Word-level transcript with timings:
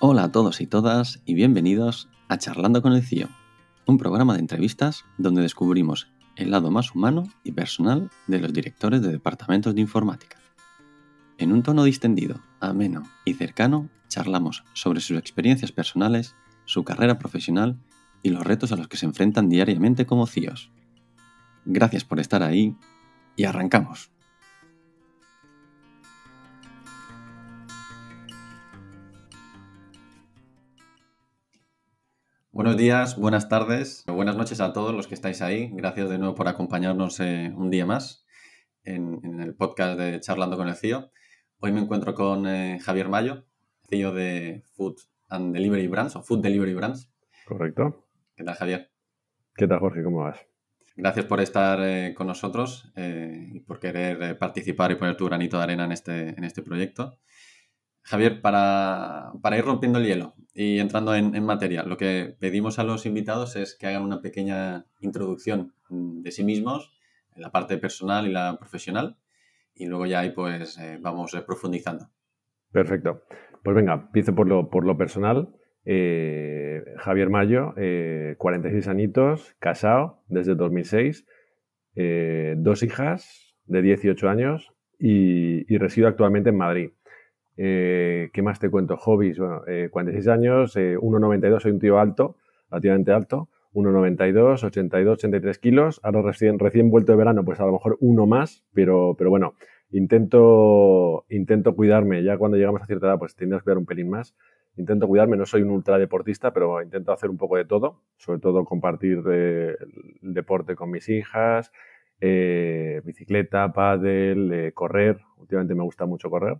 Hola 0.00 0.22
a 0.22 0.30
todos 0.30 0.60
y 0.60 0.68
todas 0.68 1.20
y 1.24 1.34
bienvenidos 1.34 2.08
a 2.28 2.38
Charlando 2.38 2.82
con 2.82 2.92
el 2.92 3.02
CIO, 3.02 3.28
un 3.84 3.98
programa 3.98 4.34
de 4.34 4.38
entrevistas 4.38 5.04
donde 5.16 5.42
descubrimos 5.42 6.06
el 6.36 6.52
lado 6.52 6.70
más 6.70 6.94
humano 6.94 7.24
y 7.42 7.50
personal 7.50 8.08
de 8.28 8.38
los 8.38 8.52
directores 8.52 9.02
de 9.02 9.10
departamentos 9.10 9.74
de 9.74 9.80
informática. 9.80 10.38
En 11.36 11.50
un 11.50 11.64
tono 11.64 11.82
distendido, 11.82 12.40
ameno 12.60 13.02
y 13.24 13.34
cercano, 13.34 13.88
charlamos 14.06 14.62
sobre 14.72 15.00
sus 15.00 15.18
experiencias 15.18 15.72
personales, 15.72 16.36
su 16.64 16.84
carrera 16.84 17.18
profesional 17.18 17.76
y 18.22 18.30
los 18.30 18.44
retos 18.44 18.70
a 18.70 18.76
los 18.76 18.86
que 18.86 18.98
se 18.98 19.06
enfrentan 19.06 19.48
diariamente 19.48 20.06
como 20.06 20.28
CIOs. 20.28 20.70
Gracias 21.64 22.04
por 22.04 22.20
estar 22.20 22.44
ahí 22.44 22.76
y 23.34 23.46
arrancamos. 23.46 24.12
Buenos 32.58 32.76
días, 32.76 33.16
buenas 33.16 33.48
tardes, 33.48 34.02
buenas 34.08 34.36
noches 34.36 34.60
a 34.60 34.72
todos 34.72 34.92
los 34.92 35.06
que 35.06 35.14
estáis 35.14 35.42
ahí. 35.42 35.70
Gracias 35.74 36.10
de 36.10 36.18
nuevo 36.18 36.34
por 36.34 36.48
acompañarnos 36.48 37.20
eh, 37.20 37.52
un 37.56 37.70
día 37.70 37.86
más 37.86 38.26
en, 38.82 39.20
el 39.40 39.54
podcast 39.54 39.96
de 39.96 40.18
Charlando 40.18 40.56
con 40.56 40.66
el 40.66 40.74
CIO. 40.74 41.12
Hoy 41.60 41.70
me 41.70 41.78
encuentro 41.78 42.14
con 42.14 42.48
eh, 42.48 42.80
Javier 42.82 43.08
Mayo, 43.08 43.46
CEO 43.88 44.12
de 44.12 44.64
Food 44.72 44.96
and 45.28 45.54
Delivery 45.54 45.86
Brands 45.86 46.16
o 46.16 46.22
Food 46.24 46.42
Delivery 46.42 46.74
Brands. 46.74 47.08
Correcto. 47.46 48.08
¿Qué 48.34 48.42
tal, 48.42 48.56
Javier? 48.56 48.90
¿Qué 49.54 49.68
tal, 49.68 49.78
Jorge? 49.78 50.02
¿Cómo 50.02 50.24
vas? 50.24 50.40
Gracias 50.96 51.26
por 51.26 51.40
estar 51.40 51.78
eh, 51.80 52.12
con 52.12 52.26
nosotros 52.26 52.92
y 52.96 53.60
por 53.60 53.78
querer 53.78 54.36
participar 54.36 54.90
y 54.90 54.96
poner 54.96 55.16
tu 55.16 55.26
granito 55.26 55.58
de 55.58 55.62
arena 55.62 55.84
en 55.84 55.92
este, 55.92 56.30
en 56.30 56.42
este 56.42 56.62
proyecto. 56.62 57.20
Javier, 58.08 58.40
para, 58.40 59.32
ir 59.58 59.64
rompiendo 59.66 59.98
el 59.98 60.06
hielo 60.06 60.32
y 60.54 60.78
entrando 60.78 61.14
en, 61.14 61.44
materia, 61.44 61.82
lo 61.82 61.98
que 61.98 62.34
pedimos 62.40 62.78
a 62.78 62.82
los 62.82 63.04
invitados 63.04 63.54
es 63.54 63.76
que 63.76 63.86
hagan 63.86 64.02
una 64.02 64.22
pequeña 64.22 64.86
introducción 65.00 65.74
de 65.90 66.30
sí 66.30 66.42
mismos, 66.42 66.90
en 67.36 67.42
la 67.42 67.52
parte 67.52 67.76
personal 67.76 68.26
y 68.26 68.32
la 68.32 68.56
profesional, 68.58 69.18
y 69.74 69.86
luego 69.86 70.06
ya 70.06 70.20
ahí 70.20 70.30
pues 70.30 70.78
eh, 70.78 70.96
vamos 70.98 71.34
eh, 71.34 71.42
profundizando. 71.46 72.08
Perfecto. 72.72 73.24
Pues 73.62 73.76
venga, 73.76 73.92
empiezo 73.92 74.34
por 74.34 74.48
lo, 74.48 74.70
por 74.70 74.86
lo 74.86 74.96
personal. 74.96 75.50
Eh, 75.84 76.82
Javier 76.96 77.28
Mayo, 77.28 77.74
46 78.38 78.88
añitos, 78.88 79.54
casado 79.58 80.22
desde 80.28 80.54
2006, 80.54 81.26
dos 82.56 82.82
hijas 82.82 83.54
de 83.66 83.82
18 83.82 84.28
años 84.30 84.72
y, 84.98 85.72
y 85.72 85.76
resido 85.76 86.08
actualmente 86.08 86.48
en 86.48 86.56
Madrid. 86.56 86.90
Eh, 87.60 88.30
¿Qué 88.32 88.40
más 88.40 88.60
te 88.60 88.70
cuento? 88.70 88.96
Hobbies, 88.96 89.40
bueno, 89.40 89.62
46 89.90 90.26
eh, 90.26 90.30
años, 90.30 90.76
1,92, 90.76 91.56
eh, 91.56 91.60
soy 91.60 91.72
un 91.72 91.80
tío 91.80 91.98
alto, 91.98 92.36
relativamente 92.70 93.10
alto, 93.10 93.48
1,92, 93.74 94.62
82, 94.62 95.18
83 95.18 95.58
kilos, 95.58 96.00
ahora 96.04 96.22
recién, 96.22 96.60
recién 96.60 96.88
vuelto 96.88 97.10
de 97.10 97.18
verano, 97.18 97.44
pues 97.44 97.58
a 97.58 97.66
lo 97.66 97.72
mejor 97.72 97.98
uno 98.00 98.26
más, 98.26 98.64
pero, 98.72 99.16
pero 99.18 99.30
bueno, 99.30 99.54
intento, 99.90 101.24
intento 101.28 101.74
cuidarme, 101.74 102.22
ya 102.22 102.38
cuando 102.38 102.56
llegamos 102.56 102.80
a 102.80 102.86
cierta 102.86 103.08
edad 103.08 103.18
pues 103.18 103.34
tendrás 103.34 103.62
que 103.62 103.64
cuidar 103.64 103.78
un 103.78 103.86
pelín 103.86 104.08
más, 104.08 104.36
intento 104.76 105.08
cuidarme, 105.08 105.36
no 105.36 105.44
soy 105.44 105.62
un 105.62 105.70
ultradeportista, 105.70 106.52
pero 106.52 106.80
intento 106.80 107.10
hacer 107.10 107.28
un 107.28 107.38
poco 107.38 107.56
de 107.56 107.64
todo, 107.64 108.02
sobre 108.18 108.38
todo 108.38 108.64
compartir 108.64 109.18
el 109.26 109.76
deporte 110.22 110.76
con 110.76 110.92
mis 110.92 111.08
hijas, 111.08 111.72
bicicleta, 112.20 113.72
pádel, 113.72 114.72
correr, 114.74 115.18
últimamente 115.38 115.74
me 115.74 115.82
gusta 115.82 116.06
mucho 116.06 116.30
correr, 116.30 116.58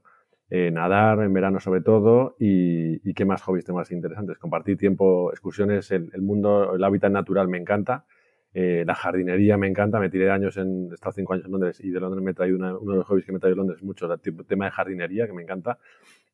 eh, 0.50 0.70
nadar 0.70 1.20
en 1.20 1.32
verano 1.34 1.60
sobre 1.60 1.82
todo 1.82 2.34
y, 2.38 3.12
qué 3.12 3.26
más 3.26 3.42
hobbies 3.42 3.66
tengo 3.66 3.78
más 3.78 3.90
interesantes. 3.90 4.38
Compartir 4.38 4.78
tiempo, 4.78 5.30
excursiones, 5.30 5.90
el, 5.90 6.22
mundo, 6.22 6.74
el 6.74 6.84
hábitat 6.84 7.12
natural 7.12 7.48
me 7.48 7.58
encanta. 7.58 8.06
Eh, 8.54 8.82
la 8.86 8.94
jardinería 8.94 9.58
me 9.58 9.66
encanta, 9.66 10.00
me 10.00 10.08
tiré 10.08 10.30
años 10.30 10.56
en, 10.56 10.88
he 10.90 10.94
estado 10.94 11.12
cinco 11.12 11.34
años 11.34 11.44
en 11.44 11.52
Londres 11.52 11.80
y 11.84 11.90
de 11.90 12.00
Londres 12.00 12.24
me 12.24 12.30
he 12.30 12.52
uno 12.54 12.78
de 12.78 12.96
los 12.96 13.06
hobbies 13.06 13.26
que 13.26 13.32
me 13.32 13.36
he 13.36 13.40
traído 13.40 13.56
Londres 13.56 13.82
mucho, 13.82 14.10
el 14.10 14.46
tema 14.46 14.64
de 14.64 14.70
jardinería 14.70 15.26
que 15.26 15.34
me 15.34 15.42
encanta, 15.42 15.78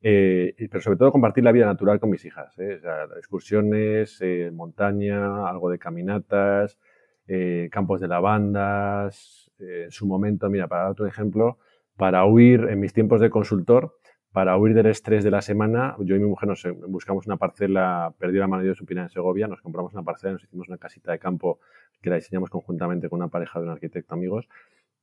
eh, 0.01 0.55
pero 0.71 0.81
sobre 0.81 0.97
todo 0.97 1.11
compartir 1.11 1.43
la 1.43 1.51
vida 1.51 1.67
natural 1.67 1.99
con 1.99 2.11
mis 2.11 2.25
hijas, 2.25 2.57
excursiones, 3.17 4.23
montaña, 4.53 5.49
algo 5.49 5.69
de 5.71 5.79
caminatas, 5.79 6.79
campos 7.71 8.01
de 8.01 8.07
lavandas, 8.07 9.51
en 9.59 9.91
su 9.91 10.07
momento, 10.07 10.49
mira, 10.49 10.69
para 10.69 10.83
dar 10.83 10.93
otro 10.93 11.07
ejemplo, 11.07 11.59
para 11.97 12.25
huir 12.27 12.69
en 12.71 12.81
mis 12.81 12.93
tiempos 12.93 13.21
de 13.21 13.31
consultor, 13.31 13.97
para 14.33 14.57
huir 14.59 14.75
del 14.75 14.87
estrés 14.87 15.23
de 15.23 15.31
la 15.31 15.43
semana, 15.43 15.95
yo 16.01 16.17
y 16.17 16.19
mi 16.19 16.27
mujer 16.27 16.49
nos 16.49 16.67
buscamos 16.89 17.27
una 17.27 17.37
parcela, 17.37 18.13
perdí 18.19 18.39
la 18.39 18.49
mano 18.49 18.65
de 18.65 18.75
su 18.75 18.85
en 18.89 19.09
Segovia, 19.09 19.47
nos 19.47 19.63
compramos 19.63 19.93
una 19.93 20.03
parcela, 20.03 20.33
nos 20.33 20.43
hicimos 20.43 20.67
una 20.69 20.77
casita 20.77 21.13
de 21.13 21.21
campo 21.21 21.61
que 22.03 22.11
la 22.11 22.17
diseñamos 22.17 22.51
conjuntamente 22.51 23.09
con 23.09 23.21
una 23.21 23.29
pareja 23.29 23.61
de 23.61 23.67
un 23.67 23.73
arquitecto 23.73 24.13
amigos 24.13 24.49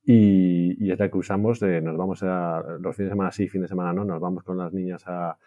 y, 0.04 0.90
es 0.90 0.98
la 0.98 1.10
que 1.10 1.16
usamos, 1.16 1.62
nos 1.62 1.96
vamos 1.96 2.22
a, 2.22 2.62
los 2.80 2.96
fines 2.96 3.08
de 3.08 3.14
semana 3.14 3.30
sí, 3.30 3.48
fines 3.48 3.64
de 3.64 3.68
semana 3.68 3.92
no, 3.92 4.04
nos 4.04 4.20
vamos 4.20 4.42
con 4.42 4.58
las 4.58 4.72
niñas 4.72 5.04
a, 5.06 5.38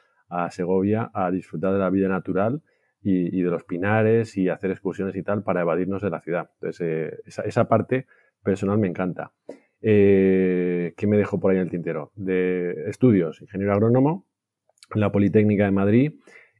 Segovia 0.49 1.11
a 1.13 1.29
disfrutar 1.29 1.71
de 1.71 1.79
la 1.79 1.89
vida 1.91 2.09
natural 2.09 2.61
y, 3.01 3.39
de 3.39 3.49
los 3.49 3.63
pinares 3.63 4.35
y 4.37 4.49
hacer 4.49 4.71
excursiones 4.71 5.15
y 5.15 5.21
tal 5.21 5.43
para 5.43 5.61
evadirnos 5.61 6.01
de 6.01 6.09
la 6.09 6.19
ciudad. 6.19 6.49
Entonces, 6.55 6.81
eh, 6.81 7.21
esa, 7.25 7.43
esa 7.43 7.67
parte 7.67 8.07
personal 8.43 8.79
me 8.79 8.87
encanta. 8.87 9.31
Eh, 9.87 10.95
¿Qué 10.97 11.05
me 11.05 11.15
dejo 11.15 11.39
por 11.39 11.51
ahí 11.51 11.57
en 11.57 11.63
el 11.63 11.69
tintero? 11.69 12.11
De 12.15 12.89
estudios, 12.89 13.39
ingeniero 13.39 13.71
agrónomo, 13.71 14.25
en 14.95 14.99
la 14.99 15.11
Politécnica 15.11 15.65
de 15.65 15.71
Madrid. 15.71 16.13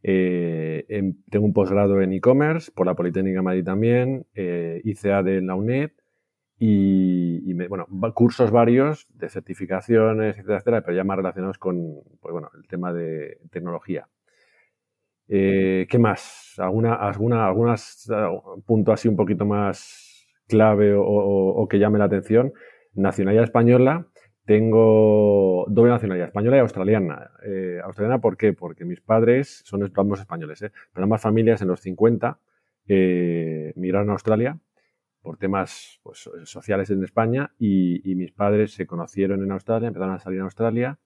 Eh, 0.04 0.86
tengo 1.32 1.48
un 1.48 1.54
posgrado 1.54 2.00
en 2.02 2.14
e-commerce 2.14 2.72
por 2.72 2.86
la 2.86 2.94
Politécnica 2.94 3.40
de 3.40 3.42
Madrid 3.42 3.64
también, 3.64 4.28
eh, 4.36 4.80
ICAD 4.84 5.28
en 5.30 5.48
la 5.48 5.56
UNED 5.56 5.90
y, 6.60 7.52
bueno, 7.68 7.88
cursos 8.14 8.52
varios 8.52 9.08
de 9.10 9.28
certificaciones, 9.28 10.38
etcétera, 10.38 10.82
pero 10.82 10.96
ya 10.96 11.04
más 11.04 11.18
relacionados 11.18 11.58
con 11.58 12.04
pues 12.22 12.32
bueno, 12.32 12.52
el 12.56 12.68
tema 12.68 12.94
de 12.94 13.40
tecnología. 13.50 14.08
Eh, 15.28 15.88
¿Qué 15.90 15.98
más? 15.98 16.54
¿Alguna, 16.60 16.94
alguna, 16.94 17.48
algunas 17.48 18.08
punto 18.68 18.92
así 18.92 19.08
un 19.08 19.16
poquito 19.16 19.48
más 19.48 20.28
clave 20.48 20.94
o 20.96 21.68
que 21.68 21.80
llame 21.80 21.98
la 21.98 22.06
atención? 22.06 22.54
Nacionalidad 22.96 23.44
española, 23.44 24.08
tengo 24.46 25.66
doble 25.68 25.92
nacionalidad, 25.92 26.28
española 26.28 26.58
y 26.58 26.60
australiana. 26.60 27.32
Eh, 27.46 27.80
australiana, 27.84 28.22
¿por 28.22 28.38
qué? 28.38 28.54
Porque 28.54 28.86
mis 28.86 29.02
padres 29.02 29.62
son 29.66 29.92
ambos 29.96 30.20
españoles, 30.20 30.62
¿eh? 30.62 30.72
pero 30.94 31.04
ambas 31.04 31.22
familias 31.22 31.62
en 31.62 31.68
los 31.68 31.82
50 31.82 32.40
eh, 32.88 33.74
migraron 33.76 34.10
a 34.10 34.14
Australia 34.14 34.60
por 35.26 35.38
temas 35.38 36.00
pues, 36.04 36.30
sociales 36.44 36.92
en 36.92 37.04
España 37.04 37.52
y, 37.58 38.14
mis 38.16 38.32
padres 38.32 38.74
se 38.74 38.86
conocieron 38.86 39.44
en 39.44 39.52
Australia, 39.52 39.88
empezaron 39.88 40.14
a 40.14 40.20
salir 40.20 40.38
en 40.38 40.46
Australia, 40.46 41.00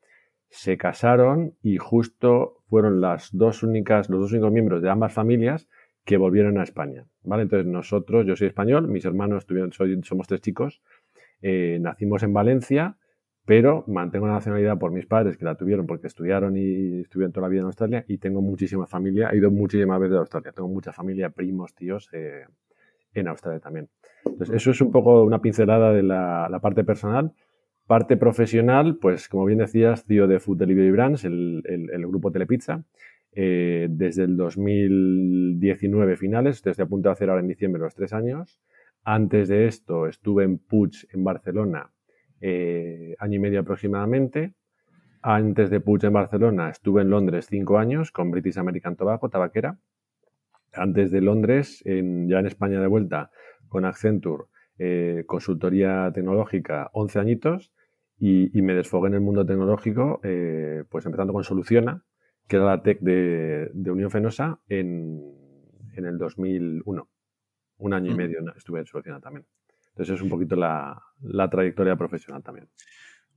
se 0.50 0.77
casaron 0.77 1.56
y 1.63 1.77
justo 1.77 2.57
fueron 2.67 3.00
las 3.00 3.29
dos 3.31 3.63
únicas, 3.63 4.09
los 4.09 4.19
dos 4.19 4.33
únicos 4.33 4.51
miembros 4.51 4.81
de 4.81 4.89
ambas 4.89 5.13
familias 5.13 5.69
que 6.03 6.17
volvieron 6.17 6.57
a 6.57 6.63
España. 6.63 7.06
¿vale? 7.23 7.44
Entonces 7.44 7.66
nosotros, 7.66 8.25
yo 8.25 8.35
soy 8.35 8.47
español, 8.47 8.89
mis 8.89 9.06
hermanos 9.06 9.45
tuvieron, 9.45 9.71
somos 10.03 10.27
tres 10.27 10.41
chicos, 10.41 10.81
eh, 11.41 11.77
nacimos 11.81 12.23
en 12.23 12.33
Valencia, 12.33 12.97
pero 13.45 13.83
mantengo 13.88 14.27
la 14.27 14.33
nacionalidad 14.33 14.77
por 14.77 14.91
mis 14.91 15.05
padres 15.05 15.35
que 15.38 15.45
la 15.45 15.55
tuvieron 15.55 15.88
porque 15.88 16.07
estudiaron 16.07 16.55
y 16.55 17.01
estuvieron 17.01 17.31
toda 17.31 17.47
la 17.47 17.50
vida 17.50 17.61
en 17.61 17.66
Australia 17.66 18.05
y 18.07 18.19
tengo 18.19 18.41
muchísima 18.41 18.85
familia, 18.85 19.29
he 19.31 19.38
ido 19.38 19.50
muchísimas 19.50 20.00
veces 20.00 20.17
a 20.17 20.19
Australia, 20.19 20.51
tengo 20.51 20.69
mucha 20.69 20.94
familia, 20.94 21.31
primos, 21.31 21.73
tíos 21.73 22.09
eh, 22.13 22.44
en 23.13 23.27
Australia 23.27 23.59
también. 23.59 23.89
Entonces, 24.25 24.55
eso 24.55 24.72
es 24.72 24.81
un 24.81 24.91
poco 24.91 25.23
una 25.23 25.41
pincelada 25.41 25.91
de 25.94 26.03
la, 26.03 26.59
parte 26.61 26.83
personal. 26.83 27.33
Parte 27.88 28.17
profesional, 28.17 28.97
pues 29.01 29.27
como 29.27 29.45
bien 29.45 29.57
decías, 29.57 30.06
tío 30.06 30.27
de 30.27 30.39
Food 30.39 30.59
Delivery 30.59 30.92
Brands, 30.92 31.25
el, 31.25 32.06
grupo 32.07 32.31
Telepizza, 32.31 32.83
eh, 33.31 33.88
desde 33.89 34.25
el 34.25 34.38
2019 34.38 36.18
finales, 36.18 36.57
estoy 36.57 36.83
a 36.83 36.85
punto 36.85 37.09
de 37.09 37.13
hacer 37.13 37.31
ahora 37.31 37.42
en 37.42 37.47
diciembre 37.47 37.81
los 37.81 37.95
tres 37.95 38.13
años. 38.13 38.62
Antes 39.11 39.47
de 39.47 39.65
esto 39.65 40.06
estuve 40.06 40.44
en 40.44 40.59
Puig, 40.59 41.07
en 41.11 41.23
Barcelona, 41.23 41.91
eh, 42.41 43.15
año 43.17 43.38
y 43.38 43.39
medio 43.39 43.61
aproximadamente. 43.61 44.53
Antes 45.23 45.71
de 45.71 45.79
Puig 45.79 46.06
en 46.06 46.13
Barcelona 46.13 46.69
estuve 46.69 47.01
en 47.01 47.09
Londres 47.09 47.47
cinco 47.50 47.79
años 47.79 48.11
con 48.11 48.29
British 48.29 48.59
American 48.59 48.95
Tobacco, 48.95 49.29
tabaquera. 49.29 49.79
Antes 50.73 51.09
de 51.09 51.21
Londres, 51.21 51.81
ya 51.83 51.91
en 52.39 52.45
España 52.45 52.79
de 52.79 52.85
vuelta, 52.85 53.31
con 53.67 53.83
Accenture, 53.83 54.44
eh, 54.77 55.23
consultoría 55.25 56.11
tecnológica, 56.13 56.91
11 56.94 57.17
añitos. 57.17 57.73
Y, 58.19 58.61
me 58.61 58.75
desfogué 58.75 59.07
en 59.07 59.15
el 59.15 59.21
mundo 59.21 59.44
tecnológico, 59.44 60.19
eh, 60.21 60.83
pues 60.88 61.07
empezando 61.07 61.33
con 61.33 61.44
Soluciona, 61.44 62.03
que 62.47 62.57
era 62.57 62.65
la 62.65 62.83
tech 62.83 63.00
de, 63.00 63.71
Unión 63.73 64.11
Fenosa, 64.11 64.59
en, 64.69 65.33
en 65.95 66.06
el 66.06 66.19
2001 66.19 67.09
un 67.80 67.94
año 67.94 68.12
y 68.12 68.16
medio 68.16 68.40
estuve 68.56 68.80
en 68.80 68.86
Soluciona 68.86 69.20
también. 69.20 69.46
Entonces 69.90 70.16
es 70.16 70.22
un 70.22 70.30
poquito 70.30 70.56
la, 70.56 71.02
trayectoria 71.50 71.96
profesional 71.96 72.44
también. 72.44 72.70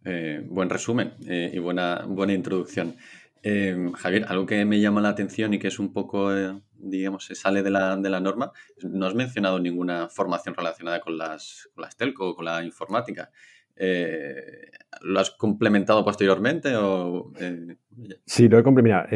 Eh, 0.05 0.45
buen 0.49 0.69
resumen 0.69 1.15
eh, 1.27 1.51
y 1.53 1.59
buena, 1.59 2.05
buena 2.07 2.33
introducción. 2.33 2.95
Em, 3.45 3.91
Javier, 3.93 4.25
algo 4.29 4.47
que 4.47 4.65
me 4.65 4.81
llama 4.81 5.01
la 5.01 5.09
atención 5.09 5.53
y 5.53 5.59
que 5.59 5.67
es 5.67 5.81
un 5.81 5.93
poco, 5.93 6.37
eh, 6.37 6.61
digamos, 6.75 7.25
se 7.25 7.35
sale 7.35 7.63
de 7.65 7.71
la, 7.71 7.97
de 7.97 8.09
la, 8.09 8.21
norma, 8.21 8.53
no 8.85 9.07
has 9.07 9.17
mencionado 9.17 9.59
ninguna 9.59 10.09
formación 10.09 10.55
relacionada 10.55 11.01
con 11.01 11.19
las, 11.19 11.69
con 11.75 11.83
las 11.83 11.97
telco 11.97 12.29
o 12.29 12.37
con 12.37 12.45
la 12.45 12.63
informática. 12.65 13.31
Eh, 13.75 14.71
¿Lo 15.01 15.19
has 15.19 15.31
complementado 15.31 16.05
posteriormente? 16.05 16.77
O, 16.77 17.33
eh, 17.41 17.77
sí, 18.25 18.49
lo 18.49 18.61
he 18.61 18.63
complementado. 18.63 19.09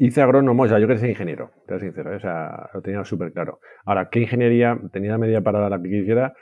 Eh, 0.00 0.06
hice 0.06 0.22
agrónomo, 0.22 0.62
o 0.62 0.68
sea, 0.68 0.78
yo 0.78 0.86
quería 0.86 1.00
ser 1.00 1.10
ingeniero, 1.10 1.50
te 1.66 1.74
soy 1.74 1.88
sincero, 1.88 2.16
o 2.16 2.20
sea, 2.20 2.70
lo 2.72 2.82
tenía 2.82 3.04
súper 3.04 3.32
claro. 3.32 3.60
Ahora, 3.84 4.08
¿qué 4.10 4.20
ingeniería? 4.20 4.78
Tenía 4.92 5.12
la 5.12 5.18
media 5.18 5.42
para 5.42 5.68
la 5.68 5.80
que 5.80 5.88
quisiera, 5.88 6.34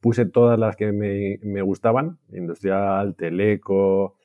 puse 0.00 0.26
todas 0.26 0.58
las 0.58 0.76
que 0.76 0.92
me, 0.92 1.38
me 1.42 1.62
gustaban, 1.62 2.18
industrial, 2.32 3.14
teleco, 3.16 4.16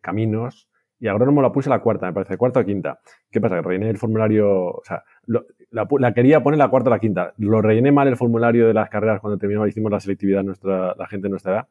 caminos, 0.00 0.68
y 1.00 1.06
agrónomo 1.06 1.42
la 1.42 1.52
puse 1.52 1.70
la 1.70 1.80
cuarta, 1.80 2.06
me 2.06 2.12
parece, 2.12 2.36
cuarta 2.36 2.60
o 2.60 2.64
quinta. 2.64 3.00
¿Qué 3.30 3.40
pasa? 3.40 3.56
Que 3.56 3.62
rellené 3.62 3.90
el 3.90 3.98
formulario, 3.98 4.50
o 4.50 4.82
sea, 4.84 5.04
la, 5.26 6.12
quería 6.12 6.42
poner 6.42 6.58
la 6.58 6.68
cuarta 6.68 6.90
o 6.90 6.92
la 6.92 6.98
quinta. 6.98 7.34
Lo 7.38 7.62
rellené 7.62 7.92
mal 7.92 8.08
el 8.08 8.16
formulario 8.16 8.66
de 8.66 8.74
las 8.74 8.88
carreras 8.90 9.20
cuando 9.20 9.38
terminamos, 9.38 9.68
hicimos 9.68 9.92
la 9.92 10.00
selectividad 10.00 10.42
nuestra, 10.42 10.94
la 10.96 11.06
gente 11.06 11.26
de 11.26 11.30
nuestra 11.30 11.52
edad. 11.52 11.68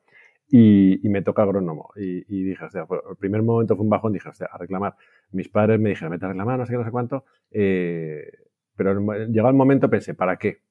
Y, 0.50 1.00
me 1.04 1.22
toca 1.22 1.44
agrónomo. 1.44 1.92
Y, 1.96 2.44
dije, 2.44 2.66
o 2.66 2.70
sea, 2.70 2.84
el 2.84 3.18
primer 3.18 3.44
momento 3.44 3.76
fue 3.76 3.84
un 3.84 3.90
bajón, 3.90 4.14
dije, 4.14 4.30
o 4.30 4.34
sea, 4.34 4.48
a 4.52 4.58
reclamar. 4.58 4.96
Mis 5.32 5.50
padres 5.50 5.80
me 5.80 5.90
dijeron, 5.90 6.12
vete 6.12 6.26
a 6.26 6.30
reclamar, 6.30 6.58
no 6.60 6.66
sé 6.66 6.74
qué, 6.74 6.78
no 6.78 6.86
sé 6.86 6.92
cuánto. 6.92 7.26
Eh, 7.52 8.32
pero 8.76 9.00
llegado 9.28 9.50
el 9.50 9.56
momento 9.56 9.90
pensé, 9.90 10.14
¿para 10.14 10.38
qué? 10.38 10.62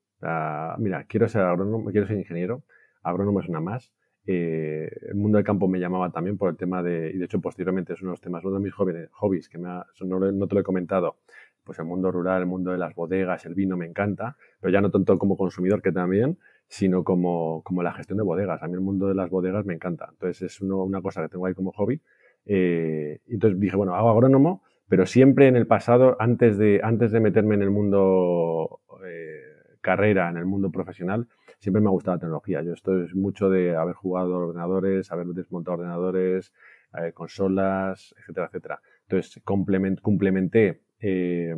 mira, 0.78 1.04
quiero 1.04 1.28
ser 1.28 1.42
agrónomo, 1.42 1.90
quiero 1.90 2.06
ser 2.06 2.16
ingeniero. 2.16 2.62
Agrónomo 3.02 3.40
es 3.40 3.48
una 3.48 3.60
más. 3.60 3.92
Eh, 4.28 4.90
el 5.08 5.14
mundo 5.14 5.38
del 5.38 5.44
campo 5.44 5.68
me 5.68 5.78
llamaba 5.78 6.10
también 6.10 6.36
por 6.36 6.50
el 6.50 6.56
tema 6.56 6.82
de, 6.82 7.12
y 7.14 7.18
de 7.18 7.24
hecho 7.26 7.40
posteriormente 7.40 7.92
es 7.92 8.02
uno 8.02 8.10
de 8.10 8.12
los 8.14 8.20
temas, 8.20 8.44
uno 8.44 8.56
de 8.56 8.64
mis 8.64 8.74
jóvenes, 8.74 9.08
hobbies, 9.12 9.48
que 9.48 9.56
me 9.56 9.68
no, 9.68 9.84
no, 10.00 10.48
te 10.48 10.54
lo 10.56 10.60
he 10.60 10.64
comentado, 10.64 11.18
pues 11.62 11.78
el 11.78 11.84
mundo 11.84 12.10
rural, 12.10 12.40
el 12.40 12.46
mundo 12.46 12.72
de 12.72 12.78
las 12.78 12.92
bodegas, 12.96 13.46
el 13.46 13.54
vino 13.54 13.76
me 13.76 13.86
encanta, 13.86 14.36
pero 14.60 14.72
ya 14.72 14.80
no 14.80 14.90
tanto 14.90 15.16
como 15.16 15.36
consumidor 15.36 15.80
que 15.80 15.92
también, 15.92 16.38
sino 16.68 17.04
como, 17.04 17.62
como 17.62 17.82
la 17.82 17.92
gestión 17.92 18.18
de 18.18 18.24
bodegas. 18.24 18.62
A 18.62 18.68
mí 18.68 18.74
el 18.74 18.80
mundo 18.80 19.08
de 19.08 19.14
las 19.14 19.30
bodegas 19.30 19.64
me 19.64 19.74
encanta. 19.74 20.08
Entonces 20.10 20.42
es 20.42 20.60
una 20.60 21.00
cosa 21.02 21.22
que 21.22 21.28
tengo 21.28 21.46
ahí 21.46 21.54
como 21.54 21.72
hobby. 21.72 22.00
Eh, 22.44 23.20
entonces 23.28 23.58
dije, 23.60 23.76
bueno, 23.76 23.94
hago 23.94 24.10
agrónomo, 24.10 24.62
pero 24.88 25.06
siempre 25.06 25.48
en 25.48 25.56
el 25.56 25.66
pasado, 25.66 26.16
antes 26.20 26.58
de, 26.58 26.80
antes 26.82 27.12
de 27.12 27.20
meterme 27.20 27.54
en 27.56 27.62
el 27.62 27.70
mundo 27.70 28.80
eh, 29.04 29.40
carrera, 29.80 30.28
en 30.28 30.36
el 30.36 30.46
mundo 30.46 30.70
profesional, 30.70 31.28
siempre 31.58 31.80
me 31.80 31.88
ha 31.88 31.90
gustado 31.90 32.16
la 32.16 32.20
tecnología. 32.20 32.62
Yo 32.62 32.72
estoy 32.72 33.08
mucho 33.14 33.50
de 33.50 33.76
haber 33.76 33.94
jugado 33.94 34.36
ordenadores, 34.36 35.10
haber 35.12 35.26
desmontado 35.28 35.78
ordenadores, 35.78 36.52
eh, 37.00 37.12
consolas, 37.12 38.14
etcétera, 38.18 38.46
etcétera. 38.46 38.80
Entonces 39.08 39.42
complementé 39.44 40.80
eh, 41.00 41.54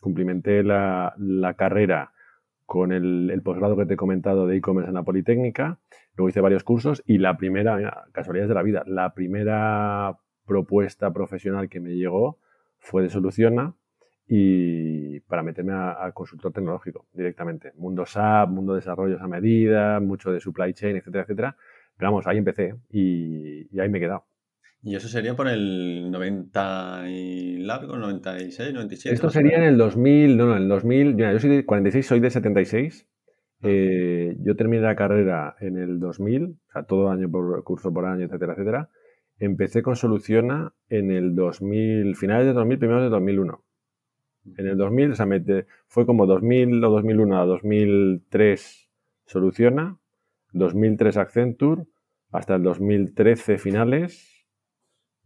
cumplimenté 0.00 0.62
la, 0.62 1.54
carrera 1.56 2.12
con 2.70 2.92
el, 2.92 3.42
posgrado 3.42 3.76
que 3.76 3.84
te 3.84 3.94
he 3.94 3.96
comentado 3.96 4.46
de 4.46 4.58
e-commerce 4.58 4.90
en 4.90 4.94
la 4.94 5.02
Politécnica, 5.02 5.80
luego 6.14 6.28
hice 6.28 6.40
varios 6.40 6.62
cursos 6.62 7.02
y 7.04 7.18
la 7.18 7.36
primera, 7.36 8.06
casualidades 8.12 8.48
de 8.48 8.54
la 8.54 8.62
vida, 8.62 8.84
la 8.86 9.12
primera 9.12 10.16
propuesta 10.46 11.12
profesional 11.12 11.68
que 11.68 11.80
me 11.80 11.96
llegó 11.96 12.38
fue 12.78 13.02
de 13.02 13.08
Soluciona 13.08 13.74
y 14.28 15.18
para 15.18 15.42
meterme 15.42 15.72
a, 15.72 16.12
consultor 16.14 16.52
tecnológico 16.52 17.06
directamente. 17.12 17.72
Mundo 17.74 18.06
SAP, 18.06 18.50
mundo 18.50 18.74
de 18.74 18.78
desarrollos 18.82 19.20
a 19.20 19.26
medida, 19.26 19.98
mucho 19.98 20.30
de 20.30 20.38
supply 20.38 20.72
chain, 20.72 20.94
etcétera, 20.94 21.24
etcétera. 21.24 21.56
Pero 21.96 22.12
vamos, 22.12 22.28
ahí 22.28 22.38
empecé 22.38 22.76
y 22.88 23.80
ahí 23.80 23.88
me 23.88 23.98
he 23.98 24.00
quedado. 24.00 24.29
Y 24.82 24.94
eso 24.94 25.08
sería 25.08 25.36
por 25.36 25.46
el 25.46 26.10
90 26.10 27.10
y 27.10 27.58
largo, 27.58 27.98
96, 27.98 28.72
97. 28.72 29.14
Esto 29.14 29.28
sería 29.28 29.58
en 29.58 29.64
el 29.64 29.76
2000, 29.76 30.36
no, 30.36 30.46
no, 30.46 30.56
en 30.56 30.62
el 30.62 30.68
2000, 30.68 31.16
yo 31.16 31.38
soy 31.38 31.50
de 31.50 31.66
46, 31.66 32.06
soy 32.06 32.20
de 32.20 32.30
76. 32.30 33.06
Ah. 33.62 33.66
Eh, 33.68 34.36
yo 34.40 34.56
terminé 34.56 34.82
la 34.82 34.96
carrera 34.96 35.54
en 35.60 35.76
el 35.76 36.00
2000, 36.00 36.44
o 36.44 36.72
sea, 36.72 36.84
todo 36.84 37.10
año 37.10 37.30
por 37.30 37.62
curso 37.62 37.92
por 37.92 38.06
año, 38.06 38.24
etcétera, 38.24 38.54
etcétera. 38.54 38.88
Empecé 39.38 39.82
con 39.82 39.96
Soluciona 39.96 40.72
en 40.88 41.10
el 41.10 41.34
2000, 41.34 42.16
finales 42.16 42.46
de 42.46 42.52
2000, 42.54 42.78
primeros 42.78 43.02
de 43.02 43.10
2001. 43.10 43.62
En 44.56 44.66
el 44.66 44.78
2000, 44.78 45.12
o 45.12 45.14
sea, 45.14 45.26
fue 45.86 46.06
como 46.06 46.26
2000 46.26 46.82
o 46.82 46.90
2001 46.90 47.40
a 47.40 47.44
2003 47.44 48.90
Soluciona, 49.26 49.98
2003 50.52 51.16
Accenture, 51.18 51.84
hasta 52.32 52.56
el 52.56 52.62
2013 52.62 53.58
finales, 53.58 54.29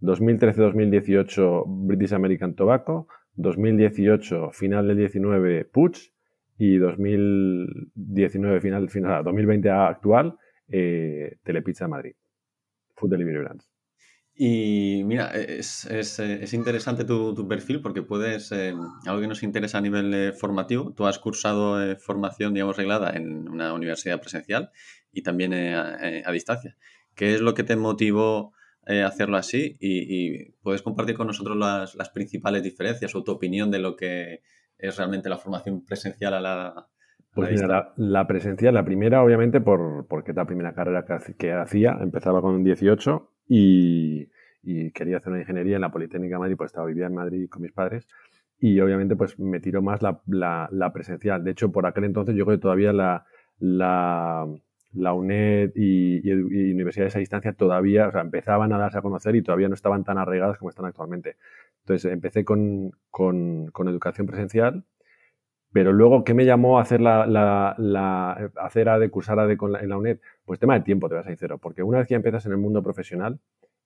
2013-2018 0.04 1.64
British 1.66 2.12
American 2.12 2.54
Tobacco, 2.54 3.08
2018 3.34 4.50
final 4.52 4.88
del 4.88 4.98
19 4.98 5.64
Puig 5.66 6.12
y 6.56 6.76
2019 6.76 8.60
final, 8.60 8.88
final 8.88 9.24
2020 9.24 9.70
actual 9.70 10.36
eh, 10.68 11.38
Telepizza 11.42 11.88
Madrid, 11.88 12.14
Food 12.94 13.10
Delivery 13.10 13.38
Brands. 13.38 13.68
Y 14.36 15.02
mira, 15.04 15.28
es, 15.28 15.84
es, 15.84 16.18
es 16.18 16.52
interesante 16.54 17.04
tu, 17.04 17.34
tu, 17.34 17.46
perfil 17.46 17.80
porque 17.80 18.02
puedes, 18.02 18.50
eh, 18.50 18.74
algo 19.06 19.20
que 19.20 19.28
nos 19.28 19.44
interesa 19.44 19.78
a 19.78 19.80
nivel 19.80 20.12
eh, 20.12 20.32
formativo, 20.32 20.92
tú 20.92 21.06
has 21.06 21.20
cursado 21.20 21.80
eh, 21.80 21.94
formación, 21.94 22.52
digamos, 22.52 22.76
reglada 22.76 23.12
en 23.12 23.48
una 23.48 23.72
universidad 23.72 24.20
presencial 24.20 24.72
y 25.12 25.22
también 25.22 25.54
a, 25.54 25.98
a, 26.24 26.32
distancia. 26.32 26.76
¿Qué 27.14 27.34
es 27.34 27.40
lo 27.42 27.54
que 27.54 27.62
te 27.62 27.76
motivó 27.76 28.52
eh, 28.86 29.02
hacerlo 29.02 29.36
así 29.36 29.76
y, 29.80 30.52
puedes 30.62 30.82
compartir 30.82 31.16
con 31.16 31.26
nosotros 31.26 31.56
las, 31.56 31.94
las, 31.94 32.10
principales 32.10 32.62
diferencias 32.62 33.14
o 33.14 33.22
tu 33.22 33.32
opinión 33.32 33.70
de 33.70 33.78
lo 33.78 33.96
que 33.96 34.40
es 34.78 34.96
realmente 34.96 35.28
la 35.28 35.38
formación 35.38 35.84
presencial 35.84 36.34
a 36.34 36.40
la... 36.40 36.88
pues 37.32 37.50
mira, 37.52 37.92
la, 37.96 38.26
presencial, 38.26 38.74
la 38.74 38.84
primera 38.84 39.22
obviamente 39.22 39.60
por, 39.60 40.06
porque 40.06 40.32
es 40.32 40.36
la 40.36 40.46
primera 40.46 40.74
carrera 40.74 41.04
que, 41.38 41.52
hacía, 41.52 41.98
empezaba 42.00 42.42
con 42.42 42.62
18 42.62 43.30
y, 43.48 44.28
y, 44.62 44.90
quería 44.92 45.18
hacer 45.18 45.32
una 45.32 45.40
ingeniería 45.40 45.76
en 45.76 45.82
la 45.82 45.92
Politécnica 45.92 46.36
de 46.36 46.40
Madrid, 46.40 46.56
pues 46.56 46.68
estaba 46.68 46.86
vivía 46.86 47.06
en 47.06 47.14
Madrid 47.14 47.48
con 47.48 47.62
mis 47.62 47.72
padres 47.72 48.06
y 48.58 48.80
obviamente 48.80 49.16
pues 49.16 49.38
me 49.38 49.60
tiró 49.60 49.82
más 49.82 50.00
la, 50.02 50.20
la, 50.70 50.92
presencial. 50.92 51.44
De 51.44 51.50
hecho, 51.50 51.70
por 51.70 51.86
aquel 51.86 52.04
entonces 52.04 52.34
yo 52.34 52.46
creo 52.46 52.56
que 52.56 52.62
todavía 52.62 52.92
la, 52.92 53.26
la, 53.58 54.46
la 54.94 55.12
UNED 55.12 55.72
y, 55.74 56.30
universidades 56.72 57.16
a 57.16 57.18
distancia 57.18 57.52
todavía, 57.52 58.08
o 58.08 58.12
sea, 58.12 58.20
empezaban 58.20 58.72
a 58.72 58.78
darse 58.78 58.98
a 58.98 59.02
conocer 59.02 59.36
y 59.36 59.42
todavía 59.42 59.68
no 59.68 59.74
estaban 59.74 60.04
tan 60.04 60.18
arraigadas 60.18 60.58
como 60.58 60.70
están 60.70 60.86
actualmente. 60.86 61.36
Entonces, 61.80 62.10
empecé 62.12 62.44
con, 62.44 62.92
con, 63.10 63.88
educación 63.88 64.26
presencial, 64.26 64.84
pero 65.72 65.92
luego, 65.92 66.24
¿qué 66.24 66.34
me 66.34 66.44
llamó 66.44 66.78
a 66.78 66.82
hacer 66.82 67.00
la, 67.00 67.26
la, 67.26 68.50
hacer 68.56 68.88
ADE, 68.88 69.10
cursar 69.10 69.38
ADE 69.40 69.56
con 69.56 69.74
en 69.76 69.88
la 69.88 69.98
UNED? 69.98 70.20
Pues 70.44 70.60
tema 70.60 70.74
de 70.74 70.84
tiempo, 70.84 71.08
te 71.08 71.16
voy 71.16 71.24
a 71.24 71.26
sincero, 71.26 71.58
porque 71.58 71.82
una 71.82 71.98
vez 71.98 72.08
que 72.08 72.14
empiezas 72.14 72.46
en 72.46 72.52
el 72.52 72.58
mundo 72.58 72.82
profesional, 72.82 73.40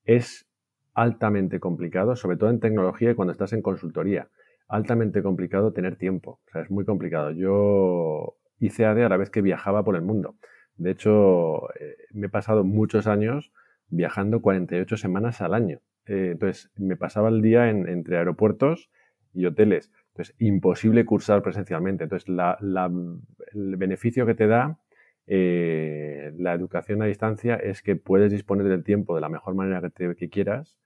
es 0.05 0.47
altamente 0.95 1.61
complicado, 1.61 2.17
sobre 2.17 2.37
todo 2.37 2.51
en 2.51 2.61
tecnología 2.61 3.11
y 3.13 3.15
cuando 3.15 3.33
estás 3.33 3.53
en 3.53 3.63
consultoría, 3.63 4.29
altamente 4.69 5.23
complicado 5.23 5.73
tener 5.73 5.97
tiempo, 5.97 6.41
o 6.47 6.51
sea, 6.53 6.63
es 6.63 6.71
muy 6.71 6.85
complicado. 6.85 7.31
Yo 7.31 8.37
hice 8.61 8.85
ADE 8.85 9.05
a 9.05 9.09
la 9.09 9.17
vez 9.17 9.31
que 9.31 9.43
viajaba 9.43 9.85
por 9.85 9.97
el 9.97 10.03
mundo. 10.03 10.35
De 10.79 10.93
hecho, 10.93 11.71
eh, 11.75 11.97
me 12.13 12.27
he 12.27 12.31
pasado 12.31 12.65
muchos 12.65 13.07
años 13.07 13.53
viajando 13.89 14.41
48 14.41 14.97
semanas 14.97 15.41
al 15.43 15.55
año. 15.55 15.81
Eh, 16.07 16.31
entonces, 16.33 16.71
me 16.77 16.97
pasaba 16.97 17.29
el 17.29 17.43
día 17.43 17.69
entre 17.69 18.17
aeropuertos 18.17 18.89
y 19.35 19.45
hoteles. 19.47 19.91
Entonces, 20.13 20.35
imposible 20.39 21.05
cursar 21.05 21.43
presencialmente. 21.43 22.05
Entonces, 22.05 22.29
el 22.29 23.77
beneficio 23.77 24.25
que 24.25 24.35
te 24.35 24.47
da 24.47 24.79
eh, 25.27 26.33
la 26.39 26.55
educación 26.55 27.03
a 27.03 27.07
distancia 27.07 27.57
es 27.57 27.83
que 27.83 27.97
puedes 27.97 28.31
disponer 28.33 28.67
del 28.69 28.85
tiempo 28.85 29.15
de 29.15 29.21
la 29.21 29.29
mejor 29.29 29.55
manera 29.55 29.83
que, 29.95 30.15
que 30.15 30.29
quieras. 30.31 30.79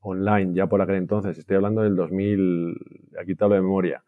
online, 0.00 0.54
ya 0.54 0.66
por 0.66 0.82
aquel 0.82 0.96
entonces, 0.96 1.38
estoy 1.38 1.56
hablando 1.56 1.82
del 1.82 1.96
2000, 1.96 2.76
aquí 3.18 3.34
te 3.34 3.44
hablo 3.44 3.56
de 3.56 3.62
memoria, 3.62 4.04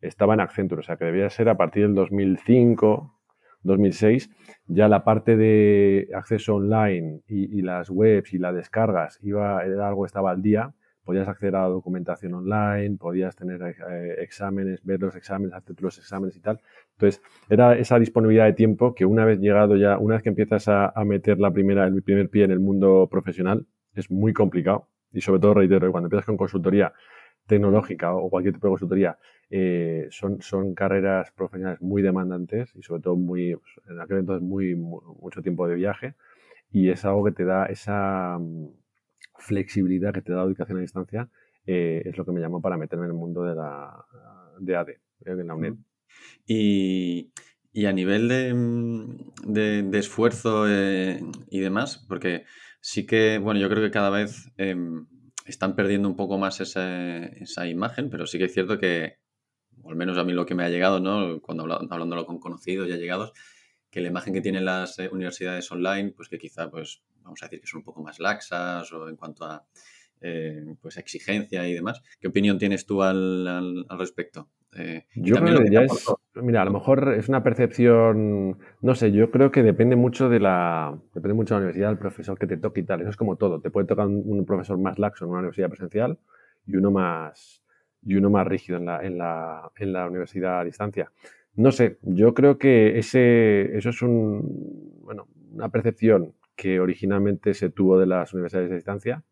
estaba 0.00 0.34
en 0.34 0.40
Accenture, 0.40 0.80
o 0.80 0.82
sea 0.82 0.96
que 0.96 1.04
debía 1.04 1.28
ser 1.30 1.48
a 1.48 1.56
partir 1.56 1.82
del 1.82 1.94
2005, 1.94 3.19
2006, 3.62 4.30
ya 4.66 4.88
la 4.88 5.04
parte 5.04 5.36
de 5.36 6.08
acceso 6.14 6.56
online 6.56 7.20
y, 7.26 7.62
las 7.62 7.90
webs 7.90 8.32
y 8.32 8.38
las 8.38 8.54
descargas 8.54 9.18
iba, 9.22 9.64
era 9.64 9.88
algo 9.88 10.06
estaba 10.06 10.30
al 10.30 10.42
día. 10.42 10.72
Podías 11.04 11.28
acceder 11.28 11.56
a 11.56 11.62
la 11.62 11.68
documentación 11.68 12.34
online, 12.34 12.96
podías 12.96 13.34
tener 13.34 13.60
eh, 13.62 14.16
exámenes, 14.18 14.84
ver 14.84 15.00
los 15.00 15.16
exámenes, 15.16 15.54
hacer 15.54 15.74
los 15.80 15.98
exámenes 15.98 16.36
y 16.36 16.40
tal. 16.40 16.60
Entonces, 16.92 17.22
era 17.48 17.76
esa 17.76 17.98
disponibilidad 17.98 18.44
de 18.44 18.52
tiempo 18.52 18.94
que 18.94 19.06
una 19.06 19.24
vez 19.24 19.40
llegado 19.40 19.76
ya, 19.76 19.98
una 19.98 20.14
vez 20.16 20.22
que 20.22 20.28
empiezas 20.28 20.68
a, 20.68 20.92
meter 21.04 21.40
la 21.40 21.50
primera, 21.50 21.86
el 21.86 22.02
primer 22.02 22.28
pie 22.28 22.44
en 22.44 22.52
el 22.52 22.60
mundo 22.60 23.08
profesional, 23.10 23.66
es 23.94 24.10
muy 24.10 24.32
complicado. 24.32 24.88
Y 25.12 25.22
sobre 25.22 25.40
todo, 25.40 25.54
reitero, 25.54 25.90
cuando 25.90 26.06
empiezas 26.06 26.26
con 26.26 26.36
consultoría 26.36 26.92
tecnológica 27.50 28.14
o 28.14 28.30
cualquier 28.30 28.54
tipo 28.54 28.68
de 28.68 28.70
consultoría, 28.70 29.18
eh, 29.50 30.06
son, 30.10 30.40
son 30.40 30.74
carreras 30.74 31.32
profesionales 31.32 31.82
muy 31.82 32.00
demandantes 32.00 32.72
y 32.76 32.82
sobre 32.82 33.02
todo 33.02 33.16
muy, 33.16 33.56
pues, 33.56 33.72
en 33.90 34.00
aquel 34.00 34.18
entonces 34.18 34.46
muy, 34.46 34.76
mucho 34.76 35.42
tiempo 35.42 35.66
de 35.66 35.74
viaje 35.74 36.14
y 36.70 36.90
es 36.90 37.04
algo 37.04 37.24
que 37.24 37.32
te 37.32 37.44
da 37.44 37.66
esa 37.66 38.38
mm, 38.38 38.68
flexibilidad 39.36 40.14
que 40.14 40.22
te 40.22 40.32
da 40.32 40.38
la 40.38 40.44
educación 40.44 40.78
a 40.78 40.82
distancia 40.82 41.28
eh, 41.66 42.02
es 42.04 42.16
lo 42.16 42.24
que 42.24 42.32
me 42.32 42.40
llamó 42.40 42.60
para 42.62 42.76
meterme 42.76 43.06
en 43.06 43.10
el 43.10 43.16
mundo 43.16 43.42
de 43.42 43.54
la 43.54 44.04
de 44.60 44.76
AD, 44.76 44.88
en 45.24 45.46
la 45.46 45.54
UNED. 45.54 45.74
Y, 46.46 47.32
a 47.86 47.92
nivel 47.92 48.28
de, 48.28 48.52
mm, 48.54 49.94
esfuerzo 49.94 50.66
eh, 50.68 51.20
y 51.48 51.60
demás, 51.60 52.04
porque 52.08 52.44
sí 52.80 53.06
que, 53.06 53.38
bueno, 53.38 53.60
yo 53.60 53.68
creo 53.68 53.82
que 53.82 53.90
cada 53.90 54.10
vez 54.10 54.50
em, 54.56 55.06
están 55.46 55.74
perdiendo 55.74 56.08
un 56.08 56.16
poco 56.16 56.38
más 56.38 56.60
esa, 56.60 57.66
imagen, 57.66 58.10
pero 58.10 58.26
sí 58.26 58.38
que 58.38 58.44
es 58.44 58.54
cierto 58.54 58.78
que, 58.78 59.18
al 59.84 59.96
menos 59.96 60.18
a 60.18 60.24
mí 60.24 60.32
lo 60.32 60.46
que 60.46 60.54
me 60.54 60.64
ha 60.64 60.68
llegado, 60.68 61.00
¿no? 61.00 61.40
Cuando 61.40 61.64
hablándolo 61.64 62.26
con 62.26 62.38
conocidos 62.38 62.88
y 62.88 62.92
allegados, 62.92 63.32
que 63.90 64.00
la 64.00 64.08
imagen 64.08 64.34
que 64.34 64.40
tienen 64.40 64.64
las 64.64 64.98
eh, 64.98 65.08
universidades 65.10 65.70
online, 65.72 66.12
pues 66.12 66.28
que 66.28 66.38
quizá, 66.38 66.70
pues, 66.70 67.02
vamos 67.22 67.42
a 67.42 67.46
decir 67.46 67.60
que 67.60 67.66
son 67.66 67.78
un 67.78 67.84
poco 67.84 68.02
más 68.02 68.20
laxas 68.20 68.92
o 68.92 69.08
en 69.08 69.16
cuanto 69.16 69.44
a 69.44 69.66
eh, 70.20 70.76
pues 70.80 70.96
exigencia 70.98 71.66
y 71.66 71.74
demás. 71.74 72.02
¿Qué 72.20 72.28
opinión 72.28 72.58
tienes 72.58 72.86
tú 72.86 73.02
al, 73.02 73.46
al, 73.46 73.98
respecto? 73.98 74.50
Eh, 74.76 75.04
yo 75.16 75.36
creo 75.36 75.64
que, 75.64 75.70
ya 75.70 75.82
es, 75.82 76.06
mira, 76.34 76.62
a 76.62 76.64
lo 76.64 76.70
mejor 76.70 77.14
es 77.14 77.28
una 77.28 77.42
percepción, 77.42 78.58
no 78.80 78.94
sé, 78.94 79.10
yo 79.10 79.30
creo 79.32 79.50
que 79.50 79.64
depende 79.64 79.96
mucho 79.96 80.28
de 80.28 80.38
la, 80.38 80.96
depende 81.12 81.34
mucho 81.34 81.54
de 81.54 81.60
la 81.60 81.64
universidad, 81.64 81.88
del 81.88 81.98
profesor 81.98 82.38
que 82.38 82.46
te 82.46 82.56
toque 82.56 82.80
y 82.80 82.84
tal. 82.84 83.00
Eso 83.00 83.10
es 83.10 83.16
como 83.16 83.36
todo. 83.36 83.60
Te 83.60 83.70
puede 83.70 83.86
tocar 83.86 84.06
un, 84.06 84.44
profesor 84.46 84.78
más 84.78 84.98
laxo 84.98 85.24
en 85.24 85.30
una 85.30 85.40
universidad 85.40 85.68
presencial 85.68 86.18
y 86.66 86.76
uno 86.76 86.90
más, 86.90 87.64
y 88.02 88.14
uno 88.14 88.30
más 88.30 88.46
rígido 88.46 88.78
en 88.78 88.86
la, 88.86 89.04
en 89.04 89.18
la, 89.18 89.70
en 89.76 89.92
la 89.92 90.06
universidad 90.06 90.60
a 90.60 90.64
distancia. 90.64 91.10
No 91.56 91.72
sé, 91.72 91.98
yo 92.02 92.32
creo 92.32 92.58
que 92.58 92.98
ese, 92.98 93.76
eso 93.76 93.90
es 93.90 94.02
un, 94.02 95.00
bueno, 95.02 95.26
una 95.52 95.68
percepción 95.68 96.34
que 96.54 96.78
originalmente 96.78 97.54
se 97.54 97.70
tuvo 97.70 97.98
de 97.98 98.06
las 98.06 98.32
universidades 98.34 98.70
a 98.70 98.74
distancia 98.74 99.24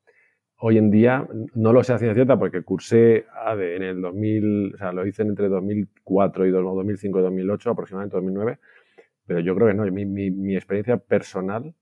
Hoy 0.60 0.76
en 0.76 0.90
día 0.90 1.24
no 1.54 1.72
lo 1.72 1.84
sé 1.84 1.92
a 1.92 1.98
ciencia 1.98 2.14
cierta 2.14 2.36
porque 2.36 2.62
cursé 2.62 3.26
en 3.46 3.82
el 3.82 4.00
2000, 4.00 4.74
o 4.74 4.76
sea, 4.76 4.92
lo 4.92 5.06
hice 5.06 5.22
entre 5.22 5.48
2004 5.48 6.46
y 6.46 6.50
2005 6.50 7.18
y 7.18 7.22
2008, 7.22 7.70
aproximadamente 7.70 8.16
2009, 8.16 8.58
pero 9.24 9.38
yo 9.38 9.54
creo 9.54 9.68
que 9.68 9.74
no, 9.74 9.84
mi, 9.84 10.04
mi, 10.04 10.56
experiencia 10.56 10.96
personal 10.96 11.74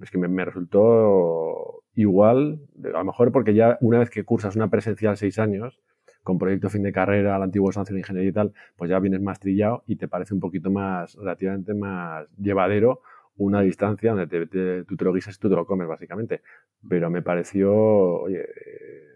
es 0.00 0.10
que 0.12 0.18
me, 0.18 0.44
resultó 0.44 1.82
igual, 1.96 2.60
a 2.84 2.98
lo 2.98 3.04
mejor 3.04 3.32
porque 3.32 3.52
ya 3.52 3.78
una 3.80 3.98
vez 3.98 4.10
que 4.10 4.22
cursas 4.22 4.54
una 4.54 4.70
presencial 4.70 5.16
seis 5.16 5.40
años, 5.40 5.80
con 6.22 6.38
proyecto 6.38 6.70
fin 6.70 6.84
de 6.84 6.92
carrera, 6.92 7.34
al 7.34 7.42
antiguo 7.42 7.72
socio 7.72 7.94
de 7.94 8.00
ingeniería 8.00 8.30
y 8.30 8.32
tal, 8.32 8.52
pues 8.76 8.90
ya 8.90 9.00
vienes 9.00 9.22
más 9.22 9.40
trillado 9.40 9.82
y 9.88 9.96
te 9.96 10.06
parece 10.06 10.34
un 10.34 10.40
poquito 10.40 10.70
más, 10.70 11.16
relativamente 11.16 11.74
más 11.74 12.28
llevadero 12.38 13.00
una 13.36 13.60
distancia 13.60 14.12
donde 14.12 14.46
te, 14.46 14.84
tú 14.84 14.96
te 14.96 15.04
lo 15.04 15.12
guisas 15.12 15.36
y 15.36 15.38
tú 15.38 15.48
te 15.48 15.56
lo 15.56 15.66
comes, 15.66 15.88
básicamente. 15.88 16.42
Pero 16.88 17.10
me 17.10 17.22
pareció, 17.22 17.74
oye, 17.74 18.42
eh, 18.42 19.14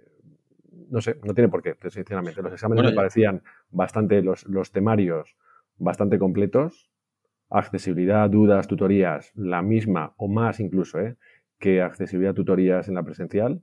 no 0.91 1.01
sé, 1.01 1.19
no 1.25 1.35
tiene 1.35 1.49
por 1.49 1.63
qué, 1.63 1.77
sinceramente. 1.91 2.43
Los 2.43 2.53
exámenes 2.53 2.85
me 2.85 2.93
parecían 2.93 3.43
bastante, 3.71 4.23
los, 4.23 4.47
los 4.47 4.73
temarios 4.73 5.37
bastante 5.77 6.19
completos, 6.19 6.91
accesibilidad, 7.51 8.29
dudas, 8.29 8.67
tutorías, 8.67 9.33
la 9.35 9.63
misma 9.63 10.15
o 10.17 10.29
más 10.29 10.61
incluso, 10.61 10.99
¿eh? 10.99 11.17
que 11.59 11.83
accesibilidad, 11.83 12.35
tutorías 12.35 12.89
en 12.89 12.95
la 12.95 13.03
presencial. 13.03 13.63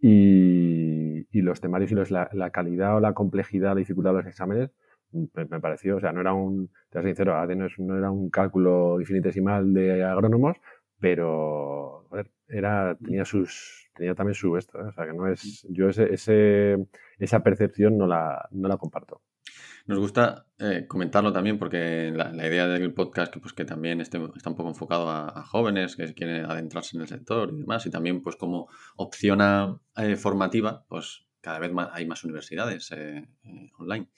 Y, 0.00 1.26
y 1.30 1.40
los 1.40 1.60
temarios 1.60 1.90
y 1.92 1.94
los, 1.94 2.10
la, 2.10 2.28
la, 2.32 2.50
calidad 2.50 2.96
o 2.96 3.00
la 3.00 3.14
complejidad, 3.14 3.70
la 3.70 3.76
dificultad 3.76 4.10
de 4.10 4.16
los 4.18 4.26
exámenes 4.26 4.70
me, 5.14 5.60
pareció, 5.60 5.96
o 5.96 6.00
sea, 6.00 6.12
no 6.12 6.20
era 6.20 6.32
un, 6.32 6.70
te 6.90 7.00
soy 7.00 7.10
sincero, 7.10 7.34
no, 7.78 7.96
era 7.96 8.10
un 8.10 8.30
cálculo 8.30 9.00
infinitesimal 9.00 9.72
de 9.72 10.04
agrónomos, 10.04 10.56
pero 11.00 12.08
era, 12.48 12.96
tenía 12.96 13.24
sus, 13.24 13.90
tenía 13.94 14.14
también 14.14 14.34
su 14.34 14.56
esto, 14.56 14.78
¿eh? 14.80 14.88
o 14.88 14.92
sea, 14.92 15.06
que 15.06 15.12
no 15.12 15.28
es, 15.28 15.66
yo 15.70 15.88
ese, 15.88 16.12
ese, 16.12 16.86
esa 17.18 17.42
percepción 17.42 17.98
no 17.98 18.06
la, 18.06 18.48
no 18.52 18.68
la 18.68 18.76
comparto. 18.76 19.20
Nos 19.86 19.98
gusta 19.98 20.46
eh, 20.58 20.86
comentarlo 20.88 21.30
también 21.30 21.58
porque 21.58 22.10
la, 22.10 22.30
idea 22.46 22.66
del 22.66 22.94
podcast 22.94 23.36
pues, 23.36 23.52
que 23.52 23.66
también 23.66 24.00
esté, 24.00 24.18
está 24.34 24.48
un 24.48 24.56
poco 24.56 24.70
enfocado 24.70 25.10
a, 25.10 25.44
jóvenes 25.44 25.96
que 25.96 26.14
quieren 26.14 26.46
adentrarse 26.46 26.96
en 26.96 27.02
el 27.02 27.08
sector 27.08 27.50
y 27.52 27.58
demás, 27.58 27.84
y 27.84 27.90
también 27.90 28.22
pues 28.22 28.36
como 28.36 28.68
opción 28.96 29.40
eh, 29.96 30.16
formativa, 30.16 30.86
pues 30.88 31.26
cada 31.42 31.58
vez 31.58 31.70
más, 31.70 31.90
hay 31.92 32.06
más 32.06 32.24
universidades 32.24 32.90
online. 33.78 34.08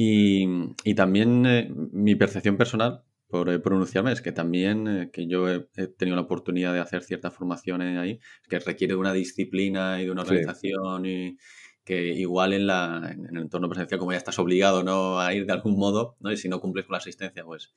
Y, 0.00 0.94
también 0.94 1.44
eh, 1.44 1.68
mi 1.74 2.14
percepción 2.14 2.56
personal, 2.56 3.02
por 3.26 3.50
eh, 3.50 3.58
pronunciarme, 3.58 4.12
es 4.12 4.22
que 4.22 4.30
también 4.30 4.86
eh, 4.86 5.10
que 5.12 5.26
yo 5.26 5.50
he, 5.50 5.58
tenido 5.98 6.14
la 6.14 6.22
oportunidad 6.22 6.72
de 6.72 6.78
hacer 6.78 7.02
cierta 7.02 7.32
formación 7.32 7.82
ahí, 7.82 8.20
que 8.48 8.60
requiere 8.60 8.94
de 8.94 9.00
una 9.00 9.12
disciplina 9.12 10.00
y 10.00 10.04
de 10.04 10.12
una 10.12 10.22
organización 10.22 11.04
y 11.04 11.36
que 11.84 12.12
igual 12.12 12.52
en, 12.52 12.68
la, 12.68 13.10
en 13.12 13.26
el 13.26 13.42
entorno 13.42 13.68
presencial, 13.68 13.98
como 13.98 14.12
ya 14.12 14.18
estás 14.18 14.38
obligado 14.38 14.84
¿no? 14.84 15.18
a 15.18 15.34
ir 15.34 15.46
de 15.46 15.52
algún 15.52 15.76
modo, 15.76 16.16
¿no? 16.20 16.30
y 16.30 16.36
si 16.36 16.48
no 16.48 16.60
cumples 16.60 16.86
con 16.86 16.92
la 16.92 16.98
asistencia, 16.98 17.44
pues 17.44 17.74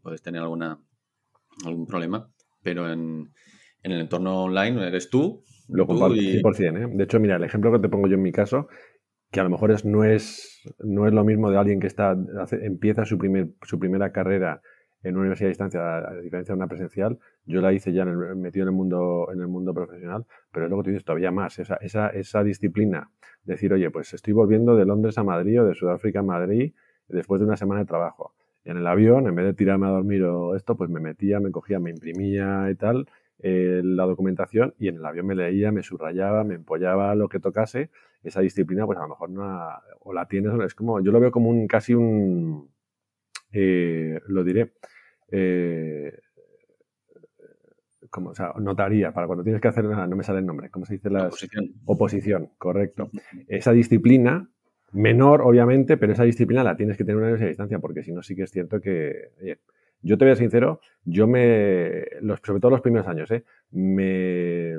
puedes 0.00 0.22
tener 0.22 0.40
alguna, 0.40 0.80
algún 1.66 1.86
problema. 1.86 2.32
Pero 2.62 2.90
en, 2.90 3.34
en 3.82 3.92
el 3.92 4.00
entorno 4.00 4.44
online 4.44 4.86
eres 4.86 5.10
tú. 5.10 5.44
Lo 5.68 5.86
comparto 5.86 6.16
100%. 6.16 6.78
¿eh? 6.78 6.90
De 6.96 7.04
hecho, 7.04 7.20
mira, 7.20 7.36
el 7.36 7.44
ejemplo 7.44 7.70
que 7.70 7.80
te 7.80 7.90
pongo 7.90 8.08
yo 8.08 8.14
en 8.14 8.22
mi 8.22 8.32
caso 8.32 8.68
que 9.30 9.40
a 9.40 9.44
lo 9.44 9.50
mejor 9.50 9.70
es, 9.70 9.84
no, 9.84 10.04
es, 10.04 10.62
no 10.80 11.06
es 11.06 11.12
lo 11.12 11.24
mismo 11.24 11.50
de 11.50 11.58
alguien 11.58 11.80
que 11.80 11.86
está, 11.86 12.16
empieza 12.62 13.04
su, 13.04 13.18
primer, 13.18 13.48
su 13.62 13.78
primera 13.78 14.10
carrera 14.12 14.60
en 15.02 15.14
una 15.14 15.20
universidad 15.20 15.46
a 15.46 15.50
distancia, 15.50 15.98
a 15.98 16.14
diferencia 16.16 16.52
de 16.52 16.56
una 16.56 16.66
presencial. 16.66 17.18
Yo 17.46 17.60
la 17.60 17.72
hice 17.72 17.92
ya 17.92 18.02
en 18.02 18.40
metido 18.40 18.64
en 18.64 18.68
el 18.68 18.74
mundo, 18.74 19.28
en 19.32 19.40
el 19.40 19.48
mundo 19.48 19.72
profesional, 19.72 20.26
pero 20.52 20.68
luego 20.68 20.82
tienes 20.82 21.04
todavía 21.04 21.30
más, 21.30 21.58
esa, 21.58 21.76
esa, 21.76 22.08
esa 22.08 22.42
disciplina. 22.42 23.10
Decir, 23.44 23.72
oye, 23.72 23.90
pues 23.90 24.12
estoy 24.12 24.34
volviendo 24.34 24.76
de 24.76 24.84
Londres 24.84 25.16
a 25.16 25.24
Madrid 25.24 25.62
o 25.62 25.64
de 25.64 25.74
Sudáfrica 25.74 26.20
a 26.20 26.22
Madrid 26.22 26.74
después 27.08 27.40
de 27.40 27.46
una 27.46 27.56
semana 27.56 27.80
de 27.80 27.86
trabajo. 27.86 28.34
En 28.64 28.76
el 28.76 28.86
avión, 28.86 29.26
en 29.26 29.34
vez 29.34 29.46
de 29.46 29.54
tirarme 29.54 29.86
a 29.86 29.90
dormir 29.90 30.22
o 30.24 30.54
esto, 30.54 30.76
pues 30.76 30.90
me 30.90 31.00
metía, 31.00 31.40
me 31.40 31.50
cogía, 31.50 31.80
me 31.80 31.90
imprimía 31.90 32.68
y 32.70 32.74
tal 32.74 33.06
eh, 33.42 33.80
la 33.82 34.04
documentación 34.04 34.74
y 34.78 34.88
en 34.88 34.96
el 34.96 35.06
avión 35.06 35.26
me 35.26 35.34
leía, 35.34 35.72
me 35.72 35.82
subrayaba, 35.82 36.44
me 36.44 36.56
empollaba 36.56 37.14
lo 37.14 37.28
que 37.28 37.40
tocase. 37.40 37.90
Esa 38.22 38.40
disciplina, 38.40 38.86
pues 38.86 38.98
a 38.98 39.02
lo 39.02 39.08
mejor 39.08 39.30
no 39.30 39.42
la, 39.42 39.82
o 40.00 40.12
la 40.12 40.26
tienes, 40.26 40.52
es 40.64 40.74
como, 40.74 41.00
yo 41.00 41.10
lo 41.10 41.20
veo 41.20 41.30
como 41.30 41.48
un 41.48 41.66
casi 41.66 41.94
un, 41.94 42.70
eh, 43.52 44.20
lo 44.26 44.44
diré, 44.44 44.74
eh, 45.30 46.18
como, 48.10 48.30
o 48.30 48.34
sea, 48.34 48.52
notaría, 48.58 49.12
para 49.12 49.26
cuando 49.26 49.44
tienes 49.44 49.62
que 49.62 49.68
hacer, 49.68 49.84
no 49.84 50.16
me 50.16 50.24
sale 50.24 50.40
el 50.40 50.46
nombre, 50.46 50.68
¿cómo 50.70 50.84
se 50.84 50.94
dice? 50.94 51.10
La 51.10 51.26
oposición. 51.26 51.72
Oposición, 51.84 52.50
correcto. 52.58 53.10
Esa 53.46 53.72
disciplina, 53.72 54.50
menor 54.92 55.42
obviamente, 55.42 55.96
pero 55.96 56.12
esa 56.12 56.24
disciplina 56.24 56.64
la 56.64 56.76
tienes 56.76 56.96
que 56.96 57.04
tener 57.04 57.22
una 57.22 57.36
distancia, 57.36 57.78
porque 57.78 58.02
si 58.02 58.12
no 58.12 58.22
sí 58.22 58.34
que 58.34 58.42
es 58.42 58.50
cierto 58.50 58.80
que, 58.80 59.58
yo 60.02 60.18
te 60.18 60.24
voy 60.24 60.32
a 60.32 60.36
ser 60.36 60.44
sincero, 60.44 60.80
yo 61.04 61.26
me, 61.26 62.04
los, 62.20 62.40
sobre 62.44 62.60
todo 62.60 62.72
los 62.72 62.80
primeros 62.80 63.06
años, 63.06 63.30
¿eh? 63.30 63.44
me, 63.70 64.76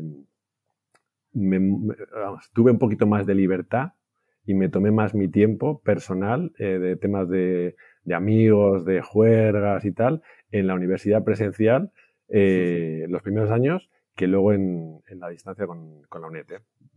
tuve 1.34 2.72
un 2.72 2.80
poquito 2.80 3.08
más 3.08 3.26
de 3.26 3.36
libertad 3.36 3.94
y 4.46 4.54
me 4.54 4.70
tomé 4.70 4.92
más 4.92 5.14
mi 5.14 5.30
tiempo 5.30 5.82
personal 5.82 6.52
eh, 6.58 6.80
de 6.80 6.96
temas 6.96 7.30
de, 7.30 7.76
de, 8.04 8.16
amigos, 8.16 8.86
de 8.86 9.02
juergas 9.02 9.86
y 9.86 9.92
tal, 9.92 10.22
en 10.52 10.68
la 10.68 10.74
universidad 10.74 11.24
presencial 11.24 11.92
eh, 12.28 13.06
los 13.10 13.22
primeros 13.22 13.52
años 13.52 13.90
que 14.16 14.28
luego 14.28 14.54
en, 14.54 15.02
en 15.08 15.20
la 15.20 15.30
distancia 15.30 15.68
con, 15.68 16.04
con 16.04 16.22
la 16.22 16.28
UNED. 16.28 16.46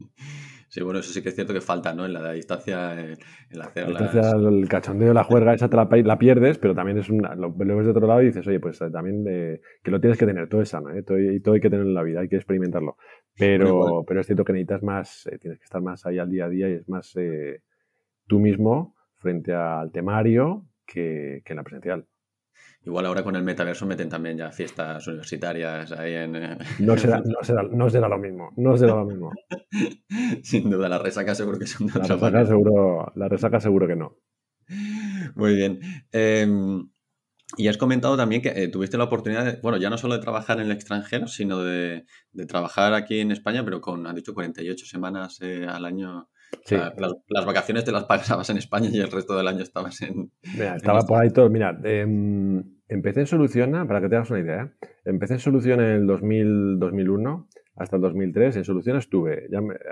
¿Eh? 0.00 0.04
Sí, 0.74 0.82
bueno, 0.82 0.98
eso 0.98 1.12
sí 1.12 1.22
que 1.22 1.28
es 1.28 1.36
cierto 1.36 1.54
que 1.54 1.60
falta, 1.60 1.94
¿no? 1.94 2.04
En 2.04 2.12
la 2.12 2.32
distancia, 2.32 3.00
en, 3.00 3.16
la 3.50 3.66
hacer 3.66 3.86
El 3.88 4.68
cachondeo, 4.68 5.14
la 5.14 5.22
juerga, 5.22 5.54
esa 5.54 5.68
te 5.68 5.76
la, 5.76 6.18
pierdes, 6.18 6.58
pero 6.58 6.74
también 6.74 6.98
es 6.98 7.08
un, 7.08 7.22
lo, 7.36 7.52
ves 7.52 7.84
de 7.84 7.90
otro 7.92 8.08
lado 8.08 8.22
y 8.22 8.26
dices, 8.26 8.44
oye, 8.48 8.58
pues 8.58 8.80
eh, 8.80 8.90
también 8.90 9.22
de, 9.22 9.60
que 9.84 9.92
lo 9.92 10.00
tienes 10.00 10.18
que 10.18 10.26
tener, 10.26 10.48
todo 10.48 10.62
es 10.62 10.70
sano, 10.70 10.90
¿eh? 10.90 11.04
todo, 11.04 11.20
y 11.20 11.38
todo 11.38 11.54
hay 11.54 11.60
que 11.60 11.70
tener 11.70 11.86
en 11.86 11.94
la 11.94 12.02
vida, 12.02 12.22
hay 12.22 12.28
que 12.28 12.34
experimentarlo. 12.34 12.96
Pero, 13.38 14.04
pero 14.04 14.20
es 14.20 14.26
cierto 14.26 14.44
que 14.44 14.52
necesitas 14.52 14.82
más, 14.82 15.28
eh, 15.28 15.38
tienes 15.38 15.60
que 15.60 15.64
estar 15.64 15.80
más 15.80 16.06
ahí 16.06 16.18
al 16.18 16.28
día 16.28 16.46
a 16.46 16.48
día 16.48 16.68
y 16.68 16.72
es 16.72 16.88
más 16.88 17.14
eh, 17.14 17.62
tú 18.26 18.40
mismo 18.40 18.96
frente 19.18 19.54
al 19.54 19.92
temario 19.92 20.66
que, 20.84 21.42
que 21.44 21.52
en 21.52 21.56
la 21.56 21.62
presencial. 21.62 22.08
Igual 22.86 23.06
ahora 23.06 23.22
con 23.22 23.34
el 23.34 23.42
metaverso 23.42 23.86
meten 23.86 24.10
también 24.10 24.36
ya 24.36 24.52
fiestas 24.52 25.06
universitarias 25.06 25.90
ahí 25.92 26.14
en... 26.14 26.36
Eh, 26.36 26.58
no, 26.80 26.96
será, 26.98 27.22
no, 27.24 27.42
será, 27.42 27.62
no 27.62 27.88
será 27.88 28.08
lo 28.08 28.18
mismo, 28.18 28.52
no 28.56 28.76
será 28.76 28.94
lo 28.94 29.06
mismo. 29.06 29.32
Sin 30.42 30.68
duda, 30.68 30.88
la 30.88 30.98
resaca 30.98 31.34
seguro 31.34 31.58
que 31.58 31.66
son 31.66 31.86
de 31.86 31.98
la 31.98 32.06
resaca 32.06 32.44
seguro, 32.44 33.12
La 33.14 33.28
resaca 33.28 33.60
seguro 33.60 33.86
que 33.86 33.96
no. 33.96 34.18
Muy 35.34 35.54
bien. 35.54 35.80
Em, 36.12 36.90
y 37.56 37.68
has 37.68 37.78
comentado 37.78 38.18
también 38.18 38.42
que 38.42 38.50
eh, 38.50 38.68
tuviste 38.68 38.98
la 38.98 39.04
oportunidad, 39.04 39.44
de, 39.44 39.60
bueno, 39.62 39.78
ya 39.78 39.88
no 39.88 39.96
solo 39.96 40.14
de 40.14 40.20
trabajar 40.20 40.58
en 40.58 40.66
el 40.66 40.72
extranjero, 40.72 41.26
sino 41.26 41.60
de, 41.60 42.04
trabajar 42.48 42.92
aquí 42.92 43.20
en 43.20 43.30
España, 43.30 43.64
pero 43.64 43.80
con, 43.80 44.06
has 44.06 44.14
dicho, 44.14 44.34
48 44.34 44.84
semanas 44.84 45.38
eh, 45.40 45.66
al 45.66 45.86
año. 45.86 46.28
las, 46.68 47.46
vacaciones 47.46 47.84
te 47.84 47.92
las 47.92 48.04
pagabas 48.04 48.50
en 48.50 48.58
España 48.58 48.90
y 48.92 48.98
el 48.98 49.10
resto 49.10 49.36
del 49.36 49.48
año 49.48 49.62
estabas 49.62 50.02
en... 50.02 50.30
Mira, 50.52 50.76
estaba 50.76 51.00
por 51.00 51.22
ahí 51.22 51.30
todo. 51.30 51.48
Mira, 51.48 51.78
em, 51.84 52.73
empecé 52.88 53.20
en 53.20 53.26
Soluciona, 53.26 53.86
para 53.86 54.00
que 54.00 54.08
te 54.08 54.16
hagas 54.16 54.30
una 54.30 54.40
idea, 54.40 54.64
¿eh? 54.64 54.88
empecé 55.04 55.34
en 55.34 55.40
Soluciona 55.40 55.84
en 55.86 56.02
el 56.02 56.06
2000, 56.06 56.78
2001 56.78 57.48
hasta 57.76 57.96
el 57.96 58.02
2003. 58.02 58.56
En 58.56 58.64
solución 58.64 58.96
estuve, 58.96 59.48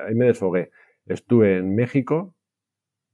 ahí 0.06 0.14
me 0.14 0.26
desfogué. 0.26 0.70
Estuve 1.06 1.58
en 1.58 1.74
México, 1.74 2.34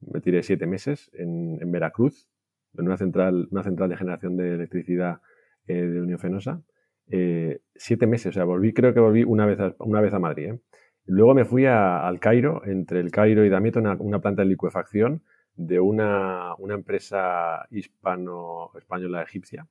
me 0.00 0.20
tiré 0.20 0.42
siete 0.42 0.66
meses, 0.66 1.11
en, 1.14 1.58
Veracruz, 1.70 2.28
en 2.76 2.87
una 2.87 2.97
central, 2.97 3.49
una 3.50 3.62
central 3.62 3.88
de 3.88 3.97
generación 3.97 4.37
de 4.37 4.54
electricidad 4.54 5.20
eh, 5.66 5.75
de 5.75 6.00
Unión 6.00 6.18
Fenosa. 6.18 6.62
Eh, 7.11 7.61
siete 7.75 8.06
meses, 8.06 8.26
o 8.26 8.32
sea, 8.32 8.44
volví, 8.44 8.75
creo 8.75 8.92
que 8.92 9.00
volví 9.00 9.25
una 9.25 9.47
vez 9.47 9.58
a, 9.61 9.75
una 9.78 10.00
vez 10.00 10.12
a 10.12 10.18
Madrid. 10.18 10.52
¿eh? 10.52 10.61
Luego 11.06 11.35
me 11.35 11.47
fui 11.47 11.64
al 11.64 12.20
Cairo, 12.20 12.62
entre 12.66 13.00
el 13.00 13.11
Cairo 13.11 13.44
y 13.44 13.49
Damieta, 13.49 13.80
una, 13.80 13.94
una 13.94 14.20
planta 14.20 14.42
de 14.42 14.49
licuefacción 14.49 15.23
de 15.58 15.80
una, 15.80 16.54
una 16.58 16.74
empresa 16.74 17.66
hispano-española 17.70 19.22
egipcia 19.22 19.66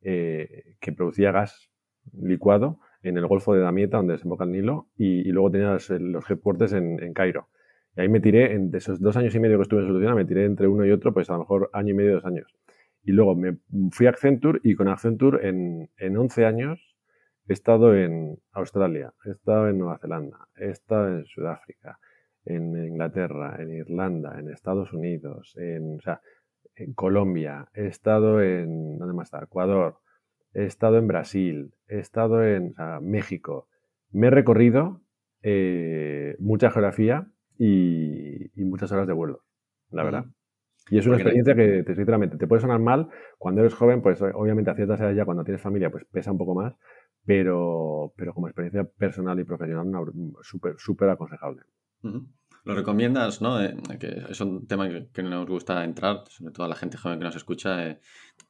eh, 0.00 0.76
que 0.80 0.92
producía 0.92 1.32
gas 1.32 1.68
licuado 2.12 2.78
en 3.02 3.18
el 3.18 3.26
Golfo 3.26 3.52
de 3.52 3.60
Damieta, 3.60 3.96
donde 3.96 4.12
desemboca 4.12 4.44
el 4.44 4.52
Nilo, 4.52 4.86
y, 4.96 5.24
luego 5.32 5.50
tenía 5.50 5.72
los, 5.72 5.90
los 5.90 6.30
headquarters 6.30 6.72
en, 6.74 7.02
en, 7.02 7.12
Cairo. 7.12 7.48
Y 7.96 8.02
ahí 8.02 8.08
me 8.08 8.20
tiré, 8.20 8.52
en 8.52 8.70
esos 8.72 9.00
dos 9.00 9.16
años 9.16 9.34
y 9.34 9.40
medio 9.40 9.58
que 9.58 9.62
estuve 9.62 9.80
en 9.80 9.88
Soluciona, 9.88 10.14
me 10.14 10.24
tiré 10.24 10.44
entre 10.44 10.68
uno 10.68 10.86
y 10.86 10.92
otro, 10.92 11.12
pues 11.12 11.28
a 11.28 11.32
lo 11.32 11.40
mejor 11.40 11.70
año 11.72 11.90
y 11.90 11.94
medio, 11.94 12.14
dos 12.14 12.24
años. 12.24 12.54
Y 13.02 13.10
luego 13.10 13.34
me 13.34 13.58
fui 13.90 14.06
a 14.06 14.10
Accenture 14.10 14.60
y 14.62 14.76
con 14.76 14.86
Accenture 14.86 15.48
en, 15.48 15.90
en 15.98 16.16
11 16.16 16.46
años 16.46 16.96
he 17.48 17.52
estado 17.52 17.96
en 17.96 18.38
Australia, 18.52 19.12
he 19.24 19.30
estado 19.30 19.68
en 19.68 19.78
Nueva 19.78 19.98
Zelanda, 19.98 20.46
he 20.56 20.70
estado 20.70 21.08
en 21.08 21.26
Sudáfrica, 21.26 21.98
en 22.44 22.76
Inglaterra, 22.86 23.56
en 23.60 23.72
Irlanda, 23.72 24.38
en 24.38 24.50
Estados 24.50 24.92
Unidos, 24.92 25.54
en, 25.56 25.98
en 26.76 26.92
Colombia, 26.94 27.68
he 27.74 27.86
estado 27.86 28.42
en, 28.42 28.98
¿dónde 28.98 29.14
más 29.14 29.28
está? 29.28 29.44
Ecuador, 29.44 29.98
he 30.54 30.64
estado 30.64 30.98
en 30.98 31.06
Brasil, 31.06 31.74
he 31.88 31.98
estado 31.98 32.44
en 32.44 32.74
México. 33.00 33.68
Me 34.10 34.28
he 34.28 34.30
recorrido 34.30 35.02
eh, 35.42 36.36
mucha 36.38 36.70
geografía 36.70 37.26
y, 37.58 38.50
muchas 38.56 38.92
horas 38.92 39.06
de 39.06 39.12
vuelo, 39.12 39.42
la 39.90 40.04
verdad. 40.04 40.26
Y 40.90 40.98
es 40.98 41.06
una 41.06 41.16
experiencia 41.16 41.54
que, 41.54 41.84
sinceramente, 41.94 42.36
te 42.36 42.46
puede 42.46 42.60
sonar 42.60 42.80
mal. 42.80 43.08
Cuando 43.38 43.60
eres 43.60 43.74
joven, 43.74 44.02
pues 44.02 44.20
obviamente 44.20 44.70
a 44.70 44.74
ciertas 44.74 45.00
edades 45.00 45.16
ya, 45.16 45.24
cuando 45.24 45.44
tienes 45.44 45.62
familia, 45.62 45.90
pues 45.90 46.04
pesa 46.06 46.32
un 46.32 46.38
poco 46.38 46.54
más. 46.54 46.74
Pero, 47.24 48.12
pero 48.16 48.34
como 48.34 48.48
experiencia 48.48 48.82
personal 48.84 49.38
y 49.38 49.44
profesional, 49.44 49.86
súper, 50.42 50.74
súper 50.78 51.08
aconsejable. 51.10 51.62
Lo 52.64 52.74
recomiendas, 52.74 53.42
¿no? 53.42 53.60
Eh, 53.60 53.74
que 53.98 54.22
es 54.28 54.40
un 54.40 54.66
tema 54.66 54.88
que, 54.88 55.22
nos 55.22 55.46
gusta 55.46 55.84
entrar, 55.84 56.24
sobre 56.28 56.52
todo 56.52 56.66
a 56.66 56.68
la 56.68 56.76
gente 56.76 56.96
joven 56.96 57.18
que 57.18 57.24
nos 57.24 57.36
escucha, 57.36 57.88
eh, 57.88 57.98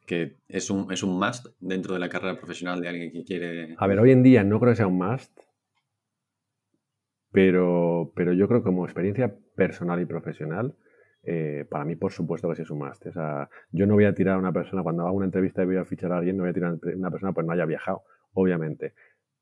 que 0.06 0.37
es 0.49 0.71
un, 0.71 0.92
es 0.92 1.02
un 1.02 1.18
must 1.18 1.47
dentro 1.61 1.94
de 1.94 2.00
la 2.00 2.09
carrera 2.09 2.37
profesional 2.37 2.80
de 2.80 2.88
alguien 2.88 3.12
que 3.12 3.25
quiere... 3.25 3.75
A 3.78 3.87
ver, 3.87 3.99
hoy 4.00 4.11
en 4.11 4.23
día 4.23 4.44
no 4.44 4.61
creo 4.61 4.73
que 4.73 4.76
sea 4.76 4.87
un 4.87 4.99
must, 4.99 5.32
pero, 7.30 8.12
pero 8.14 8.35
yo 8.35 8.47
creo 8.49 8.61
que 8.61 8.66
como 8.66 8.85
experiencia 8.85 9.35
personal 9.56 10.00
y 10.00 10.04
profesional, 10.04 10.76
eh, 11.25 11.64
para 11.71 11.85
mí 11.85 11.97
por 11.97 12.12
supuesto 12.12 12.49
que 12.49 12.56
sí 12.56 12.62
es 12.62 12.71
un 12.71 12.78
must. 12.78 13.06
O 13.06 13.12
sea, 13.12 13.49
yo 13.71 13.87
no 13.87 13.94
voy 13.94 14.04
a 14.04 14.14
tirar 14.14 14.37
a 14.37 14.38
una 14.38 14.52
persona, 14.52 14.82
cuando 14.82 15.06
hago 15.06 15.16
una 15.16 15.26
entrevista 15.26 15.62
y 15.62 15.66
voy 15.66 15.76
a 15.76 15.85
fichar 15.87 16.12
a 16.12 16.18
alguien, 16.18 16.37
no 16.37 16.42
voy 16.42 16.50
a 16.50 16.54
tirar 16.54 16.73
a 16.73 16.97
una 16.97 17.11
persona 17.11 17.32
pues 17.32 17.47
no 17.47 17.52
haya 17.52 17.64
viajado, 17.64 18.02
obviamente. 18.35 18.92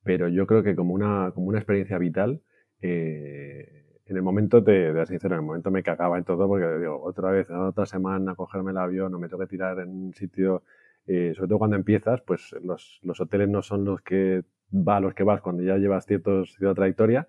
Pero 0.05 0.29
yo 0.29 0.47
creo 0.47 0.62
que 0.62 0.76
como 0.76 0.95
una, 0.95 1.33
como 1.35 1.49
una 1.49 1.59
experiencia 1.59 1.99
vital, 1.99 2.43
eh, 2.81 3.80
en 4.11 4.17
el 4.17 4.23
momento, 4.23 4.62
te, 4.62 4.93
de 4.93 5.07
sincero, 5.07 5.35
en 5.35 5.40
el 5.40 5.47
momento 5.47 5.71
me 5.71 5.83
cagaba 5.83 6.19
en 6.19 6.25
todo 6.25 6.49
porque 6.49 6.67
digo, 6.79 7.00
otra 7.02 7.31
vez, 7.31 7.49
otra 7.50 7.87
semana, 7.87 8.35
cogerme 8.35 8.73
el 8.73 8.79
avión, 8.79 9.12
no 9.12 9.19
me 9.19 9.29
tengo 9.29 9.40
que 9.40 9.49
tirar 9.49 9.79
en 9.79 9.88
un 9.88 10.14
sitio, 10.14 10.64
eh, 11.07 11.33
sobre 11.35 11.49
todo 11.49 11.59
cuando 11.59 11.76
empiezas, 11.76 12.21
pues 12.23 12.55
los, 12.62 13.00
los, 13.02 13.21
hoteles 13.21 13.49
no 13.49 13.62
son 13.62 13.85
los 13.85 14.00
que 14.02 14.43
va 14.73 15.00
los 15.00 15.14
que 15.14 15.23
vas 15.23 15.40
cuando 15.40 15.62
ya 15.62 15.76
llevas 15.76 16.07
ciertos, 16.07 16.55
cierta 16.57 16.75
trayectoria, 16.75 17.26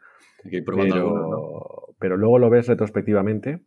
pero, 0.65 1.93
pero 1.99 2.17
luego 2.17 2.39
lo 2.39 2.49
ves 2.49 2.67
retrospectivamente 2.67 3.61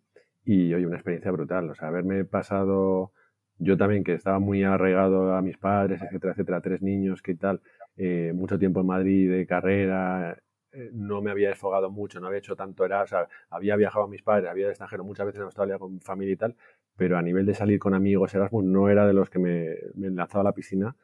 y, 0.45 0.75
oye, 0.75 0.87
una 0.87 0.97
experiencia 0.97 1.31
brutal, 1.31 1.71
o 1.71 1.75
sea, 1.75 1.89
haberme 1.89 2.25
pasado, 2.25 3.13
yo 3.59 3.77
también 3.77 4.03
que 4.05 4.15
estaba 4.15 4.41
muy 4.41 4.65
arraigado 4.65 5.35
a 5.35 5.41
mis 5.41 5.57
padres, 5.57 6.03
etcétera, 6.03 6.33
etcétera, 6.33 6.61
tres 6.61 6.83
niños, 6.83 7.23
qué 7.23 7.35
tal, 7.35 7.61
eh, 7.97 8.33
mucho 8.35 8.59
tiempo 8.59 8.81
en 8.81 8.87
Madrid 8.87 9.31
de 9.31 9.47
carrera, 9.47 10.37
eh, 10.75 10.91
no 10.93 11.23
me 11.23 11.31
había 11.31 11.51
desfogado 11.51 11.91
mucho, 11.91 12.21
no 12.21 12.27
había 12.27 12.39
hecho 12.39 12.57
tanto 12.57 12.85
era, 12.85 13.05
había 13.51 13.77
viajado 13.77 14.05
a 14.05 14.09
mis 14.09 14.23
padres, 14.23 14.51
había 14.51 14.67
de 14.67 14.73
extranjero 14.73 15.05
muchas 15.05 15.27
veces 15.27 15.39
en 15.39 15.45
Australia 15.45 15.79
con 15.79 16.01
familia 16.01 16.33
y 16.33 16.37
tal, 16.37 16.57
pero 16.97 17.17
a 17.17 17.23
nivel 17.23 17.47
de 17.47 17.55
salir 17.55 17.79
con 17.79 17.95
amigos 17.95 18.35
Erasmus 18.35 18.65
no 18.65 18.89
era 18.89 19.07
de 19.07 19.13
los 19.13 19.31
que 19.31 19.39
me, 19.39 19.69
me 19.95 20.11
lanzaba 20.11 20.43
a 20.43 20.45
la 20.45 20.53
piscina. 20.53 20.97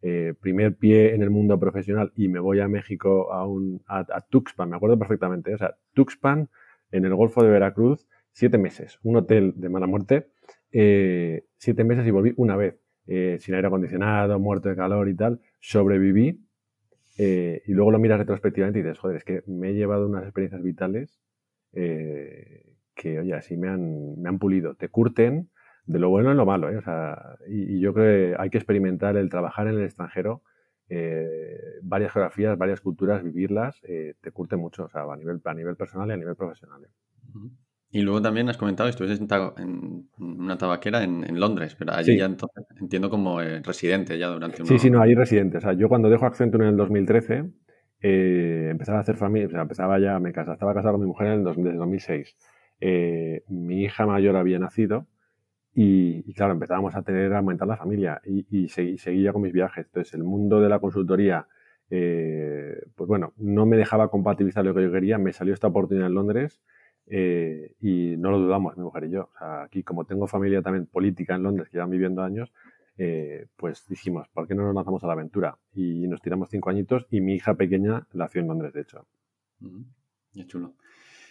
Eh, 0.00 0.34
primer 0.40 0.76
pie 0.76 1.14
en 1.14 1.22
el 1.22 1.30
mundo 1.30 1.58
profesional 1.58 2.12
y 2.14 2.28
me 2.28 2.38
voy 2.38 2.60
a 2.60 2.68
México 2.68 3.32
a, 3.32 3.46
un, 3.46 3.82
a, 3.88 4.20
Tuxpan, 4.20 4.70
me 4.70 4.76
acuerdo 4.76 4.96
perfectamente, 4.96 5.52
o 5.52 5.58
sea, 5.58 5.76
Tuxpan 5.92 6.48
en 6.92 7.04
el 7.04 7.14
Golfo 7.16 7.42
de 7.42 7.50
Veracruz, 7.50 8.06
siete 8.30 8.58
meses, 8.58 9.00
un 9.02 9.16
hotel 9.16 9.54
de 9.56 9.68
mala 9.68 9.88
muerte, 9.88 10.28
eh, 10.70 11.46
siete 11.56 11.82
meses 11.82 12.06
y 12.06 12.12
volví 12.12 12.32
una 12.36 12.56
vez, 12.56 12.78
sin 13.06 13.54
aire 13.54 13.66
acondicionado, 13.66 14.38
muerto 14.38 14.68
de 14.68 14.76
calor 14.76 15.08
y 15.08 15.16
tal, 15.16 15.40
sobreviví 15.60 16.47
eh, 17.18 17.62
y 17.66 17.72
luego 17.72 17.90
lo 17.90 17.98
miras 17.98 18.18
retrospectivamente 18.18 18.78
y 18.78 18.82
dices, 18.82 18.98
joder, 18.98 19.16
es 19.16 19.24
que 19.24 19.42
me 19.46 19.70
he 19.70 19.74
llevado 19.74 20.06
unas 20.06 20.22
experiencias 20.22 20.62
vitales 20.62 21.20
eh, 21.72 22.76
que, 22.94 23.18
oye, 23.18 23.34
así 23.34 23.56
me 23.56 23.68
han, 23.68 24.20
me 24.20 24.28
han 24.28 24.38
pulido. 24.38 24.76
Te 24.76 24.88
curten 24.88 25.50
de 25.84 25.98
lo 25.98 26.10
bueno 26.10 26.32
y 26.32 26.36
lo 26.36 26.46
malo, 26.46 26.70
¿eh? 26.70 26.76
O 26.76 26.82
sea, 26.82 27.36
y, 27.48 27.80
yo 27.80 27.92
creo 27.92 28.06
que 28.06 28.40
hay 28.40 28.50
que 28.50 28.58
experimentar 28.58 29.16
el 29.16 29.30
trabajar 29.30 29.66
en 29.66 29.74
el 29.74 29.84
extranjero, 29.84 30.42
varias 31.82 32.12
geografías, 32.12 32.56
varias 32.56 32.80
culturas, 32.80 33.22
vivirlas, 33.22 33.80
te 33.82 34.32
curte 34.32 34.56
mucho, 34.56 34.84
o 34.84 34.88
sea, 34.88 35.02
a 35.02 35.16
nivel, 35.16 35.40
a 35.44 35.54
nivel 35.54 35.76
personal 35.76 36.08
y 36.08 36.12
a 36.12 36.16
nivel 36.16 36.36
profesional. 36.36 36.86
Y 37.90 38.02
luego 38.02 38.20
también 38.20 38.48
has 38.50 38.58
comentado, 38.58 38.88
estuviste 38.88 39.24
en, 39.56 40.08
una 40.18 40.58
tabaquera 40.58 41.02
en, 41.02 41.40
Londres, 41.40 41.74
pero 41.78 41.94
allí 41.94 42.18
ya 42.18 42.26
entonces 42.26 42.66
entiendo 42.78 43.08
como 43.08 43.40
eh, 43.40 43.62
residente 43.62 44.18
ya 44.18 44.28
durante 44.28 44.60
un 44.60 44.68
Sí, 44.68 44.78
sí, 44.78 44.90
no, 44.90 45.00
ahí 45.00 45.14
residente. 45.14 45.56
O 45.56 45.60
sea, 45.60 45.72
yo 45.72 45.88
cuando 45.88 46.10
dejo 46.10 46.26
Accenture 46.26 46.64
en 46.64 46.70
el 46.70 46.76
2013, 46.76 47.44
eh, 48.02 48.68
empezaba 48.70 48.98
a 48.98 49.00
hacer 49.00 49.16
familia, 49.16 49.46
o 49.46 49.50
sea, 49.50 49.62
empezaba 49.62 49.98
ya, 49.98 50.18
me 50.18 50.32
casaba, 50.32 50.54
estaba 50.54 50.74
casado 50.74 50.94
con 50.94 51.00
mi 51.00 51.06
mujer 51.06 51.28
en 51.28 51.32
el 51.32 51.44
desde 51.44 51.78
2006. 51.78 52.36
Eh, 52.80 53.44
mi 53.48 53.84
hija 53.84 54.06
mayor 54.06 54.36
había 54.36 54.58
nacido 54.58 55.06
y, 55.74 56.34
claro, 56.34 56.52
empezábamos 56.52 56.94
a 56.94 57.02
tener, 57.02 57.32
a 57.32 57.38
aumentar 57.38 57.68
la 57.68 57.76
familia 57.76 58.20
y, 58.26 58.44
y 58.50 58.68
seguía 58.68 59.32
con 59.32 59.40
mis 59.40 59.52
viajes. 59.52 59.86
Entonces, 59.86 60.12
el 60.12 60.24
mundo 60.24 60.60
de 60.60 60.68
la 60.68 60.78
consultoría, 60.78 61.46
pues 61.88 63.08
bueno, 63.08 63.32
no 63.38 63.64
me 63.64 63.78
dejaba 63.78 64.10
compatibilizar 64.10 64.62
lo 64.64 64.74
que 64.74 64.82
yo 64.82 64.92
quería. 64.92 65.16
Me 65.16 65.32
salió 65.32 65.54
esta 65.54 65.68
oportunidad 65.68 66.08
en 66.08 66.14
Londres 66.14 66.60
eh, 67.10 67.74
y 67.80 68.16
no 68.16 68.30
lo 68.30 68.38
dudamos, 68.38 68.76
mi 68.76 68.84
mujer 68.84 69.04
y 69.04 69.10
yo. 69.10 69.30
O 69.34 69.38
sea, 69.38 69.62
aquí, 69.62 69.82
como 69.82 70.04
tengo 70.04 70.26
familia 70.26 70.62
también 70.62 70.86
política 70.86 71.34
en 71.34 71.42
Londres, 71.42 71.68
que 71.68 71.76
llevan 71.76 71.90
viviendo 71.90 72.22
años, 72.22 72.52
eh, 72.96 73.46
pues 73.56 73.86
dijimos, 73.88 74.28
¿por 74.28 74.46
qué 74.46 74.54
no 74.54 74.64
nos 74.64 74.74
lanzamos 74.74 75.02
a 75.04 75.06
la 75.06 75.14
aventura? 75.14 75.58
Y 75.72 76.06
nos 76.08 76.20
tiramos 76.20 76.48
cinco 76.50 76.70
añitos 76.70 77.06
y 77.10 77.20
mi 77.20 77.34
hija 77.34 77.54
pequeña 77.54 78.06
nació 78.12 78.40
en 78.40 78.48
Londres, 78.48 78.72
de 78.72 78.80
hecho. 78.82 79.06
Qué 80.34 80.46
chulo. 80.46 80.74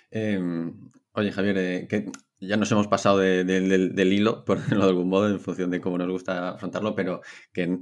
Em, 0.09 0.73
oye, 1.13 1.31
Javier, 1.31 1.57
eh, 1.57 1.87
que 1.87 2.11
ya 2.39 2.57
nos 2.57 2.71
hemos 2.71 2.87
pasado 2.87 3.19
del 3.19 4.13
hilo, 4.13 4.43
por 4.45 4.59
decirlo 4.59 4.85
de 4.85 4.89
algún 4.89 5.09
modo, 5.09 5.29
en 5.29 5.39
función 5.39 5.69
de 5.69 5.81
cómo 5.81 5.97
nos 5.97 6.09
gusta 6.09 6.49
afrontarlo, 6.49 6.95
pero 6.95 7.21
que 7.53 7.79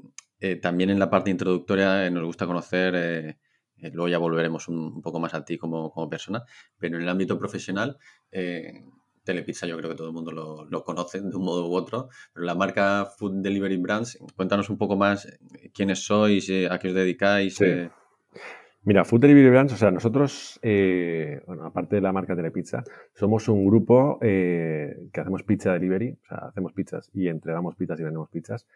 también 0.61 0.91
en 0.91 0.99
la 0.99 1.09
parte 1.09 1.31
introductoria 1.31 2.07
nos 2.11 2.23
gusta 2.23 2.45
conocer 2.45 3.37
eh, 3.77 3.91
luego 3.91 4.07
ya 4.07 4.17
volveremos 4.17 4.67
un, 4.67 5.01
poco 5.01 5.19
más 5.19 5.33
a 5.33 5.43
ti 5.43 5.57
como, 5.57 5.91
persona, 6.09 6.43
pero 6.77 6.97
en 6.97 7.03
el 7.03 7.09
ámbito 7.09 7.37
profesional, 7.37 7.97
eh, 8.31 8.83
Telepizza 9.23 9.65
yo 9.65 9.75
creo 9.77 9.89
que 9.89 9.95
todo 9.95 10.07
el 10.07 10.13
mundo 10.13 10.31
lo, 10.69 10.83
conoce 10.83 11.19
de 11.19 11.35
un 11.35 11.43
modo 11.43 11.67
u 11.67 11.73
otro, 11.73 12.09
pero 12.31 12.45
la 12.45 12.53
marca 12.53 13.07
Food 13.17 13.41
Delivery 13.41 13.77
Brands, 13.77 14.19
cuéntanos 14.35 14.69
un 14.69 14.77
poco 14.77 14.95
más 14.95 15.25
eh, 15.25 15.71
quiénes 15.73 16.05
sois, 16.05 16.47
a 16.69 16.77
qué 16.77 16.89
os 16.89 16.93
dedicáis. 16.93 17.59
Mira, 18.83 19.03
Food 19.03 19.21
Delivery 19.21 19.49
Brands, 19.49 19.73
o 19.73 19.77
sea, 19.77 19.89
nosotros, 19.89 20.59
bueno, 20.61 21.65
aparte 21.65 21.95
de 21.95 22.03
la 22.03 22.13
marca 22.13 22.35
Telepizza, 22.35 22.83
somos 23.15 23.49
un 23.49 23.65
grupo 23.65 24.19
que 24.21 25.19
hacemos 25.19 25.41
pizza 25.41 25.73
delivery, 25.73 26.11
o 26.11 26.27
sea, 26.27 26.37
hacemos 26.49 26.73
pizzas 26.73 27.09
y 27.11 27.27
entregamos 27.27 27.75
pizzas 27.75 27.99
y 27.99 28.03
vendemos 28.03 28.29
pizzas. 28.29 28.67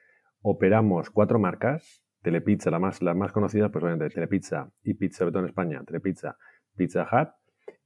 Operamos 0.42 1.12
cuatro 1.12 1.38
marcas, 1.38 2.02
Telepizza, 2.22 2.70
la 2.72 2.80
más, 2.80 3.02
la 3.02 3.14
más 3.14 3.32
conocida, 3.32 3.70
pues 3.70 3.84
obviamente 3.84 4.14
Telepizza 4.14 4.70
y 4.84 4.94
Pizza, 4.94 5.26
sobre 5.26 5.40
en 5.40 5.46
España, 5.46 5.84
Telepizza, 5.86 6.38
Pizza 6.76 7.08
Hut. 7.12 7.30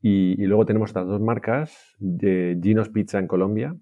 Y, 0.02 0.36
luego 0.46 0.65
tenemos 0.65 0.89
estas 0.89 1.08
dos 1.08 1.22
marcas, 1.22 1.96
Ginos 2.00 2.89
Pizza 2.89 3.19
en 3.19 3.28
Colombia, 3.28 3.76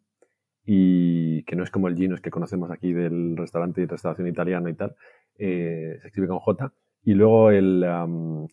y 0.64 1.44
que 1.44 1.56
no 1.56 1.64
es 1.64 1.72
como 1.72 1.88
el 1.88 1.96
Ginos 1.96 2.22
que 2.22 2.30
conocemos 2.30 2.70
aquí 2.72 2.94
del 2.94 3.36
restaurante 3.38 3.82
y 3.82 3.86
restauración 3.86 4.28
italiano 4.28 4.70
y 4.70 4.76
tal, 4.76 4.96
eh, 5.38 5.98
se 6.02 6.08
escribe 6.08 6.28
con 6.28 6.40
J, 6.40 6.74
y 7.04 7.14
luego 7.14 7.50
el 7.50 7.84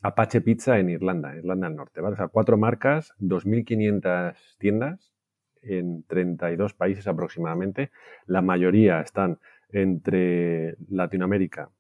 Apache 0.03 0.41
Pizza 0.41 0.79
en 0.79 0.89
Irlanda, 0.89 1.37
Irlanda 1.37 1.69
del 1.69 1.77
Norte, 1.77 2.01
¿vale? 2.01 2.15
O 2.15 2.17
sea, 2.17 2.29
cuatro 2.29 2.57
marcas, 2.57 3.13
2.500 3.19 4.35
tiendas 4.59 5.13
en 5.63 6.05
32 6.05 6.73
países 6.73 7.07
aproximadamente. 7.07 7.91
La 8.27 8.41
mayoría 8.41 9.01
están 9.01 9.39
entre 9.71 10.77
Latinoamérica, 10.89 11.71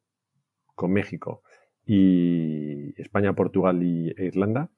con 0.78 0.92
México 0.92 1.42
y 1.84 2.94
España, 3.00 3.34
Portugal 3.34 3.82
y, 3.82 4.14
e 4.16 4.26
Irlanda. 4.26 4.70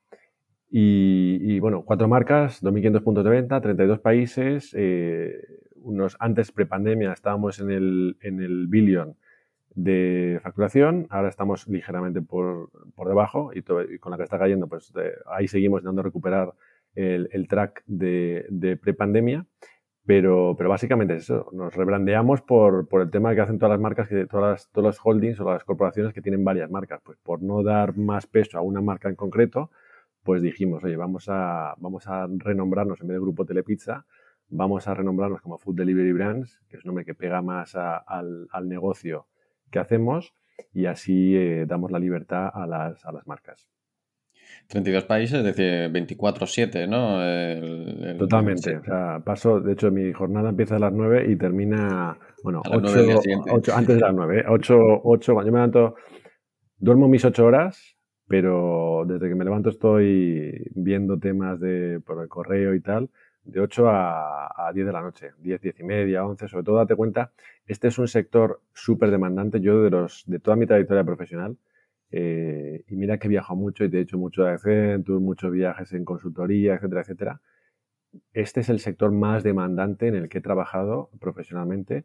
Y, 0.72 1.58
bueno, 1.58 1.82
cuatro 1.84 2.06
marcas, 2.08 2.62
2.500 2.62 3.02
puntos 3.02 3.24
de 3.24 3.30
venta, 3.30 3.60
32 3.60 3.98
países. 3.98 4.72
Eh, 4.76 5.34
unos 5.74 6.16
antes 6.20 6.52
prepandemia 6.52 7.12
estábamos 7.12 7.60
en 7.60 7.70
el, 7.70 8.16
en 8.20 8.40
el 8.40 8.66
billion 8.68 9.16
de 9.74 10.40
facturación, 10.42 11.06
ahora 11.10 11.28
estamos 11.28 11.66
ligeramente 11.68 12.22
por, 12.22 12.70
por 12.94 13.08
debajo 13.08 13.50
y, 13.54 13.62
con 13.98 14.10
la 14.10 14.16
que 14.16 14.24
está 14.24 14.38
cayendo, 14.38 14.68
pues 14.68 14.92
ahí 15.26 15.48
seguimos 15.48 15.80
intentando 15.80 16.02
recuperar 16.02 16.54
el, 16.94 17.46
track 17.48 17.82
de, 17.86 18.46
de 18.50 18.76
prepandemia. 18.76 19.46
Pero, 20.06 20.54
pero 20.56 20.70
básicamente 20.70 21.14
es 21.14 21.24
eso, 21.24 21.48
nos 21.52 21.74
rebrandeamos 21.74 22.40
por, 22.40 22.88
por 22.88 23.02
el 23.02 23.10
tema 23.10 23.34
que 23.34 23.42
hacen 23.42 23.58
todas 23.58 23.72
las 23.72 23.80
marcas, 23.80 24.08
que 24.08 24.26
todas 24.26 24.68
todos 24.72 24.86
los 24.86 24.98
holdings 25.02 25.38
o 25.40 25.44
las 25.44 25.62
corporaciones 25.62 26.12
que 26.12 26.22
tienen 26.22 26.42
varias 26.44 26.70
marcas. 26.70 27.00
Pues 27.04 27.18
por 27.18 27.42
no 27.42 27.62
dar 27.62 27.96
más 27.96 28.26
peso 28.26 28.58
a 28.58 28.62
una 28.62 28.80
marca 28.80 29.08
en 29.08 29.14
concreto, 29.14 29.70
pues 30.22 30.42
dijimos, 30.42 30.84
oye, 30.84 30.96
vamos 30.96 31.28
a, 31.28 31.74
vamos 31.78 32.06
a 32.06 32.26
renombrarnos 32.28 33.00
en 33.00 33.08
vez 33.08 33.16
de 33.16 33.20
Grupo 33.20 33.44
Telepizza, 33.44 34.06
vamos 34.48 34.88
a 34.88 34.94
renombrarnos 34.94 35.40
como 35.40 35.58
Food 35.58 35.76
Delivery 35.76 36.12
Brands, 36.12 36.60
que 36.68 36.76
es 36.76 36.84
un 36.84 36.88
nombre 36.88 37.04
que 37.04 37.14
pega 37.14 37.40
más 37.42 37.74
al, 37.74 38.48
al, 38.50 38.68
negocio 38.68 39.26
que 39.70 39.78
hacemos 39.78 40.34
y 40.72 40.86
así 40.86 41.36
eh, 41.36 41.64
damos 41.66 41.90
la 41.90 41.98
libertad 41.98 42.50
a 42.52 42.66
las, 42.66 43.04
a 43.04 43.12
las 43.12 43.26
marcas. 43.26 43.68
32 44.68 45.04
países, 45.04 45.38
es 45.38 45.44
decir, 45.44 45.90
24-7, 45.90 46.88
¿no? 46.88 48.18
Totalmente. 48.18 48.76
O 48.76 48.84
sea, 48.84 49.20
paso, 49.24 49.60
de 49.60 49.72
hecho, 49.72 49.90
mi 49.90 50.12
jornada 50.12 50.50
empieza 50.50 50.76
a 50.76 50.78
las 50.78 50.92
9 50.92 51.26
y 51.28 51.36
termina, 51.36 52.16
bueno, 52.44 52.62
8, 52.64 53.74
antes 53.74 53.96
de 53.96 54.00
las 54.00 54.14
9, 54.14 54.44
8, 54.48 54.76
8, 55.02 55.32
cuando 55.34 55.48
yo 55.48 55.52
me 55.52 55.58
levanto, 55.58 55.94
duermo 56.78 57.08
mis 57.08 57.24
8 57.24 57.44
horas, 57.44 57.96
pero 58.28 59.04
desde 59.06 59.28
que 59.28 59.34
me 59.34 59.44
levanto 59.44 59.70
estoy 59.70 60.70
viendo 60.74 61.18
temas 61.18 61.58
de, 61.58 62.00
por 62.00 62.22
el 62.22 62.28
correo 62.28 62.74
y 62.74 62.80
tal, 62.80 63.10
de 63.42 63.60
8 63.60 63.88
a, 63.88 64.68
a 64.68 64.72
10 64.72 64.86
de 64.86 64.92
la 64.92 65.02
noche, 65.02 65.30
10, 65.38 65.60
10 65.60 65.80
y 65.80 65.82
media, 65.82 66.24
11, 66.24 66.46
sobre 66.46 66.64
todo 66.64 66.76
date 66.76 66.94
cuenta, 66.94 67.32
este 67.66 67.88
es 67.88 67.98
un 67.98 68.06
sector 68.06 68.60
súper 68.72 69.10
demandante, 69.10 69.60
yo 69.60 69.82
de, 69.82 69.90
los, 69.90 70.22
de 70.26 70.38
toda 70.38 70.56
mi 70.56 70.66
trayectoria 70.66 71.02
profesional, 71.02 71.56
eh, 72.10 72.84
y 72.88 72.96
mira 72.96 73.18
que 73.18 73.28
he 73.28 73.30
viajado 73.30 73.56
mucho 73.56 73.84
y 73.84 73.90
te 73.90 73.98
he 73.98 74.00
hecho 74.02 74.18
mucho 74.18 74.44
de 74.44 74.50
Accenture, 74.50 75.20
muchos 75.20 75.52
viajes 75.52 75.92
en 75.92 76.04
consultoría, 76.04 76.74
etcétera, 76.74 77.00
etcétera. 77.02 77.40
Este 78.32 78.60
es 78.60 78.68
el 78.68 78.80
sector 78.80 79.12
más 79.12 79.42
demandante 79.42 80.08
en 80.08 80.16
el 80.16 80.28
que 80.28 80.38
he 80.38 80.40
trabajado 80.40 81.10
profesionalmente 81.20 82.04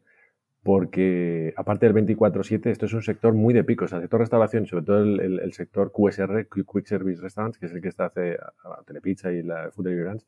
porque 0.66 1.54
aparte 1.56 1.86
del 1.86 1.94
24-7, 1.94 2.70
esto 2.70 2.86
es 2.86 2.92
un 2.92 3.02
sector 3.02 3.32
muy 3.34 3.54
de 3.54 3.62
pico. 3.62 3.84
O 3.84 3.94
el 3.94 4.02
sector 4.02 4.18
restauración, 4.18 4.66
sobre 4.66 4.84
todo 4.84 4.98
el, 4.98 5.52
sector 5.52 5.92
QSR, 5.92 6.48
Quick 6.48 6.86
Service 6.86 7.22
Restaurants, 7.22 7.56
que 7.56 7.66
es 7.66 7.72
el 7.72 7.80
que 7.80 7.86
está 7.86 8.06
hace 8.06 8.36
Telepizza 8.84 9.30
y 9.30 9.44
la 9.44 9.70
Food 9.70 9.84
Delivery 9.84 10.18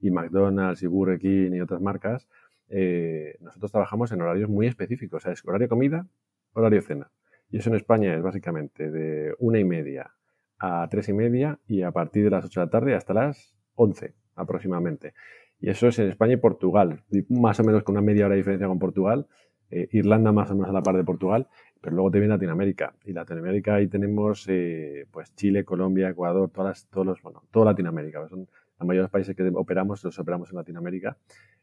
y 0.00 0.10
McDonald's 0.10 0.82
y 0.82 0.86
Burger 0.86 1.18
King 1.18 1.52
y 1.52 1.60
otras 1.60 1.82
marcas, 1.82 2.26
eh, 2.70 3.36
nosotros 3.40 3.70
trabajamos 3.70 4.10
en 4.12 4.22
horarios 4.22 4.48
muy 4.48 4.66
específicos. 4.66 5.18
O 5.18 5.20
sea, 5.24 5.32
es 5.32 5.44
horario 5.44 5.68
comida, 5.68 6.06
horario 6.54 6.80
cena. 6.80 7.10
Y 7.52 7.58
eso 7.58 7.68
en 7.68 7.76
España 7.76 8.14
es 8.14 8.22
básicamente 8.22 8.90
de 8.90 9.34
una 9.38 9.60
y 9.60 9.64
media 9.64 10.10
a 10.58 10.88
tres 10.90 11.08
y 11.10 11.12
media 11.12 11.58
y 11.68 11.82
a 11.82 11.92
partir 11.92 12.24
de 12.24 12.30
las 12.30 12.46
8 12.46 12.60
de 12.60 12.66
la 12.66 12.70
tarde 12.70 12.94
hasta 12.94 13.12
las 13.12 13.54
11 13.74 14.14
aproximadamente. 14.36 15.12
Y 15.60 15.68
eso 15.68 15.86
es 15.86 15.98
en 15.98 16.08
España 16.08 16.32
y 16.32 16.36
Portugal, 16.38 17.04
más 17.28 17.60
o 17.60 17.64
menos 17.64 17.82
con 17.82 17.94
una 17.94 18.02
media 18.02 18.24
hora 18.24 18.34
de 18.34 18.38
diferencia 18.38 18.66
con 18.66 18.78
Portugal. 18.78 19.26
Eh, 19.70 19.88
Irlanda 19.92 20.32
más 20.32 20.50
o 20.50 20.54
menos 20.54 20.70
a 20.70 20.72
la 20.72 20.82
par 20.82 20.96
de 20.96 21.04
Portugal, 21.04 21.46
pero 21.80 21.94
luego 21.94 22.10
te 22.10 22.20
viene 22.20 22.34
Latinoamérica. 22.34 22.94
Y 23.04 23.12
Latinoamérica 23.12 23.74
ahí 23.74 23.86
tenemos 23.86 24.46
eh, 24.48 25.06
pues 25.10 25.34
Chile, 25.34 25.64
Colombia, 25.64 26.08
Ecuador, 26.08 26.50
todas 26.50 26.88
todos 26.88 27.06
los, 27.06 27.22
bueno, 27.22 27.42
toda 27.50 27.66
Latinoamérica. 27.66 28.26
Son 28.28 28.48
la 28.78 28.86
mayoría 28.86 29.00
de 29.00 29.04
los 29.04 29.10
países 29.10 29.36
que 29.36 29.48
operamos, 29.54 30.02
los 30.04 30.18
operamos 30.18 30.50
en 30.50 30.56
Latinoamérica, 30.56 31.16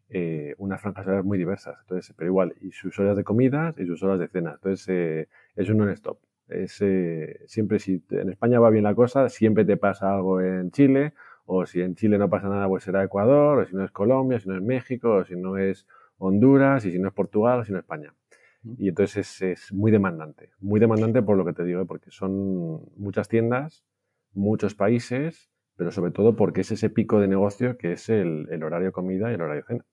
eh, 0.09 0.55
unas 0.57 0.81
franjas 0.81 1.05
horarias 1.05 1.25
muy 1.25 1.37
diversas. 1.37 1.77
Entonces, 1.81 2.13
pero 2.17 2.29
igual, 2.29 2.55
y 2.61 2.71
sus 2.71 2.97
horas 2.99 3.17
de 3.17 3.23
comidas 3.23 3.75
y 3.77 3.85
sus 3.85 4.01
horas 4.03 4.19
de 4.19 4.27
cena. 4.27 4.53
Entonces, 4.53 5.27
es 5.55 5.69
un 5.69 5.77
non-stop. 5.77 6.19
Es, 6.47 6.83
siempre 7.45 7.77
si 7.79 8.03
en 8.09 8.29
España 8.29 8.59
va 8.59 8.69
bien 8.71 8.83
la 8.83 8.95
cosa, 8.95 9.29
siempre 9.29 9.65
te 9.65 9.77
pasa 9.77 10.13
algo 10.13 10.41
en 10.41 10.71
Chile, 10.71 11.13
o 11.45 11.65
si 11.65 11.81
en 11.81 11.95
Chile 11.95 12.17
no 12.17 12.29
pasa 12.29 12.47
nada, 12.47 12.67
pues 12.67 12.83
será 12.83 13.03
Ecuador, 13.03 13.59
o 13.59 13.65
si 13.65 13.75
no 13.75 13.83
es 13.83 13.91
Colombia, 13.91 14.39
si 14.39 14.47
no 14.47 14.55
es 14.55 14.61
México, 14.61 15.15
o 15.15 15.25
si 15.25 15.35
no 15.35 15.57
es 15.57 15.87
Honduras, 16.19 16.85
y 16.85 16.91
si 16.91 16.99
no 16.99 17.07
es 17.07 17.13
Portugal, 17.13 17.59
o 17.59 17.65
si 17.65 17.71
no 17.71 17.79
es 17.79 17.83
España. 17.83 18.13
Y 18.77 18.89
entonces 18.89 19.41
es, 19.41 19.73
muy 19.73 19.91
demandante, 19.91 20.51
muy 20.59 20.79
demandante 20.79 21.23
por 21.23 21.37
lo 21.37 21.45
que 21.45 21.53
te 21.53 21.63
digo, 21.63 21.85
porque 21.85 22.11
son 22.11 22.81
muchas 22.97 23.29
tiendas, 23.29 23.83
muchos 24.33 24.75
países, 24.75 25.49
pero 25.79 25.93
sobre 25.93 26.11
todo 26.11 26.35
porque 26.35 26.61
es 26.61 26.71
ese 26.71 26.89
pico 26.89 27.21
de 27.21 27.29
negocio 27.29 27.77
que 27.77 27.93
es 27.93 28.09
el, 28.09 28.47
el 28.51 28.63
horario 28.63 28.91
comida 28.91 29.31
y 29.31 29.35
el 29.35 29.41
horario 29.41 29.63
cena. 29.65 29.85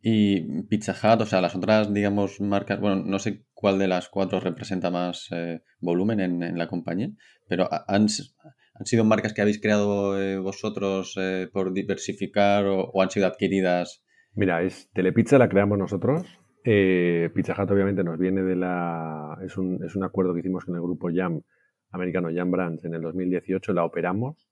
Y 0.00 0.62
Pizza 0.62 0.92
Hut, 0.92 1.20
o 1.20 1.26
sea, 1.26 1.42
las 1.42 1.54
otras, 1.54 1.92
digamos, 1.92 2.40
marcas, 2.40 2.80
bueno, 2.80 3.04
no 3.04 3.18
sé 3.18 3.44
cuál 3.52 3.78
de 3.78 3.88
las 3.88 4.08
cuatro 4.08 4.40
representa 4.40 4.90
más 4.90 5.28
eh, 5.32 5.60
volumen 5.80 6.20
en, 6.20 6.56
la 6.56 6.66
compañía, 6.66 7.10
pero 7.46 7.68
han, 7.70 8.06
han, 8.06 8.86
sido 8.86 9.04
marcas 9.04 9.34
que 9.34 9.42
habéis 9.42 9.60
creado 9.60 10.18
eh, 10.18 10.38
vosotros 10.38 11.14
eh, 11.20 11.50
por 11.52 11.74
diversificar 11.74 12.64
o, 12.64 12.90
o, 12.90 13.02
han 13.02 13.10
sido 13.10 13.26
adquiridas 13.26 14.02
Mira, 14.34 14.62
es 14.62 14.90
Telepizza 14.94 15.36
la 15.36 15.50
creamos 15.50 15.76
nosotros. 15.76 16.26
Pizza 16.64 17.54
Hut 17.58 17.70
obviamente 17.70 18.02
nos 18.02 18.18
viene 18.18 18.42
de 18.42 18.56
la... 18.56 19.36
Es 19.44 19.58
un, 19.58 19.84
es 19.84 19.94
un 19.94 20.04
acuerdo 20.04 20.32
que 20.32 20.40
hicimos 20.40 20.64
con 20.64 20.74
el 20.76 20.80
grupo 20.80 21.10
Jam, 21.12 21.42
americano 21.90 22.28
Jam 22.34 22.50
Brands, 22.50 22.84
en 22.84 22.94
el 22.94 23.02
2018, 23.02 23.72
la 23.74 23.84
operamos. 23.84 24.49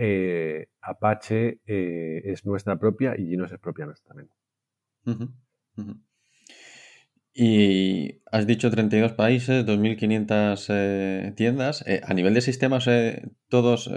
Eh, 0.00 0.68
Apache 0.80 1.60
eh, 1.66 2.22
es 2.24 2.46
nuestra 2.46 2.78
propia 2.78 3.14
y 3.18 3.26
Ginos 3.26 3.50
es 3.50 3.58
propia 3.58 3.86
nuestra 3.86 4.14
también. 4.14 4.30
Y 7.34 8.22
has 8.30 8.46
dicho 8.46 8.70
32 8.70 9.12
países, 9.12 9.66
2.500 9.66 11.34
tiendas. 11.34 11.84
a 12.02 12.14
nivel 12.14 12.34
de 12.34 12.40
sistemas, 12.40 12.88
todos 13.48 13.90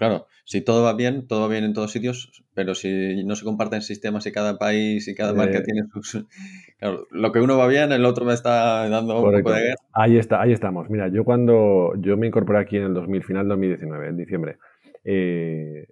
Claro, 0.00 0.26
si 0.44 0.62
todo 0.62 0.82
va 0.82 0.94
bien, 0.94 1.26
todo 1.26 1.42
va 1.42 1.48
bien 1.48 1.64
en 1.64 1.74
todos 1.74 1.92
sitios, 1.92 2.42
pero 2.54 2.74
si 2.74 3.22
no 3.24 3.36
se 3.36 3.44
comparten 3.44 3.82
sistemas 3.82 4.24
y 4.24 4.32
cada 4.32 4.56
país 4.56 5.06
y 5.08 5.14
cada 5.14 5.34
marca 5.34 5.58
eh. 5.58 5.62
tiene 5.62 5.82
sus... 5.92 6.26
Claro, 6.78 7.06
lo 7.10 7.32
que 7.32 7.40
uno 7.40 7.58
va 7.58 7.66
bien, 7.66 7.92
el 7.92 8.06
otro 8.06 8.24
me 8.24 8.32
está 8.32 8.88
dando 8.88 9.16
un 9.18 9.24
poco 9.24 9.52
de 9.52 9.60
guerra. 9.60 9.74
Ahí, 9.92 10.16
está, 10.16 10.40
ahí 10.40 10.52
estamos. 10.52 10.88
Mira, 10.88 11.08
yo 11.08 11.24
cuando 11.24 11.92
yo 11.98 12.16
me 12.16 12.26
incorporé 12.26 12.60
aquí 12.60 12.78
en 12.78 12.84
el 12.84 12.94
2000, 12.94 13.22
final 13.24 13.48
2019, 13.48 14.08
en 14.08 14.16
diciembre, 14.16 14.56
eh, 15.04 15.88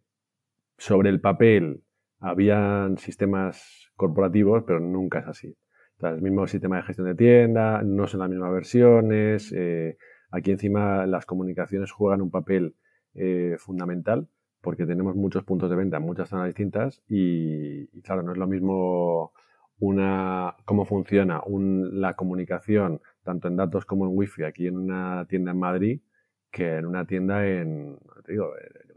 sobre 0.77 1.11
el 1.11 1.21
papel 1.21 1.83
habían 2.21 2.99
sistemas 2.99 3.91
corporativos, 3.97 4.65
pero 4.67 4.81
nunca 4.81 5.21
es 5.21 5.27
así. 5.27 5.57
O 5.97 6.01
sea, 6.01 6.11
el 6.11 6.23
mismo 6.23 6.47
sistema 6.47 6.77
de 6.77 6.83
gestión 6.83 7.09
de 7.09 7.15
tienda, 7.15 7.83
no 7.83 8.07
son 8.07 8.21
las 8.21 8.31
mismas 8.31 8.53
versiones. 8.53 9.53
Eh, 9.53 9.97
aquí 10.31 10.51
encima 10.51 11.07
las 11.07 11.27
comunicaciones 11.27 11.91
juegan 11.91 12.23
un 12.23 12.31
papel 12.31 12.77
eh, 13.15 13.57
fundamental 13.59 14.29
porque 14.61 14.87
tenemos 14.87 15.17
muchos 15.17 15.45
puntos 15.45 15.71
de 15.71 15.77
venta 15.77 15.97
en 15.97 16.03
muchas 16.03 16.29
zonas 16.29 16.47
distintas 16.47 17.03
y, 17.09 17.87
claro, 18.03 18.23
no 18.23 18.33
es 18.33 18.39
lo 18.39 18.47
mismo 18.47 19.33
una 19.81 20.57
cómo 20.65 20.85
funciona 20.85 21.41
la 21.47 22.15
comunicación 22.15 23.01
tanto 23.23 23.47
en 23.49 23.57
datos 23.57 23.85
como 23.87 24.07
en 24.07 24.13
wifi 24.17 24.43
aquí 24.43 24.67
en 24.67 24.77
una 24.77 25.25
tienda 25.29 25.53
en 25.53 25.59
Madrid 25.59 26.01
que 26.51 26.77
en 26.77 26.87
una 26.87 27.07
tienda 27.07 27.47
en, 27.47 27.99
te 28.25 28.33
digo, 28.33 28.53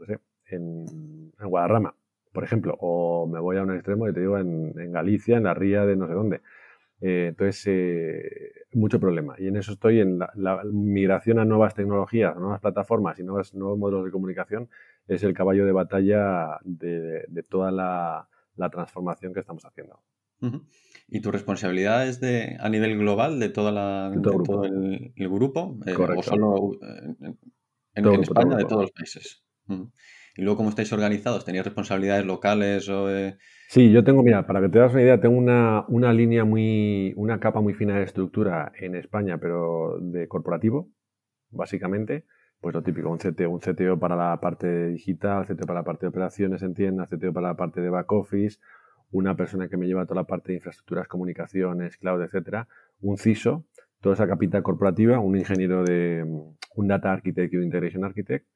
eh, 0.08 0.18
en, 0.46 1.32
Guadarrama, 1.40 1.94
por 2.32 2.44
ejemplo, 2.44 2.76
o 2.80 3.26
me 3.26 3.40
voy 3.40 3.56
a 3.56 3.62
un 3.62 3.74
extremo 3.74 4.08
y 4.08 4.12
te 4.12 4.20
digo 4.20 4.38
en, 4.38 4.72
en 4.78 4.92
Galicia, 4.92 5.36
en 5.36 5.44
la 5.44 5.54
ría 5.54 5.84
de 5.84 5.96
no 5.96 6.06
sé 6.06 6.14
dónde. 6.14 6.40
Eh, 7.02 7.26
entonces, 7.30 7.64
eh, 7.66 8.52
mucho 8.74 9.00
problema. 9.00 9.34
Y 9.36 9.48
en 9.48 9.56
eso 9.56 9.72
estoy, 9.72 10.00
en 10.00 10.20
la, 10.20 10.62
migración 10.64 11.40
a 11.40 11.44
nuevas 11.44 11.74
tecnologías, 11.74 12.36
nuevas 12.36 12.60
plataformas 12.60 13.18
y 13.18 13.24
nuevos, 13.24 13.52
nuevos 13.54 13.76
modelos 13.76 14.04
de 14.04 14.12
comunicación 14.12 14.68
es 15.08 15.24
el 15.24 15.34
caballo 15.34 15.66
de 15.66 15.72
batalla 15.72 16.60
de, 16.62 17.44
toda 17.48 17.72
la, 17.72 18.28
transformación 18.70 19.34
que 19.34 19.40
estamos 19.40 19.64
haciendo. 19.64 20.00
¿Y 21.08 21.20
tu 21.20 21.30
responsabilidad 21.30 22.08
es 22.08 22.20
de, 22.20 22.56
a 22.58 22.68
nivel 22.68 22.98
global 22.98 23.38
de, 23.38 23.48
toda 23.50 23.70
la, 23.70 24.12
todo, 24.22 24.64
el, 24.64 25.12
grupo? 25.28 25.78
Eh, 25.86 25.94
¿O 26.16 26.22
solo 26.22 26.72
en, 27.94 28.20
España, 28.20 28.56
de 28.56 28.64
todos 28.64 28.82
los 28.82 28.92
países? 28.92 29.44
Y 30.36 30.42
luego, 30.42 30.56
¿cómo 30.56 30.70
estáis 30.70 30.92
organizados? 30.92 31.44
¿Tenéis 31.44 31.64
responsabilidades 31.64 32.24
locales 32.24 32.88
o...? 32.88 33.08
Sí, 33.68 33.90
yo 33.92 34.04
tengo, 34.04 34.22
mira, 34.22 34.46
para 34.46 34.60
que 34.60 34.68
te 34.68 34.78
das 34.78 34.92
una 34.92 35.02
idea, 35.02 35.20
tengo 35.20 35.36
una, 35.36 35.84
una 35.88 36.12
línea 36.12 36.44
muy, 36.44 37.12
una 37.16 37.38
capa 37.40 37.60
muy 37.60 37.74
fina 37.74 37.98
de 37.98 38.04
estructura 38.04 38.72
en 38.78 38.94
España, 38.94 39.38
pero 39.38 39.98
de 40.00 40.28
corporativo, 40.28 40.90
básicamente. 41.50 42.24
Pues 42.60 42.74
lo 42.74 42.82
típico, 42.82 43.10
un 43.10 43.18
CTO, 43.18 43.50
un 43.50 43.58
CTO 43.58 43.98
para 43.98 44.14
la 44.14 44.40
parte 44.40 44.88
digital, 44.88 45.46
CTO 45.46 45.66
para 45.66 45.80
la 45.80 45.84
parte 45.84 46.06
de 46.06 46.10
operaciones 46.10 46.62
en 46.62 46.74
tiendas, 46.74 47.10
CTO 47.10 47.32
para 47.32 47.48
la 47.48 47.56
parte 47.56 47.80
de 47.80 47.90
back 47.90 48.12
office, 48.12 48.60
una 49.12 49.36
persona 49.36 49.68
que 49.68 49.76
me 49.76 49.86
lleva 49.86 50.04
toda 50.06 50.22
la 50.22 50.26
parte 50.26 50.48
de 50.48 50.56
infraestructuras, 50.56 51.06
comunicaciones, 51.06 51.96
cloud, 51.98 52.22
etcétera, 52.22 52.66
un 53.00 53.18
CISO, 53.18 53.64
toda 54.00 54.14
esa 54.14 54.26
capita 54.26 54.62
corporativa, 54.62 55.20
un 55.20 55.36
ingeniero 55.36 55.84
de 55.84 56.24
un 56.74 56.88
data 56.88 57.12
architect 57.12 57.52
y 57.52 57.56
un 57.58 57.64
integration 57.64 58.04
architect. 58.04 58.46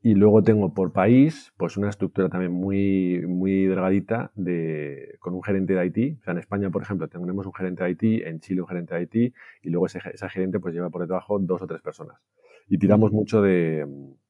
Y 0.00 0.14
luego 0.14 0.42
tengo 0.42 0.72
por 0.74 0.92
país, 0.92 1.52
pues 1.56 1.76
una 1.76 1.90
estructura 1.90 2.28
también 2.28 2.52
muy, 2.52 3.24
muy 3.26 3.66
delgadita 3.66 4.30
de, 4.36 5.16
con 5.18 5.34
un 5.34 5.42
gerente 5.42 5.74
de 5.74 5.86
IT. 5.86 6.20
O 6.20 6.22
sea, 6.22 6.32
en 6.32 6.38
España, 6.38 6.70
por 6.70 6.82
ejemplo, 6.82 7.08
tenemos 7.08 7.46
un 7.46 7.52
gerente 7.52 7.84
de 7.84 7.90
IT, 7.90 8.26
en 8.26 8.40
Chile 8.40 8.60
un 8.60 8.68
gerente 8.68 8.94
de 8.94 9.02
IT, 9.02 9.34
y 9.62 9.70
luego 9.70 9.86
ese, 9.86 10.00
esa 10.14 10.28
gerente 10.28 10.60
pues 10.60 10.72
lleva 10.72 10.88
por 10.88 11.06
debajo 11.06 11.38
dos 11.40 11.62
o 11.62 11.66
tres 11.66 11.82
personas. 11.82 12.16
Y 12.68 12.78
tiramos 12.78 13.12
mucho 13.12 13.42
de, 13.42 13.86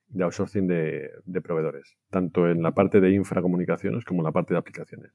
de 0.08 0.24
outsourcing 0.24 0.66
de, 0.66 1.40
proveedores, 1.42 1.96
tanto 2.10 2.48
en 2.48 2.62
la 2.62 2.72
parte 2.72 3.00
de 3.00 3.12
infracomunicaciones 3.12 4.04
como 4.04 4.20
en 4.20 4.24
la 4.24 4.32
parte 4.32 4.54
de 4.54 4.58
aplicaciones. 4.58 5.12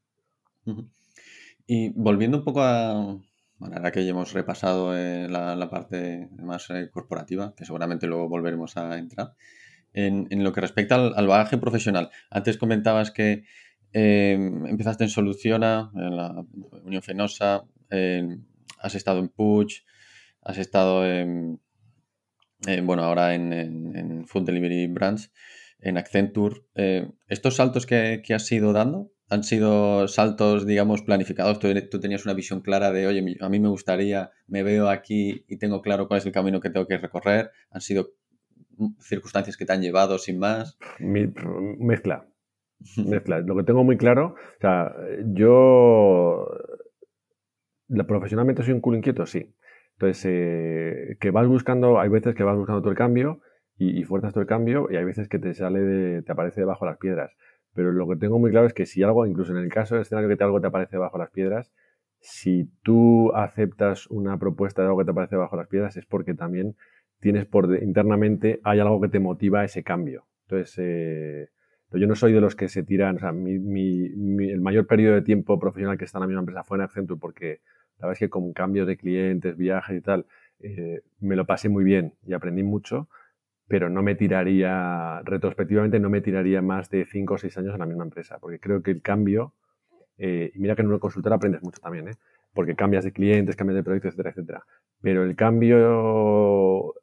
Y 1.66 1.90
volviendo 1.96 2.38
un 2.38 2.44
poco 2.44 2.62
a, 2.62 2.94
bueno, 3.58 3.78
ahora 3.78 3.92
que 3.92 4.04
ya 4.04 4.12
hemos 4.12 4.34
repasado 4.34 4.98
eh, 4.98 5.28
la, 5.30 5.70
parte 5.70 6.30
más 6.38 6.70
eh, 6.70 6.90
corporativa, 6.92 7.54
que 7.56 7.66
seguramente 7.66 8.08
luego 8.08 8.30
volveremos 8.30 8.78
a 8.78 8.98
entrar, 8.98 9.34
en, 9.94 10.44
lo 10.44 10.54
que 10.54 10.62
respecta 10.62 10.96
al, 10.96 11.28
bagaje 11.28 11.58
profesional. 11.58 12.10
Antes 12.30 12.58
comentabas 12.58 13.12
que 13.12 13.44
eh, 13.94 14.34
empezaste 14.34 15.04
en 15.04 15.10
Soluciona, 15.10 15.92
en 15.96 16.18
la 16.18 16.46
Unión 16.84 17.02
Fenosa, 17.02 17.64
has 18.80 18.96
estado 18.96 19.20
en 19.20 19.30
Puig, 19.30 19.84
has 20.42 20.58
estado 20.58 21.06
en, 21.06 21.62
bueno, 22.84 23.04
ahora 23.04 23.36
en, 23.36 24.26
Food 24.28 24.46
Delivery 24.46 24.88
Brands, 24.88 25.32
en 25.80 25.98
Accenture. 25.98 26.62
¿Estos 27.28 27.56
saltos 27.56 27.86
que, 27.86 28.22
que 28.26 28.34
has 28.34 28.52
ido 28.52 28.74
dando 28.74 29.14
han 29.34 29.44
sido 29.44 30.08
saltos, 30.08 30.66
digamos, 30.66 31.02
planificados. 31.02 31.60
Tú, 31.60 32.00
tenías 32.00 32.26
una 32.26 32.36
visión 32.36 32.62
clara 32.62 32.92
de, 32.92 33.08
oye, 33.08 33.38
a 33.40 33.50
mí 33.50 33.60
me 33.60 33.68
gustaría, 33.68 34.32
me 34.48 34.62
veo 34.62 34.90
aquí 34.90 35.44
y 35.48 35.58
tengo 35.58 35.82
claro 35.82 36.08
cuál 36.08 36.20
es 36.20 36.26
el 36.26 36.32
camino 36.32 36.60
que 36.60 36.70
tengo 36.70 36.88
que 36.88 36.98
recorrer. 36.98 37.52
Han 37.72 37.82
sido 37.82 38.12
circunstancias 39.00 39.58
que 39.58 39.66
te 39.66 39.74
han 39.74 39.82
llevado 39.82 40.18
sin 40.20 40.38
más. 40.40 40.78
mezcla. 41.00 42.28
Mezcla. 42.98 43.40
Lo 43.40 43.56
que 43.56 43.64
tengo 43.64 43.84
muy 43.84 43.98
claro, 43.98 44.36
o 44.36 44.62
sea, 44.62 44.94
yo 45.34 46.48
profesionalmente 47.88 48.62
soy 48.62 48.74
un 48.74 48.82
culo 48.82 48.98
inquieto, 48.98 49.26
sí. 49.26 49.56
Entonces, 49.94 50.26
eh, 50.28 51.18
que 51.20 51.32
vas 51.32 51.48
buscando, 51.48 52.00
hay 52.00 52.10
veces 52.10 52.36
que 52.36 52.44
vas 52.44 52.58
buscando 52.58 52.82
todo 52.82 52.92
el 52.92 52.98
cambio 52.98 53.42
y, 53.78 54.00
y 54.00 54.04
fuerzas 54.04 54.34
todo 54.34 54.42
el 54.42 54.48
cambio 54.48 54.88
y 54.92 54.98
hay 54.98 55.06
veces 55.06 55.28
que 55.30 55.40
te 55.40 55.54
sale, 55.54 55.80
de, 55.80 56.22
te 56.24 56.32
aparece 56.32 56.62
debajo 56.62 56.86
de 56.86 56.92
las 56.92 57.00
piedras. 57.00 57.32
Pero 57.74 57.92
lo 57.92 58.08
que 58.08 58.16
tengo 58.18 58.40
muy 58.40 58.52
claro 58.52 58.68
es 58.68 58.74
que 58.74 58.86
si 58.86 59.04
algo, 59.04 59.26
incluso 59.26 59.52
en 59.52 59.64
el 59.64 59.70
caso 59.72 59.96
del 59.96 60.04
escenario 60.04 60.30
que 60.30 60.36
te, 60.38 60.44
algo 60.44 60.62
te 60.62 60.68
aparece 60.68 60.98
bajo 60.98 61.18
las 61.18 61.32
piedras, 61.32 61.72
si 62.20 62.70
tú 62.84 63.34
aceptas 63.36 64.08
una 64.08 64.38
propuesta 64.40 64.82
de 64.82 64.88
algo 64.88 65.00
que 65.00 65.06
te 65.06 65.12
aparece 65.12 65.36
bajo 65.36 65.58
las 65.58 65.68
piedras 65.68 65.98
es 65.98 66.06
porque 66.06 66.34
también 66.34 66.76
tienes 67.20 67.46
por 67.46 67.66
internamente, 67.84 68.60
hay 68.64 68.80
algo 68.80 69.02
que 69.02 69.10
te 69.10 69.20
motiva 69.20 69.64
ese 69.64 69.84
cambio. 69.84 70.26
Entonces, 70.48 70.76
eh, 70.78 71.50
yo 71.94 72.08
no 72.08 72.16
soy 72.16 72.34
de 72.34 72.42
los 72.42 72.56
que 72.56 72.70
se 72.70 72.84
tiran, 72.84 73.18
o 73.18 73.20
sea, 73.20 73.30
el 73.30 74.62
mayor 74.62 74.88
periodo 74.88 75.16
de 75.16 75.22
tiempo 75.22 75.60
profesional 75.60 75.98
que 75.98 76.06
está 76.06 76.18
en 76.18 76.22
la 76.22 76.28
misma 76.28 76.42
empresa 76.42 76.64
fue 76.64 76.78
en 76.78 76.84
Accenture 76.84 77.20
porque 77.20 77.62
la 78.00 78.08
verdad 78.08 78.14
es 78.14 78.20
que 78.20 78.30
con 78.30 78.54
cambios 78.54 78.88
de 78.88 78.98
clientes, 78.98 79.58
viajes 79.58 79.98
y 79.98 80.02
tal, 80.02 80.26
eh, 80.60 81.02
me 81.20 81.36
lo 81.36 81.46
pasé 81.46 81.70
muy 81.70 81.84
bien 81.84 82.14
y 82.26 82.34
aprendí 82.34 82.64
mucho 82.64 83.08
pero 83.68 83.90
no 83.90 84.04
me 84.04 84.16
tiraría, 84.16 85.22
retrospectivamente, 85.24 86.00
no 86.00 86.10
me 86.10 86.22
tiraría 86.22 86.62
más 86.62 86.90
de 86.90 87.06
5 87.06 87.34
o 87.36 87.38
6 87.38 87.58
años 87.58 87.74
en 87.74 87.80
la 87.80 87.86
misma 87.86 88.04
empresa, 88.04 88.38
porque 88.40 88.60
creo 88.60 88.84
que 88.84 88.92
el 88.92 89.02
cambio, 89.02 89.54
eh, 90.18 90.52
y 90.54 90.60
mira 90.60 90.76
que 90.76 90.82
en 90.82 90.90
una 90.90 91.00
consultora 91.00 91.38
aprendes 91.38 91.64
mucho 91.64 91.82
también, 91.82 92.10
¿eh? 92.10 92.16
porque 92.54 92.76
cambias 92.76 93.04
de 93.04 93.12
clientes, 93.14 93.56
cambias 93.56 93.78
de 93.78 93.84
proyectos, 93.84 94.10
etcétera, 94.10 94.30
etcétera. 94.32 94.66
Pero 95.02 95.24
el 95.24 95.36
cambio, 95.36 96.94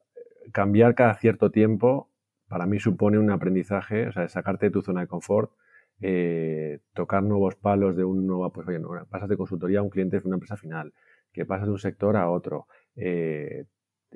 cambiar 0.53 0.95
cada 0.95 1.15
cierto 1.15 1.51
tiempo, 1.51 2.09
para 2.51 2.67
mí 2.67 2.81
supone 2.81 3.17
un 3.17 3.31
aprendizaje, 3.31 4.09
o 4.09 4.13
sea, 4.13 4.29
sacarte 4.29 4.67
de 4.67 4.73
tu 4.73 4.83
zona 4.83 5.03
de 5.03 5.07
confort, 5.07 5.53
eh, 6.01 6.81
tocar 6.95 7.23
nuevos 7.23 7.55
palos 7.55 7.97
de 7.97 8.03
un 8.03 8.27
nuevo, 8.27 8.53
pues 8.53 8.67
oye, 8.67 8.81
pasas 9.09 9.29
de 9.29 9.37
consultoría 9.37 9.79
a 9.79 9.83
un 9.83 9.89
cliente 9.89 10.19
de 10.19 10.27
una 10.27 10.35
empresa 10.35 10.57
final, 10.57 10.93
que 11.33 11.47
pasas 11.47 11.67
de 11.67 11.73
un 11.73 11.79
sector 11.79 12.17
a 12.17 12.29
otro, 12.29 12.67
eh, 12.97 13.67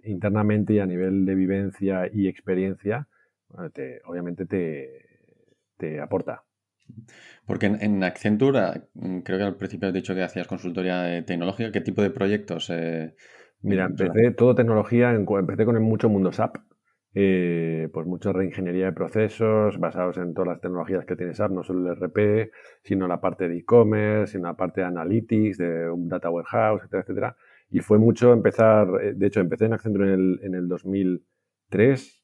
internamente 0.03 0.73
y 0.73 0.81
a 0.81 0.87
nivel 0.87 1.25
de 1.27 1.37
vivencia 1.37 2.11
y 2.12 2.27
experiencia, 2.27 3.07
obviamente 4.05 4.47
te, 4.47 6.01
aporta. 6.01 6.42
Porque 7.47 7.66
en, 7.66 8.03
Accenture, 8.03 8.88
mm, 8.94 9.20
creo 9.20 9.38
que 9.38 9.44
al 9.44 9.57
principio 9.57 9.87
has 9.87 9.94
dicho 9.94 10.12
que 10.12 10.25
hacías 10.25 10.49
consultoría 10.49 11.25
tecnológica. 11.25 11.70
¿Qué 11.70 11.83
tipo 11.83 12.03
de 12.03 12.11
proyectos? 12.11 12.68
Eh, 12.70 13.14
Mira, 13.62 13.85
empecé 13.85 14.33
todo 14.33 14.57
tecnología, 14.57 15.12
empecé 15.12 15.64
con 15.64 15.77
el 15.77 15.83
mucho 15.83 16.09
mundo 16.09 16.33
SAP, 16.33 16.57
eh, 17.14 17.88
pues 17.92 18.07
mucha 18.07 18.33
reingeniería 18.33 18.87
de 18.87 18.92
procesos 18.92 19.79
basados 19.79 20.16
en 20.18 20.35
todas 20.35 20.48
las 20.48 20.61
tecnologías 20.61 21.05
que 21.05 21.14
tiene 21.14 21.35
SAP, 21.35 21.53
no 21.53 21.62
solo 21.62 21.92
el 21.92 21.96
RP, 21.96 22.50
sino 22.83 23.07
la 23.07 23.20
parte 23.20 23.48
de 23.48 23.57
e-commerce, 23.59 24.33
sino 24.33 24.48
la 24.48 24.57
parte 24.57 24.81
de 24.81 24.88
analytics, 24.88 25.59
de 25.59 25.88
un 25.88 26.09
data 26.09 26.29
warehouse, 26.29 26.83
etcétera, 26.83 27.03
etcétera. 27.03 27.37
Y 27.70 27.81
fue 27.81 27.98
mucho 27.98 28.33
empezar, 28.33 28.88
eh, 29.00 29.12
de 29.14 29.27
hecho, 29.27 29.40
empecé 29.40 29.66
en 29.66 29.74
Accenture 29.74 30.12
en 30.12 30.12
el, 30.12 30.40
en 30.42 30.55
el 30.55 30.68
2003 30.68 32.20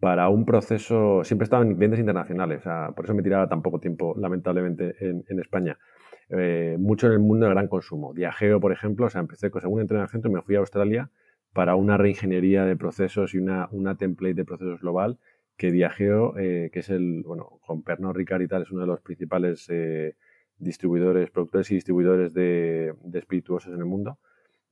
para 0.00 0.28
un 0.28 0.44
proceso, 0.44 1.22
siempre 1.24 1.44
estaba 1.44 1.62
en 1.62 1.76
clientes 1.76 2.00
internacionales, 2.00 2.60
o 2.60 2.62
sea, 2.62 2.92
por 2.96 3.04
eso 3.04 3.14
me 3.14 3.22
tiraba 3.22 3.48
tan 3.48 3.62
poco 3.62 3.78
tiempo, 3.78 4.14
lamentablemente, 4.18 4.96
en, 5.00 5.24
en 5.28 5.40
España. 5.40 5.78
Eh, 6.30 6.76
mucho 6.78 7.08
en 7.08 7.14
el 7.14 7.18
mundo 7.18 7.46
del 7.46 7.54
gran 7.54 7.68
consumo. 7.68 8.12
Viajeo, 8.12 8.60
por 8.60 8.72
ejemplo, 8.72 9.06
o 9.06 9.10
sea, 9.10 9.20
empecé, 9.20 9.50
según 9.60 9.80
entré 9.80 9.98
en 9.98 10.04
Accenture, 10.04 10.32
me 10.32 10.42
fui 10.42 10.56
a 10.56 10.60
Australia 10.60 11.10
para 11.52 11.74
una 11.76 11.96
reingeniería 11.96 12.64
de 12.64 12.76
procesos 12.76 13.34
y 13.34 13.38
una, 13.38 13.68
una 13.72 13.96
template 13.96 14.34
de 14.34 14.44
procesos 14.44 14.80
global 14.80 15.18
que 15.56 15.70
Viajeo, 15.70 16.38
eh, 16.38 16.70
que 16.72 16.80
es 16.80 16.90
el, 16.90 17.22
bueno, 17.24 17.60
con 17.66 17.82
Pernod 17.82 18.14
Ricard 18.14 18.42
y 18.42 18.48
tal, 18.48 18.62
es 18.62 18.70
uno 18.70 18.82
de 18.82 18.86
los 18.86 19.00
principales 19.00 19.70
distribuidores, 20.58 21.30
productores 21.30 21.70
y 21.70 21.74
distribuidores 21.74 22.32
de, 22.32 22.94
de 23.02 23.18
espirituosos 23.18 23.72
en 23.72 23.78
el 23.78 23.86
mundo. 23.86 24.18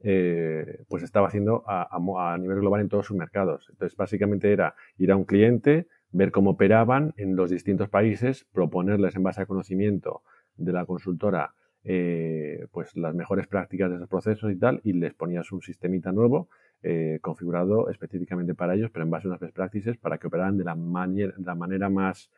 Eh, 0.00 0.84
pues 0.88 1.02
estaba 1.02 1.26
haciendo 1.26 1.64
a, 1.66 2.38
nivel 2.38 2.60
global 2.60 2.80
en 2.80 2.88
todos 2.88 3.06
sus 3.06 3.16
mercados. 3.16 3.66
Entonces, 3.70 3.96
básicamente 3.96 4.52
era 4.52 4.74
ir 4.96 5.10
a 5.10 5.16
un 5.16 5.24
cliente, 5.24 5.88
ver 6.12 6.30
cómo 6.30 6.50
operaban 6.50 7.14
en 7.16 7.34
los 7.34 7.50
distintos 7.50 7.88
países, 7.88 8.46
proponerles 8.52 9.16
en 9.16 9.24
base 9.24 9.40
al 9.40 9.48
conocimiento 9.48 10.22
de 10.56 10.72
la 10.72 10.86
consultora 10.86 11.54
eh, 11.84 12.66
pues 12.70 12.96
las 12.96 13.14
mejores 13.14 13.46
prácticas 13.46 13.90
de 13.90 13.96
esos 13.96 14.08
procesos 14.08 14.52
y 14.52 14.56
tal, 14.56 14.80
y 14.84 14.92
les 14.92 15.14
ponías 15.14 15.50
un 15.52 15.62
sistemita 15.62 16.12
nuevo 16.12 16.48
eh, 16.82 17.18
configurado 17.20 17.90
específicamente 17.90 18.54
para 18.54 18.74
ellos, 18.74 18.90
pero 18.92 19.04
en 19.04 19.10
base 19.10 19.26
a 19.26 19.30
unas 19.30 19.40
best 19.40 19.54
practices 19.54 19.96
para 19.96 20.18
que 20.18 20.26
operaran 20.26 20.56
de 20.56 20.64
la, 20.64 20.74
manera, 20.74 21.88
más 21.88 22.30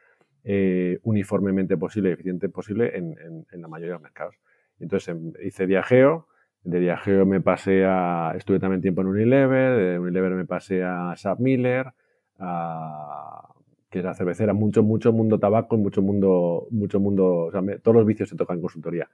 uniformemente 1.03 1.77
posible 1.77 2.11
y 2.11 2.13
eficiente 2.13 2.49
posible 2.49 2.97
en, 2.97 3.47
la 3.53 3.69
mayoría 3.69 3.93
de 3.93 3.95
los 3.95 4.03
mercados. 4.03 4.37
Entonces 4.79 5.09
em, 5.09 5.33
hice 5.45 5.67
viajeo, 5.67 6.27
de 6.65 6.79
viajeo 6.79 7.27
me 7.27 7.41
pasé 7.41 7.85
a, 7.85 8.33
estuve 8.37 8.59
también 8.59 8.81
tiempo 8.81 9.03
en 9.03 9.09
Unilever, 9.09 9.77
de 9.77 9.99
Unilever 9.99 10.33
me 10.33 10.47
pasé 10.47 10.83
a 10.83 11.15
SAP 11.17 11.41
Miller, 11.41 11.93
a, 12.39 13.47
que 13.91 13.99
es 13.99 14.05
la 14.05 14.15
cervecera, 14.15 14.53
mucho, 14.53 14.83
mucho 14.83 15.13
mundo 15.13 15.39
tabaco 15.39 15.77
y 15.77 15.79
mucho 15.79 16.01
mundo, 16.01 16.69
mucho 16.71 17.01
mundo, 17.01 17.51
todos 17.83 17.97
los 17.97 18.07
vicios 18.07 18.29
se 18.29 18.37
tocan 18.37 18.57
en 18.57 18.63
consultoría. 18.63 19.09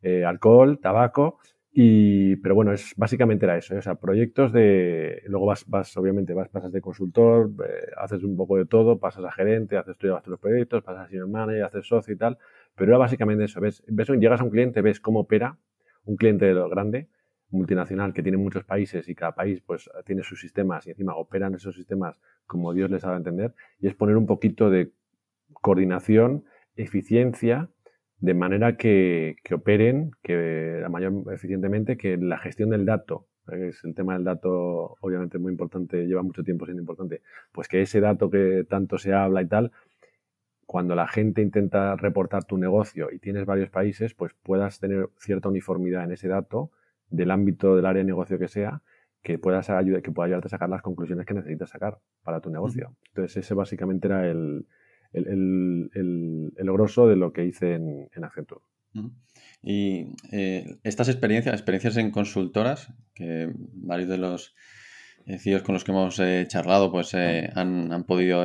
Eh, 0.00 0.24
alcohol, 0.24 0.78
tabaco, 0.80 1.38
y, 1.74 2.36
pero 2.36 2.54
bueno, 2.54 2.72
es, 2.72 2.92
básicamente 2.96 3.46
era 3.46 3.56
eso, 3.56 3.74
¿eh? 3.74 3.78
o 3.78 3.82
sea, 3.82 3.94
proyectos 3.94 4.52
de, 4.52 5.22
luego 5.24 5.46
vas, 5.46 5.64
vas 5.66 5.96
obviamente, 5.96 6.34
vas, 6.34 6.50
pasas 6.50 6.70
de 6.70 6.82
consultor, 6.82 7.50
eh, 7.66 7.90
haces 7.96 8.22
un 8.24 8.36
poco 8.36 8.58
de 8.58 8.66
todo, 8.66 8.98
pasas 8.98 9.24
a 9.24 9.32
gerente, 9.32 9.78
haces 9.78 9.96
tú 9.96 10.08
los 10.08 10.38
proyectos, 10.38 10.82
pasas 10.82 11.06
a 11.06 11.08
senior 11.08 11.28
manager, 11.28 11.64
haces 11.64 11.86
socio 11.86 12.12
y 12.12 12.18
tal, 12.18 12.36
pero 12.74 12.90
era 12.90 12.98
básicamente 12.98 13.44
eso, 13.44 13.58
ves, 13.60 13.82
ves, 13.86 14.08
llegas 14.10 14.42
a 14.42 14.44
un 14.44 14.50
cliente, 14.50 14.82
ves 14.82 15.00
cómo 15.00 15.20
opera, 15.20 15.56
un 16.04 16.16
cliente 16.16 16.44
de 16.44 16.52
lo 16.52 16.68
grande, 16.68 17.08
multinacional, 17.48 18.12
que 18.12 18.22
tiene 18.22 18.36
muchos 18.36 18.64
países 18.64 19.08
y 19.08 19.14
cada 19.14 19.34
país 19.34 19.62
pues 19.62 19.88
tiene 20.04 20.22
sus 20.24 20.40
sistemas 20.40 20.86
y 20.86 20.90
encima 20.90 21.14
operan 21.16 21.54
esos 21.54 21.74
sistemas 21.74 22.20
como 22.46 22.74
Dios 22.74 22.90
les 22.90 23.02
ha 23.04 23.12
de 23.12 23.16
entender, 23.16 23.54
y 23.78 23.86
es 23.86 23.94
poner 23.94 24.18
un 24.18 24.26
poquito 24.26 24.68
de 24.68 24.92
coordinación, 25.54 26.44
eficiencia, 26.76 27.70
de 28.22 28.34
manera 28.34 28.76
que, 28.76 29.36
operen 29.52 30.12
que 30.22 30.78
la 30.80 30.88
mayor 30.88 31.12
eficientemente 31.34 31.96
que 31.96 32.16
la 32.16 32.38
gestión 32.38 32.70
del 32.70 32.86
dato, 32.86 33.26
es 33.48 33.82
el 33.82 33.96
tema 33.96 34.14
del 34.14 34.22
dato 34.22 34.96
obviamente 35.00 35.40
muy 35.40 35.50
importante, 35.50 36.06
lleva 36.06 36.22
mucho 36.22 36.44
tiempo 36.44 36.64
siendo 36.64 36.80
importante, 36.80 37.22
pues 37.50 37.66
que 37.66 37.82
ese 37.82 38.00
dato 38.00 38.30
que 38.30 38.64
tanto 38.70 38.96
se 38.96 39.12
habla 39.12 39.42
y 39.42 39.48
tal, 39.48 39.72
cuando 40.66 40.94
la 40.94 41.08
gente 41.08 41.42
intenta 41.42 41.96
reportar 41.96 42.44
tu 42.44 42.58
negocio 42.58 43.10
y 43.10 43.18
tienes 43.18 43.44
varios 43.44 43.70
países, 43.70 44.14
pues 44.14 44.34
puedas 44.44 44.78
tener 44.78 45.08
cierta 45.18 45.48
uniformidad 45.48 46.04
en 46.04 46.12
ese 46.12 46.28
dato 46.28 46.70
del 47.10 47.32
ámbito 47.32 47.74
del 47.74 47.86
área 47.86 48.02
de 48.02 48.06
negocio 48.06 48.38
que 48.38 48.46
sea, 48.46 48.82
que 49.24 49.36
puedas 49.36 49.68
ayudar, 49.68 50.00
que 50.00 50.12
pueda 50.12 50.26
ayudarte 50.26 50.46
a 50.46 50.50
sacar 50.50 50.68
las 50.68 50.82
conclusiones 50.82 51.26
que 51.26 51.34
necesitas 51.34 51.70
sacar 51.70 51.98
para 52.22 52.40
tu 52.40 52.50
negocio. 52.50 52.94
Entonces, 53.08 53.38
ese 53.38 53.54
básicamente 53.54 54.06
era 54.06 54.28
el, 54.28 54.64
el, 55.12 55.90
el, 55.94 56.72
grosso 56.72 57.06
de 57.06 57.16
lo 57.16 57.32
que 57.32 57.44
hice 57.44 57.74
en, 57.74 58.08
en 58.14 58.24
Accenture. 58.24 58.62
Y 59.62 60.08
eh, 60.32 60.78
estas 60.82 61.08
experiencias, 61.08 61.54
experiencias 61.54 61.96
en 61.96 62.10
consultoras, 62.10 62.92
que 63.14 63.52
varios 63.54 64.08
de 64.08 64.18
los 64.18 64.54
eh, 65.26 65.38
CEOs 65.38 65.62
con 65.62 65.74
los 65.74 65.84
que 65.84 65.92
hemos 65.92 66.18
eh, 66.18 66.46
charlado 66.48 66.90
pues 66.90 67.14
han, 67.14 68.04
podido 68.04 68.42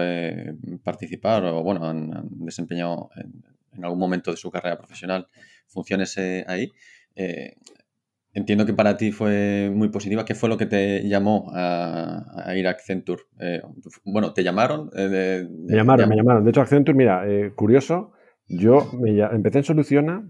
participar 0.83 1.43
o 1.45 1.63
bueno, 1.63 1.85
han, 1.85 2.29
desempeñado 2.45 3.09
en, 3.15 3.83
algún 3.83 3.99
momento 3.99 4.31
de 4.31 4.37
su 4.37 4.49
carrera 4.51 4.77
profesional 4.77 5.27
funciones 5.67 6.17
ahí. 6.47 6.71
Entiendo 8.37 8.65
que 8.65 8.73
para 8.73 8.97
ti 8.97 9.11
fue 9.11 9.71
muy 9.73 9.89
positiva. 9.89 10.25
¿Qué 10.25 10.35
fue 10.35 10.49
lo 10.49 10.57
que 10.57 10.65
te 10.65 11.07
llamó 11.07 11.51
a, 11.53 12.53
ir 12.55 12.67
a 12.67 12.71
Accenture? 12.71 13.23
bueno, 14.05 14.33
¿te 14.33 14.43
llamaron? 14.43 14.89
me 14.93 15.75
llamaron, 15.75 16.09
me 16.09 16.15
llamaron. 16.15 16.43
De 16.43 16.51
hecho, 16.51 16.61
Accenture, 16.61 16.97
mira, 16.97 17.23
curioso, 17.55 18.13
yo 18.47 18.89
me, 18.93 19.19
empecé 19.19 19.59
en 19.59 19.63
Soluciona 19.63 20.23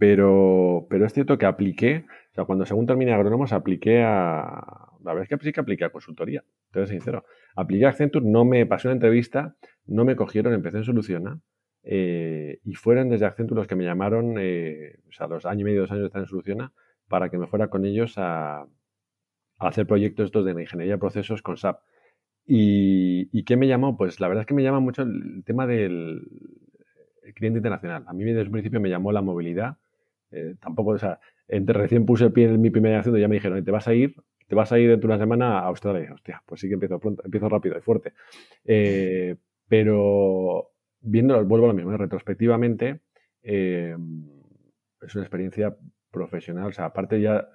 pero, 0.00 0.86
pero 0.88 1.04
es 1.04 1.12
cierto 1.12 1.36
que 1.36 1.44
apliqué, 1.44 2.06
o 2.30 2.34
sea, 2.34 2.46
cuando 2.46 2.64
según 2.64 2.86
terminé 2.86 3.12
agrónomos, 3.12 3.52
apliqué 3.52 4.02
a. 4.02 4.88
La 5.04 5.12
verdad 5.12 5.24
es 5.24 5.28
que 5.28 5.44
sí 5.44 5.52
que 5.52 5.60
apliqué 5.60 5.84
a 5.84 5.90
consultoría, 5.90 6.42
te 6.72 6.80
soy 6.80 6.88
sincero. 6.88 7.26
Apliqué 7.54 7.84
a 7.84 7.90
Accenture, 7.90 8.24
no 8.24 8.46
me 8.46 8.64
pasó 8.64 8.88
una 8.88 8.94
entrevista, 8.94 9.56
no 9.84 10.06
me 10.06 10.16
cogieron, 10.16 10.54
empecé 10.54 10.78
en 10.78 10.84
Soluciona. 10.84 11.38
Eh, 11.82 12.60
y 12.64 12.74
fueron 12.76 13.10
desde 13.10 13.26
Accenture 13.26 13.58
los 13.58 13.66
que 13.66 13.76
me 13.76 13.84
llamaron, 13.84 14.36
eh, 14.38 15.00
o 15.06 15.12
sea, 15.12 15.26
los 15.26 15.44
años 15.44 15.60
y 15.60 15.64
medio, 15.64 15.82
dos 15.82 15.90
años 15.90 16.04
de 16.04 16.06
estar 16.06 16.22
en 16.22 16.28
Soluciona, 16.28 16.72
para 17.10 17.28
que 17.28 17.36
me 17.36 17.48
fuera 17.48 17.68
con 17.68 17.84
ellos 17.84 18.14
a, 18.16 18.66
hacer 19.58 19.86
proyectos 19.86 20.26
estos 20.26 20.44
de 20.46 20.52
ingeniería 20.52 20.94
de 20.94 20.98
procesos 20.98 21.42
con 21.42 21.58
SAP. 21.58 21.80
¿Y, 22.46 23.28
¿Y, 23.30 23.44
qué 23.44 23.58
me 23.58 23.68
llamó? 23.68 23.98
Pues 23.98 24.18
la 24.20 24.28
verdad 24.28 24.42
es 24.42 24.46
que 24.46 24.54
me 24.54 24.62
llama 24.62 24.80
mucho 24.80 25.02
el 25.02 25.42
tema 25.44 25.66
del 25.66 26.26
cliente 27.34 27.58
internacional. 27.58 28.04
A 28.06 28.14
mí 28.14 28.24
desde 28.24 28.40
el 28.40 28.50
principio 28.50 28.80
me 28.80 28.88
llamó 28.88 29.12
la 29.12 29.20
movilidad 29.20 29.76
eh, 30.30 30.54
tampoco, 30.60 30.90
o 30.90 30.98
sea, 30.98 31.18
recién 31.48 32.06
puse 32.06 32.24
el 32.24 32.32
pie 32.32 32.44
en 32.44 32.60
mi 32.60 32.70
primera 32.70 32.98
acción, 32.98 33.16
ya 33.16 33.28
me 33.28 33.36
dijeron, 33.36 33.64
te 33.64 33.70
vas 33.70 33.88
a 33.88 33.94
ir, 33.94 34.14
te 34.46 34.54
vas 34.54 34.70
a 34.72 34.78
ir 34.78 34.88
dentro 34.88 35.08
de 35.08 35.14
una 35.14 35.22
semana 35.22 35.58
a 35.58 35.66
Australia. 35.66 36.06
Y 36.08 36.12
hostia, 36.12 36.42
pues 36.46 36.60
sí 36.60 36.68
que 36.68 36.74
empiezo 36.74 36.98
pronto, 36.98 37.22
empiezo 37.24 37.48
rápido 37.48 37.76
y 37.76 37.80
fuerte. 37.80 38.12
Eh, 38.64 39.36
pero 39.68 40.70
viéndolo, 41.00 41.44
vuelvo 41.44 41.66
a 41.66 41.68
lo 41.68 41.74
mismo, 41.74 41.96
retrospectivamente, 41.96 43.00
eh, 43.42 43.96
es 45.02 45.14
una 45.14 45.24
experiencia 45.24 45.76
profesional. 46.10 46.66
O 46.68 46.72
sea, 46.72 46.86
aparte 46.86 47.20
ya, 47.20 47.48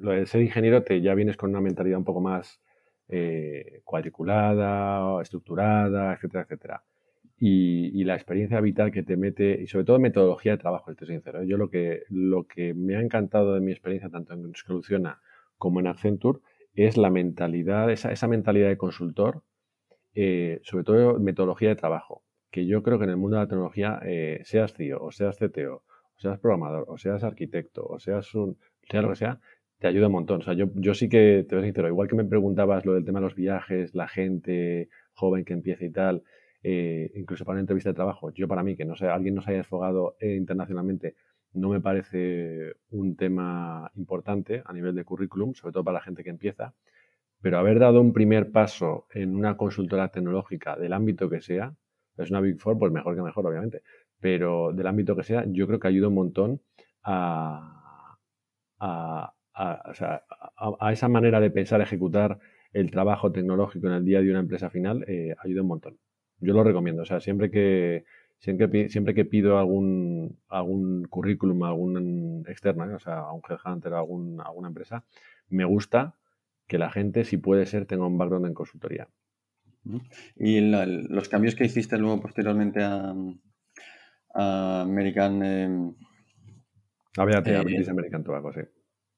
lo 0.00 0.12
de 0.12 0.26
ser 0.26 0.42
ingeniero, 0.42 0.82
te 0.82 1.00
ya 1.00 1.14
vienes 1.14 1.36
con 1.36 1.50
una 1.50 1.60
mentalidad 1.60 1.98
un 1.98 2.04
poco 2.04 2.20
más 2.20 2.60
cuadriculada, 3.84 5.20
estructurada, 5.20 6.14
etcétera, 6.14 6.44
etcétera 6.44 6.84
y, 7.40 8.04
la 8.04 8.14
experiencia 8.14 8.60
vital 8.60 8.92
que 8.92 9.02
te 9.02 9.16
mete, 9.16 9.60
y 9.62 9.66
sobre 9.66 9.86
todo 9.86 9.98
metodología 9.98 10.52
de 10.52 10.58
trabajo, 10.58 10.90
estoy 10.90 11.08
sincero. 11.08 11.42
Yo 11.42 11.56
lo 11.56 11.70
que, 11.70 12.02
lo 12.10 12.46
que 12.46 12.74
me 12.74 12.96
ha 12.96 13.00
encantado 13.00 13.54
de 13.54 13.60
mi 13.60 13.72
experiencia, 13.72 14.10
tanto 14.10 14.34
en 14.34 14.52
Soluciona 14.54 15.20
como 15.56 15.80
en 15.80 15.86
Accenture, 15.86 16.40
es 16.74 16.98
la 16.98 17.10
mentalidad, 17.10 17.90
esa, 17.90 18.12
esa 18.12 18.28
mentalidad 18.28 18.68
de 18.68 18.76
consultor, 18.76 19.42
eh, 20.14 20.60
sobre 20.64 20.84
todo 20.84 21.18
metodología 21.18 21.70
de 21.70 21.76
trabajo, 21.76 22.22
que 22.50 22.66
yo 22.66 22.82
creo 22.82 22.98
que 22.98 23.04
en 23.04 23.10
el 23.10 23.16
mundo 23.16 23.36
de 23.38 23.44
la 23.44 23.48
tecnología, 23.48 24.00
eh, 24.04 24.40
seas 24.44 24.74
CIO, 24.74 25.02
o 25.02 25.10
seas 25.10 25.38
CTO, 25.38 25.82
seas 26.20 26.38
programador, 26.38 26.84
o 26.88 26.98
seas 26.98 27.24
arquitecto, 27.24 27.84
o 27.84 27.98
seas 27.98 28.34
un, 28.34 28.58
lo 28.92 29.08
que 29.08 29.16
sea, 29.16 29.40
te 29.78 29.86
ayuda 29.88 30.06
un 30.06 30.12
montón. 30.12 30.40
O 30.40 30.44
sea, 30.44 30.54
yo, 30.54 30.66
yo 30.74 30.94
sí 30.94 31.08
que 31.08 31.44
te 31.48 31.54
voy 31.54 31.64
a 31.64 31.66
sincero, 31.66 31.88
igual 31.88 32.08
que 32.08 32.16
me 32.16 32.24
preguntabas 32.24 32.84
lo 32.84 32.92
del 32.94 33.04
tema 33.04 33.20
de 33.20 33.24
los 33.24 33.34
viajes, 33.34 33.94
la 33.94 34.08
gente 34.08 34.88
joven 35.14 35.44
que 35.44 35.54
empieza 35.54 35.84
y 35.84 35.90
tal, 35.90 36.22
eh, 36.62 37.10
incluso 37.14 37.44
para 37.44 37.54
una 37.54 37.62
entrevista 37.62 37.90
de 37.90 37.94
trabajo, 37.94 38.30
yo 38.32 38.46
para 38.46 38.62
mí, 38.62 38.76
que 38.76 38.84
no 38.84 38.96
sé, 38.96 39.06
alguien 39.06 39.34
no 39.34 39.40
se 39.40 39.50
haya 39.50 39.58
desfogado 39.58 40.16
eh, 40.20 40.36
internacionalmente, 40.36 41.14
no 41.52 41.70
me 41.70 41.80
parece 41.80 42.74
un 42.90 43.16
tema 43.16 43.90
importante 43.96 44.62
a 44.64 44.72
nivel 44.72 44.94
de 44.94 45.04
currículum, 45.04 45.54
sobre 45.54 45.72
todo 45.72 45.84
para 45.84 45.98
la 45.98 46.04
gente 46.04 46.22
que 46.22 46.30
empieza, 46.30 46.74
pero 47.40 47.58
haber 47.58 47.78
dado 47.78 48.00
un 48.02 48.12
primer 48.12 48.52
paso 48.52 49.06
en 49.12 49.34
una 49.34 49.56
consultora 49.56 50.08
tecnológica 50.08 50.76
del 50.76 50.92
ámbito 50.92 51.30
que 51.30 51.40
sea, 51.40 51.74
es 52.18 52.30
una 52.30 52.40
Big 52.40 52.60
Four, 52.60 52.78
pues 52.78 52.92
mejor 52.92 53.16
que 53.16 53.22
mejor, 53.22 53.46
obviamente, 53.46 53.82
pero 54.20 54.72
del 54.72 54.86
ámbito 54.86 55.16
que 55.16 55.24
sea, 55.24 55.44
yo 55.48 55.66
creo 55.66 55.80
que 55.80 55.88
ayuda 55.88 56.08
un 56.08 56.14
montón 56.14 56.60
a, 57.02 58.18
a, 58.78 59.34
a, 59.54 60.92
esa 60.92 61.08
manera 61.08 61.40
de 61.40 61.50
pensar, 61.50 61.80
ejecutar 61.80 62.38
el 62.72 62.90
trabajo 62.90 63.32
tecnológico 63.32 63.88
en 63.88 63.94
el 63.94 64.04
día 64.04 64.20
de 64.20 64.30
una 64.30 64.40
empresa 64.40 64.70
final, 64.70 65.04
eh, 65.08 65.34
ayuda 65.42 65.62
un 65.62 65.68
montón 65.68 65.98
yo 66.40 66.54
lo 66.54 66.64
recomiendo. 66.64 67.02
O 67.02 67.04
sea, 67.04 67.20
siempre 67.20 67.50
que, 67.50 68.04
siempre, 68.38 68.88
siempre 68.88 69.14
que 69.14 69.24
pido 69.24 69.58
algún, 69.58 70.38
algún 70.48 71.04
currículum 71.04 71.62
a 71.64 71.68
algún 71.68 72.44
externo, 72.48 72.90
¿eh? 72.90 72.94
o 72.94 72.98
sea, 72.98 73.20
a 73.20 73.32
un 73.32 73.42
headhunter, 73.48 73.94
a 73.94 73.98
algún, 73.98 74.40
alguna 74.40 74.68
empresa, 74.68 75.04
me 75.48 75.64
gusta 75.64 76.16
que 76.66 76.78
la 76.78 76.90
gente, 76.90 77.24
si 77.24 77.36
puede 77.36 77.66
ser, 77.66 77.86
tenga 77.86 78.06
un 78.06 78.18
background 78.18 78.46
en 78.46 78.54
consultoría. 78.54 79.08
Y 80.36 80.60
los 80.60 81.28
cambios 81.28 81.54
que 81.54 81.64
hiciste 81.64 81.96
luego 81.98 82.20
posteriormente 82.20 82.82
a, 82.82 83.14
American... 84.34 85.42
Eh, 85.42 85.92
a 87.16 87.24
BAT, 87.24 87.48
a 87.48 87.62
British 87.62 87.88
American 87.88 88.22
Tobacco, 88.22 88.52
sí. 88.52 88.60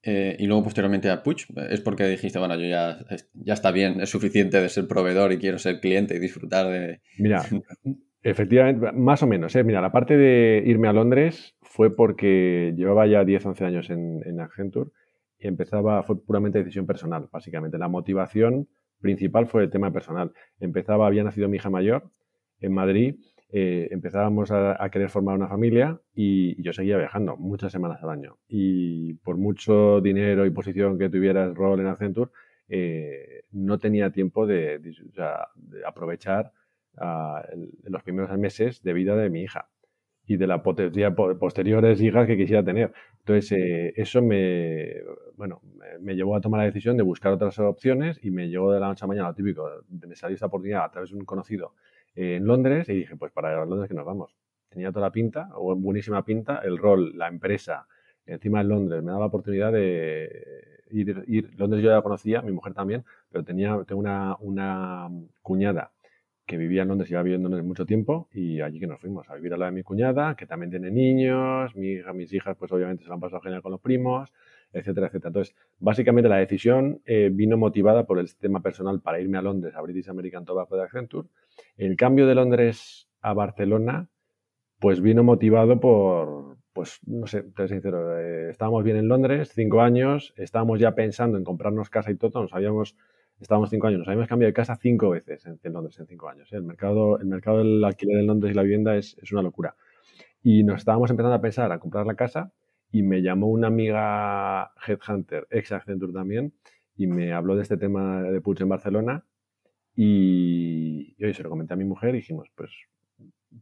Eh, 0.04 0.36
y 0.38 0.46
luego 0.46 0.64
posteriormente 0.64 1.08
a 1.10 1.22
Puch, 1.22 1.46
es 1.70 1.80
porque 1.80 2.06
dijiste, 2.06 2.38
bueno, 2.38 2.56
yo 2.56 2.66
ya, 2.66 2.98
ya 3.34 3.54
está 3.54 3.70
bien, 3.70 4.00
es 4.00 4.10
suficiente 4.10 4.60
de 4.60 4.68
ser 4.68 4.88
proveedor 4.88 5.32
y 5.32 5.38
quiero 5.38 5.58
ser 5.58 5.78
cliente 5.78 6.16
y 6.16 6.18
disfrutar 6.18 6.66
de... 6.68 7.00
Mira, 7.18 7.42
efectivamente, 8.22 8.90
más 8.92 9.22
o 9.22 9.28
menos. 9.28 9.54
¿eh? 9.54 9.62
Mira, 9.62 9.80
la 9.80 9.92
parte 9.92 10.16
de 10.16 10.62
irme 10.66 10.88
a 10.88 10.92
Londres 10.92 11.56
fue 11.62 11.94
porque 11.94 12.74
llevaba 12.76 13.06
ya 13.06 13.24
10, 13.24 13.46
11 13.46 13.64
años 13.64 13.90
en, 13.90 14.20
en 14.26 14.40
Accenture 14.40 14.90
y 15.38 15.46
empezaba, 15.46 16.02
fue 16.02 16.20
puramente 16.20 16.58
decisión 16.58 16.86
personal, 16.86 17.28
básicamente. 17.30 17.78
La 17.78 17.88
motivación 17.88 18.68
principal 19.00 19.46
fue 19.46 19.64
el 19.64 19.70
tema 19.70 19.92
personal. 19.92 20.32
Empezaba, 20.58 21.06
había 21.06 21.22
nacido 21.22 21.48
mi 21.48 21.58
hija 21.58 21.70
mayor 21.70 22.10
en 22.60 22.72
Madrid 22.72 23.16
eh, 23.54 23.88
empezábamos 23.90 24.50
a, 24.50 24.88
querer 24.90 25.10
formar 25.10 25.36
una 25.36 25.46
familia 25.46 26.00
y, 26.14 26.60
yo 26.62 26.72
seguía 26.72 26.96
viajando 26.96 27.36
muchas 27.36 27.70
semanas 27.70 28.02
al 28.02 28.08
año. 28.08 28.38
Y 28.48 29.12
por 29.14 29.36
mucho 29.36 30.00
dinero 30.00 30.46
y 30.46 30.50
posición 30.50 30.98
que 30.98 31.10
tuviera 31.10 31.44
el 31.44 31.54
rol 31.54 31.80
en 31.80 31.86
Accenture, 31.88 32.30
eh, 32.68 33.44
no 33.52 33.78
tenía 33.78 34.10
tiempo 34.10 34.46
de, 34.46 34.80
aprovechar 35.86 36.52
ah, 36.96 37.44
los 37.84 38.02
primeros 38.02 38.36
meses 38.38 38.82
de 38.82 38.92
vida 38.94 39.16
de 39.16 39.28
mi 39.28 39.42
hija 39.42 39.68
y 40.26 40.38
de 40.38 40.46
las 40.46 40.62
posteriores 40.62 42.00
hijas 42.00 42.26
que 42.26 42.38
quisiera 42.38 42.64
tener. 42.64 42.90
Entonces, 43.18 43.52
eh, 43.52 43.92
eso 43.96 44.22
me, 44.22 44.94
bueno, 45.36 45.60
me 46.00 46.14
llevó 46.14 46.36
a 46.36 46.40
tomar 46.40 46.60
la 46.60 46.66
decisión 46.66 46.96
de 46.96 47.02
buscar 47.02 47.32
otras 47.32 47.58
opciones 47.58 48.18
y 48.24 48.30
me 48.30 48.48
llegó 48.48 48.72
de 48.72 48.80
la 48.80 48.88
noche 48.88 49.04
a 49.04 49.08
mañana 49.08 49.28
lo 49.28 49.34
típico, 49.34 49.68
de 49.88 50.06
me 50.06 50.16
salió 50.16 50.34
esta 50.34 50.46
oportunidad 50.46 50.84
a 50.84 50.90
través 50.90 51.10
de 51.10 51.16
un 51.16 51.26
conocido 51.26 51.74
en 52.14 52.46
Londres 52.46 52.88
y 52.88 52.94
dije, 52.94 53.16
pues 53.16 53.32
para 53.32 53.64
Londres 53.64 53.88
que 53.88 53.94
nos 53.94 54.04
vamos. 54.04 54.36
Tenía 54.68 54.90
toda 54.90 55.06
la 55.06 55.12
pinta, 55.12 55.50
o 55.54 55.74
buenísima 55.76 56.24
pinta, 56.24 56.60
el 56.64 56.78
rol, 56.78 57.16
la 57.16 57.28
empresa, 57.28 57.86
encima 58.26 58.58
de 58.58 58.64
Londres, 58.64 59.02
me 59.02 59.08
daba 59.08 59.20
la 59.20 59.26
oportunidad 59.26 59.72
de 59.72 60.82
ir, 60.90 61.24
ir, 61.26 61.50
Londres 61.58 61.82
yo 61.82 61.90
ya 61.90 61.96
la 61.96 62.02
conocía, 62.02 62.42
mi 62.42 62.52
mujer 62.52 62.74
también, 62.74 63.04
pero 63.30 63.44
tenía, 63.44 63.82
tengo 63.86 64.00
una, 64.00 64.36
una 64.40 65.08
cuñada 65.42 65.92
que 66.46 66.56
vivía 66.56 66.82
en 66.82 66.88
Londres 66.88 67.10
iba 67.10 67.22
viviendo 67.22 67.48
en 67.48 67.52
Londres 67.52 67.66
mucho 67.66 67.86
tiempo 67.86 68.28
y 68.32 68.60
allí 68.60 68.80
que 68.80 68.86
nos 68.86 69.00
fuimos 69.00 69.28
a 69.30 69.34
vivir 69.34 69.54
a 69.54 69.56
la 69.56 69.66
de 69.66 69.72
mi 69.72 69.82
cuñada, 69.82 70.34
que 70.34 70.46
también 70.46 70.70
tiene 70.70 70.90
niños, 70.90 71.74
mi 71.76 71.92
hija, 71.92 72.12
mis 72.12 72.32
hijas 72.32 72.56
pues 72.56 72.70
obviamente 72.72 73.04
se 73.04 73.08
lo 73.08 73.14
han 73.14 73.20
pasado 73.20 73.40
genial 73.42 73.62
con 73.62 73.72
los 73.72 73.80
primos, 73.80 74.32
etcétera, 74.72 75.08
etcétera. 75.08 75.28
Entonces, 75.28 75.54
básicamente 75.78 76.28
la 76.28 76.36
decisión 76.36 77.00
eh, 77.04 77.30
vino 77.32 77.56
motivada 77.56 78.04
por 78.04 78.18
el 78.18 78.34
tema 78.36 78.60
personal 78.60 79.00
para 79.00 79.20
irme 79.20 79.38
a 79.38 79.42
Londres, 79.42 79.74
a 79.76 79.80
British 79.80 80.08
American 80.08 80.44
Tobacco 80.44 80.76
de 80.76 80.82
Accenture. 80.82 81.28
El 81.76 81.96
cambio 81.96 82.26
de 82.26 82.34
Londres 82.34 83.08
a 83.20 83.34
Barcelona, 83.34 84.08
pues 84.78 85.00
vino 85.00 85.22
motivado 85.22 85.78
por, 85.78 86.56
pues 86.72 87.00
no 87.06 87.26
sé, 87.26 87.42
te 87.42 87.68
sincero, 87.68 88.18
eh, 88.18 88.50
estábamos 88.50 88.82
bien 88.84 88.96
en 88.96 89.08
Londres, 89.08 89.52
cinco 89.54 89.80
años, 89.80 90.32
estábamos 90.36 90.80
ya 90.80 90.94
pensando 90.94 91.38
en 91.38 91.44
comprarnos 91.44 91.90
casa 91.90 92.10
y 92.10 92.16
todo, 92.16 92.42
nos 92.42 92.52
habíamos, 92.52 92.96
estábamos 93.40 93.70
cinco 93.70 93.86
años, 93.86 94.00
nos 94.00 94.08
habíamos 94.08 94.28
cambiado 94.28 94.48
de 94.48 94.54
casa 94.54 94.76
cinco 94.76 95.10
veces 95.10 95.46
en, 95.46 95.72
Londres 95.72 95.98
en 96.00 96.06
cinco 96.06 96.28
años. 96.28 96.52
¿eh? 96.52 96.56
El, 96.56 96.64
mercado, 96.64 97.18
el 97.18 97.26
mercado 97.26 97.58
del 97.58 97.84
alquiler 97.84 98.18
en 98.18 98.26
Londres 98.26 98.52
y 98.52 98.56
la 98.56 98.62
vivienda 98.62 98.96
es, 98.96 99.16
es 99.22 99.30
una 99.32 99.42
locura. 99.42 99.76
Y 100.42 100.64
nos 100.64 100.78
estábamos 100.78 101.10
empezando 101.10 101.36
a 101.36 101.40
pensar 101.40 101.70
a 101.70 101.78
comprar 101.78 102.06
la 102.06 102.14
casa 102.14 102.50
y 102.92 103.02
me 103.02 103.22
llamó 103.22 103.48
una 103.48 103.68
amiga 103.68 104.72
Headhunter, 104.86 105.48
ex 105.50 105.72
Accenture 105.72 106.12
también, 106.12 106.52
y 106.94 107.06
me 107.06 107.32
habló 107.32 107.56
de 107.56 107.62
este 107.62 107.78
tema 107.78 108.22
de 108.22 108.40
Puig 108.42 108.60
en 108.60 108.68
Barcelona 108.68 109.24
y, 109.96 111.16
hoy 111.24 111.32
se 111.32 111.42
lo 111.42 111.48
comenté 111.48 111.72
a 111.72 111.76
mi 111.76 111.84
mujer 111.84 112.10
y 112.10 112.18
dijimos, 112.18 112.48
pues, 112.54 112.70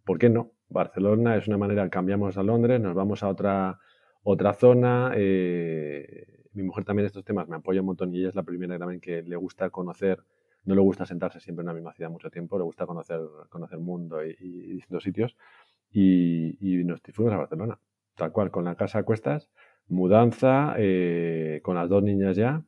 ¿por 0.04 0.18
qué 0.18 0.28
no? 0.28 0.52
Barcelona 0.68 1.36
es 1.36 1.46
una 1.46 1.58
manera, 1.58 1.88
cambiamos 1.88 2.36
a 2.38 2.42
Londres, 2.42 2.80
nos 2.80 2.94
vamos 2.94 3.22
a 3.22 3.28
otra, 3.28 3.78
otra 4.24 4.52
zona. 4.52 5.12
Eh, 5.16 6.44
mi 6.52 6.64
mujer 6.64 6.84
también 6.84 7.06
estos 7.06 7.24
temas 7.24 7.48
me 7.48 7.56
apoya 7.56 7.80
un 7.80 7.86
montón 7.86 8.12
y 8.12 8.18
ella 8.18 8.30
es 8.30 8.34
la 8.34 8.42
primera 8.42 8.78
también 8.78 9.00
que 9.00 9.22
le 9.22 9.36
gusta 9.36 9.70
conocer, 9.70 10.24
no 10.64 10.74
le 10.74 10.80
gusta 10.80 11.06
sentarse 11.06 11.38
siempre 11.38 11.62
en 11.62 11.68
una 11.68 11.74
misma 11.74 11.92
ciudad 11.92 12.10
mucho 12.10 12.30
tiempo, 12.30 12.58
le 12.58 12.64
gusta 12.64 12.84
conocer, 12.86 13.20
conocer 13.48 13.78
el 13.78 13.84
mundo 13.84 14.24
y, 14.24 14.34
distintos 14.74 15.04
sitios 15.04 15.36
y, 15.92 16.56
y 16.60 16.84
nos 16.84 17.00
fuimos 17.12 17.32
a 17.34 17.38
Barcelona 17.38 17.78
tal 18.20 18.32
cual, 18.32 18.50
con 18.50 18.64
la 18.64 18.76
casa 18.76 19.00
a 19.00 19.02
cuestas, 19.02 19.48
mudanza, 19.88 20.74
eh, 20.78 21.60
con 21.62 21.74
las 21.74 21.88
dos 21.88 22.02
niñas 22.02 22.36
ya, 22.36 22.62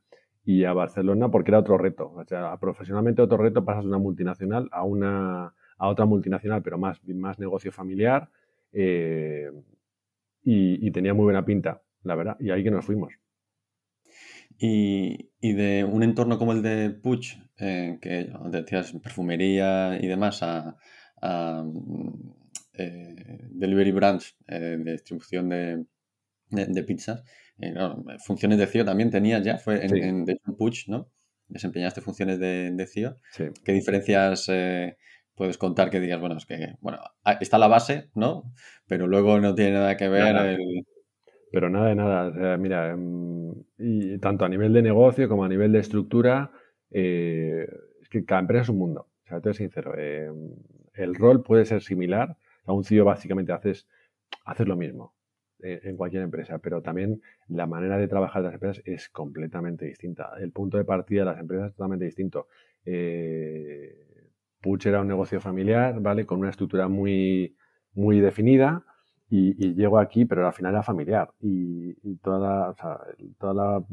y 0.44 0.64
a 0.64 0.72
Barcelona 0.72 1.30
porque 1.30 1.50
era 1.50 1.60
otro 1.60 1.78
reto. 1.78 2.12
O 2.16 2.24
sea, 2.24 2.56
profesionalmente 2.58 3.22
otro 3.22 3.36
reto, 3.36 3.64
pasas 3.64 3.84
de 3.84 3.88
una 3.90 3.98
multinacional 3.98 4.68
a 4.72 4.84
una 4.84 5.54
a 5.78 5.88
otra 5.88 6.06
multinacional, 6.06 6.62
pero 6.62 6.78
más, 6.78 7.02
más 7.08 7.40
negocio 7.40 7.72
familiar, 7.72 8.30
eh, 8.72 9.50
y, 10.44 10.90
tenía 10.92 11.12
muy 11.12 11.24
buena 11.24 11.44
pinta, 11.44 11.82
la 12.04 12.14
verdad, 12.14 12.36
y 12.38 12.50
ahí 12.50 12.62
que 12.62 12.70
nos 12.70 12.84
fuimos. 12.84 13.12
Y, 14.58 15.28
de 15.40 15.82
un 15.84 16.04
entorno 16.04 16.38
como 16.38 16.52
el 16.52 16.62
de 16.62 16.90
Puig, 16.90 17.36
eh, 17.58 17.98
que 18.00 18.32
decías 18.50 18.92
perfumería 19.02 19.98
y 20.00 20.06
demás, 20.06 20.42
a, 20.42 20.76
eh, 22.74 23.48
delivery 23.50 23.92
branch 23.92 24.36
de 24.46 24.92
distribución 24.92 25.48
de, 25.48 25.84
de, 26.50 26.82
pizzas, 26.84 27.22
funciones 28.24 28.58
de 28.58 28.66
CEO 28.66 28.84
también 28.84 29.10
tenías 29.10 29.42
ya, 29.42 29.58
fue 29.58 29.84
en, 29.84 30.28
en, 30.28 30.56
Puig, 30.56 30.84
¿no? 30.88 31.10
Desempeñaste 31.48 32.00
funciones 32.00 32.38
de, 32.38 32.70
de 32.72 32.86
CEO. 32.86 33.18
¿Qué 33.64 33.72
diferencias 33.72 34.48
puedes 35.34 35.58
contar 35.58 35.90
que 35.90 36.00
digas, 36.00 36.20
bueno, 36.20 36.36
es 36.36 36.46
que, 36.46 36.76
bueno, 36.80 36.98
está 37.40 37.58
la 37.58 37.68
base, 37.68 38.10
¿no? 38.14 38.52
Pero 38.86 39.06
luego 39.06 39.40
no 39.40 39.54
tiene 39.54 39.72
nada 39.72 39.96
que 39.96 40.08
ver 40.08 40.36
el... 40.36 40.86
Pero 41.50 41.68
nada 41.68 41.88
de 41.88 41.94
nada. 41.94 42.56
mira, 42.56 42.90
em, 42.90 43.52
y 43.76 44.18
tanto 44.18 44.44
a 44.46 44.48
nivel 44.48 44.72
de 44.72 44.82
negocio 44.82 45.28
como 45.28 45.44
a 45.44 45.48
nivel 45.48 45.70
de 45.72 45.80
estructura, 45.80 46.50
eh, 46.90 47.66
es 48.00 48.08
que 48.08 48.24
cada 48.24 48.40
empresa 48.40 48.62
es 48.62 48.68
un 48.70 48.78
mundo. 48.78 49.10
O 49.24 49.28
sea, 49.28 49.40
te 49.40 49.50
soy 49.52 49.66
sincero. 49.66 49.92
El 49.94 51.14
rol 51.14 51.42
puede 51.42 51.66
ser 51.66 51.82
similar. 51.82 52.38
A 52.64 52.72
un 52.72 52.84
CEO 52.84 53.04
básicamente 53.04 53.52
haces, 53.52 53.86
haces 54.44 54.66
lo 54.66 54.76
mismo 54.76 55.14
eh, 55.62 55.80
en 55.84 55.96
cualquier 55.96 56.22
empresa, 56.22 56.58
pero 56.58 56.82
también 56.82 57.20
la 57.48 57.66
manera 57.66 57.96
de 57.96 58.08
trabajar 58.08 58.42
de 58.42 58.48
las 58.48 58.54
empresas 58.54 58.82
es 58.84 59.08
completamente 59.08 59.84
distinta. 59.86 60.30
El 60.40 60.50
punto 60.52 60.76
de 60.76 60.84
partida 60.84 61.20
de 61.20 61.26
las 61.26 61.40
empresas 61.40 61.68
es 61.68 61.74
totalmente 61.74 62.04
distinto. 62.04 62.48
Eh, 62.84 64.12
Puch 64.60 64.86
era 64.86 65.00
un 65.00 65.08
negocio 65.08 65.40
familiar, 65.40 66.00
¿vale? 66.00 66.24
Con 66.26 66.40
una 66.40 66.50
estructura 66.50 66.88
muy, 66.88 67.56
muy 67.94 68.20
definida 68.20 68.84
y, 69.28 69.74
llego 69.74 69.98
aquí, 69.98 70.24
pero 70.24 70.46
al 70.46 70.52
final 70.52 70.72
era 70.72 70.82
familiar 70.82 71.30
y, 71.40 71.94
toda, 72.16 72.38
la, 72.38 73.00
toda 73.38 73.84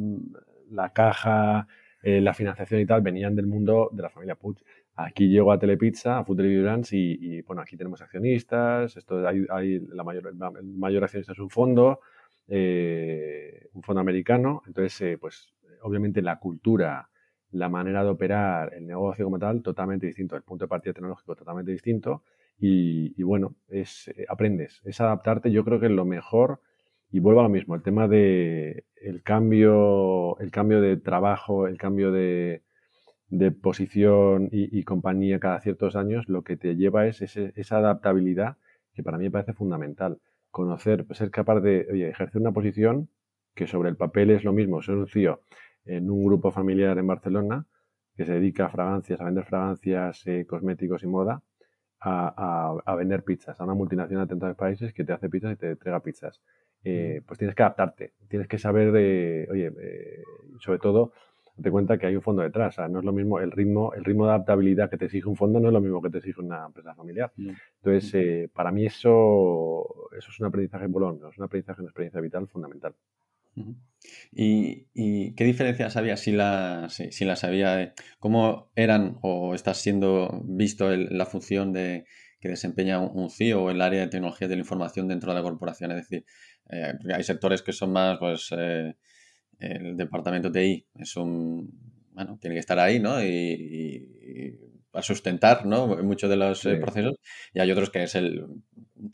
la, 0.70 0.90
caja, 0.94 1.68
eh, 2.04 2.22
la 2.22 2.34
financiación 2.34 2.82
y 2.82 2.86
tal 2.86 3.02
venían 3.02 3.36
del 3.36 3.48
mundo 3.48 3.90
de 3.94 4.04
la 4.04 4.10
familia 4.10 4.36
Puch. 4.36 4.62
Aquí 5.02 5.30
llego 5.30 5.54
a 5.54 5.58
Telepizza, 5.58 6.18
a 6.18 6.26
Food 6.26 6.38
Delivery 6.38 6.84
y, 6.91 7.41
bueno, 7.43 7.62
aquí 7.62 7.78
tenemos 7.78 8.02
accionistas, 8.02 8.97
esto 8.97 9.26
hay, 9.26 9.80
la 9.80 10.04
mayor, 10.04 10.28
el 10.28 10.64
mayor 10.64 11.06
accionista 11.06 11.32
es 11.32 11.39
un 11.39 11.50
fondo, 11.50 12.02
eh, 12.50 13.70
un 13.74 13.82
fondo 13.82 14.02
americano, 14.02 14.62
entonces, 14.68 15.00
eh, 15.02 15.18
pues 15.18 15.54
obviamente 15.84 16.22
la 16.22 16.38
cultura 16.38 17.10
la 17.52 17.70
manera 17.70 18.04
de 18.04 18.10
operar 18.10 18.74
el 18.74 18.86
negocio 18.86 19.24
como 19.24 19.39
tal 19.39 19.62
totalmente 19.62 20.06
distinto, 20.06 20.36
el 20.36 20.43
punto 20.43 20.66
de 20.66 20.70
partida 20.70 20.93
tecnológico 20.93 21.34
totalmente 21.34 21.72
distinto 21.72 22.24
y, 22.60 23.24
bueno, 23.24 23.56
es, 23.70 24.10
eh, 24.10 24.26
aprendes, 24.28 24.82
es 24.84 25.00
adaptarte, 25.00 25.50
yo 25.50 25.64
creo 25.64 25.80
que 25.80 25.88
lo 25.88 26.04
mejor 26.04 26.60
y 27.10 27.22
vuelvo 27.22 27.39
a 27.39 27.43
lo 27.43 27.50
mismo, 27.50 27.74
el 27.74 27.82
tema 27.82 28.10
de 28.10 28.84
el 29.02 29.24
cambio, 29.24 30.38
el 30.39 30.52
cambio 30.52 30.82
de 30.82 30.97
trabajo, 30.97 31.68
el 31.68 31.78
cambio 31.78 32.12
de, 32.12 32.64
posición 33.62 34.50
y, 34.52 34.84
compañía 34.84 35.40
cada 35.40 35.62
ciertos 35.62 35.96
años, 35.96 36.28
lo 36.28 36.44
que 36.44 36.58
te 36.58 36.76
lleva 36.76 37.08
es 37.08 37.22
esa 37.22 37.78
adaptabilidad 37.78 38.58
que 38.94 39.04
para 39.04 39.18
mí 39.18 39.26
me 39.26 39.32
parece 39.32 39.54
fundamental. 39.54 40.20
Conocer, 40.52 41.06
ser 41.12 41.30
capaz 41.30 41.60
de 41.62 42.10
ejercer 42.10 42.42
una 42.42 42.52
posición 42.52 43.10
que 43.56 43.68
sobre 43.68 43.90
el 43.90 43.98
papel 43.98 44.32
es 44.32 44.44
lo 44.44 44.54
mismo, 44.54 44.82
ser 44.82 44.96
un 44.96 45.08
CEO 45.08 45.42
en 45.86 46.10
un 46.10 46.26
grupo 46.26 46.52
familiar 46.52 46.98
en 46.98 47.08
Barcelona 47.08 47.66
que 48.16 48.26
se 48.26 48.34
dedica 48.34 48.66
a 48.66 48.70
fragancias, 48.70 49.22
a 49.22 49.26
vender 49.26 49.46
fragancias, 49.46 50.28
eh, 50.28 50.46
cosméticos 50.46 51.04
y 51.04 51.08
moda, 51.08 51.42
a, 52.02 52.96
vender 52.98 53.24
pizzas, 53.24 53.60
a 53.60 53.64
una 53.64 53.74
multinacional 53.74 54.28
de 54.28 54.36
30 54.36 54.54
países 54.56 54.94
que 54.94 55.04
te 55.04 55.14
hace 55.14 55.30
pizzas 55.30 55.54
y 55.54 55.56
te 55.56 55.72
entrega 55.72 56.02
pizzas. 56.02 56.42
Eh, 56.84 57.22
pues 57.26 57.38
tienes 57.38 57.56
que 57.56 57.64
adaptarte, 57.64 58.14
tienes 58.28 58.48
que 58.48 58.58
saber, 58.58 58.92
de, 58.92 59.48
oye, 59.52 59.72
eh, 59.82 60.24
sobre 60.60 60.80
todo, 60.80 61.14
date 61.60 61.72
cuenta 61.72 61.97
que 61.97 62.07
hay 62.07 62.16
un 62.16 62.22
fondo 62.22 62.41
detrás, 62.41 62.78
no 62.89 62.99
es 62.99 63.05
lo 63.05 63.12
mismo 63.12 63.39
el 63.39 63.51
ritmo, 63.51 63.93
el 63.93 64.05
ritmo 64.05 64.26
de 64.26 64.32
adaptabilidad 64.32 64.89
que 64.89 64.97
te 64.97 65.05
exige 65.05 65.28
un 65.28 65.36
fondo, 65.36 65.60
no 65.60 65.68
es 65.68 65.74
lo 65.74 65.82
mismo 65.82 66.01
que 66.01 66.10
te 66.10 66.20
exige 66.20 66.41
una 66.41 66.66
empresa 66.66 66.95
familiar. 66.95 67.32
Entonces, 67.38 68.49
para 68.51 68.72
mí 68.72 68.86
eso, 68.86 70.10
eso 70.18 70.30
es 70.32 70.39
un 70.39 70.45
aprendizaje 70.45 70.88
bolón, 70.88 71.20
es 71.30 71.38
un 71.38 71.43
aprendizaje, 71.43 71.82
una 71.82 71.89
experiencia 71.89 72.22
vital 72.22 72.47
fundamental. 72.47 72.95
¿Y, 74.32 75.34
qué 75.36 75.43
diferencias 75.43 75.97
había 75.97 76.16
si 76.16 76.32
las, 76.32 76.93
si, 76.93 77.26
las 77.26 77.43
había? 77.43 77.93
¿Cómo 78.20 78.72
eran 78.76 79.18
o 79.22 79.53
está 79.53 79.74
siendo 79.74 80.41
visto 80.45 80.89
la 80.95 81.26
función 81.26 81.74
de, 81.74 82.05
que 82.39 82.47
desempeña 82.47 82.99
un, 82.99 83.30
CEO 83.30 83.64
o 83.64 83.70
el 83.70 83.82
área 83.82 84.01
de 84.01 84.07
tecnología 84.07 84.47
de 84.47 84.55
la 84.55 84.62
información 84.62 85.10
dentro 85.10 85.32
de 85.32 85.36
la 85.36 85.43
corporación? 85.43 85.91
Es 85.91 85.97
decir, 85.97 86.26
eh, 86.70 86.93
hay 87.14 87.24
sectores 87.24 87.62
que 87.62 87.74
son 87.74 87.91
más, 87.91 88.18
pues, 88.18 88.49
eh, 88.57 88.95
el 89.60 89.97
departamento 89.97 90.49
de 90.49 90.62
TI 90.62 90.86
es 90.95 91.16
un, 91.18 91.70
bueno, 92.14 92.38
tiene 92.39 92.55
que 92.55 92.60
estar 92.60 92.80
ahí, 92.80 92.99
¿no? 92.99 93.24
Y, 93.24 94.57
a 94.91 95.01
sustentar, 95.03 95.66
¿no? 95.66 95.88
Muchos 96.03 96.30
de 96.30 96.36
los 96.36 96.66
eh, 96.66 96.78
procesos. 96.78 97.16
Y 97.53 97.60
hay 97.60 97.72
otros 97.72 97.91
que 97.91 98.03
es 98.03 98.16
el, 98.16 98.45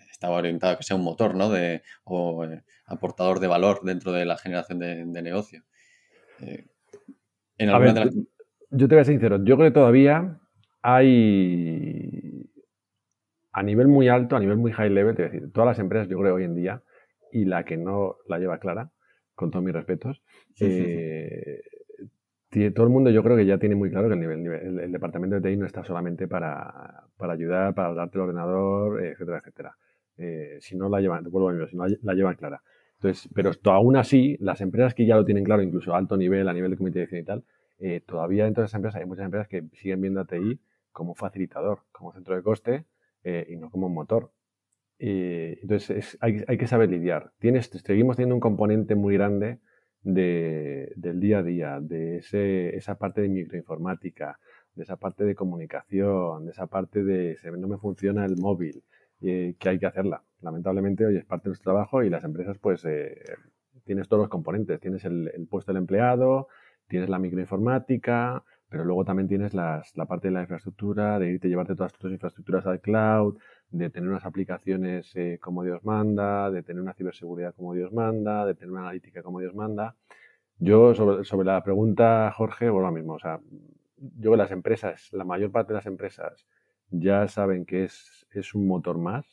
estaba 0.10 0.38
orientado 0.38 0.74
a 0.74 0.78
que 0.78 0.84
sea 0.84 0.96
un 0.96 1.04
motor, 1.04 1.36
¿no? 1.36 1.50
De, 1.50 1.84
o 2.06 2.48
aportador 2.86 3.40
de 3.40 3.48
valor 3.48 3.82
dentro 3.84 4.12
de 4.12 4.26
la 4.26 4.38
generación 4.38 4.80
de, 4.80 5.22
negocio. 5.22 5.64
Eh, 6.40 6.66
yo 7.58 8.88
te 8.88 8.96
voy 8.96 9.02
a 9.02 9.06
ser 9.06 9.14
sincero, 9.14 9.44
yo 9.44 9.58
creo 9.58 9.70
que 9.70 9.74
todavía 9.74 10.40
hay 10.82 12.50
a 13.52 13.64
nivel 13.64 13.88
muy 13.88 14.10
alto, 14.10 14.36
a 14.36 14.40
nivel 14.40 14.58
muy 14.58 14.72
high 14.72 14.90
level, 14.90 15.16
te 15.16 15.24
voy 15.24 15.30
a 15.30 15.34
decir, 15.34 15.52
todas 15.54 15.68
las 15.68 15.80
empresas, 15.80 16.10
yo 16.10 16.20
creo 16.20 16.36
hoy 16.36 16.44
en 16.44 16.56
día, 16.56 16.84
y 17.32 17.46
la 17.46 17.64
que 17.64 17.78
no 17.78 18.18
la 18.28 18.38
lleva 18.38 18.60
clara, 18.60 18.92
con 19.36 19.52
todos 19.52 19.64
mis 19.64 19.74
respetos, 19.74 20.22
eh, 20.60 21.62
todo 22.74 22.86
el 22.86 22.92
mundo 22.92 23.10
yo 23.10 23.22
creo 23.22 23.36
que 23.36 23.46
ya 23.46 23.58
tiene 23.58 23.76
muy 23.76 23.90
claro 23.90 24.08
que 24.08 24.14
el, 24.14 24.20
nivel, 24.20 24.80
el, 24.80 24.92
departamento 24.92 25.40
de 25.40 25.42
TI 25.42 25.58
no 25.58 25.66
está 25.66 25.84
solamente 25.84 26.28
para, 26.28 27.04
para, 27.18 27.34
ayudar, 27.34 27.76
para 27.76 27.94
darte 27.94 28.18
el 28.18 28.22
ordenador, 28.22 29.04
etcétera, 29.04 29.40
etcétera. 29.40 29.78
Eh, 30.18 30.58
si 30.62 30.78
no 30.78 30.88
la 30.88 31.02
llevan, 31.02 31.24
vuelvo 31.26 31.50
a 31.50 31.68
si 31.68 31.76
no 31.76 31.86
la 32.02 32.14
llevan 32.14 32.36
clara. 32.36 32.62
Entonces, 32.96 33.30
pero 33.34 33.52
aún 33.66 33.98
así, 33.98 34.38
las 34.40 34.62
empresas 34.62 34.94
que 34.94 35.06
ya 35.06 35.16
lo 35.16 35.26
tienen 35.26 35.44
claro, 35.44 35.62
incluso 35.62 35.94
a 35.94 35.98
alto 35.98 36.16
nivel, 36.16 36.48
a 36.48 36.54
nivel 36.54 36.72
de 36.72 36.78
comité 36.78 37.00
de 37.00 37.06
dirección 37.08 37.22
y 37.22 37.26
tal, 37.26 37.44
eh, 37.80 38.02
todavía 38.06 38.46
dentro 38.46 38.62
de 38.62 38.68
esas 38.68 38.78
empresas 38.78 39.02
hay 39.02 39.08
muchas 39.08 39.26
empresas 39.26 39.48
que 39.50 39.64
siguen 39.74 40.02
viendo 40.02 40.22
a 40.22 40.26
TI 40.26 40.60
como 40.92 41.14
facilitador, 41.14 41.80
como 41.92 42.14
centro 42.14 42.36
de 42.36 42.42
coste 42.42 42.86
eh, 43.24 43.46
y 43.50 43.58
no 43.58 43.70
como 43.70 43.90
motor. 43.90 44.32
Entonces, 45.00 46.18
hay, 46.22 46.58
que 46.58 46.68
saber 46.68 46.90
lidiar. 46.90 47.32
Tienes, 47.40 47.70
seguimos 47.86 48.16
teniendo 48.16 48.36
un 48.36 48.42
componente 48.42 48.96
muy 48.96 49.16
grande 49.16 49.60
del 50.02 51.20
día 51.20 51.40
a 51.40 51.44
día, 51.44 51.80
de 51.82 52.18
esa 52.18 52.96
parte 52.96 53.22
de 53.22 53.30
microinformática, 53.30 54.40
de 54.76 54.84
esa 54.84 54.98
parte 54.98 55.24
de 55.24 55.36
comunicación, 55.36 56.46
de 56.46 56.52
esa 56.52 56.68
parte 56.68 57.04
de 57.04 57.38
si 57.38 57.48
no 57.50 57.68
me 57.68 57.78
funciona 57.78 58.26
el 58.26 58.38
móvil, 58.38 58.84
que 59.20 59.56
hay 59.64 59.80
que 59.80 59.86
hacerla. 59.86 60.24
Lamentablemente 60.42 61.06
hoy 61.06 61.18
es 61.18 61.26
parte 61.26 61.46
de 61.46 61.50
nuestro 61.52 61.72
trabajo 61.72 62.04
y 62.04 62.10
las 62.10 62.24
empresas 62.24 62.58
pues 62.60 62.86
eh, 62.86 63.18
tienes 63.84 64.08
todos 64.08 64.24
los 64.24 64.30
componentes. 64.30 64.80
Tienes 64.80 65.04
el, 65.06 65.48
puesto 65.50 65.72
del 65.72 65.82
empleado, 65.82 66.48
tienes 66.88 67.10
la 67.10 67.18
microinformática, 67.18 68.44
pero 68.70 68.86
luego 68.86 69.06
también 69.06 69.28
tienes 69.28 69.54
la 69.54 69.82
parte 70.08 70.28
de 70.28 70.34
la 70.34 70.42
infraestructura, 70.42 71.18
de 71.18 71.32
irte 71.32 71.48
a 71.48 71.50
llevarte 71.50 71.76
todas 71.76 71.94
tus 71.94 72.12
infraestructuras 72.12 72.66
al 72.68 72.82
cloud, 72.82 73.38
de 73.72 73.90
tener 73.90 74.10
unas 74.10 74.26
aplicaciones 74.26 75.16
eh, 75.16 75.38
como 75.42 75.64
Dios 75.64 75.84
manda, 75.84 76.50
de 76.52 76.64
tener 76.64 76.82
una 76.82 76.94
ciberseguridad 76.94 77.54
como 77.56 77.74
Dios 77.74 77.92
manda, 77.92 78.46
de 78.46 78.56
tener 78.56 78.72
una 78.72 78.82
analítica 78.82 79.22
como 79.24 79.40
Dios 79.40 79.54
manda. 79.56 79.96
Yo, 80.58 80.96
sobre, 80.96 81.44
la 81.44 81.64
pregunta, 81.64 82.32
Jorge, 82.32 82.70
bueno, 82.70 82.88
lo 82.88 82.94
mismo. 82.94 83.14
O 83.14 83.20
sea, 83.20 83.42
yo 83.98 84.32
que 84.32 84.38
las 84.38 84.52
empresas, 84.52 85.10
la 85.12 85.26
mayor 85.26 85.52
parte 85.52 85.74
de 85.74 85.78
las 85.78 85.86
empresas 85.86 86.48
ya 86.90 87.28
saben 87.28 87.66
que 87.66 87.84
es, 87.84 88.26
es 88.32 88.56
un 88.56 88.68
motor 88.68 88.98
más. 88.98 89.26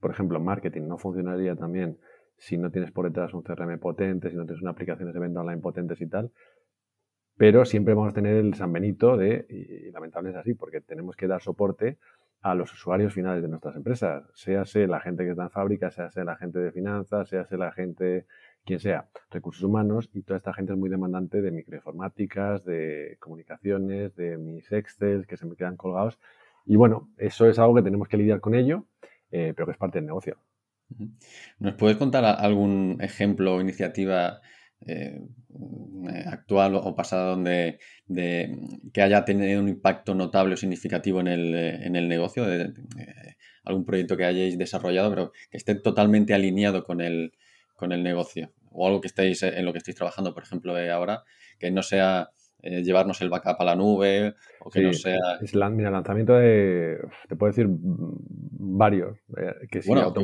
Por 0.00 0.10
ejemplo, 0.10 0.40
marketing 0.40 0.88
no 0.88 0.98
funcionaría 0.98 1.56
también 1.56 1.98
si 2.36 2.58
no 2.58 2.70
tienes 2.70 2.90
por 2.90 3.06
detrás 3.06 3.34
un 3.34 3.42
CRM 3.42 3.78
potente, 3.78 4.30
si 4.30 4.36
no 4.36 4.44
tienes 4.44 4.62
una 4.62 4.72
aplicaciones 4.72 5.14
de 5.14 5.20
venta 5.20 5.40
online 5.40 5.60
potentes 5.60 6.00
y 6.00 6.06
tal. 6.06 6.30
Pero 7.36 7.64
siempre 7.64 7.94
vamos 7.94 8.10
a 8.10 8.14
tener 8.14 8.36
el 8.36 8.54
San 8.54 8.72
Benito 8.72 9.16
de, 9.16 9.46
y, 9.48 9.90
lamentablemente 9.90 10.38
es 10.38 10.42
así, 10.42 10.54
porque 10.54 10.80
tenemos 10.80 11.16
que 11.16 11.26
dar 11.26 11.42
soporte 11.42 11.98
a 12.44 12.54
los 12.54 12.72
usuarios 12.72 13.12
finales 13.12 13.42
de 13.42 13.48
nuestras 13.48 13.74
empresas, 13.74 14.24
séase 14.34 14.86
la 14.86 15.00
gente 15.00 15.24
que 15.24 15.30
está 15.30 15.44
en 15.44 15.50
fábrica, 15.50 15.90
séase 15.90 16.24
la 16.24 16.36
gente 16.36 16.58
de 16.58 16.70
finanzas, 16.72 17.28
séase 17.28 17.56
la 17.56 17.72
gente, 17.72 18.26
quien 18.64 18.78
sea, 18.78 19.08
recursos 19.30 19.62
humanos, 19.62 20.10
y 20.12 20.22
toda 20.22 20.36
esta 20.36 20.52
gente 20.52 20.72
es 20.74 20.78
muy 20.78 20.90
demandante 20.90 21.40
de 21.40 21.50
microinformáticas, 21.50 22.64
de 22.64 23.16
comunicaciones, 23.18 24.14
de 24.14 24.36
mis 24.36 24.70
Excel 24.70 25.26
que 25.26 25.36
se 25.36 25.46
me 25.46 25.56
quedan 25.56 25.76
colgados 25.76 26.18
y 26.66 26.76
bueno, 26.76 27.10
eso 27.18 27.46
es 27.46 27.58
algo 27.58 27.74
que 27.74 27.82
tenemos 27.82 28.08
que 28.08 28.16
lidiar 28.16 28.40
con 28.40 28.54
ello, 28.54 28.86
eh, 29.30 29.52
pero 29.54 29.66
que 29.66 29.72
es 29.72 29.78
parte 29.78 29.98
del 29.98 30.06
negocio. 30.06 30.38
¿Nos 31.58 31.74
puedes 31.74 31.96
contar 31.96 32.24
algún 32.24 32.98
ejemplo 33.00 33.56
o 33.56 33.60
iniciativa 33.60 34.40
eh, 34.86 35.20
actual 36.26 36.74
o 36.74 36.94
pasada 36.94 37.30
donde 37.30 37.78
que 38.92 39.02
haya 39.02 39.24
tenido 39.24 39.60
un 39.60 39.68
impacto 39.68 40.14
notable 40.14 40.54
o 40.54 40.56
significativo 40.56 41.20
en 41.20 41.28
el, 41.28 42.08
negocio? 42.08 42.44
De, 42.44 42.72
algún 43.64 43.84
proyecto 43.86 44.16
que 44.16 44.24
hayáis 44.24 44.58
desarrollado, 44.58 45.10
pero 45.10 45.32
que 45.50 45.56
esté 45.56 45.74
totalmente 45.74 46.34
alineado 46.34 46.84
con 46.84 47.00
el, 47.00 47.32
con 47.76 47.92
el 47.92 48.02
negocio. 48.02 48.52
O 48.70 48.86
algo 48.86 49.00
que 49.00 49.08
estéis 49.08 49.42
en 49.42 49.64
lo 49.64 49.72
que 49.72 49.78
estéis 49.78 49.96
trabajando, 49.96 50.34
por 50.34 50.42
ejemplo, 50.42 50.76
ahora, 50.92 51.22
que 51.58 51.70
no 51.70 51.82
sea 51.82 52.30
eh, 52.66 52.82
llevarnos 52.82 53.20
el 53.20 53.28
backup 53.28 53.60
a 53.60 53.64
la 53.64 53.76
nube 53.76 54.36
o 54.60 54.70
que 54.70 54.80
no 54.80 54.92
sea... 54.94 55.18
Es 55.42 55.54
mira, 55.54 55.90
lanzamiento 55.90 56.32
de, 56.32 56.96
te 57.28 57.36
puedo 57.36 57.50
decir 57.50 57.66
varios, 57.68 59.18
eh, 59.36 59.66
que 59.70 59.82
sí, 59.82 59.88
bueno, 59.90 60.14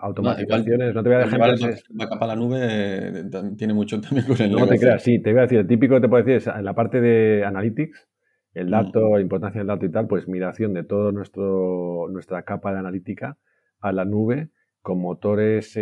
automatizaciones, 0.00 0.94
no, 0.94 1.02
te 1.02 1.08
voy 1.08 1.16
a 1.16 1.24
dejar... 1.24 1.40
El 1.50 1.76
backup 1.90 2.22
a 2.22 2.26
la 2.28 2.36
nube 2.36 2.60
eh, 2.62 3.24
tiene 3.58 3.74
mucho 3.74 4.00
también 4.00 4.28
con 4.28 4.40
el 4.40 4.52
No 4.52 4.68
te 4.68 4.78
creas, 4.78 5.02
sí, 5.02 5.20
te 5.20 5.32
voy 5.32 5.40
a 5.40 5.42
decir, 5.42 5.58
el 5.58 5.66
típico 5.66 6.00
te 6.00 6.08
puedo 6.08 6.22
decir 6.22 6.36
es 6.36 6.56
en 6.56 6.64
la 6.64 6.72
parte 6.72 7.00
de 7.00 7.44
analytics, 7.44 8.08
el 8.54 8.68
mm. 8.68 8.70
dato, 8.70 9.18
importancia 9.18 9.58
del 9.58 9.66
dato 9.66 9.84
y 9.84 9.90
tal, 9.90 10.06
pues 10.06 10.28
migración 10.28 10.74
de 10.74 10.84
toda 10.84 11.10
nuestra 11.10 12.42
capa 12.44 12.72
de 12.72 12.78
analítica 12.78 13.38
a 13.80 13.90
la 13.90 14.04
nube 14.04 14.50
con 14.82 15.00
motores, 15.00 15.76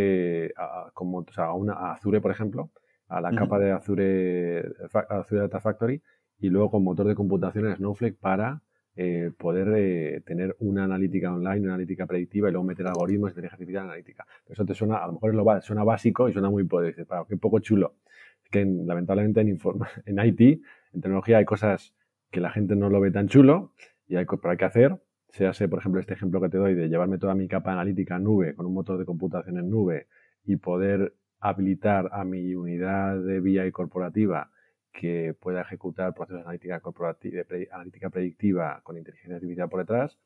como, 0.94 1.18
o 1.18 1.26
sea, 1.30 1.44
a, 1.48 1.54
una, 1.54 1.74
a 1.74 1.92
Azure, 1.92 2.22
por 2.22 2.30
ejemplo, 2.30 2.70
a 3.10 3.20
la 3.20 3.34
capa 3.34 3.58
de 3.58 3.72
Azure, 3.72 4.72
Azure 5.08 5.40
Data 5.42 5.60
Factory 5.60 6.00
y 6.38 6.48
luego 6.48 6.70
con 6.70 6.84
motor 6.84 7.06
de 7.06 7.14
computación 7.14 7.66
en 7.66 7.76
Snowflake 7.76 8.16
para 8.18 8.62
eh, 8.96 9.30
poder 9.36 9.72
eh, 9.76 10.20
tener 10.24 10.56
una 10.60 10.84
analítica 10.84 11.32
online, 11.32 11.60
una 11.60 11.74
analítica 11.74 12.06
predictiva 12.06 12.48
y 12.48 12.52
luego 12.52 12.64
meter 12.64 12.86
algoritmos 12.86 13.28
de 13.28 13.32
inteligencia 13.32 13.56
artificial 13.56 13.84
analítica. 13.84 14.26
Eso 14.48 14.64
te 14.64 14.74
suena, 14.74 14.98
a 14.98 15.06
lo 15.08 15.14
mejor 15.14 15.34
lo, 15.34 15.60
suena 15.60 15.84
básico 15.84 16.28
y 16.28 16.32
suena 16.32 16.50
muy 16.50 16.64
poder. 16.64 17.06
para 17.06 17.24
qué 17.24 17.36
poco 17.36 17.58
chulo. 17.58 17.94
Es 18.44 18.50
que 18.50 18.64
lamentablemente 18.64 19.40
en, 19.40 19.58
en 20.06 20.26
IT, 20.26 20.40
en 20.92 21.00
tecnología 21.00 21.38
hay 21.38 21.44
cosas 21.44 21.94
que 22.30 22.40
la 22.40 22.50
gente 22.50 22.76
no 22.76 22.90
lo 22.90 23.00
ve 23.00 23.10
tan 23.10 23.26
chulo 23.26 23.72
y 24.06 24.16
hay, 24.16 24.24
pero 24.24 24.50
hay 24.50 24.56
que 24.56 24.64
hacer. 24.64 25.00
Se 25.30 25.46
hace, 25.46 25.68
por 25.68 25.80
ejemplo, 25.80 26.00
este 26.00 26.14
ejemplo 26.14 26.40
que 26.40 26.48
te 26.48 26.58
doy 26.58 26.74
de 26.74 26.88
llevarme 26.88 27.18
toda 27.18 27.34
mi 27.34 27.48
capa 27.48 27.72
analítica 27.72 28.16
en 28.16 28.24
nube 28.24 28.54
con 28.54 28.66
un 28.66 28.74
motor 28.74 28.98
de 28.98 29.04
computación 29.04 29.58
en 29.58 29.68
nube 29.68 30.06
y 30.44 30.56
poder 30.56 31.14
habilitar 31.40 32.10
a 32.12 32.24
mi 32.24 32.54
unidad 32.54 33.18
de 33.18 33.40
BI 33.40 33.72
corporativa 33.72 34.50
que 34.92 35.34
pueda 35.40 35.62
ejecutar 35.62 36.14
procesos 36.14 36.38
de 36.38 36.42
analítica, 36.42 36.80
corporativa, 36.80 37.42
analítica 37.72 38.10
predictiva 38.10 38.80
con 38.82 38.98
inteligencia 38.98 39.36
artificial 39.36 39.68
por 39.68 39.80
detrás, 39.80 40.18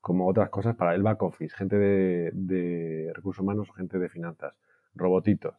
como 0.00 0.28
otras 0.28 0.50
cosas 0.50 0.76
para 0.76 0.94
el 0.94 1.02
back 1.02 1.22
office, 1.22 1.54
gente 1.56 1.76
de, 1.76 3.12
recursos 3.14 3.42
humanos 3.42 3.68
o 3.70 3.72
gente 3.72 3.98
de 3.98 4.08
finanzas, 4.08 4.54
robotitos, 4.94 5.54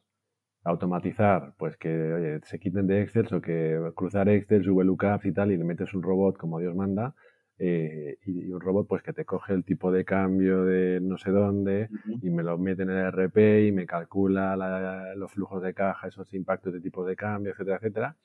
automatizar, 0.64 1.54
pues 1.58 1.78
que 1.78 2.40
se 2.44 2.60
quiten 2.60 2.88
de 2.88 3.02
Excel 3.02 3.28
o 3.34 3.42
que 3.42 3.92
cruzar 3.96 4.30
Excel, 4.30 4.70
VLOOKUPs 4.70 5.26
y 5.26 5.32
tal 5.32 5.52
y 5.52 5.58
le 5.58 5.64
metes 5.64 5.94
un 5.94 6.04
robot 6.04 6.38
como 6.38 6.60
Dios 6.60 6.76
manda 6.76 7.16
eh, 7.64 8.18
y, 8.26 8.52
un 8.52 8.60
robot 8.60 8.88
pues 8.88 9.04
que 9.04 9.14
te 9.14 9.24
coge 9.24 9.54
el 9.54 9.64
tipo 9.64 9.92
de 9.92 10.04
cambio 10.04 10.64
de 10.66 11.00
no 11.00 11.20
sé 11.20 11.30
dónde 11.30 11.90
y 12.24 12.32
me 12.32 12.42
lo 12.42 12.58
mete 12.58 12.82
en 12.82 12.90
el 12.90 13.12
RP 13.12 13.68
y 13.68 13.72
me 13.72 13.86
calcula 13.86 14.56
los 15.16 15.32
flujos 15.32 15.62
de 15.62 15.76
caja, 15.76 16.08
esos 16.08 16.34
impactos 16.34 16.74
de 16.74 16.82
tipo 16.82 17.06
de 17.06 17.16
cambio, 17.16 17.52
etcétera, 17.52 17.78
etcétera, 17.78 18.16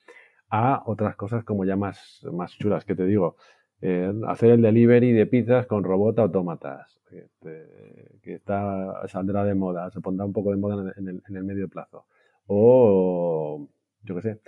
a 0.48 0.82
otras 0.86 1.16
cosas 1.16 1.44
como 1.44 1.66
ya 1.66 1.76
más, 1.76 2.26
más 2.32 2.56
chulas 2.56 2.86
que 2.86 2.94
te 2.94 3.04
digo. 3.04 3.36
Eh, 3.82 4.10
hacer 4.26 4.52
el 4.52 4.62
delivery 4.62 5.12
de 5.12 5.26
pizzas 5.26 5.66
con 5.66 5.84
robot 5.84 6.18
autómatas, 6.18 6.98
este, 7.10 8.18
que 8.22 8.36
está, 8.36 9.06
saldrá 9.06 9.44
de 9.44 9.54
moda, 9.54 9.90
se 9.90 10.00
pondrá 10.00 10.24
un 10.24 10.32
poco 10.32 10.50
de 10.50 10.56
moda 10.56 10.94
en 10.96 11.08
el, 11.08 11.22
en 11.28 11.36
el 11.36 11.44
medio 11.44 11.68
plazo. 11.68 12.06
O, 12.46 13.68
yo 14.02 14.14
qué 14.14 14.22
sé, 14.22 14.40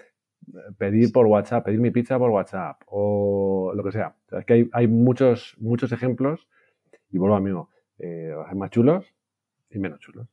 pedir 0.78 1.12
por 1.12 1.26
WhatsApp, 1.26 1.64
pedir 1.64 1.80
mi 1.80 1.90
pizza 1.90 2.18
por 2.18 2.30
WhatsApp 2.30 2.82
o 2.86 3.72
lo 3.74 3.84
que 3.84 3.92
sea. 3.92 4.14
es 4.32 4.44
que 4.44 4.52
hay, 4.54 4.70
hay, 4.72 4.86
muchos, 4.86 5.56
muchos 5.58 5.92
ejemplos 5.92 6.48
y 7.10 7.18
vuelvo 7.18 7.36
amigo, 7.36 7.70
eh, 7.98 8.32
hay 8.46 8.56
más 8.56 8.70
chulos 8.70 9.06
y 9.70 9.78
menos 9.78 10.00
chulos. 10.00 10.28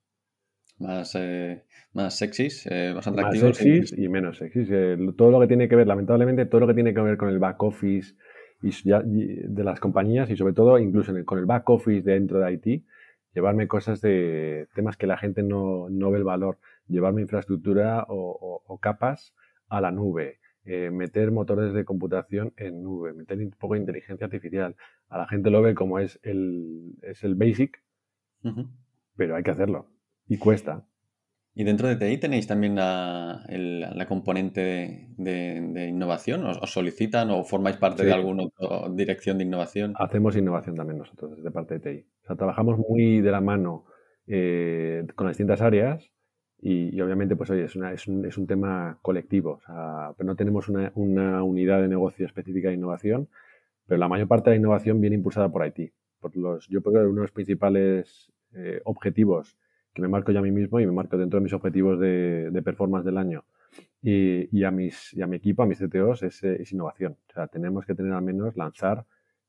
Más, 0.77 1.15
eh, 1.15 1.63
más 1.93 2.17
sexys, 2.17 2.67
eh, 2.69 2.91
más 2.93 3.07
atractivos. 3.07 3.49
Más 3.49 3.57
sexys 3.57 3.97
y, 3.97 4.09
menos 4.09 4.37
sexys. 4.37 4.67
todo 5.15 5.31
lo 5.31 5.39
que 5.39 5.47
tiene 5.47 5.69
que 5.69 5.75
ver, 5.75 5.87
lamentablemente, 5.87 6.45
todo 6.45 6.61
lo 6.61 6.67
que 6.67 6.73
tiene 6.73 6.93
que 6.93 7.01
ver 7.01 7.17
con 7.17 7.29
el 7.29 7.39
back 7.39 7.63
office 7.63 8.15
y, 8.61 8.71
de 8.83 9.63
las 9.63 9.79
compañías 9.79 10.29
y 10.29 10.35
sobre 10.35 10.53
todo 10.53 10.77
incluso 10.79 11.13
con 11.23 11.39
el 11.39 11.45
back 11.45 11.69
office 11.69 12.01
dentro 12.01 12.39
de 12.39 12.53
IT, 12.53 12.83
llevarme 13.33 13.67
cosas 13.67 14.01
de 14.01 14.67
temas 14.75 14.97
que 14.97 15.07
la 15.07 15.17
gente 15.17 15.43
no, 15.43 15.89
no 15.89 16.11
ve 16.11 16.17
el 16.17 16.23
valor, 16.25 16.57
llevarme 16.87 17.21
infraestructura 17.21 18.05
o 18.09 18.79
capas 18.81 19.33
a 19.69 19.81
la 19.81 19.91
nube, 19.91 20.39
eh, 20.65 20.89
meter 20.91 21.31
motores 21.31 21.73
de 21.73 21.85
computación 21.85 22.53
en 22.57 22.81
nube, 22.81 23.13
meter 23.13 23.37
un 23.37 23.51
poco 23.51 23.75
de 23.75 23.81
inteligencia 23.81 24.25
artificial. 24.25 24.75
A 25.09 25.17
la 25.19 25.27
gente 25.27 25.49
lo 25.49 25.61
ve 25.61 25.75
como 25.75 25.99
es 25.99 26.19
el, 26.23 26.95
es 27.01 27.23
el 27.23 27.35
basic, 27.35 27.83
pero 29.15 29.35
hay 29.35 29.43
que 29.43 29.51
hacerlo 29.51 29.89
y 30.27 30.37
cuesta. 30.37 30.85
¿Y 31.57 31.63
dentro 31.63 31.87
de 31.87 31.95
TI 31.95 32.17
tenéis 32.17 32.47
también 32.47 32.75
la, 32.75 34.05
componente 34.09 35.07
de, 35.17 35.87
innovación? 35.89 36.45
¿Os, 36.45 36.69
solicitan 36.69 37.31
o 37.31 37.45
formáis 37.45 37.77
parte 37.77 38.03
de 38.03 38.11
alguna 38.11 38.43
dirección 38.91 39.37
de 39.37 39.45
innovación? 39.45 39.93
Hacemos 39.97 40.35
innovación 40.35 40.75
también 40.75 40.97
nosotros 40.97 41.37
desde 41.37 41.51
parte 41.51 41.75
de 41.75 41.79
TI. 41.79 42.07
O 42.23 42.27
sea, 42.27 42.35
trabajamos 42.35 42.77
muy 42.77 43.21
de 43.21 43.31
la 43.31 43.39
mano 43.39 43.85
eh, 44.27 45.05
con 45.15 45.27
las 45.27 45.37
distintas 45.37 45.61
áreas 45.61 46.11
y, 46.67 46.99
obviamente, 46.99 47.35
pues 47.35 47.51
oye, 47.51 47.65
es, 47.65 47.75
es, 47.75 48.07
un, 48.07 48.25
es 48.25 48.39
un 48.39 48.47
tema 48.47 48.97
colectivo. 49.03 49.51
O 49.51 49.61
sea, 49.61 50.13
pero 50.17 50.25
no 50.25 50.35
tenemos 50.35 50.67
una, 50.67 50.91
una, 50.95 51.43
unidad 51.43 51.79
de 51.79 51.87
negocio 51.87 52.25
específica 52.25 52.69
de 52.69 52.73
innovación, 52.73 53.29
pero 53.85 53.99
la 53.99 54.07
mayor 54.07 54.27
parte 54.27 54.49
de 54.49 54.55
la 54.55 54.61
innovación 54.61 54.99
viene 54.99 55.15
impulsada 55.15 55.47
por 55.47 55.63
IT. 55.63 55.93
Por 56.19 56.35
los, 56.35 56.67
yo 56.67 56.81
creo 56.81 56.93
que 56.93 56.99
uno 57.07 57.17
de 57.17 57.21
los 57.21 57.31
principales 57.31 58.33
eh, 58.55 58.81
objetivos 58.83 59.59
que 59.93 60.01
me 60.01 60.07
marco 60.07 60.31
yo 60.31 60.39
a 60.39 60.41
mí 60.41 60.49
mismo 60.49 60.79
y 60.79 60.87
me 60.87 60.91
marco 60.91 61.17
dentro 61.19 61.37
de 61.39 61.43
mis 61.43 61.53
objetivos 61.53 61.99
de, 61.99 62.49
de 62.49 62.61
performance 62.63 63.05
del 63.05 63.19
año 63.19 63.45
y, 64.01 64.49
y, 64.57 64.63
a 64.63 64.71
mis, 64.71 65.13
y 65.13 65.21
a 65.21 65.27
mi 65.27 65.35
equipo, 65.35 65.61
a 65.61 65.67
mis 65.67 65.77
CTOs, 65.77 66.23
es, 66.23 66.43
es 66.43 66.71
innovación. 66.71 67.15
O 67.29 67.33
sea, 67.33 67.45
tenemos 67.45 67.85
que 67.85 67.93
tener 67.93 68.11
al 68.13 68.23
menos 68.23 68.57
lanzar 68.57 69.05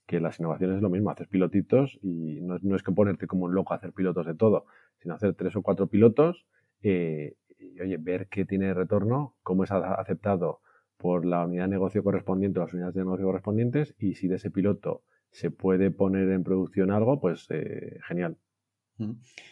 que 0.06 0.20
las 0.20 0.38
innovaciones 0.38 0.76
es 0.76 0.82
lo 0.82 0.90
mismo, 0.90 1.08
hacer 1.08 1.28
pilotitos 1.28 1.98
y 2.02 2.42
no, 2.42 2.58
no 2.60 2.76
es 2.76 2.82
que 2.82 2.92
ponerte 2.92 3.26
como 3.26 3.46
un 3.46 3.54
loco 3.54 3.72
a 3.72 3.76
hacer 3.76 3.92
pilotos 3.94 4.26
de 4.26 4.34
todo, 4.34 4.66
sino 4.98 5.14
hacer 5.14 5.32
tres 5.32 5.56
o 5.56 5.62
cuatro 5.62 5.86
pilotos 5.86 6.44
eh, 6.88 7.36
y 7.58 7.80
oye, 7.80 7.96
ver 7.98 8.28
qué 8.28 8.44
tiene 8.44 8.72
retorno, 8.74 9.34
cómo 9.42 9.64
es 9.64 9.72
aceptado 9.72 10.60
por 10.96 11.26
la 11.26 11.44
unidad 11.44 11.64
de 11.64 11.70
negocio 11.70 12.02
correspondiente 12.02 12.60
o 12.60 12.62
las 12.62 12.72
unidades 12.72 12.94
de 12.94 13.00
negocio 13.00 13.26
correspondientes 13.26 13.94
y 13.98 14.14
si 14.14 14.28
de 14.28 14.36
ese 14.36 14.50
piloto 14.50 15.02
se 15.30 15.50
puede 15.50 15.90
poner 15.90 16.30
en 16.30 16.44
producción 16.44 16.90
algo, 16.90 17.20
pues 17.20 17.46
eh, 17.50 17.98
genial. 18.06 18.38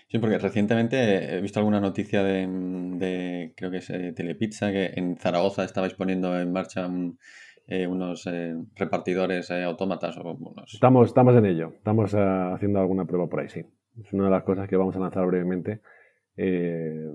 Sí, 0.09 0.18
porque 0.18 0.39
recientemente 0.39 1.37
he 1.37 1.41
visto 1.43 1.59
alguna 1.59 1.80
noticia 1.80 2.22
de, 2.22 3.53
creo 3.55 3.70
que 3.70 3.76
es 3.78 3.91
eh, 3.91 4.12
Telepizza, 4.16 4.72
que 4.72 4.93
en 4.95 5.16
Zaragoza 5.16 5.64
estabais 5.64 5.93
poniendo 5.93 6.39
en 6.41 6.51
marcha 6.51 6.89
unos 7.89 8.28
repartidores 8.74 9.51
autómatas. 9.51 10.16
O, 10.16 10.39
estamos, 10.66 11.09
estamos 11.09 11.37
en 11.37 11.45
ello, 11.45 11.72
estamos 11.76 12.14
haciendo 12.14 12.80
alguna 12.80 13.05
prueba 13.05 13.28
por 13.28 13.41
ahí, 13.41 13.49
sí. 13.51 13.66
Es 14.03 14.12
una 14.12 14.24
de 14.24 14.30
las 14.30 14.45
cosas 14.45 14.68
que 14.68 14.76
vamos 14.76 14.97
a 14.97 15.01
lanzar 15.01 15.26
brevemente 15.26 15.80
eh, 16.37 17.11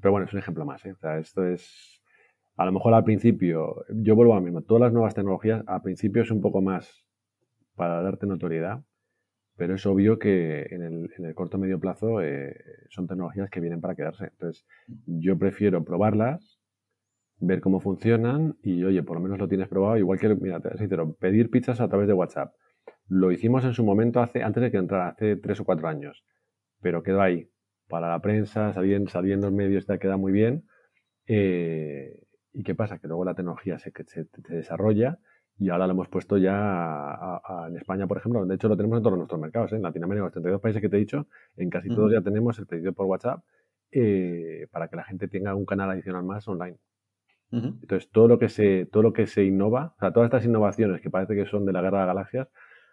pero 0.00 0.12
bueno, 0.12 0.26
es 0.26 0.32
un 0.32 0.38
ejemplo 0.38 0.64
más. 0.64 0.84
¿eh? 0.86 0.92
O 0.92 0.96
sea, 0.96 1.18
esto 1.18 1.46
es, 1.46 2.02
a 2.56 2.64
lo 2.64 2.72
mejor 2.72 2.94
al 2.94 3.04
principio, 3.04 3.84
yo 3.90 4.14
vuelvo 4.14 4.34
a 4.34 4.36
lo 4.36 4.42
mismo, 4.42 4.62
todas 4.62 4.82
las 4.82 4.92
nuevas 4.92 5.14
tecnologías 5.14 5.62
al 5.66 5.82
principio 5.82 6.22
es 6.22 6.30
un 6.30 6.40
poco 6.40 6.62
más 6.62 7.04
para 7.74 8.02
darte 8.02 8.26
notoriedad, 8.26 8.82
pero 9.56 9.74
es 9.74 9.86
obvio 9.86 10.18
que 10.18 10.66
en 10.70 10.82
el, 10.82 11.10
en 11.18 11.24
el 11.24 11.34
corto 11.34 11.58
medio 11.58 11.80
plazo 11.80 12.20
eh, 12.22 12.54
son 12.90 13.06
tecnologías 13.06 13.50
que 13.50 13.60
vienen 13.60 13.80
para 13.80 13.94
quedarse. 13.94 14.26
Entonces, 14.26 14.66
yo 15.06 15.38
prefiero 15.38 15.84
probarlas, 15.84 16.60
ver 17.38 17.60
cómo 17.60 17.80
funcionan 17.80 18.56
y, 18.62 18.84
oye, 18.84 19.02
por 19.02 19.16
lo 19.16 19.22
menos 19.22 19.38
lo 19.38 19.48
tienes 19.48 19.68
probado. 19.68 19.96
Igual 19.96 20.18
que, 20.18 20.34
mira, 20.34 20.60
te 20.60 20.76
sincero, 20.76 21.14
pedir 21.14 21.50
pizzas 21.50 21.80
a 21.80 21.88
través 21.88 22.06
de 22.06 22.14
WhatsApp. 22.14 22.54
Lo 23.08 23.32
hicimos 23.32 23.64
en 23.64 23.72
su 23.72 23.84
momento 23.84 24.20
hace, 24.20 24.42
antes 24.42 24.62
de 24.62 24.70
que 24.70 24.78
entrara, 24.78 25.08
hace 25.08 25.36
tres 25.36 25.60
o 25.60 25.64
cuatro 25.64 25.88
años, 25.88 26.24
pero 26.80 27.02
quedó 27.02 27.20
ahí 27.22 27.48
para 27.88 28.08
la 28.08 28.20
prensa, 28.20 28.72
saliendo, 28.72 29.10
saliendo 29.10 29.48
en 29.48 29.56
medios 29.56 29.86
te 29.86 29.98
queda 29.98 30.16
muy 30.16 30.32
bien. 30.32 30.64
Eh, 31.26 32.22
¿Y 32.52 32.62
qué 32.62 32.74
pasa? 32.74 32.98
Que 32.98 33.08
luego 33.08 33.24
la 33.24 33.34
tecnología 33.34 33.78
se, 33.78 33.92
se, 34.06 34.26
desarrolla 34.48 35.18
y 35.58 35.70
ahora 35.70 35.86
lo 35.86 35.92
hemos 35.92 36.08
puesto 36.08 36.38
ya 36.38 37.40
en 37.68 37.76
España, 37.76 38.06
por 38.06 38.18
ejemplo. 38.18 38.44
De 38.44 38.54
hecho, 38.54 38.68
lo 38.68 38.76
tenemos 38.76 38.98
en 38.98 39.02
todos 39.02 39.16
nuestros 39.16 39.40
mercados. 39.40 39.72
¿eh? 39.72 39.76
En 39.76 39.82
Latinoamérica, 39.82 40.24
los 40.24 40.32
32 40.32 40.60
países 40.60 40.82
que 40.82 40.88
te 40.88 40.96
he 40.96 41.00
dicho, 41.00 41.26
en 41.56 41.70
casi 41.70 41.88
todos 41.88 42.12
ya 42.12 42.20
tenemos 42.20 42.58
el 42.58 42.66
pedido 42.66 42.92
por 42.92 43.06
WhatsApp 43.06 43.44
eh, 43.90 44.66
para 44.70 44.88
que 44.88 44.96
la 44.96 45.04
gente 45.04 45.28
tenga 45.28 45.54
un 45.54 45.64
canal 45.64 45.90
adicional 45.90 46.24
más 46.24 46.46
online. 46.48 46.78
Entonces, 47.52 48.10
todo 48.10 48.26
lo 48.26 48.38
que 48.38 48.48
se, 48.48 48.86
todo 48.86 49.02
lo 49.04 49.12
que 49.12 49.26
se 49.26 49.44
innova, 49.44 49.94
o 49.96 50.00
sea, 50.00 50.12
todas 50.12 50.26
estas 50.26 50.44
innovaciones 50.44 51.00
que 51.00 51.10
parece 51.10 51.34
que 51.36 51.46
son 51.46 51.64
de 51.64 51.72
la 51.72 51.80
guerra 51.80 52.00
de 52.00 52.06
galaxias, 52.06 52.48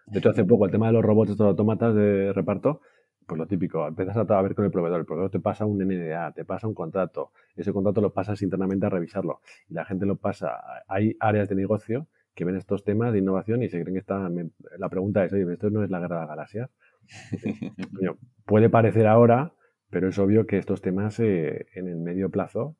de 0.05 0.19
hecho, 0.19 0.29
hace 0.29 0.43
poco 0.43 0.65
el 0.65 0.71
tema 0.71 0.87
de 0.87 0.93
los 0.93 1.03
robots, 1.03 1.31
estos 1.31 1.47
autómatas 1.47 1.95
de 1.95 2.33
reparto, 2.33 2.81
pues 3.25 3.37
lo 3.37 3.47
típico, 3.47 3.87
empiezas 3.87 4.17
a 4.17 4.41
ver 4.41 4.55
con 4.55 4.65
el 4.65 4.71
proveedor, 4.71 4.99
el 4.99 5.05
proveedor 5.05 5.31
te 5.31 5.39
pasa 5.39 5.65
un 5.65 5.77
NDA, 5.77 6.31
te 6.31 6.45
pasa 6.45 6.67
un 6.67 6.73
contrato, 6.73 7.31
ese 7.55 7.71
contrato 7.71 8.01
lo 8.01 8.13
pasas 8.13 8.41
internamente 8.41 8.85
a 8.85 8.89
revisarlo 8.89 9.41
y 9.69 9.73
la 9.73 9.85
gente 9.85 10.05
lo 10.05 10.15
pasa. 10.15 10.61
Hay 10.87 11.15
áreas 11.19 11.49
de 11.49 11.55
negocio 11.55 12.07
que 12.35 12.45
ven 12.45 12.55
estos 12.55 12.83
temas 12.83 13.13
de 13.13 13.19
innovación 13.19 13.63
y 13.63 13.69
se 13.69 13.79
creen 13.81 13.93
que 13.93 13.99
están... 13.99 14.51
La 14.77 14.89
pregunta 14.89 15.23
es, 15.23 15.33
oye, 15.33 15.51
¿esto 15.51 15.69
no 15.69 15.83
es 15.83 15.89
la 15.89 15.99
guerra 15.99 16.15
de 16.15 16.21
las 16.21 16.29
galaxias? 16.29 16.69
puede 18.45 18.69
parecer 18.69 19.07
ahora, 19.07 19.53
pero 19.89 20.07
es 20.07 20.17
obvio 20.17 20.47
que 20.47 20.57
estos 20.57 20.81
temas 20.81 21.19
eh, 21.19 21.67
en 21.75 21.87
el 21.87 21.97
medio 21.97 22.29
plazo 22.29 22.75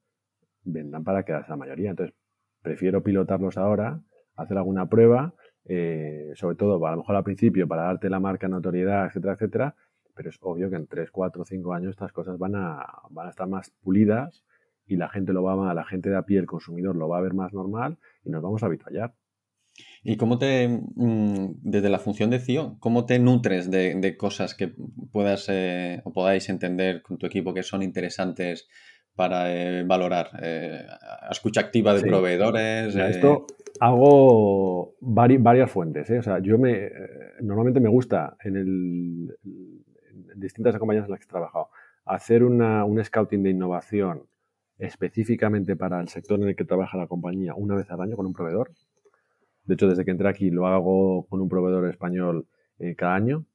vendrán 0.64 1.04
para 1.04 1.24
quedarse 1.24 1.52
la 1.52 1.58
mayoría. 1.58 1.92
Entonces, 1.92 2.16
prefiero 2.62 3.04
pilotarlos 3.04 3.58
ahora, 3.58 4.02
hacer 4.36 4.58
alguna 4.58 4.88
prueba, 4.90 5.36
eh, 5.66 6.32
sobre 6.36 6.56
todo, 6.56 6.86
a 6.86 6.92
lo 6.92 6.98
mejor 6.98 7.16
al 7.16 7.24
principio, 7.24 7.68
para 7.68 7.84
darte 7.84 8.10
la 8.10 8.20
marca, 8.20 8.48
notoriedad, 8.48 9.06
etcétera, 9.06 9.34
etcétera, 9.34 9.76
pero 10.16 10.30
es 10.30 10.38
obvio 10.42 10.70
que 10.70 10.76
en 10.76 10.88
3, 10.88 11.12
4, 11.12 11.46
5 11.46 11.74
años 11.74 11.92
estas 11.92 12.12
cosas 12.12 12.38
van 12.38 12.56
a, 12.56 12.86
van 13.10 13.28
a 13.28 13.30
estar 13.30 13.48
más 13.48 13.72
pulidas 13.82 14.44
y 14.86 14.98
la 14.98 15.10
gente 15.10 15.34
lo 15.34 15.44
va 15.44 15.72
a, 15.72 15.74
la 15.74 15.86
gente 15.86 16.10
de 16.10 16.18
a 16.18 16.24
pie, 16.24 16.40
el 16.40 16.46
consumidor 16.46 16.96
lo 16.96 17.08
va 17.08 17.18
a 17.18 17.22
ver 17.22 17.34
más 17.34 17.54
normal 17.54 17.98
y 18.24 18.30
nos 18.30 18.42
vamos 18.42 18.64
a 18.64 18.68
habituallar. 18.68 19.14
¿Y 20.04 20.18
cómo 20.18 20.38
te, 20.38 20.68
mm, 20.68 21.56
desde 21.62 21.90
la 21.90 22.00
función 22.00 22.30
de 22.30 22.40
CIO, 22.40 22.78
cómo 22.80 23.06
te 23.06 23.20
nutres 23.20 23.72
de, 23.72 24.16
cosas 24.18 24.54
que 24.54 24.74
puedas 25.12 25.48
eh, 25.50 26.02
o 26.04 26.12
podáis 26.12 26.50
entender 26.50 27.02
con 27.02 27.18
tu 27.18 27.26
equipo 27.26 27.54
que 27.54 27.64
son 27.64 27.82
interesantes 27.82 28.68
para 29.16 29.54
eh, 29.54 29.84
valorar? 29.84 30.28
Eh, 30.44 30.86
escucha 31.32 31.62
activa 31.62 31.94
de 31.94 32.02
proveedores. 32.02 32.96
Esto 32.96 33.48
hago 33.80 34.96
varias 35.00 35.72
fuentes. 35.72 36.10
O 36.12 36.22
sea, 36.22 36.40
yo 36.40 36.60
me 36.60 36.92
normalmente 37.42 37.80
me 37.80 37.90
gusta 37.90 38.36
en, 38.44 38.58
el, 38.58 39.36
distintas 40.36 40.78
compañías 40.78 41.06
en 41.06 41.12
las 41.12 41.20
que 41.20 41.26
he 41.26 41.30
trabajado 41.30 41.70
hacer 42.06 42.44
una, 42.44 42.86
un 42.86 43.04
scouting 43.04 43.44
de 43.44 43.52
innovación 43.52 44.24
específicamente 44.78 45.76
para 45.76 46.02
el 46.02 46.10
sector 46.10 46.42
en 46.42 46.50
el 46.50 46.56
que 46.56 46.66
trabaja 46.66 46.98
la 46.98 47.08
compañía 47.08 47.54
una 47.56 47.76
vez 47.76 47.90
al 47.92 48.02
año 48.02 48.16
con 48.16 48.26
un 48.26 48.34
proveedor 48.34 48.72
de 49.66 49.76
hecho, 49.76 49.88
desde 49.88 50.04
que 50.04 50.12
entré 50.12 50.28
aquí 50.28 50.50
lo 50.50 50.68
hago 50.68 51.26
con 51.28 51.42
un 51.42 51.48
proveedor 51.50 51.88
español 51.90 52.48
eh, 52.80 52.96
cada 52.96 53.16
año. 53.16 53.46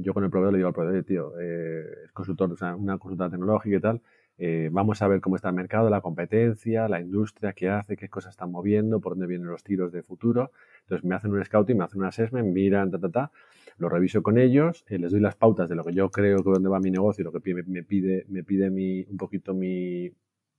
yo 0.00 0.14
con 0.14 0.24
el 0.24 0.30
proveedor 0.30 0.52
le 0.52 0.58
digo 0.58 0.68
al 0.68 0.74
proveedor, 0.74 1.04
tío, 1.04 1.32
eh, 1.40 1.84
consultor, 2.12 2.52
o 2.52 2.56
sea, 2.56 2.76
una 2.76 2.98
consulta 2.98 3.28
tecnológica 3.28 3.76
y 3.76 3.80
tal. 3.80 4.00
Eh, 4.38 4.68
vamos 4.70 5.02
a 5.02 5.08
ver 5.08 5.20
cómo 5.20 5.36
está 5.36 5.48
el 5.48 5.56
mercado, 5.56 5.90
la 5.90 6.00
competencia, 6.00 6.88
la 6.88 7.00
industria, 7.00 7.52
qué 7.52 7.68
hace, 7.68 7.96
qué 7.96 8.08
cosas 8.08 8.30
están 8.30 8.52
moviendo, 8.52 9.00
por 9.00 9.12
dónde 9.12 9.26
vienen 9.26 9.48
los 9.48 9.64
tiros 9.64 9.92
de 9.92 10.02
futuro. 10.02 10.52
Entonces 10.82 11.04
me 11.04 11.16
hacen 11.16 11.32
un 11.32 11.44
scouting, 11.44 11.76
me 11.76 11.84
hacen 11.84 12.00
un 12.00 12.06
assessment, 12.06 12.46
miran, 12.52 12.90
ta, 12.90 12.98
ta, 12.98 13.10
ta, 13.10 13.32
lo 13.78 13.88
reviso 13.88 14.22
con 14.22 14.38
ellos, 14.38 14.84
les 14.88 15.10
doy 15.10 15.20
las 15.20 15.36
pautas 15.36 15.68
de 15.68 15.74
lo 15.74 15.84
que 15.84 15.92
yo 15.92 16.10
creo 16.10 16.38
que 16.38 16.50
dónde 16.50 16.68
va 16.68 16.80
mi 16.80 16.90
negocio, 16.90 17.24
lo 17.24 17.32
que 17.32 17.54
me 17.66 17.82
pide, 17.82 18.24
me 18.28 18.44
pide 18.44 18.70
mi, 18.70 19.04
un 19.08 19.16
poquito 19.16 19.54
mi, 19.54 20.12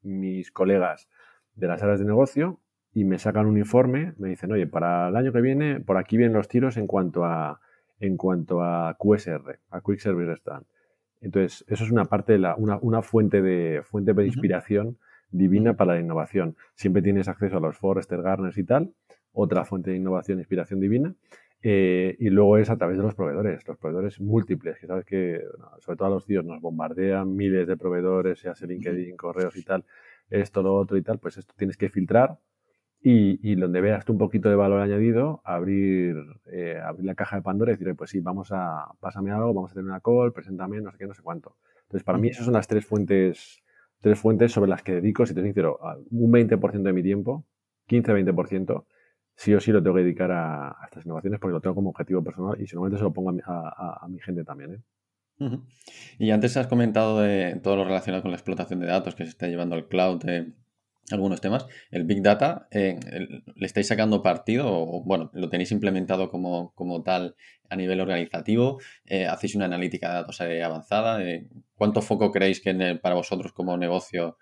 mis 0.03 0.51
colegas 0.51 1.07
de 1.55 1.67
las 1.67 1.81
áreas 1.83 1.99
de 1.99 2.05
negocio 2.05 2.59
y 2.93 3.03
me 3.03 3.19
sacan 3.19 3.45
un 3.45 3.57
informe, 3.57 4.13
me 4.17 4.29
dicen, 4.29 4.51
oye, 4.51 4.67
para 4.67 5.09
el 5.09 5.15
año 5.15 5.31
que 5.31 5.41
viene, 5.41 5.79
por 5.79 5.97
aquí 5.97 6.17
vienen 6.17 6.35
los 6.35 6.47
tiros 6.47 6.77
en 6.77 6.87
cuanto 6.87 7.25
a, 7.25 7.59
en 7.99 8.17
cuanto 8.17 8.63
a 8.63 8.95
QSR, 8.97 9.59
a 9.69 9.81
Quick 9.81 9.99
Service 9.99 10.25
Restaurant. 10.25 10.65
Entonces, 11.21 11.65
eso 11.67 11.83
es 11.83 11.91
una 11.91 12.05
parte 12.05 12.33
de 12.33 12.39
la, 12.39 12.55
una, 12.55 12.77
una 12.81 13.01
fuente 13.01 13.41
de, 13.41 13.81
fuente 13.83 14.13
de 14.13 14.25
inspiración 14.25 14.97
divina 15.31 15.75
para 15.75 15.95
la 15.95 15.99
innovación. 15.99 16.55
Siempre 16.75 17.01
tienes 17.01 17.27
acceso 17.27 17.57
a 17.57 17.59
los 17.59 17.77
Forrester, 17.77 18.21
Garners 18.21 18.57
y 18.57 18.63
tal, 18.63 18.93
otra 19.31 19.65
fuente 19.65 19.91
de 19.91 19.97
innovación 19.97 20.39
e 20.39 20.41
inspiración 20.41 20.79
divina. 20.79 21.13
Eh, 21.61 22.15
y 22.19 22.29
luego 22.29 22.57
es 22.57 22.69
a 22.69 22.77
través 22.77 22.97
de 22.97 23.03
los 23.03 23.15
proveedores, 23.15 23.67
los 23.67 23.77
proveedores 23.77 24.21
múltiples, 24.21 24.79
que 24.79 24.87
sabes 24.87 25.05
que, 25.05 25.43
sobre 25.79 25.97
todo 25.97 26.07
a 26.07 26.11
los 26.11 26.25
tíos, 26.25 26.45
nos 26.45 26.61
bombardean 26.61 27.35
miles 27.35 27.67
de 27.67 27.75
proveedores, 27.75 28.39
sea 28.39 28.53
LinkedIn, 28.59 29.17
correos 29.17 29.57
y 29.57 29.63
tal, 29.63 29.83
esto, 30.29 30.61
lo 30.61 30.73
otro 30.75 30.95
y 30.95 31.01
tal, 31.01 31.19
pues 31.19 31.37
esto 31.37 31.53
tienes 31.57 31.75
que 31.75 31.89
filtrar 31.89 32.37
y, 33.01 33.55
donde 33.55 33.79
veas 33.81 34.03
tú 34.03 34.13
un 34.13 34.19
poquito 34.19 34.49
de 34.49 34.55
valor 34.55 34.81
añadido, 34.81 35.41
abrir, 35.45 36.17
eh, 36.51 36.77
abrir 36.83 37.05
la 37.05 37.15
caja 37.15 37.37
de 37.37 37.41
Pandora 37.41 37.71
y 37.71 37.75
decir, 37.75 37.95
pues 37.95 38.09
sí, 38.09 38.19
vamos 38.19 38.49
a, 38.51 38.91
pásame 38.99 39.31
algo, 39.31 39.53
vamos 39.53 39.71
a 39.71 39.73
tener 39.75 39.89
una 39.89 40.01
call, 40.01 40.33
preséntame, 40.33 40.81
no 40.81 40.91
sé 40.91 40.97
qué, 40.97 41.07
no 41.07 41.13
sé 41.13 41.21
cuánto. 41.21 41.55
Entonces, 41.83 42.03
para 42.03 42.17
mí 42.17 42.27
esas 42.27 42.45
son 42.45 42.53
las 42.53 42.67
tres 42.67 42.85
fuentes, 42.85 43.63
tres 44.01 44.19
fuentes 44.19 44.51
sobre 44.51 44.69
las 44.69 44.83
que 44.83 44.93
dedico, 44.93 45.25
si 45.25 45.33
te 45.33 45.39
soy 45.39 45.49
sincero, 45.49 45.79
un 46.11 46.31
20% 46.31 46.81
de 46.81 46.93
mi 46.93 47.01
tiempo, 47.01 47.45
15-20%, 47.87 48.85
sí 49.35 49.53
o 49.53 49.59
sí 49.61 49.71
lo 49.71 49.81
tengo 49.81 49.95
que 49.95 50.03
dedicar 50.03 50.31
a, 50.31 50.75
estas 50.83 51.05
innovaciones 51.05 51.39
porque 51.39 51.53
lo 51.53 51.61
tengo 51.61 51.75
como 51.75 51.91
objetivo 51.91 52.21
personal 52.21 52.57
y 52.59 52.65
no, 52.75 52.97
se 52.97 53.03
lo 53.03 53.13
pongo 53.13 53.29
a, 53.29 54.07
mi 54.09 54.19
gente 54.19 54.43
también. 54.43 54.83
¿eh? 55.39 55.59
Y 56.17 56.31
antes 56.31 56.57
has 56.57 56.67
comentado 56.67 57.21
de 57.21 57.59
todo 57.63 57.77
lo 57.77 57.85
relacionado 57.85 58.21
con 58.21 58.31
la 58.31 58.37
explotación 58.37 58.81
de 58.81 58.87
datos 58.87 59.15
que 59.15 59.23
se 59.23 59.29
está 59.29 59.47
llevando 59.47 59.75
al 59.75 59.87
cloud. 59.87 60.27
Eh, 60.27 60.53
algunos 61.15 61.41
temas. 61.41 61.67
El 61.91 62.05
Big 62.05 62.21
Data, 62.21 62.67
eh, 62.71 62.99
¿le 63.55 63.65
estáis 63.65 63.87
sacando 63.87 64.21
partido 64.21 64.67
o, 64.69 65.03
bueno, 65.03 65.29
lo 65.33 65.49
tenéis 65.49 65.71
implementado 65.71 66.29
como, 66.29 66.71
como 66.75 67.03
tal 67.03 67.35
a 67.69 67.75
nivel 67.75 68.01
organizativo? 68.01 68.79
Eh, 69.05 69.25
¿Hacéis 69.25 69.55
una 69.55 69.65
analítica 69.65 70.09
de 70.09 70.13
datos 70.15 70.41
eh, 70.41 70.63
avanzada? 70.63 71.19
¿Cuánto 71.75 72.01
foco 72.01 72.31
creéis 72.31 72.61
que 72.61 72.99
para 73.01 73.15
vosotros 73.15 73.53
como 73.53 73.77
negocio? 73.77 74.37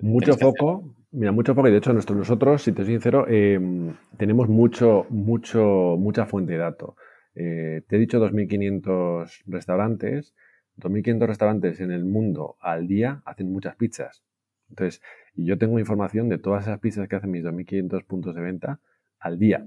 mucho 0.00 0.34
foco, 0.34 0.94
mira, 1.10 1.32
mucho 1.32 1.54
foco 1.54 1.68
y 1.68 1.72
de 1.72 1.78
hecho 1.78 1.92
nosotros, 1.92 2.62
si 2.62 2.72
te 2.72 2.84
soy 2.84 2.94
sincero, 2.94 3.28
em, 3.28 3.94
tenemos 4.16 4.48
mucho, 4.48 5.06
mucho, 5.10 5.96
mucha 5.98 6.26
fuente 6.26 6.52
de 6.52 6.58
datos. 6.58 6.94
te 7.34 7.84
he 7.88 7.98
dicho 7.98 8.18
2.500 8.18 9.42
restaurantes. 9.46 10.34
2.500 10.80 11.26
restaurantes 11.26 11.80
en 11.80 11.92
el 11.92 12.04
mundo 12.04 12.56
al 12.60 12.86
día 12.86 13.22
hacen 13.24 13.52
muchas 13.52 13.76
pizzas. 13.76 14.22
Entonces, 14.70 15.02
y 15.34 15.46
yo 15.46 15.58
tengo 15.58 15.78
información 15.78 16.28
de 16.28 16.38
todas 16.38 16.64
esas 16.64 16.80
pizzas 16.80 17.08
que 17.08 17.16
hacen 17.16 17.30
mis 17.30 17.44
2.500 17.44 18.04
puntos 18.04 18.34
de 18.34 18.40
venta 18.40 18.80
al 19.18 19.38
día. 19.38 19.66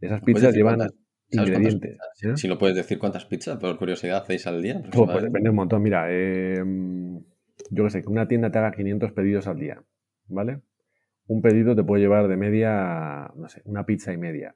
Esas 0.00 0.22
pizzas 0.22 0.54
llevan 0.54 0.80
ingredientes. 1.30 1.98
¿eh? 2.22 2.36
Si 2.36 2.48
lo 2.48 2.58
puedes 2.58 2.76
decir, 2.76 2.98
¿cuántas 2.98 3.24
pizzas, 3.24 3.58
por 3.58 3.76
curiosidad, 3.78 4.18
hacéis 4.18 4.46
al 4.46 4.62
día? 4.62 4.82
Pues, 4.92 5.10
pues 5.10 5.24
depende 5.24 5.50
un 5.50 5.56
montón. 5.56 5.82
Mira, 5.82 6.10
em, 6.10 7.22
yo 7.70 7.84
que 7.84 7.90
sé, 7.90 8.02
que 8.02 8.08
una 8.08 8.28
tienda 8.28 8.50
te 8.50 8.58
haga 8.58 8.72
500 8.72 9.12
pedidos 9.12 9.46
al 9.46 9.58
día, 9.58 9.82
¿vale? 10.28 10.60
Un 11.26 11.42
pedido 11.42 11.76
te 11.76 11.84
puede 11.84 12.02
llevar 12.02 12.28
de 12.28 12.36
media, 12.36 13.30
no 13.36 13.48
sé, 13.48 13.62
una 13.64 13.84
pizza 13.84 14.12
y 14.12 14.16
media. 14.16 14.54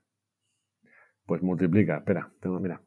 Pues 1.26 1.42
multiplica, 1.42 1.98
espera, 1.98 2.30
tengo, 2.40 2.60
mira, 2.60 2.82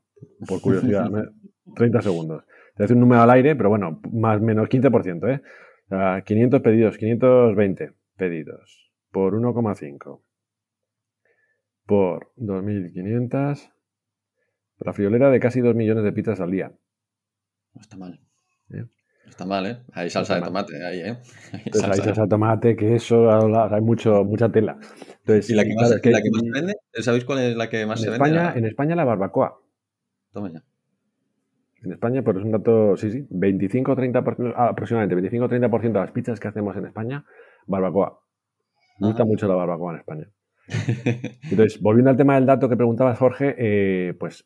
por 0.47 0.62
curiosidad, 0.62 1.10
30 1.76 2.01
segundos. 2.01 2.43
Te 2.76 2.84
hace 2.84 2.93
un 2.93 2.99
número 2.99 3.22
al 3.22 3.32
aire, 3.32 3.55
pero 3.55 3.70
bueno, 3.70 3.99
más 4.12 4.39
o 4.39 4.43
menos 4.43 4.68
15%, 4.70 5.34
¿eh? 5.34 5.41
500 5.90 6.62
pedidos, 6.62 6.98
520 6.98 7.94
pedidos 8.18 8.92
por 9.12 9.34
1,5 9.34 10.22
por 11.86 12.34
2.500. 12.36 13.72
La 14.80 14.94
friolera 14.94 15.32
de 15.32 15.40
casi 15.40 15.62
2 15.62 15.76
millones 15.76 16.04
de 16.04 16.12
pizzas 16.12 16.40
al 16.40 16.52
día. 16.52 16.72
No 17.74 17.82
está 17.82 17.98
mal. 17.98 18.20
¿Eh? 18.70 18.84
No 18.84 19.30
está 19.30 19.46
mal, 19.46 19.66
¿eh? 19.66 19.80
Hay 19.94 20.10
salsa 20.10 20.36
de 20.36 20.42
tomate 20.42 20.86
ahí, 20.86 21.00
¿eh? 21.00 21.18
Hay 21.54 21.72
salsa, 21.74 22.22
de 22.22 22.28
tomate, 22.28 22.76
queso, 22.76 23.32
hay 23.32 23.82
mucho, 23.82 24.24
mucha 24.24 24.50
tela. 24.52 24.78
Entonces, 25.20 25.50
¿Y 25.50 25.56
la 25.56 25.64
que, 25.64 25.74
más, 25.74 25.90
la 25.90 26.00
que 26.00 26.32
más 26.32 26.44
vende? 26.54 26.76
¿Sabéis 26.94 27.26
cuál 27.26 27.40
es 27.40 27.56
la 27.56 27.70
que 27.70 27.86
más 27.86 28.02
se 28.02 28.12
España, 28.12 28.44
vende? 28.46 28.60
En 28.60 28.66
España 28.66 28.96
la 28.96 29.06
barbacoa. 29.06 29.60
Toma 30.32 30.52
ya. 30.52 30.64
En 31.88 31.94
España, 31.94 32.22
pero 32.22 32.40
es 32.40 32.46
un 32.46 32.52
dato, 32.52 32.98
sí, 32.98 33.10
sí, 33.10 33.26
25 33.30 33.96
30 33.96 34.20
aproximadamente 34.20 35.16
25 35.16 35.48
30% 35.48 35.82
de 35.82 35.92
las 35.92 36.12
pizzas 36.12 36.38
que 36.38 36.50
hacemos 36.50 36.76
en 36.76 36.86
España, 36.86 37.26
barbacoa. 37.66 38.20
Me 39.00 39.08
gusta 39.08 39.24
mucho 39.24 39.48
la 39.48 39.56
barbacoa 39.56 39.94
en 39.94 40.00
España. 40.00 40.28
Entonces, 41.50 41.82
volviendo 41.82 42.12
al 42.12 42.18
tema 42.18 42.36
del 42.36 42.46
dato 42.46 42.68
que 42.68 42.76
preguntabas, 42.76 43.18
Jorge, 43.18 43.56
eh, 43.58 44.16
pues 44.20 44.46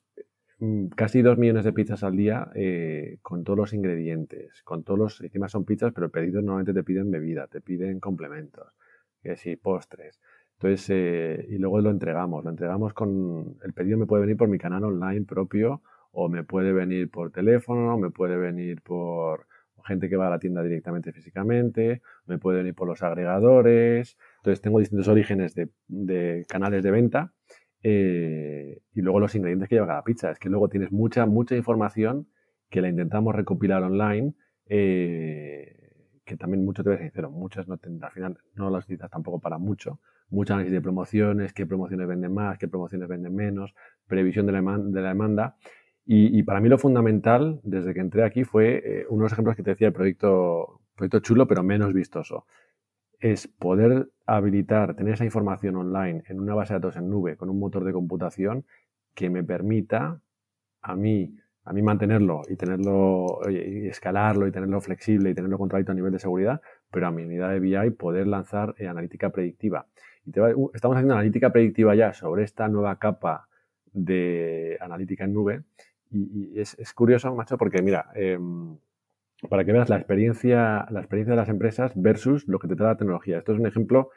mm, 0.59 0.89
casi 0.89 1.23
2 1.23 1.39
millones 1.39 1.65
de 1.65 1.73
pizzas 1.73 2.03
al 2.03 2.15
día 2.15 2.51
eh, 2.53 3.17
con 3.23 3.43
todos 3.43 3.57
los 3.57 3.73
ingredientes, 3.73 4.61
con 4.61 4.83
todos 4.83 4.99
los, 4.99 5.21
encima 5.21 5.49
son 5.49 5.65
pizzas, 5.65 5.93
pero 5.93 6.11
pedidos 6.11 6.43
normalmente 6.43 6.73
te 6.73 6.83
piden 6.83 7.09
bebida, 7.09 7.47
te 7.47 7.59
piden 7.59 7.99
complementos, 7.99 8.67
que 9.23 9.35
sí, 9.35 9.55
postres. 9.55 10.19
Entonces, 10.59 10.87
eh, 10.91 11.47
y 11.49 11.57
luego 11.57 11.81
lo 11.81 11.89
entregamos, 11.89 12.43
lo 12.43 12.51
entregamos 12.51 12.93
con, 12.93 13.57
el 13.63 13.73
pedido 13.73 13.97
me 13.97 14.05
puede 14.05 14.21
venir 14.21 14.37
por 14.37 14.47
mi 14.47 14.59
canal 14.59 14.83
online 14.83 15.25
propio 15.25 15.81
o 16.11 16.29
me 16.29 16.43
puede 16.43 16.73
venir 16.73 17.09
por 17.09 17.31
teléfono, 17.31 17.97
me 17.97 18.09
puede 18.09 18.37
venir 18.37 18.81
por 18.81 19.47
gente 19.85 20.09
que 20.09 20.15
va 20.15 20.27
a 20.27 20.29
la 20.29 20.39
tienda 20.39 20.63
directamente 20.63 21.11
físicamente, 21.11 22.01
me 22.25 22.37
puede 22.37 22.59
venir 22.59 22.75
por 22.75 22.87
los 22.87 23.01
agregadores. 23.03 24.17
Entonces 24.37 24.61
tengo 24.61 24.79
distintos 24.79 25.07
orígenes 25.07 25.55
de, 25.55 26.45
canales 26.47 26.83
de 26.83 26.91
venta 26.91 27.33
eh, 27.83 28.81
y 28.93 29.01
luego 29.01 29.19
los 29.19 29.33
ingredientes 29.35 29.69
que 29.69 29.75
lleva 29.75 29.87
cada 29.87 30.03
pizza. 30.03 30.31
Es 30.31 30.39
que 30.39 30.49
luego 30.49 30.69
tienes 30.69 30.91
mucha, 30.91 31.25
mucha 31.25 31.55
información 31.55 32.27
que 32.69 32.81
la 32.81 32.89
intentamos 32.89 33.35
recopilar 33.35 33.83
online, 33.83 34.33
eh, 34.67 35.75
que 36.23 36.37
también 36.37 36.63
mucho 36.63 36.83
voy 36.83 36.93
a 36.93 36.97
decir, 36.97 37.27
muchas 37.27 37.67
no 37.67 37.77
te, 37.77 37.89
al 37.89 38.11
final 38.11 38.37
no 38.55 38.69
las 38.69 38.85
necesitas 38.85 39.11
tampoco 39.11 39.39
para 39.39 39.57
mucho. 39.57 39.99
Mucha 40.29 40.53
análisis 40.53 40.73
de 40.73 40.81
promociones, 40.81 41.51
qué 41.51 41.65
promociones 41.65 42.07
venden 42.07 42.33
más, 42.33 42.57
qué 42.57 42.69
promociones 42.69 43.09
venden 43.09 43.35
menos, 43.35 43.73
previsión 44.07 44.45
de 44.45 44.53
la, 44.53 44.61
de 44.61 45.01
la 45.01 45.09
demanda 45.09 45.57
Y, 46.05 46.43
para 46.43 46.59
mí 46.59 46.67
lo 46.67 46.77
fundamental, 46.77 47.61
desde 47.63 47.93
que 47.93 47.99
entré 47.99 48.23
aquí, 48.23 48.43
fue 48.43 48.81
eh, 48.83 49.05
unos 49.09 49.31
ejemplos 49.31 49.55
que 49.55 49.63
te 49.63 49.71
decía 49.71 49.87
el 49.87 49.93
proyecto, 49.93 50.81
proyecto 50.95 51.19
chulo, 51.19 51.47
pero 51.47 51.63
menos 51.63 51.93
vistoso. 51.93 52.45
Es 53.19 53.47
poder 53.47 54.09
habilitar, 54.25 54.95
tener 54.95 55.13
esa 55.13 55.25
información 55.25 55.75
online 55.75 56.23
en 56.27 56.39
una 56.39 56.55
base 56.55 56.73
de 56.73 56.79
datos 56.79 56.97
en 56.97 57.09
nube 57.09 57.37
con 57.37 57.49
un 57.49 57.59
motor 57.59 57.83
de 57.83 57.93
computación 57.93 58.65
que 59.13 59.29
me 59.29 59.43
permita 59.43 60.19
a 60.81 60.95
mí, 60.95 61.37
a 61.63 61.73
mí 61.73 61.81
mantenerlo 61.81 62.41
y 62.49 62.55
tenerlo, 62.55 63.39
y 63.49 63.87
escalarlo 63.87 64.47
y 64.47 64.51
tenerlo 64.51 64.81
flexible 64.81 65.29
y 65.29 65.33
tenerlo 65.35 65.59
controlado 65.59 65.91
a 65.91 65.95
nivel 65.95 66.11
de 66.11 66.19
seguridad, 66.19 66.61
pero 66.89 67.07
a 67.07 67.11
mi 67.11 67.23
unidad 67.23 67.51
de 67.51 67.59
BI 67.59 67.91
poder 67.91 68.27
lanzar 68.27 68.73
eh, 68.79 68.87
analítica 68.87 69.29
predictiva. 69.29 69.85
Uh, 70.25 70.69
estamos 70.73 70.95
haciendo 70.95 71.13
analítica 71.13 71.51
predictiva 71.51 71.95
ya 71.95 72.13
sobre 72.13 72.43
esta 72.43 72.67
nueva 72.67 72.97
capa 72.99 73.47
de 73.93 74.77
analítica 74.79 75.25
en 75.25 75.33
nube 75.33 75.63
y, 76.11 76.59
es, 76.59 76.93
curioso, 76.93 77.33
macho, 77.35 77.57
porque 77.57 77.81
mira, 77.81 78.11
em, 78.15 78.77
para 79.49 79.63
que 79.65 79.71
veas 79.71 79.89
la 79.89 79.97
experiencia, 79.97 80.85
la 80.89 80.99
experiencia 80.99 81.31
de 81.31 81.37
las 81.37 81.49
empresas 81.49 81.93
versus 81.95 82.47
lo 82.47 82.59
que 82.59 82.67
te 82.67 82.75
trae 82.75 82.89
la 82.89 82.97
tecnología. 82.97 83.37
Esto 83.37 83.53
es 83.53 83.59
un 83.59 83.67
ejemplo 83.67 84.09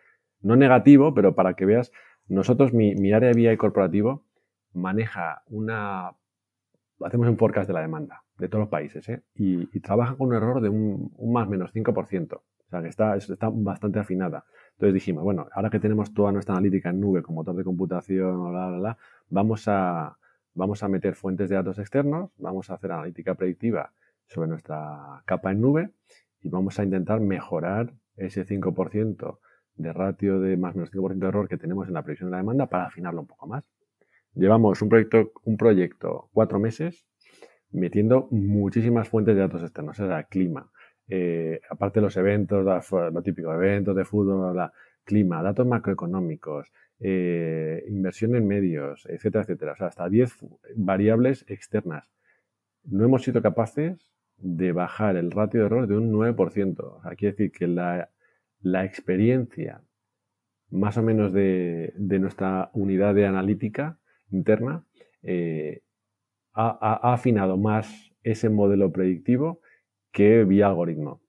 no 0.43 0.57
negativo, 0.57 1.15
pero 1.15 1.35
para 1.35 1.55
que 1.55 1.65
veas, 1.65 1.93
nosotros, 2.29 2.73
mi, 2.73 2.95
mi 2.95 3.13
área 3.13 3.31
de 3.31 3.35
BI 3.35 3.57
corporativo 3.57 4.25
maneja 4.73 5.43
una... 5.49 6.13
Hacemos 7.01 7.29
un 7.29 7.37
forecast 7.37 7.67
de 7.69 7.75
la 7.75 7.81
demanda 7.81 8.25
de 8.39 8.49
todos 8.49 8.61
los 8.61 8.69
países 8.69 9.09
¿eh? 9.09 9.23
y, 9.35 9.67
trabaja 9.81 10.17
con 10.17 10.29
un 10.29 10.35
error 10.35 10.61
de 10.61 10.69
un, 10.69 11.13
más 11.33 11.49
menos 11.49 11.73
5%. 11.73 12.35
O 12.35 12.43
sea, 12.71 12.83
que 12.83 12.89
está, 12.89 13.17
está 13.17 13.51
bastante 13.53 13.99
afinada. 13.99 14.45
Entonces 14.73 14.95
dijimos, 14.95 15.23
bueno, 15.23 15.47
ahora 15.53 15.71
que 15.71 15.79
tenemos 15.79 16.13
toda 16.13 16.33
nuestra 16.33 16.55
analítica 16.55 16.91
en 16.91 17.01
nube 17.01 17.23
con 17.23 17.35
motor 17.35 17.55
de 17.55 17.65
computación, 17.65 18.53
vamos, 19.29 19.69
a, 19.69 20.17
vamos 20.55 20.83
a 20.83 20.89
meter 20.89 21.15
fuentes 21.15 21.49
de 21.49 21.57
datos 21.57 21.79
externos, 21.79 22.31
vamos 22.39 22.71
a 22.71 22.75
hacer 22.75 22.93
analítica 22.93 23.35
predictiva 23.35 23.93
sobre 24.27 24.49
nuestra 24.49 25.23
capa 25.27 25.53
en 25.53 25.61
nube 25.61 25.91
y 26.41 26.49
vamos 26.49 26.79
a 26.79 26.85
intentar 26.85 27.21
mejorar 27.21 27.93
ese 28.17 28.47
5% 28.47 29.39
de 29.77 29.93
ratio 29.93 30.41
de 30.41 30.57
más 30.57 30.75
o 30.75 30.79
menos 30.79 30.93
5% 30.93 31.19
de 31.19 31.27
error 31.27 31.49
que 31.49 31.57
tenemos 31.57 31.89
en 31.89 31.95
la 31.95 32.03
previsión 32.03 32.31
de 32.31 32.33
la 32.33 32.39
demanda 32.39 32.67
para 32.67 32.87
afinarlo 32.87 33.21
un 33.21 33.27
poco 33.27 33.47
más. 33.47 33.65
Llevamos 34.35 34.81
un 34.83 34.89
proyecto, 34.89 35.33
un 35.45 35.57
proyecto 35.57 36.29
cuatro 36.33 36.59
meses 36.59 37.07
metiendo 37.71 38.29
muchísimas 38.31 39.09
fuentes 39.09 39.35
de 39.35 39.41
datos 39.41 39.63
externos, 39.63 39.99
o 39.99 40.07
sea, 40.07 40.23
clima, 40.25 40.71
eh, 41.09 41.61
aparte 41.69 42.01
de 42.01 42.05
los 42.05 42.17
eventos, 42.17 42.65
lo 42.65 43.23
típico, 43.23 43.53
eventos 43.53 43.97
de 43.97 44.05
fútbol, 44.05 44.57
la, 44.57 44.73
clima, 45.05 45.43
datos 45.43 45.67
macroeconómicos, 45.67 46.73
eh, 47.01 47.85
inversión 47.89 48.35
en 48.37 48.47
medios, 48.47 49.07
etcétera, 49.07 49.43
etcétera. 49.43 49.73
O 49.73 49.77
sea, 49.77 49.89
hasta 49.89 50.09
10 50.09 50.33
variables 50.77 51.45
externas. 51.49 52.11
No 52.85 53.05
hemos 53.05 53.23
sido 53.23 53.43
capaces 53.43 54.13
de 54.37 54.73
bajar 54.73 55.17
el 55.17 55.31
ratio 55.31 55.61
de 55.61 55.67
error 55.67 55.87
de 55.87 55.97
un 55.97 56.13
9%. 56.13 56.79
O 56.81 57.03
sea, 57.03 57.15
quiere 57.15 57.33
decir 57.33 57.53
que 57.53 57.67
la, 57.67 58.09
experiencia 58.85 59.83
más 60.71 60.97
o 60.97 61.03
menos 61.03 61.33
de, 61.33 61.93
nuestra 61.97 62.71
unidad 62.75 63.15
de 63.15 63.27
analítica 63.27 63.99
interna 64.31 64.85
eh, 65.23 65.83
ha, 66.53 67.13
afinado 67.13 67.57
más 67.57 68.13
ese 68.23 68.49
modelo 68.49 68.93
predictivo 68.93 69.61
que 70.13 70.45
vía 70.45 70.69
algoritmo. 70.69 71.21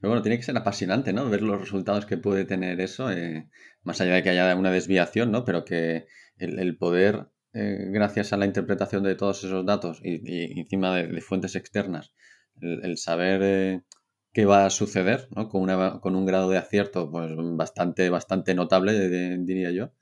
Pero 0.00 0.10
bueno, 0.10 0.22
tiene 0.22 0.36
que 0.36 0.42
ser 0.42 0.56
apasionante, 0.56 1.12
¿no? 1.12 1.28
Ver 1.28 1.42
los 1.42 1.60
resultados 1.60 2.06
que 2.06 2.16
puede 2.16 2.44
tener 2.44 2.80
eso, 2.80 3.10
eh, 3.10 3.48
más 3.82 4.00
allá 4.00 4.14
de 4.14 4.22
que 4.22 4.30
haya 4.30 4.54
una 4.56 4.70
desviación, 4.70 5.30
¿no? 5.30 5.44
Pero 5.44 5.64
que 5.64 6.06
el, 6.38 6.76
poder, 6.76 7.28
eh, 7.52 7.88
gracias 7.90 8.32
a 8.32 8.36
la 8.36 8.46
interpretación 8.46 9.02
de 9.02 9.14
todos 9.14 9.44
esos 9.44 9.64
datos 9.64 10.00
y, 10.02 10.60
encima 10.60 10.96
de, 10.96 11.20
fuentes 11.20 11.56
externas, 11.56 12.14
el, 12.60 12.96
saber 12.98 13.40
eh, 13.42 13.82
qué 14.32 14.44
va 14.44 14.66
a 14.66 14.70
suceder, 14.70 15.28
¿no? 15.34 15.48
Con, 15.48 15.62
una, 15.62 16.00
con 16.00 16.16
un 16.16 16.26
grado 16.26 16.50
de 16.50 16.58
acierto, 16.58 17.10
pues 17.10 17.30
bastante, 17.56 18.10
bastante 18.10 18.54
notable, 18.54 19.38
diría 19.38 19.70
yo. 19.70 19.92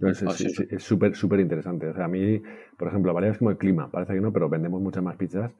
Pues 0.00 0.22
es 0.22 0.82
súper, 0.82 1.16
súper 1.16 1.40
interesante. 1.40 1.88
O 1.88 1.94
sea, 1.94 2.04
a 2.04 2.08
mí, 2.08 2.42
por 2.78 2.88
ejemplo, 2.88 3.14
variables 3.14 3.38
como 3.38 3.50
el 3.50 3.56
clima, 3.56 3.90
parece 3.90 4.14
que 4.14 4.20
no, 4.20 4.32
pero 4.32 4.50
vendemos 4.50 4.82
muchas 4.82 5.02
más 5.02 5.16
pizzas 5.16 5.52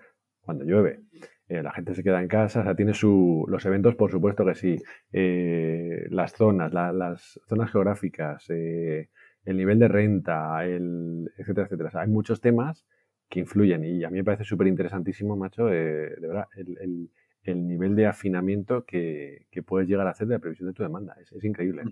cuando 0.43 0.65
llueve. 0.65 1.01
Eh, 1.49 1.63
la 1.63 1.73
gente 1.73 1.95
se 1.95 2.03
queda 2.03 2.21
en 2.21 2.27
casa, 2.29 2.61
o 2.61 2.63
sea, 2.65 2.75
tiene 2.75 2.93
su, 2.93 3.45
los 3.49 3.65
eventos, 3.67 3.95
por 3.95 4.11
supuesto 4.11 4.45
que 4.45 4.55
sí, 4.57 4.77
eh, 5.13 6.07
las 6.11 6.33
zonas, 6.33 6.73
las 6.73 7.41
zonas 7.49 7.71
geográficas, 7.71 8.47
eh, 8.51 9.11
el 9.45 9.57
nivel 9.57 9.79
de 9.79 9.87
renta, 9.87 10.65
el, 10.65 11.31
etcétera, 11.37 11.67
etcétera. 11.67 11.89
O 11.89 11.93
sea, 11.93 12.01
hay 12.01 12.09
muchos 12.09 12.41
temas 12.41 12.85
que 13.29 13.41
influyen 13.41 13.85
y 13.85 14.03
a 14.03 14.11
mí 14.11 14.19
me 14.19 14.25
parece 14.25 14.43
súper 14.43 14.67
interesantísimo, 14.67 15.37
macho, 15.37 15.67
de 15.67 16.17
verdad, 16.21 16.47
el, 16.57 17.11
el, 17.45 17.67
nivel 17.69 17.95
de 17.95 18.07
afinamiento 18.07 18.85
que, 18.85 19.47
que, 19.53 19.63
puedes 19.63 19.89
llegar 19.89 20.09
a 20.09 20.11
hacer 20.11 20.27
de 20.27 20.35
la 20.35 20.41
previsión 20.41 20.69
de 20.69 20.75
tu 20.75 20.83
demanda. 20.83 21.15
Es, 21.21 21.31
es 21.31 21.45
increíble. 21.45 21.83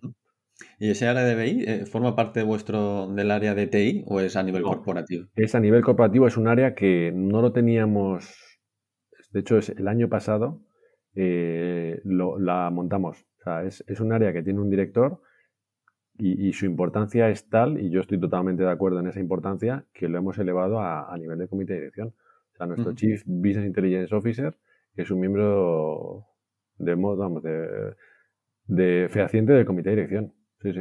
¿Y 0.80 0.90
ese 0.90 1.06
área 1.06 1.22
de 1.22 1.36
BI 1.36 1.86
forma 1.86 2.16
parte 2.16 2.40
de 2.40 2.46
vuestro, 2.46 3.08
del 3.08 3.30
área 3.30 3.54
de 3.54 3.68
TI 3.68 4.04
o 4.06 4.20
es 4.20 4.34
a 4.34 4.42
nivel 4.42 4.62
corporativo? 4.62 5.26
Es 5.36 5.54
a 5.54 5.60
nivel 5.60 5.82
corporativo, 5.82 6.26
es 6.26 6.36
un 6.36 6.48
área 6.48 6.74
que 6.74 7.12
no 7.14 7.40
lo 7.40 7.52
teníamos 7.52 8.53
de 9.34 9.40
hecho, 9.40 9.58
es, 9.58 9.68
el 9.68 9.88
año 9.88 10.08
pasado 10.08 10.62
eh, 11.16 12.00
la 12.04 12.70
montamos. 12.70 13.26
O 13.40 13.42
sea, 13.42 13.64
es, 13.64 13.82
un 14.00 14.12
área 14.12 14.32
que 14.32 14.42
tiene 14.42 14.60
un 14.60 14.70
director 14.70 15.20
y, 16.16 16.52
su 16.52 16.66
importancia 16.66 17.28
es 17.28 17.48
tal, 17.48 17.80
y 17.80 17.90
yo 17.90 18.00
estoy 18.00 18.20
totalmente 18.20 18.62
de 18.62 18.70
acuerdo 18.70 19.00
en 19.00 19.08
esa 19.08 19.18
importancia, 19.18 19.84
que 19.92 20.08
lo 20.08 20.18
hemos 20.18 20.38
elevado 20.38 20.78
a, 20.78 21.12
nivel 21.18 21.38
de 21.40 21.48
comité 21.48 21.72
de 21.72 21.80
dirección. 21.80 22.14
O 22.52 22.56
sea, 22.56 22.66
nuestro 22.68 22.94
Chief 22.94 23.24
Business 23.26 23.66
Intelligence 23.66 24.14
Officer 24.14 24.56
es 24.94 25.10
un 25.10 25.18
miembro 25.18 26.28
de, 26.78 26.94
vamos, 26.94 27.42
de, 27.42 27.96
de 28.66 29.08
fehaciente 29.10 29.52
del 29.52 29.66
comité 29.66 29.90
de 29.90 29.96
dirección. 29.96 30.32
Sí, 30.62 30.72
sí. 30.72 30.80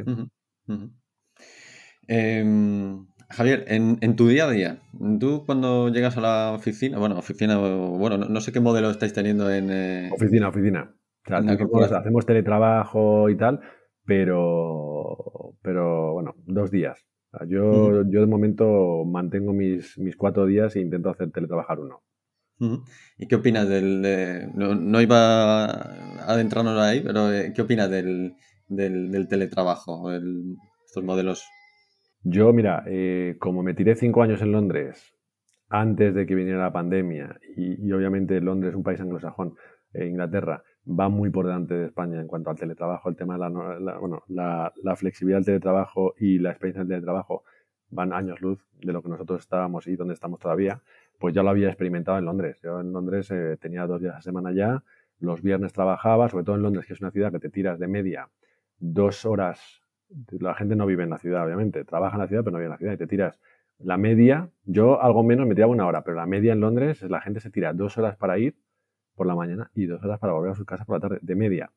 Javier, 3.34 3.66
en, 3.68 4.16
tu 4.16 4.28
día 4.28 4.46
a 4.46 4.52
día, 4.52 4.82
tú 5.20 5.44
cuando 5.46 5.90
llegas 5.90 6.18
a 6.18 6.22
la 6.22 6.52
oficina, 6.52 7.00
bueno, 7.00 7.18
oficina, 7.18 7.58
bueno, 7.58 8.18
no, 8.18 8.42
sé 8.42 8.52
qué 8.52 8.60
modelo 8.60 8.90
estáis 8.90 9.14
teniendo 9.14 9.52
en... 9.52 9.70
Eh, 9.72 10.10
oficina, 10.14 10.50
oficina. 10.50 10.94
hacemos 11.26 12.26
teletrabajo 12.26 13.30
y 13.30 13.38
tal, 13.38 13.62
pero, 14.06 15.56
pero 15.62 16.14
bueno, 16.14 16.36
dos 16.46 16.70
días. 16.72 17.06
yo, 17.48 18.04
yo 18.08 18.22
de 18.22 18.28
momento 18.28 19.04
mantengo 19.06 19.54
mis, 19.54 19.98
mis 19.98 20.16
cuatro 20.16 20.46
días 20.46 20.76
e 20.76 20.82
intento 20.82 21.10
hacer 21.10 21.32
teletrabajar 21.32 21.80
uno. 21.80 22.04
¿Y 23.18 23.28
qué 23.28 23.36
opinas 23.36 23.68
del... 23.68 24.52
no, 24.54 25.02
iba 25.02 25.66
a 25.66 26.32
adentrarnos 26.32 26.80
ahí, 26.80 27.02
pero 27.02 27.34
eh, 27.34 27.52
¿qué 27.54 27.62
opinas 27.62 27.90
del, 27.90 28.36
del, 28.70 29.28
teletrabajo, 29.28 30.12
estos 30.12 31.04
modelos 31.04 31.44
yo, 32.24 32.54
mira, 32.54 32.84
eh, 32.88 33.36
como 33.40 33.64
me 33.64 33.74
tiré 33.74 33.96
cinco 33.96 34.24
años 34.24 34.42
en 34.42 34.52
Londres 34.52 35.14
antes 35.70 36.14
de 36.14 36.26
que 36.26 36.36
viniera 36.36 36.60
la 36.60 36.72
pandemia 36.72 37.40
y, 37.56 37.92
obviamente 37.92 38.40
Londres 38.40 38.72
es 38.72 38.76
un 38.76 38.84
país 38.84 39.02
anglosajón, 39.02 39.56
eh, 39.94 40.08
Inglaterra 40.08 40.64
va 40.88 41.10
muy 41.10 41.30
por 41.30 41.46
delante 41.46 41.74
de 41.74 41.86
España 41.86 42.20
en 42.20 42.28
cuanto 42.28 42.50
al 42.50 42.58
teletrabajo, 42.58 43.10
el 43.10 43.16
tema 43.16 43.34
de 43.36 43.40
la, 43.40 43.98
bueno, 43.98 44.24
la, 44.28 44.96
flexibilidad 44.96 45.40
del 45.40 45.46
teletrabajo 45.46 46.14
y 46.18 46.40
la 46.40 46.52
experiencia 46.52 46.82
del 46.82 46.90
teletrabajo 46.90 47.44
van 47.90 48.14
años 48.14 48.42
luz 48.42 48.60
de 48.82 48.92
lo 48.92 49.02
que 49.02 49.10
nosotros 49.10 49.42
estábamos 49.42 49.88
y 49.88 49.96
donde 49.96 50.14
estamos 50.14 50.40
todavía, 50.40 50.82
pues 51.20 51.34
ya 51.34 51.44
lo 51.44 51.50
había 51.50 51.68
experimentado 51.68 52.18
en 52.18 52.26
Londres. 52.26 52.58
Yo 52.64 52.80
en 52.80 52.92
Londres 52.92 53.32
eh, 53.32 53.58
tenía 53.60 53.86
dos 53.86 54.02
días 54.02 54.16
a 54.16 54.22
semana 54.22 54.52
ya, 54.52 54.84
los 55.20 55.42
viernes 55.42 55.74
trabajaba, 55.74 56.30
sobre 56.30 56.44
todo 56.44 56.56
en 56.56 56.64
Londres, 56.64 56.86
que 56.86 56.94
es 56.94 57.02
una 57.02 57.12
ciudad 57.12 57.32
que 57.32 57.40
te 57.40 57.50
tiras 57.50 57.80
de 57.80 57.88
media 57.88 58.30
dos 58.80 59.26
horas 59.26 59.83
la 60.40 60.56
gente 60.56 60.76
no 60.76 60.86
vive 60.86 61.04
en 61.04 61.10
la 61.10 61.18
ciudad, 61.18 61.46
obviamente, 61.46 61.84
trabaja 61.86 62.16
en 62.16 62.22
la 62.22 62.28
ciudad, 62.28 62.44
pero 62.44 62.54
no 62.54 62.58
vive 62.60 62.68
en 62.68 62.72
la 62.72 62.78
ciudad 62.78 62.94
y 62.94 62.98
te 62.98 63.08
tiras 63.08 63.40
la 63.80 63.98
media, 63.98 64.50
yo 64.66 65.02
algo 65.02 65.24
menos 65.24 65.48
me 65.48 65.56
tiraba 65.56 65.72
una 65.72 65.86
hora, 65.86 66.04
pero 66.04 66.16
la 66.16 66.26
media 66.26 66.54
en 66.54 66.62
Londres 66.62 67.04
es 67.04 67.10
la 67.10 67.22
gente 67.22 67.40
se 67.40 67.50
tira 67.50 67.74
dos 67.74 67.98
horas 67.98 68.16
para 68.16 68.38
ir 68.38 68.56
por 69.16 69.28
la 69.28 69.36
mañana 69.36 69.72
y 69.74 69.86
dos 69.86 70.04
horas 70.04 70.20
para 70.20 70.34
volver 70.34 70.52
a 70.52 70.56
su 70.56 70.66
casa 70.66 70.86
por 70.86 70.98
la 70.98 71.02
tarde, 71.02 71.20
de 71.22 71.36
media. 71.36 71.72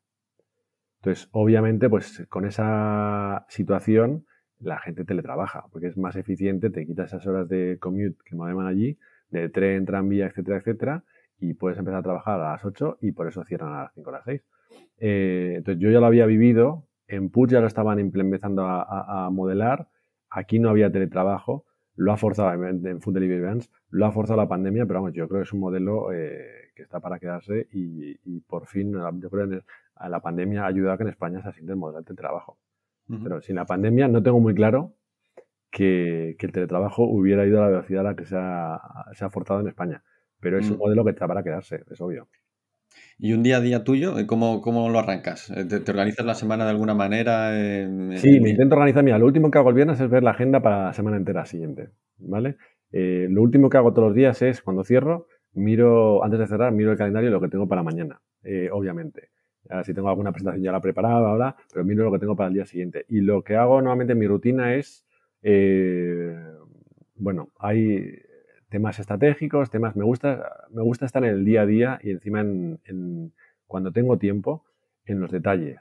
Entonces, 1.01 1.29
obviamente, 1.33 1.89
pues 1.89 2.27
con 2.29 2.45
esa 2.47 3.47
situación, 3.49 4.27
la 4.59 4.79
gente 4.79 5.05
teletrabaja, 5.05 5.67
porque 5.71 5.89
es 5.89 5.97
más 5.97 6.17
eficiente, 6.17 6.71
te 6.71 6.87
quita 6.87 7.05
esas 7.05 7.27
horas 7.27 7.49
de 7.49 7.79
commute 7.79 8.17
que 8.25 8.35
me 8.35 8.69
allí, 8.69 8.99
de 9.31 9.49
tren, 9.49 9.85
tranvía, 9.85 10.27
etcétera, 10.27 10.59
etcétera, 10.59 11.05
y 11.39 11.55
puedes 11.55 11.79
empezar 11.79 12.01
a 12.01 12.03
trabajar 12.03 12.41
a 12.41 12.53
las 12.53 12.65
8 12.65 12.99
y 13.03 13.13
por 13.13 13.29
eso 13.29 13.45
cierran 13.45 13.75
a 13.75 13.83
las 13.85 13.95
5 13.95 14.09
o 14.09 14.13
las 14.13 14.25
6. 14.25 14.43
Eh, 14.99 15.55
entonces, 15.57 15.83
yo 15.83 15.91
ya 15.91 16.01
lo 16.01 16.07
había 16.07 16.27
vivido 16.27 16.87
en 17.09 17.31
Puig 17.31 17.51
ya 17.51 17.61
lo 17.61 17.67
estaban 17.67 17.99
empezando 17.99 18.65
a, 18.67 19.29
modelar. 19.31 19.89
Aquí 20.31 20.59
no 20.59 20.71
había 20.71 20.91
teletrabajo. 20.91 21.65
Lo 21.95 22.13
ha 22.13 22.17
forzado 22.19 22.53
en 22.63 23.01
Food 23.01 23.15
Delivery 23.15 23.41
Vans, 23.41 23.71
lo 23.89 24.05
ha 24.05 24.13
forzado 24.13 24.39
la 24.39 24.49
pandemia, 24.49 24.85
pero 24.85 25.01
vamos, 25.01 25.15
yo 25.15 25.27
creo 25.29 25.41
que 25.41 25.45
es 25.45 25.53
un 25.55 25.61
modelo 25.61 26.13
eh, 26.13 26.71
que 26.75 26.83
está 26.83 27.01
para 27.01 27.19
quedarse 27.19 27.69
y, 27.73 28.41
por 28.41 28.67
fin, 28.67 28.93
yo 28.93 29.31
creo 29.31 29.49
que 29.49 29.63
la 30.07 30.21
pandemia 30.21 30.65
ha 30.65 30.67
ayudado 30.67 30.93
a 30.93 30.97
que 30.99 31.05
en 31.05 31.09
España 31.09 31.41
se 31.41 31.49
asiente 31.49 31.73
el 31.73 31.79
modelo 31.79 32.01
de 32.01 32.05
teletrabajo. 32.05 32.59
Pero 33.09 33.41
sin 33.41 33.57
la 33.57 33.65
pandemia 33.65 34.09
no 34.09 34.23
tengo 34.23 34.41
muy 34.41 34.55
claro 34.55 34.93
que, 35.71 36.37
el 36.39 36.53
teletrabajo 36.53 37.05
hubiera 37.05 37.47
ido 37.47 37.61
a 37.61 37.63
la 37.63 37.69
velocidad 37.69 38.01
a 38.01 38.11
la 38.11 38.17
que 38.17 38.27
se 38.27 38.37
ha, 38.37 38.79
se 39.13 39.25
ha 39.25 39.31
forzado 39.31 39.61
en 39.61 39.69
España. 39.69 40.03
Pero 40.41 40.59
es 40.59 40.69
un 40.69 40.77
mm. 40.77 40.81
modelo 40.81 41.05
que 41.05 41.11
está 41.11 41.27
para 41.27 41.43
quedarse, 41.43 41.83
es 41.91 42.01
obvio. 42.01 42.29
¿Y 43.19 43.33
un 43.33 43.43
día 43.43 43.57
a 43.57 43.61
día 43.61 43.83
tuyo, 43.83 44.19
eh, 44.19 44.27
cómo, 44.27 44.61
cómo 44.61 44.91
lo 44.91 44.99
arrancas? 44.99 45.51
Eh, 45.51 45.65
¿Te, 45.65 45.91
organizas 45.91 46.27
la 46.27 46.35
semana 46.35 46.65
de 46.65 46.71
alguna 46.71 46.95
manera? 46.95 47.51
sí, 48.17 48.41
me 48.41 48.51
intento 48.51 48.75
organizar. 48.75 49.03
Mira, 49.03 49.19
lo 49.19 49.27
último 49.27 49.51
que 49.51 49.59
hago 49.59 49.71
el 49.71 49.75
viernes 49.75 50.01
es 50.01 50.11
ver 50.11 50.23
la 50.23 50.33
agenda 50.33 50.61
para 50.61 50.85
la 50.85 50.93
semana 50.93 51.17
entera 51.17 51.47
siguiente, 51.47 51.91
¿vale? 52.19 52.57
Eh, 52.93 53.27
lo 53.31 53.43
último 53.43 53.71
que 53.71 53.79
hago 53.79 53.93
todos 53.93 54.09
los 54.09 54.17
días 54.17 54.43
es, 54.43 54.61
cuando 54.61 54.85
cierro, 54.85 55.29
miro, 55.55 56.23
antes 56.25 56.39
de 56.39 56.47
cerrar, 56.47 56.73
miro 56.73 56.93
el 56.93 56.99
calendario 56.99 57.31
y 57.31 57.33
lo 57.33 57.41
que 57.41 57.49
tengo 57.49 57.67
para 57.67 57.83
mañana, 57.83 58.21
obviamente. 58.71 59.31
si 59.85 59.95
tengo 59.95 60.11
alguna 60.11 60.33
presentación 60.33 60.63
ya 60.63 60.73
la 60.73 60.81
preparada, 60.81 61.35
bla, 61.35 61.57
pero 61.73 61.85
miro 61.87 62.05
lo 62.05 62.13
que 62.13 62.19
tengo 62.19 62.37
para 62.37 62.49
el 62.49 62.55
día 62.55 62.67
siguiente. 62.67 63.07
Y 63.09 63.23
lo 63.23 63.43
que 63.43 63.57
hago 63.57 63.77
normalmente 63.81 64.13
en 64.13 64.19
mi 64.19 64.27
rutina 64.27 64.75
es, 64.75 65.07
bueno, 67.17 67.49
hay 67.59 68.26
temas 68.77 68.99
estratégicos, 68.99 69.71
temas, 69.71 69.97
me 69.97 70.05
gusta, 70.05 70.67
me 70.71 70.83
gusta 70.83 71.07
estar 71.07 71.25
en 71.25 71.31
el 71.31 71.47
día 71.47 71.63
a 71.63 71.67
día 71.67 71.99
y 72.03 72.11
encima 72.11 72.41
en, 72.43 73.33
cuando 73.67 73.91
tengo 73.91 74.19
tiempo 74.19 74.65
en 75.07 75.19
los 75.19 75.31
detalles. 75.31 75.81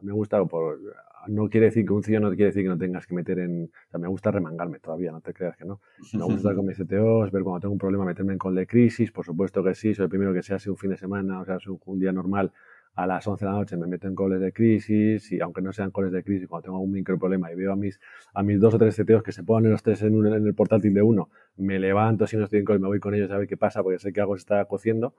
me 0.00 0.12
gusta, 0.12 0.42
por, 0.46 0.78
no 1.26 1.50
quiere 1.50 1.66
decir 1.66 1.84
que 1.84 1.92
un 1.92 2.02
CEO 2.02 2.20
no 2.20 2.30
quiere 2.30 2.46
decir 2.46 2.62
que 2.62 2.70
no 2.70 2.78
tengas 2.78 3.06
que 3.06 3.14
meter 3.14 3.40
en, 3.40 3.64
o 3.64 3.90
sea, 3.90 4.00
me 4.00 4.08
gusta 4.08 4.30
remangarme 4.30 4.78
todavía, 4.78 5.12
no 5.12 5.20
te 5.20 5.34
creas 5.34 5.54
que 5.58 5.66
no. 5.66 5.82
Me 6.14 6.22
gusta 6.22 6.36
estar 6.36 6.56
con 6.56 6.64
mis 6.64 6.78
CTOs, 6.78 7.30
ver 7.30 7.42
cuando 7.42 7.60
tengo 7.60 7.72
un 7.72 7.78
problema, 7.78 8.06
meterme 8.06 8.32
en 8.32 8.38
call 8.38 8.54
de 8.54 8.66
crisis, 8.66 9.12
por 9.12 9.26
supuesto 9.26 9.62
que 9.62 9.74
sí, 9.74 9.92
soy 9.92 10.04
el 10.04 10.08
primero 10.08 10.32
que 10.32 10.42
sea, 10.42 10.58
si 10.58 10.70
un 10.70 10.78
fin 10.78 10.88
de 10.88 10.96
semana, 10.96 11.42
o 11.42 11.44
sea, 11.44 11.58
si 11.58 11.68
un 11.68 11.98
día 11.98 12.12
normal, 12.12 12.52
a 12.94 13.06
las 13.06 13.26
11 13.26 13.44
de 13.44 13.50
la 13.50 13.56
noche 13.56 13.76
me 13.76 13.86
meto 13.86 14.08
en 14.08 14.14
coles 14.14 14.40
de 14.40 14.52
crisis 14.52 15.30
y 15.30 15.40
aunque 15.40 15.62
no 15.62 15.72
sean 15.72 15.90
coles 15.90 16.12
de 16.12 16.22
crisis, 16.24 16.48
cuando 16.48 16.64
tengo 16.64 16.80
un 16.80 16.90
micro 16.90 17.18
problema 17.18 17.50
y 17.52 17.54
veo 17.54 17.72
a 17.72 17.76
mis, 17.76 18.00
a 18.34 18.42
mis 18.42 18.58
dos 18.58 18.74
o 18.74 18.78
tres 18.78 18.96
CTOs 18.96 19.22
que 19.22 19.32
se 19.32 19.44
ponen 19.44 19.70
los 19.70 19.82
tres 19.82 20.02
en, 20.02 20.26
en 20.26 20.46
el 20.46 20.54
portátil 20.54 20.92
de 20.94 21.02
uno, 21.02 21.30
me 21.56 21.78
levanto 21.78 22.26
si 22.26 22.36
no 22.36 22.44
estoy 22.44 22.60
en 22.60 22.64
call, 22.64 22.80
me 22.80 22.88
voy 22.88 22.98
con 23.00 23.14
ellos 23.14 23.30
a 23.30 23.38
ver 23.38 23.46
qué 23.46 23.56
pasa 23.56 23.82
porque 23.82 23.98
sé 23.98 24.12
que 24.12 24.20
algo 24.20 24.36
se 24.36 24.40
está 24.40 24.64
cociendo. 24.64 25.14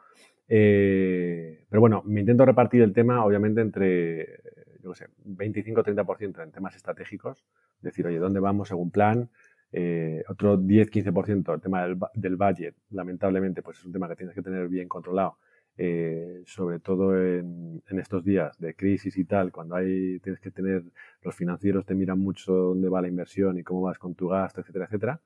Eh, 0.47 1.65
pero 1.69 1.79
bueno, 1.79 2.03
me 2.05 2.19
intento 2.19 2.45
repartir 2.45 2.81
el 2.81 2.91
tema 2.91 3.23
obviamente 3.23 3.61
entre, 3.61 4.41
yo 4.83 4.93
sé, 4.93 5.07
25-30% 5.25 6.43
en 6.43 6.51
temas 6.51 6.75
estratégicos, 6.75 7.45
decir, 7.81 8.05
oye, 8.07 8.17
¿dónde 8.17 8.39
vamos 8.39 8.67
según 8.67 8.91
plan? 8.91 9.29
Eh, 9.71 10.23
otro 10.27 10.57
10-15% 10.57 11.53
el 11.53 11.61
tema 11.61 11.83
del, 11.83 11.97
del 12.15 12.35
budget, 12.35 12.75
lamentablemente, 12.89 13.61
pues 13.61 13.77
es 13.77 13.85
un 13.85 13.93
tema 13.93 14.09
que 14.09 14.15
tienes 14.15 14.33
que 14.33 14.41
tener 14.41 14.67
bien 14.67 14.87
controlado 14.87 15.37
eh, 15.81 16.43
sobre 16.45 16.79
todo 16.81 17.17
en, 17.17 17.81
estos 17.87 18.25
días 18.25 18.59
de 18.59 18.75
crisis 18.75 19.17
y 19.17 19.23
tal, 19.23 19.49
cuando 19.53 19.75
hay, 19.75 20.19
tienes 20.19 20.41
que 20.41 20.51
tener, 20.51 20.83
los 21.21 21.33
financieros 21.33 21.85
te 21.85 21.95
miran 21.95 22.19
mucho 22.19 22.51
dónde 22.53 22.89
va 22.89 23.01
la 23.01 23.07
inversión 23.07 23.57
y 23.57 23.63
cómo 23.63 23.83
vas 23.83 23.97
con 23.97 24.13
tu 24.13 24.27
gasto, 24.27 24.59
etcétera, 24.59 24.85
etcétera. 24.85 25.21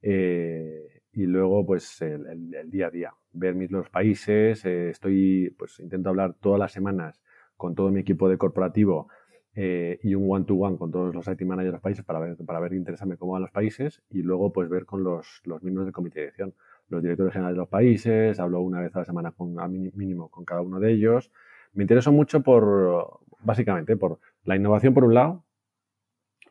Eh, 0.00 1.02
y 1.12 1.26
luego, 1.26 1.66
pues, 1.66 2.00
el, 2.00 2.70
día 2.70 2.86
a 2.86 2.90
día, 2.90 3.12
ver 3.34 3.54
mis, 3.54 3.70
los 3.70 3.90
países, 3.90 4.64
eh, 4.64 4.88
estoy, 4.88 5.54
pues, 5.58 5.78
intento 5.78 6.08
hablar 6.08 6.34
todas 6.40 6.58
las 6.58 6.72
semanas 6.72 7.20
con 7.58 7.74
todo 7.74 7.90
mi 7.90 8.00
equipo 8.00 8.30
de 8.30 8.38
corporativo 8.38 9.08
y 9.54 10.14
un 10.14 10.30
one-to-one 10.30 10.78
con 10.78 10.92
todos 10.92 11.12
los 11.14 11.26
IT 11.26 11.42
managers 11.42 11.66
de 11.66 11.72
los 11.72 11.80
países 11.82 12.04
para 12.04 12.20
ver, 12.20 12.36
para 12.46 12.60
ver, 12.60 12.72
interesarme 12.74 13.16
cómo 13.16 13.32
van 13.32 13.42
los 13.42 13.50
países 13.50 14.02
y 14.08 14.22
luego, 14.22 14.52
pues, 14.52 14.70
ver 14.70 14.86
con 14.86 15.04
los, 15.04 15.42
los 15.44 15.62
miembros 15.62 15.84
del 15.86 15.92
comité 15.92 16.20
de 16.20 16.26
dirección 16.26 16.54
los 16.88 17.02
directores 17.02 17.32
generales 17.32 17.54
de 17.54 17.60
los 17.60 17.68
países, 17.68 18.40
hablo 18.40 18.60
una 18.60 18.80
vez 18.80 18.94
a 18.96 19.00
la 19.00 19.04
semana 19.04 19.32
con, 19.32 19.60
a 19.60 19.68
mínimo 19.68 20.28
con 20.30 20.44
cada 20.44 20.62
uno 20.62 20.80
de 20.80 20.92
ellos. 20.92 21.30
Me 21.74 21.84
intereso 21.84 22.12
mucho 22.12 22.42
por, 22.42 23.20
básicamente, 23.40 23.96
por 23.96 24.20
la 24.44 24.56
innovación 24.56 24.94
por 24.94 25.04
un 25.04 25.14
lado 25.14 25.44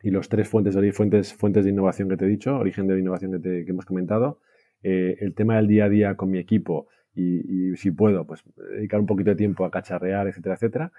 y 0.03 0.11
los 0.11 0.29
tres 0.29 0.47
fuentes 0.47 0.75
fuentes, 0.95 1.33
fuentes 1.33 1.65
de 1.65 1.71
innovación 1.71 2.07
que 2.07 2.17
te 2.17 2.25
he 2.25 2.27
dicho, 2.27 2.57
origen 2.57 2.87
de 2.87 2.99
innovación 2.99 3.41
que, 3.41 3.65
hemos 3.67 3.85
comentado, 3.85 4.39
eh, 4.83 5.17
el 5.19 5.33
tema 5.33 5.57
del 5.57 5.67
día 5.67 5.85
a 5.85 5.89
día 5.89 6.15
con 6.15 6.29
mi 6.29 6.37
equipo 6.37 6.87
y, 7.15 7.75
si 7.77 7.89
puedo, 7.89 8.27
pues 8.27 8.43
dedicar 8.55 8.99
un 8.99 9.07
poquito 9.07 9.31
de 9.31 9.35
tiempo 9.35 9.65
a 9.65 9.71
cacharrear, 9.71 10.27
etcétera, 10.27 10.53
etcétera. 10.53 10.91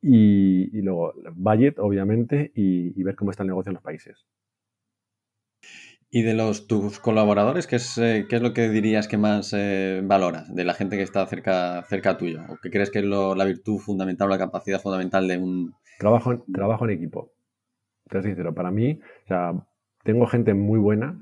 Y, 0.00 0.70
y 0.76 0.80
luego, 0.80 1.12
budget, 1.34 1.78
obviamente, 1.78 2.50
y 2.54 3.02
ver 3.02 3.14
cómo 3.14 3.30
está 3.30 3.42
el 3.42 3.48
negocio 3.48 3.70
en 3.70 3.74
los 3.74 3.82
países. 3.82 4.24
Y 6.08 6.22
de 6.22 6.34
los 6.34 6.68
tus 6.68 7.00
colaboradores, 7.00 7.66
¿qué 7.66 7.76
es, 7.76 7.98
eh, 7.98 8.26
qué 8.28 8.36
es 8.36 8.42
lo 8.42 8.52
que 8.54 8.68
dirías 8.68 9.08
que 9.08 9.18
más 9.18 9.52
eh, 9.52 10.02
valoras 10.04 10.54
de 10.54 10.64
la 10.64 10.72
gente 10.72 10.96
que 10.96 11.02
está 11.02 11.26
cerca, 11.26 11.82
cerca 11.88 12.16
tuyo? 12.16 12.42
¿O 12.48 12.58
qué 12.62 12.70
crees 12.70 12.90
que 12.90 13.00
es 13.00 13.04
la 13.04 13.44
virtud 13.44 13.78
fundamental 13.78 14.28
o 14.28 14.30
la 14.30 14.38
capacidad 14.38 14.80
fundamental 14.80 15.26
de 15.26 15.38
un... 15.38 15.74
Trabajo 15.98 16.32
en, 16.32 16.44
trabajo 16.52 16.84
en 16.84 16.90
equipo. 16.92 17.32
Te 18.08 18.22
sincero, 18.22 18.54
para 18.54 18.70
mí, 18.70 19.00
o 19.24 19.26
sea, 19.26 19.52
tengo 20.04 20.26
gente 20.26 20.54
muy 20.54 20.78
buena, 20.78 21.20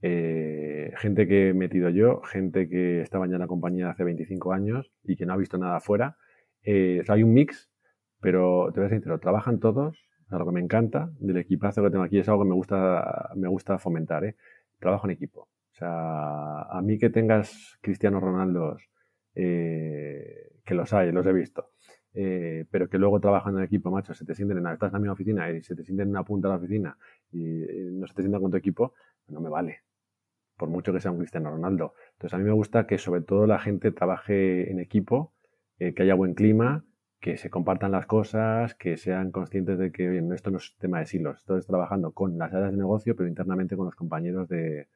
eh, 0.00 0.92
gente 0.96 1.28
que 1.28 1.50
he 1.50 1.54
metido 1.54 1.90
yo, 1.90 2.22
gente 2.22 2.70
que 2.70 3.02
estaba 3.02 3.26
ya 3.26 3.34
en 3.34 3.40
la 3.40 3.46
compañía 3.46 3.90
hace 3.90 4.02
25 4.02 4.52
años 4.54 4.90
y 5.04 5.16
que 5.16 5.26
no 5.26 5.34
ha 5.34 5.36
visto 5.36 5.58
nada 5.58 5.76
afuera. 5.76 6.16
o 6.62 7.04
sea, 7.04 7.16
hay 7.16 7.22
un 7.22 7.34
mix, 7.34 7.70
pero 8.20 8.70
te 8.72 8.80
voy 8.80 8.86
a 8.86 8.88
ser 8.88 8.98
sincero, 8.98 9.20
trabajan 9.20 9.60
todos 9.60 9.98
lo 10.38 10.46
que 10.46 10.52
me 10.52 10.60
encanta 10.60 11.10
del 11.18 11.36
equipazo 11.38 11.82
que 11.82 11.90
tengo 11.90 12.04
aquí 12.04 12.18
es 12.18 12.28
algo 12.28 12.42
que 12.42 12.48
me 12.48 12.54
gusta, 12.54 13.30
me 13.36 13.48
gusta 13.48 13.78
fomentar, 13.78 14.24
¿eh? 14.24 14.36
Trabajo 14.78 15.06
en 15.06 15.12
equipo. 15.12 15.42
O 15.42 15.74
sea, 15.74 16.62
a 16.62 16.82
mí 16.82 16.98
que 16.98 17.10
tengas 17.10 17.78
Cristiano 17.80 18.20
Ronaldo, 18.20 18.76
eh, 19.34 20.52
que 20.64 20.74
los 20.74 20.92
hay, 20.92 21.12
los 21.12 21.26
he 21.26 21.32
visto, 21.32 21.70
eh, 22.14 22.66
pero 22.70 22.88
que 22.88 22.98
luego 22.98 23.20
trabajan 23.20 23.56
en 23.56 23.64
equipo, 23.64 23.90
macho, 23.90 24.14
se 24.14 24.24
te 24.24 24.34
sienten 24.34 24.58
en, 24.58 24.66
estás 24.66 24.88
en 24.88 24.94
la 24.94 24.98
misma 24.98 25.12
oficina 25.14 25.50
y 25.50 25.62
se 25.62 25.74
te 25.74 25.82
sienten 25.84 26.08
en 26.08 26.10
una 26.10 26.24
punta 26.24 26.48
de 26.48 26.52
la 26.52 26.58
oficina 26.58 26.98
y 27.30 27.64
no 27.92 28.06
se 28.06 28.14
te 28.14 28.22
sientan 28.22 28.42
con 28.42 28.50
tu 28.50 28.56
equipo, 28.56 28.94
no 29.28 29.40
me 29.40 29.48
vale. 29.48 29.80
Por 30.56 30.68
mucho 30.68 30.92
que 30.92 31.00
sea 31.00 31.10
un 31.10 31.18
Cristiano 31.18 31.50
Ronaldo. 31.50 31.94
Entonces, 32.12 32.34
a 32.34 32.38
mí 32.38 32.44
me 32.44 32.52
gusta 32.52 32.86
que 32.86 32.98
sobre 32.98 33.22
todo 33.22 33.46
la 33.46 33.58
gente 33.58 33.90
trabaje 33.90 34.70
en 34.70 34.78
equipo, 34.78 35.32
que 35.78 35.94
haya 36.02 36.14
buen 36.14 36.34
clima, 36.34 36.84
que 37.22 37.36
se 37.36 37.50
compartan 37.50 37.92
las 37.92 38.06
cosas, 38.06 38.74
que 38.74 38.96
sean 38.96 39.30
conscientes 39.30 39.78
de 39.78 39.92
que 39.92 40.18
esto 40.34 40.50
no 40.50 40.58
es 40.58 40.74
tema 40.76 40.98
de 40.98 41.06
silos, 41.06 41.38
esto 41.38 41.56
es 41.56 41.64
trabajando 41.68 42.10
con 42.10 42.36
las 42.36 42.52
áreas 42.52 42.72
de 42.72 42.76
negocio, 42.78 43.14
pero 43.14 43.28
internamente 43.28 43.76
con 43.76 43.86
los 43.86 43.94
compañeros 43.94 44.48
de, 44.48 44.88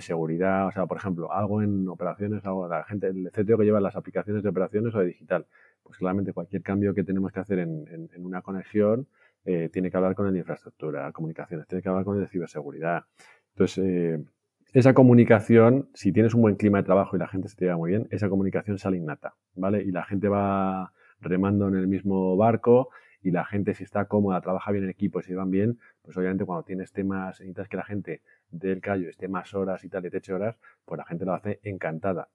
seguridad. 0.00 0.66
O 0.66 0.72
sea, 0.72 0.86
por 0.86 0.96
ejemplo, 0.96 1.32
algo 1.32 1.62
en 1.62 1.88
operaciones, 1.88 2.44
algo, 2.46 2.66
la 2.66 2.82
gente, 2.82 3.06
el 3.06 3.30
CTO 3.30 3.58
que 3.58 3.64
lleva 3.64 3.80
las 3.80 3.94
aplicaciones 3.94 4.42
de 4.42 4.48
operaciones 4.48 4.92
o 4.96 4.98
de 4.98 5.06
digital. 5.06 5.46
Pues 5.84 5.98
claramente 5.98 6.32
cualquier 6.32 6.62
cambio 6.62 6.94
que 6.94 7.04
tenemos 7.04 7.30
que 7.30 7.38
hacer 7.38 7.60
en, 7.60 8.10
una 8.16 8.42
conexión 8.42 9.06
eh, 9.44 9.68
tiene 9.72 9.88
que 9.88 9.96
hablar 9.96 10.16
con 10.16 10.26
el 10.26 10.32
de 10.32 10.40
infraestructura, 10.40 11.12
comunicaciones, 11.12 11.68
tiene 11.68 11.80
que 11.80 11.88
hablar 11.88 12.04
con 12.04 12.16
el 12.16 12.22
de 12.22 12.28
ciberseguridad. 12.28 13.04
Entonces, 13.50 13.84
eh, 13.84 14.24
esa 14.72 14.94
comunicación, 14.94 15.90
si 15.94 16.10
tienes 16.10 16.34
un 16.34 16.42
buen 16.42 16.56
clima 16.56 16.78
de 16.78 16.84
trabajo 16.84 17.14
y 17.14 17.20
la 17.20 17.28
gente 17.28 17.48
se 17.48 17.54
te 17.54 17.66
lleva 17.66 17.76
muy 17.76 17.90
bien, 17.90 18.08
esa 18.10 18.28
comunicación 18.28 18.78
sale 18.78 18.96
innata, 18.96 19.34
¿vale? 19.54 19.84
Y 19.84 19.92
la 19.92 20.02
gente 20.04 20.28
va 20.28 20.92
remando 21.22 21.68
en 21.68 21.76
el 21.76 21.86
mismo 21.86 22.36
barco 22.36 22.90
y 23.22 23.30
la 23.30 23.44
gente 23.44 23.74
si 23.74 23.84
está 23.84 24.06
cómoda, 24.06 24.40
trabaja 24.40 24.72
bien 24.72 24.84
en 24.84 24.90
equipo 24.90 25.22
se 25.22 25.34
van 25.34 25.50
bien, 25.50 25.78
pues 26.02 26.16
obviamente 26.16 26.44
cuando 26.44 26.64
tienes 26.64 26.92
temas, 26.92 27.40
necesitas 27.40 27.68
que 27.68 27.76
la 27.76 27.84
gente 27.84 28.22
del 28.50 28.80
callo 28.80 29.08
esté 29.08 29.28
más 29.28 29.54
horas 29.54 29.84
y 29.84 29.88
tal, 29.88 30.04
y 30.06 30.10
te 30.10 30.18
eche 30.18 30.32
horas, 30.32 30.58
pues 30.84 30.98
la 30.98 31.04
gente 31.04 31.24
lo 31.24 31.34
hace 31.34 31.60
encantada. 31.62 32.28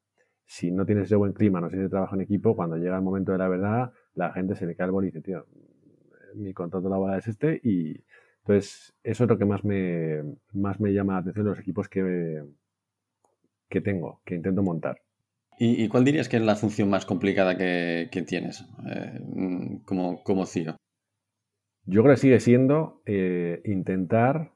Si 0.45 0.71
no 0.71 0.85
tienes 0.85 1.05
ese 1.05 1.17
buen 1.17 1.33
clima, 1.33 1.59
no 1.59 1.67
tienes 1.67 1.89
trabajo 1.89 2.15
en 2.15 2.21
equipo, 2.21 2.55
cuando 2.55 2.77
llega 2.77 2.95
el 2.95 3.03
momento 3.03 3.33
de 3.33 3.37
la 3.37 3.49
verdad, 3.49 3.91
la 4.15 4.31
gente 4.31 4.55
se 4.55 4.65
le 4.65 4.75
cae 4.75 4.85
el 4.85 4.91
boli 4.91 5.07
y 5.09 5.11
dice, 5.11 5.21
tío, 5.21 5.45
mi 6.35 6.53
contrato 6.53 6.89
laboral 6.89 7.19
es 7.19 7.27
este 7.27 7.59
y 7.63 8.03
entonces 8.39 8.95
eso 9.03 9.23
es 9.25 9.29
lo 9.29 9.37
que 9.37 9.45
más 9.45 9.65
me, 9.65 10.23
más 10.53 10.79
me 10.79 10.93
llama 10.93 11.13
la 11.13 11.19
atención 11.19 11.45
los 11.45 11.59
equipos 11.59 11.89
que, 11.89 12.43
que 13.69 13.81
tengo, 13.81 14.21
que 14.23 14.35
intento 14.35 14.63
montar. 14.63 15.01
¿Y, 15.59 15.87
cuál 15.87 16.03
dirías 16.03 16.29
que 16.29 16.37
es 16.37 16.43
la 16.43 16.55
función 16.55 16.89
más 16.89 17.05
complicada 17.05 17.57
que, 17.57 18.23
tienes 18.27 18.63
eh, 18.87 19.19
como, 19.85 20.23
como 20.23 20.45
CEO? 20.45 20.75
Yo 21.85 22.03
creo 22.03 22.13
que 22.13 22.21
sigue 22.21 22.39
siendo 22.39 23.01
eh, 23.05 23.61
intentar, 23.65 24.51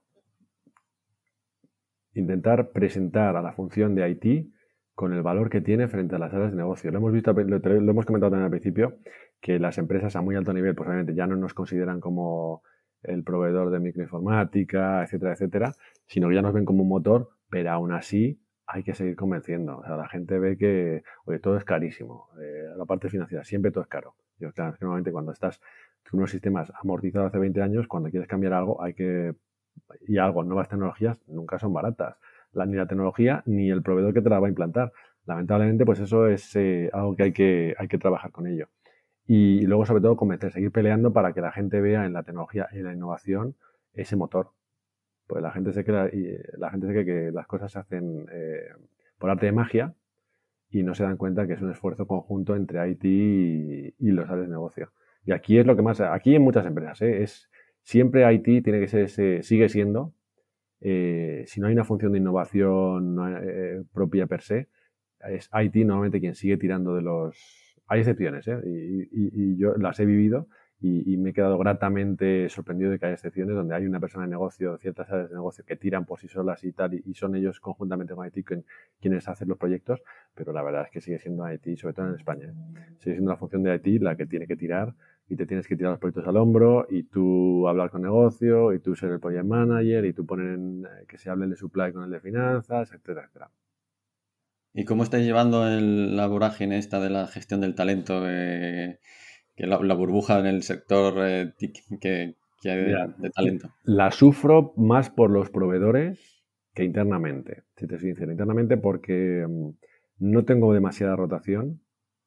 intentar 2.14 2.70
presentar 2.72 3.36
a 3.36 3.42
la 3.42 3.54
función 3.54 3.96
de 3.96 4.10
IT 4.10 4.52
con 4.94 5.14
el 5.14 5.24
valor 5.24 5.50
que 5.50 5.62
tiene 5.62 5.88
frente 5.88 6.16
a 6.16 6.20
las 6.20 6.34
áreas 6.34 6.52
de 6.52 6.58
negocio. 6.58 6.92
Lo 6.92 7.00
hemos 7.00 7.14
visto, 7.14 7.34
lo, 7.34 7.56
hemos 7.56 8.06
comentado 8.06 8.32
también 8.32 8.46
al 8.46 8.52
principio, 8.52 9.00
que 9.40 9.58
las 9.58 9.80
empresas 9.80 10.16
a 10.16 10.22
muy 10.22 10.36
alto 10.36 10.54
nivel, 10.54 10.76
pues 10.76 10.88
obviamente 10.88 11.16
ya 11.16 11.26
no 11.26 11.36
nos 11.36 11.56
consideran 11.56 12.00
como 12.00 12.62
el 13.02 13.24
proveedor 13.24 13.72
de 13.72 13.80
microinformática, 13.80 15.02
etcétera, 15.02 15.34
etcétera, 15.34 15.72
sino 16.06 16.30
que 16.30 16.36
ya 16.36 16.44
nos 16.44 16.54
ven 16.54 16.66
como 16.66 16.84
un 16.84 16.90
motor, 16.90 17.30
pero 17.50 17.72
aún 17.72 17.92
así 17.92 18.40
hay 18.72 18.84
que 18.84 18.94
seguir 18.94 19.16
convenciendo. 19.16 19.80
O 19.80 19.84
sea, 19.84 19.98
la 19.98 20.08
gente 20.08 20.40
ve 20.40 20.58
que, 20.58 21.04
oye, 21.26 21.40
todo 21.40 21.58
es 21.58 21.66
carísimo. 21.66 22.30
Eh, 22.42 22.70
la 22.76 22.86
parte 22.86 23.10
financiera, 23.10 23.44
siempre 23.44 23.72
todo 23.72 23.84
es 23.84 23.90
caro. 23.90 24.16
Yo, 24.40 24.52
claro, 24.54 24.74
que 24.74 24.86
normalmente 24.86 25.12
cuando 25.12 25.32
estás 25.32 25.60
con 26.10 26.20
unos 26.20 26.32
sistemas 26.32 26.72
amortizados 26.82 27.28
hace 27.30 27.40
20 27.40 27.62
años, 27.62 27.88
cuando 27.88 28.10
quieres 28.10 28.28
cambiar 28.28 28.54
algo, 28.54 28.82
hay 28.82 28.94
que. 28.94 29.36
Y 30.08 30.18
algo, 30.18 30.44
nuevas 30.44 30.70
tecnologías 30.70 31.22
nunca 31.28 31.60
son 31.60 31.74
baratas. 31.74 32.18
ni 32.54 32.76
la 32.76 32.88
tecnología 32.88 33.44
ni 33.46 33.70
el 33.70 33.82
proveedor 33.82 34.14
que 34.14 34.22
te 34.22 34.30
la 34.30 34.40
va 34.40 34.48
a 34.48 34.50
implantar. 34.50 34.92
Lamentablemente, 35.26 35.86
pues 35.86 36.00
eso 36.00 36.28
es 36.28 36.56
eh, 36.56 36.90
algo 36.94 37.16
que 37.16 37.24
hay, 37.24 37.34
que 37.34 37.76
hay 37.78 37.88
que 37.88 37.98
trabajar 37.98 38.32
con 38.32 38.48
ello. 38.48 38.68
Y, 39.28 39.62
luego, 39.66 39.86
sobre 39.86 40.02
todo, 40.02 40.16
convencer, 40.18 40.52
seguir 40.52 40.72
peleando 40.72 41.14
para 41.14 41.34
que 41.34 41.42
la 41.42 41.52
gente 41.52 41.80
vea 41.80 42.06
en 42.06 42.14
la 42.14 42.24
tecnología 42.24 42.68
y 42.74 42.80
la 42.80 42.94
innovación 42.94 43.56
ese 43.94 44.16
motor 44.16 44.52
pues 45.32 45.42
la 45.42 45.52
gente 45.52 45.72
se 45.72 45.86
cree, 45.86 46.44
la 46.58 46.72
gente 46.72 46.88
se 46.88 46.92
cree 46.92 47.06
que 47.06 47.32
las 47.32 47.48
cosas 47.48 47.72
se 47.72 47.80
hacen 47.80 48.26
eh, 48.34 48.68
por 49.18 49.30
arte 49.30 49.46
de 49.46 49.54
magia 49.54 49.94
y 50.70 50.84
no 50.84 50.94
se 50.94 51.04
dan 51.04 51.16
cuenta 51.16 51.48
que 51.48 51.54
es 51.54 51.62
un 51.62 51.72
esfuerzo 51.72 52.06
conjunto 52.06 52.54
entre 52.54 52.86
IT 52.90 53.06
y, 53.06 54.12
los 54.12 54.30
áreas 54.30 54.48
de 54.48 54.52
negocio. 54.52 54.92
Y 55.24 55.32
aquí 55.32 55.58
es 55.58 55.66
lo 55.66 55.78
que 55.78 55.84
más, 55.84 56.02
aquí 56.02 56.36
en 56.36 56.42
muchas 56.42 56.66
empresas, 56.66 57.02
¿eh? 57.02 57.24
es 57.24 57.50
siempre 57.82 58.30
IT 58.30 58.62
tiene 58.62 58.82
que 58.82 58.90
ser, 58.90 59.42
sigue 59.42 59.70
siendo, 59.70 60.14
eh, 60.82 61.46
si 61.48 61.62
no 61.62 61.68
hay 61.68 61.74
una 61.76 61.86
función 61.86 62.12
de 62.12 62.18
innovación 62.18 63.18
eh, 63.42 63.84
propia 63.94 64.28
per 64.28 64.42
se, 64.42 64.68
es 65.30 65.50
IT 65.54 65.76
normalmente 65.86 66.20
quien 66.20 66.36
sigue 66.36 66.58
tirando 66.58 66.94
de 66.94 67.04
los... 67.04 67.78
Hay 67.88 68.02
excepciones, 68.02 68.46
¿eh? 68.50 68.60
y, 68.66 69.56
yo 69.56 69.76
las 69.78 69.98
he 70.02 70.06
vivido 70.06 70.50
y, 70.84 71.16
me 71.18 71.30
he 71.30 71.34
quedado 71.34 71.60
gratamente 71.60 72.50
sorprendido 72.50 72.90
de 72.90 72.98
que 72.98 73.06
hay 73.06 73.14
excepciones 73.14 73.56
donde 73.56 73.76
hay 73.76 73.86
una 73.86 74.00
persona 74.00 74.26
de 74.26 74.32
negocio, 74.32 74.78
ciertas 74.80 75.12
áreas 75.12 75.30
de 75.30 75.36
negocio 75.36 75.64
que 75.64 75.76
tiran 75.76 76.06
por 76.06 76.20
sí 76.20 76.28
solas 76.28 76.64
y 76.64 76.72
tal, 76.72 76.96
y, 76.96 77.14
son 77.14 77.36
ellos 77.36 77.60
conjuntamente 77.60 78.16
con 78.16 78.26
IT 78.26 78.48
quienes 79.00 79.28
hacen 79.28 79.48
los 79.48 79.60
proyectos, 79.60 80.02
pero 80.34 80.52
la 80.54 80.64
verdad 80.64 80.86
es 80.86 80.92
que 80.92 81.00
sigue 81.00 81.20
siendo 81.20 81.52
IT, 81.52 81.78
sobre 81.78 81.94
todo 81.94 82.08
en 82.08 82.16
España. 82.16 82.52
Sigue 82.98 83.16
siendo 83.16 83.30
la 83.30 83.38
función 83.38 83.62
de 83.62 83.76
IT 83.76 84.02
la 84.02 84.16
que 84.16 84.26
tiene 84.26 84.48
que 84.48 84.56
tirar 84.56 84.96
y 85.30 85.36
te 85.36 85.46
tienes 85.46 85.68
que 85.68 85.76
tirar 85.76 85.92
los 85.92 86.00
proyectos 86.00 86.28
al 86.28 86.38
hombro 86.38 86.88
y 86.90 87.04
tú 87.04 87.68
hablar 87.68 87.92
con 87.92 88.02
negocio 88.02 88.74
y 88.74 88.80
tú 88.80 88.96
ser 88.96 89.12
el 89.12 89.20
project 89.20 89.46
manager 89.46 90.04
y 90.06 90.14
tú 90.14 90.26
poner 90.26 90.58
eh, 90.58 91.06
que 91.08 91.18
se 91.20 91.30
hable 91.30 91.46
el 91.46 91.52
de 91.52 91.58
supply 91.58 91.94
con 91.94 92.04
el 92.04 92.10
de 92.10 92.20
finanzas, 92.20 92.92
etcétera, 92.92 93.22
etcétera. 93.26 93.52
¿Y 94.74 94.86
cómo 94.86 95.04
estáis 95.04 95.26
llevando 95.26 95.68
el, 95.68 96.18
la 96.18 96.28
vorágine 96.28 96.78
esta 96.78 97.00
de 97.00 97.12
la 97.12 97.28
gestión 97.28 97.62
del 97.62 97.76
talento? 97.76 98.24
Que 99.62 99.68
la, 99.68 99.94
burbuja 99.94 100.40
en 100.40 100.48
el 100.48 100.64
sector 100.64 101.14
eh, 101.20 101.54
que, 102.00 102.36
hay 102.64 102.84
de, 103.18 103.30
talento. 103.30 103.70
La 103.84 104.10
sufro 104.10 104.74
más 104.76 105.12
por 105.12 105.30
los 105.30 105.52
proveedores 105.52 106.44
que 106.74 106.84
internamente, 106.84 107.64
si 107.76 107.86
te 107.86 108.00
soy 108.00 108.10
sincero. 108.10 108.32
Internamente 108.32 108.78
porque 108.78 109.46
mm, 109.48 109.70
no 110.18 110.46
tengo 110.46 110.74
demasiada 110.74 111.16
rotación, 111.16 111.80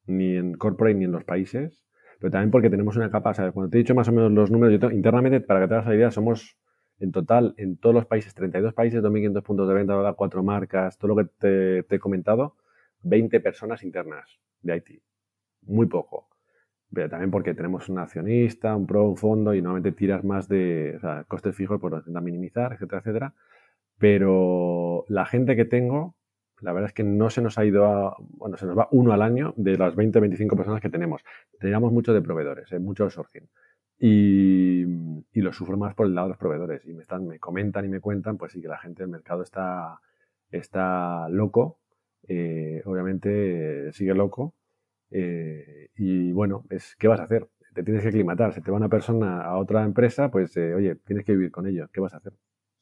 ni 0.06 0.36
en 0.36 0.54
corporate 0.54 0.94
ni 0.94 1.06
en 1.06 1.12
los 1.12 1.24
países, 1.24 1.84
pero 2.20 2.30
también 2.30 2.52
porque 2.52 2.70
tenemos 2.70 2.96
una 2.96 3.10
capa, 3.10 3.34
¿sabes? 3.34 3.52
Cuando 3.52 3.68
te 3.68 3.78
he 3.78 3.82
dicho 3.82 3.96
más 3.96 4.08
o 4.08 4.12
menos 4.12 4.30
los 4.30 4.52
números, 4.52 4.80
yo 4.80 4.90
internamente, 4.92 5.40
para 5.40 5.62
que 5.62 5.66
te 5.66 5.74
hagas 5.74 5.86
la 5.88 5.96
idea, 5.96 6.10
somos 6.12 6.56
en 7.00 7.10
total, 7.10 7.54
en 7.56 7.78
todos 7.78 7.96
los 7.96 8.06
países, 8.06 8.32
32 8.34 8.74
países, 8.74 9.02
2.500 9.02 9.42
puntos 9.42 9.66
de 9.66 9.74
venta, 9.74 10.12
cuatro 10.16 10.44
marcas, 10.44 10.98
todo 10.98 11.08
lo 11.08 11.16
que 11.16 11.24
te, 11.24 11.82
te, 11.82 11.96
he 11.96 11.98
comentado, 11.98 12.54
20 13.02 13.40
personas 13.40 13.82
internas 13.82 14.38
de 14.62 14.76
IT. 14.76 15.02
Muy 15.62 15.86
poco 15.86 16.28
pero 16.94 17.08
también 17.08 17.30
porque 17.30 17.54
tenemos 17.54 17.88
un 17.88 17.98
accionista, 17.98 18.74
un 18.76 18.86
pro, 18.86 19.04
un 19.04 19.16
fondo 19.16 19.54
y 19.54 19.60
normalmente 19.60 19.92
tiras 19.92 20.24
más 20.24 20.48
de 20.48 20.98
costes 21.28 21.54
fijos, 21.54 21.80
por 21.80 21.90
lo 21.90 21.98
intentas 21.98 22.22
minimizar, 22.22 22.72
etcétera, 22.72 23.00
etcétera. 23.00 23.34
Pero 23.98 25.04
la 25.08 25.26
gente 25.26 25.56
que 25.56 25.64
tengo, 25.64 26.14
la 26.60 26.72
verdad 26.72 26.88
es 26.90 26.94
que 26.94 27.04
no 27.04 27.30
se 27.30 27.42
nos 27.42 27.58
ha 27.58 27.64
ido 27.64 27.86
a, 27.86 28.16
bueno, 28.18 28.56
se 28.56 28.66
nos 28.66 28.78
va 28.78 28.88
uno 28.92 29.12
al 29.12 29.22
año 29.22 29.54
de 29.56 29.76
las 29.76 29.94
20 29.96 30.18
o 30.18 30.20
25 30.22 30.56
personas 30.56 30.80
que 30.80 30.90
tenemos. 30.90 31.22
Teníamos 31.58 31.92
mucho 31.92 32.12
de 32.12 32.22
proveedores, 32.22 32.70
¿eh? 32.72 32.78
mucho 32.78 33.10
sourcing. 33.10 33.48
Y, 33.98 34.82
y, 35.32 35.40
lo 35.40 35.52
sufro 35.52 35.76
más 35.76 35.94
por 35.94 36.06
el 36.06 36.14
lado 36.14 36.26
de 36.28 36.30
los 36.30 36.38
proveedores. 36.38 36.84
Y 36.84 36.92
me, 36.94 37.02
están, 37.02 37.26
me 37.26 37.38
comentan 37.38 37.84
y 37.84 37.88
me 37.88 38.00
cuentan, 38.00 38.36
pues 38.36 38.52
sí, 38.52 38.60
que 38.60 38.68
la 38.68 38.78
gente 38.78 39.02
del 39.04 39.10
mercado 39.10 39.42
está, 39.42 40.00
está 40.50 41.28
loco. 41.28 41.78
Eh, 42.26 42.82
obviamente 42.84 43.92
sigue 43.92 44.14
loco 44.14 44.54
eh, 45.10 45.88
y 45.96 46.32
bueno, 46.32 46.64
es, 46.70 46.96
¿qué 46.96 47.08
vas 47.08 47.20
a 47.20 47.24
hacer? 47.24 47.48
Te 47.74 47.82
tienes 47.82 48.02
que 48.02 48.08
aclimatar. 48.08 48.52
Si 48.52 48.60
te 48.60 48.70
va 48.70 48.76
una 48.76 48.88
persona 48.88 49.42
a 49.42 49.58
otra 49.58 49.84
empresa, 49.84 50.30
pues 50.30 50.56
eh, 50.56 50.74
oye, 50.74 50.96
tienes 50.96 51.24
que 51.24 51.32
vivir 51.32 51.50
con 51.50 51.66
ellos. 51.66 51.90
¿Qué 51.92 52.00
vas 52.00 52.14
a 52.14 52.18
hacer? 52.18 52.32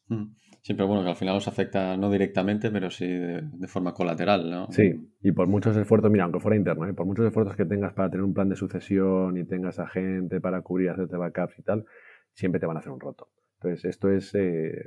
Mm. 0.08 0.34
Siempre 0.60 0.86
bueno 0.86 1.02
que 1.02 1.10
al 1.10 1.16
final 1.16 1.36
os 1.36 1.48
afecta 1.48 1.96
no 1.96 2.10
directamente, 2.10 2.70
pero 2.70 2.88
sí 2.88 3.06
de, 3.06 3.66
forma 3.66 3.94
colateral, 3.94 4.48
¿no? 4.48 4.70
Sí, 4.70 5.10
y 5.20 5.32
por 5.32 5.48
muchos 5.48 5.76
esfuerzos, 5.76 6.10
mira, 6.10 6.24
aunque 6.24 6.38
fuera 6.38 6.56
interno, 6.56 6.86
¿eh? 6.86 6.94
por 6.94 7.04
muchos 7.04 7.26
esfuerzos 7.26 7.56
que 7.56 7.64
tengas 7.64 7.94
para 7.94 8.10
tener 8.10 8.22
un 8.22 8.32
plan 8.32 8.48
de 8.48 8.54
sucesión 8.54 9.36
y 9.36 9.44
tengas 9.44 9.80
a 9.80 9.88
gente 9.88 10.40
para 10.40 10.62
cubrir, 10.62 10.90
hacerte 10.90 11.16
backups 11.16 11.58
y 11.58 11.62
tal, 11.62 11.84
siempre 12.32 12.60
te 12.60 12.66
van 12.66 12.76
a 12.76 12.80
hacer 12.80 12.92
un 12.92 13.00
roto. 13.00 13.28
Entonces, 13.54 13.86
esto 13.86 14.08
es, 14.10 14.32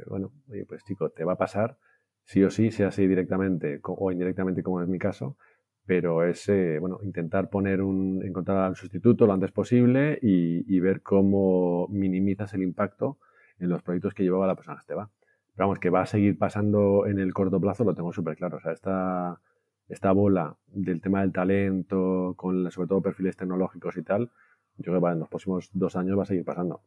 bueno, 0.07 0.31
oye, 0.49 0.65
pues 0.65 0.83
chico, 0.85 1.09
te 1.09 1.25
va 1.25 1.33
a 1.33 1.37
pasar, 1.37 1.77
sí 2.23 2.41
o 2.43 2.49
sí, 2.49 2.71
sea 2.71 2.87
así 2.87 3.05
directamente 3.05 3.79
o 3.83 4.11
indirectamente, 4.11 4.63
como 4.63 4.81
es 4.81 4.87
mi 4.87 4.97
caso, 4.99 5.37
pero 5.85 6.23
es 6.23 6.49
eh, 6.49 6.77
bueno, 6.79 6.99
intentar 7.03 7.49
poner 7.49 7.81
un, 7.81 8.23
encontrar 8.23 8.69
un 8.69 8.75
sustituto 8.75 9.27
lo 9.27 9.33
antes 9.33 9.51
posible 9.51 10.17
y, 10.21 10.79
ver 10.79 11.01
cómo 11.01 11.87
minimizas 11.89 12.53
el 12.53 12.63
impacto 12.63 13.17
en 13.59 13.69
los 13.69 13.81
proyectos 13.81 14.13
que 14.13 14.23
llevaba 14.23 14.47
la 14.47 14.55
persona 14.55 14.83
va. 14.97 15.09
Pero 15.55 15.67
vamos, 15.67 15.79
que 15.79 15.89
va 15.89 16.01
a 16.01 16.05
seguir 16.05 16.37
pasando 16.37 17.05
en 17.07 17.19
el 17.19 17.33
corto 17.33 17.59
plazo, 17.61 17.83
lo 17.83 17.95
tengo 17.95 18.11
súper 18.11 18.35
claro. 18.35 18.57
O 18.57 18.59
sea, 18.59 18.73
esta, 18.73 19.39
esta 19.87 20.11
bola 20.11 20.57
del 20.67 21.01
tema 21.01 21.21
del 21.21 21.31
talento, 21.31 22.33
con 22.35 22.69
sobre 22.71 22.87
todo 22.89 23.01
perfiles 23.01 23.37
tecnológicos 23.37 23.95
y 23.97 24.03
tal, 24.03 24.31
yo 24.77 24.91
creo 24.91 25.01
que 25.01 25.07
en 25.07 25.19
los 25.19 25.29
próximos 25.29 25.69
dos 25.73 25.95
años 25.95 26.17
va 26.17 26.23
a 26.23 26.25
seguir 26.25 26.43
pasando. 26.43 26.81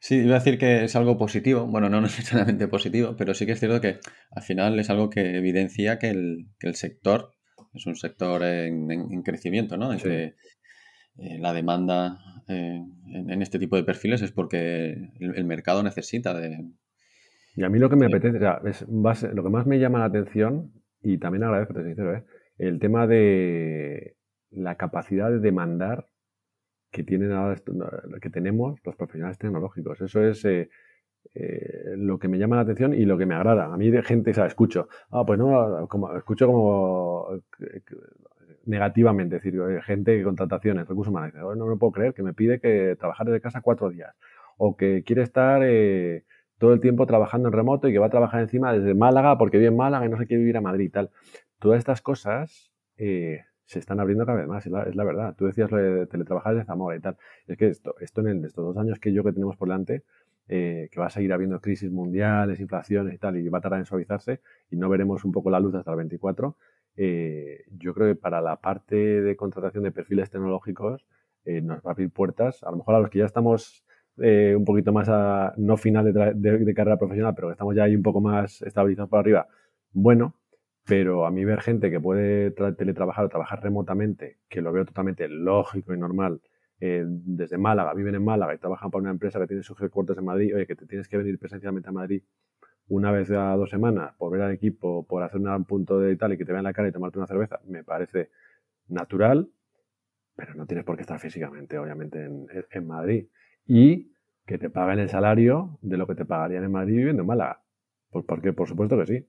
Sí, 0.00 0.16
iba 0.16 0.36
a 0.36 0.38
decir 0.38 0.58
que 0.58 0.84
es 0.84 0.94
algo 0.94 1.18
positivo, 1.18 1.66
bueno, 1.66 1.88
no 1.88 2.00
necesariamente 2.00 2.68
positivo, 2.68 3.16
pero 3.16 3.34
sí 3.34 3.46
que 3.46 3.52
es 3.52 3.60
cierto 3.60 3.80
que 3.80 3.98
al 4.30 4.42
final 4.42 4.78
es 4.78 4.90
algo 4.90 5.10
que 5.10 5.36
evidencia 5.36 5.98
que 5.98 6.10
el, 6.10 6.46
que 6.58 6.68
el 6.68 6.74
sector 6.74 7.32
es 7.74 7.86
un 7.86 7.96
sector 7.96 8.42
en, 8.42 9.22
crecimiento, 9.22 9.76
¿no? 9.76 9.92
Eh, 9.92 10.34
la 11.40 11.52
demanda 11.52 12.18
eh, 12.48 12.80
en, 13.06 13.42
este 13.42 13.58
tipo 13.58 13.76
de 13.76 13.84
perfiles 13.84 14.22
es 14.22 14.32
porque 14.32 15.10
el, 15.18 15.44
mercado 15.44 15.82
necesita 15.82 16.32
de... 16.34 16.64
Y 17.56 17.64
a 17.64 17.68
mí 17.68 17.78
lo 17.78 17.90
que 17.90 17.96
me 17.96 18.06
apetece, 18.06 18.36
o 18.36 18.40
sea, 18.40 18.60
es, 18.64 18.86
lo 18.88 19.42
que 19.42 19.50
más 19.50 19.66
me 19.66 19.80
llama 19.80 19.98
la 19.98 20.04
atención, 20.06 20.72
y 21.02 21.18
también 21.18 21.42
agradezco, 21.42 21.74
te 21.74 21.84
sincero, 21.84 22.16
¿eh? 22.16 22.24
el 22.58 22.78
tema 22.78 23.06
de 23.06 24.16
la 24.50 24.76
capacidad 24.76 25.30
de 25.30 25.40
demandar 25.40 26.06
que 26.90 27.02
tienen 27.04 27.32
ahora, 27.32 27.60
que 28.20 28.30
tenemos 28.30 28.78
los 28.84 28.96
profesionales 28.96 29.38
tecnológicos. 29.38 30.00
Eso 30.00 30.22
es 30.22 30.44
eh, 30.44 30.70
eh, 31.34 31.94
lo 31.96 32.18
que 32.18 32.28
me 32.28 32.38
llama 32.38 32.56
la 32.56 32.62
atención 32.62 32.94
y 32.94 33.04
lo 33.04 33.18
que 33.18 33.26
me 33.26 33.34
agrada. 33.34 33.72
A 33.72 33.76
mí 33.76 33.90
de 33.90 34.02
gente, 34.02 34.38
o 34.38 34.44
escucho, 34.44 34.88
ah, 35.10 35.24
pues 35.26 35.38
no, 35.38 35.86
como, 35.88 36.16
escucho 36.16 36.46
como 36.46 37.28
eh, 37.60 37.82
negativamente, 38.64 39.36
es 39.36 39.42
decir, 39.42 39.60
gente 39.82 40.16
que 40.16 40.24
contrataciones, 40.24 40.86
recursos 40.88 41.10
humanos, 41.10 41.34
no, 41.34 41.54
no 41.54 41.66
me 41.66 41.76
puedo 41.76 41.92
creer 41.92 42.14
que 42.14 42.22
me 42.22 42.34
pide 42.34 42.60
que 42.60 42.96
trabajar 42.98 43.26
desde 43.26 43.40
casa 43.40 43.60
cuatro 43.60 43.90
días 43.90 44.14
o 44.56 44.76
que 44.76 45.04
quiere 45.04 45.22
estar 45.22 45.62
todo 46.58 46.72
el 46.74 46.80
tiempo 46.80 47.06
trabajando 47.06 47.48
en 47.48 47.52
remoto 47.52 47.88
y 47.88 47.92
que 47.92 47.98
va 47.98 48.06
a 48.06 48.10
trabajar 48.10 48.40
encima 48.40 48.72
desde 48.72 48.94
Málaga 48.94 49.38
porque 49.38 49.58
vive 49.58 49.68
en 49.68 49.76
Málaga 49.76 50.04
y 50.04 50.08
no 50.08 50.18
se 50.18 50.26
quiere 50.26 50.40
vivir 50.40 50.56
a 50.56 50.60
Madrid 50.60 50.86
y 50.86 50.90
tal. 50.90 51.10
Todas 51.60 51.78
estas 51.78 52.02
cosas 52.02 52.72
se 53.68 53.78
están 53.78 54.00
abriendo 54.00 54.24
cada 54.24 54.38
vez 54.38 54.48
más, 54.48 54.64
es 54.64 54.96
la, 54.96 55.04
verdad. 55.04 55.34
Tú 55.36 55.44
decías 55.44 55.70
lo 55.70 55.76
de 55.76 56.06
teletrabajar 56.06 56.56
de 56.56 56.64
Zamora 56.64 56.96
y 56.96 57.00
tal. 57.00 57.18
Es 57.46 57.58
que 57.58 57.68
esto, 57.68 57.94
esto 58.00 58.26
en 58.26 58.42
estos 58.42 58.64
dos 58.64 58.78
años 58.78 58.98
que 58.98 59.12
yo 59.12 59.22
que 59.22 59.30
tenemos 59.30 59.58
por 59.58 59.68
delante, 59.68 60.04
eh, 60.48 60.88
que 60.90 60.98
va 60.98 61.06
a 61.06 61.10
seguir 61.10 61.34
habiendo 61.34 61.60
crisis 61.60 61.90
mundiales, 61.90 62.60
inflaciones 62.60 63.12
y 63.12 63.18
tal, 63.18 63.36
y 63.36 63.46
va 63.50 63.58
a 63.58 63.60
tardar 63.60 63.80
en 63.80 63.84
suavizarse, 63.84 64.40
y 64.70 64.76
no 64.76 64.88
veremos 64.88 65.22
un 65.26 65.32
poco 65.32 65.50
la 65.50 65.60
luz 65.60 65.74
hasta 65.74 65.90
el 65.90 65.98
24, 65.98 66.56
eh, 66.96 67.64
yo 67.72 67.92
creo 67.92 68.08
que 68.08 68.18
para 68.18 68.40
la 68.40 68.56
parte 68.56 68.96
de 68.96 69.36
contratación 69.36 69.84
de 69.84 69.92
perfiles 69.92 70.30
tecnológicos 70.30 71.06
eh, 71.44 71.60
nos 71.60 71.80
va 71.80 71.90
a 71.90 71.92
abrir 71.92 72.10
puertas, 72.10 72.62
a 72.62 72.70
lo 72.70 72.78
mejor 72.78 72.94
a 72.94 73.00
los 73.00 73.10
que 73.10 73.18
ya 73.18 73.26
estamos 73.26 73.84
un 74.16 74.64
poquito 74.64 74.92
más 74.92 75.08
a, 75.08 75.52
no 75.58 75.76
final 75.76 76.12
de, 76.12 76.74
carrera 76.74 76.98
profesional, 76.98 77.34
pero 77.36 77.48
que 77.48 77.52
estamos 77.52 77.76
ya 77.76 77.84
ahí 77.84 77.94
un 77.94 78.02
poco 78.02 78.20
más 78.20 78.62
estabilizados 78.62 79.08
por 79.08 79.20
arriba, 79.20 79.46
bueno, 79.92 80.34
pero 80.88 81.26
a 81.26 81.30
mí 81.30 81.44
ver 81.44 81.60
gente 81.60 81.90
que 81.90 82.00
puede 82.00 82.50
teletrabajar 82.50 83.26
o 83.26 83.28
trabajar 83.28 83.62
remotamente, 83.62 84.38
que 84.48 84.62
lo 84.62 84.72
veo 84.72 84.86
totalmente 84.86 85.28
lógico 85.28 85.92
y 85.92 85.98
normal, 85.98 86.40
eh, 86.80 87.04
desde 87.06 87.58
Málaga, 87.58 87.92
viven 87.92 88.14
en 88.14 88.24
Málaga 88.24 88.54
y 88.54 88.58
trabajan 88.58 88.90
para 88.90 89.02
una 89.02 89.10
empresa 89.10 89.38
que 89.38 89.46
tiene 89.46 89.62
sus 89.62 89.78
headquarters 89.82 90.18
en 90.18 90.24
Madrid, 90.24 90.56
oye, 90.56 90.66
que 90.66 90.76
te 90.76 90.86
tienes 90.86 91.06
que 91.06 91.18
venir 91.18 91.38
presencialmente 91.38 91.90
a 91.90 91.92
Madrid 91.92 92.22
una 92.88 93.12
vez 93.12 93.30
a 93.30 93.54
dos 93.54 93.68
semanas 93.68 94.14
por 94.16 94.32
ver 94.32 94.40
al 94.40 94.52
equipo, 94.52 95.06
por 95.06 95.22
hacer 95.22 95.42
un 95.42 95.64
punto 95.66 96.00
de 96.00 96.16
tal 96.16 96.32
y 96.32 96.38
que 96.38 96.46
te 96.46 96.52
vean 96.52 96.64
la 96.64 96.72
cara 96.72 96.88
y 96.88 96.92
tomarte 96.92 97.18
una 97.18 97.26
cerveza, 97.26 97.60
me 97.66 97.84
parece 97.84 98.30
natural, 98.88 99.50
pero 100.36 100.54
no 100.54 100.64
tienes 100.64 100.86
por 100.86 100.96
qué 100.96 101.02
estar 101.02 101.20
físicamente, 101.20 101.76
obviamente, 101.76 102.24
en, 102.24 102.46
en 102.70 102.86
Madrid. 102.86 103.26
Y 103.66 104.12
que 104.46 104.56
te 104.56 104.70
paguen 104.70 105.00
el 105.00 105.10
salario 105.10 105.78
de 105.82 105.98
lo 105.98 106.06
que 106.06 106.14
te 106.14 106.24
pagarían 106.24 106.64
en 106.64 106.72
Madrid 106.72 106.96
viviendo 106.96 107.22
en 107.22 107.26
Málaga. 107.26 107.60
Pues 108.10 108.24
porque, 108.24 108.54
por 108.54 108.66
supuesto 108.66 108.96
que 108.96 109.06
sí. 109.06 109.26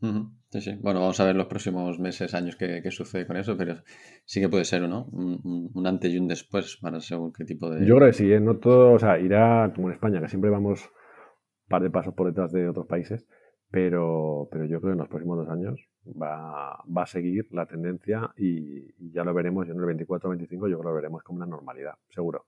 Sí, 0.00 0.60
sí. 0.60 0.78
Bueno, 0.80 1.00
vamos 1.00 1.18
a 1.20 1.24
ver 1.24 1.36
los 1.36 1.46
próximos 1.46 1.98
meses, 1.98 2.34
años 2.34 2.56
qué, 2.56 2.82
sucede 2.90 3.26
con 3.26 3.36
eso, 3.36 3.56
pero 3.56 3.76
sí 4.24 4.40
que 4.40 4.48
puede 4.48 4.64
ser, 4.64 4.88
¿no? 4.88 5.06
Un, 5.12 5.86
antes 5.86 6.12
y 6.12 6.18
un 6.18 6.28
después 6.28 6.78
para 6.80 7.00
según 7.00 7.32
qué 7.32 7.44
tipo 7.44 7.68
de... 7.68 7.84
Yo 7.86 7.96
creo 7.96 8.08
que 8.08 8.14
sí, 8.14 8.32
¿eh? 8.32 8.40
no 8.40 8.58
todo, 8.58 8.92
o 8.92 8.98
sea, 8.98 9.18
irá 9.18 9.72
como 9.74 9.88
en 9.88 9.94
España, 9.94 10.20
que 10.20 10.28
siempre 10.28 10.50
vamos 10.50 10.84
un 10.84 11.68
par 11.68 11.82
de 11.82 11.90
pasos 11.90 12.14
por 12.14 12.28
detrás 12.28 12.52
de 12.52 12.68
otros 12.68 12.86
países, 12.86 13.26
pero, 13.70 14.48
pero 14.50 14.64
yo 14.64 14.80
creo 14.80 14.92
que 14.92 14.94
en 14.94 14.98
los 14.98 15.08
próximos 15.08 15.38
dos 15.38 15.48
años 15.50 15.80
va, 16.06 16.82
va 16.84 17.02
a 17.02 17.06
seguir 17.06 17.46
la 17.50 17.66
tendencia 17.66 18.30
y, 18.36 19.12
ya 19.12 19.24
lo 19.24 19.34
veremos, 19.34 19.66
yo 19.66 19.74
en 19.74 19.80
el 19.80 19.86
24 19.86 20.28
o 20.28 20.30
25 20.30 20.68
yo 20.68 20.78
creo 20.78 20.78
que 20.78 20.88
lo 20.88 20.94
veremos 20.94 21.22
como 21.22 21.38
una 21.38 21.46
normalidad, 21.46 21.94
seguro. 22.08 22.46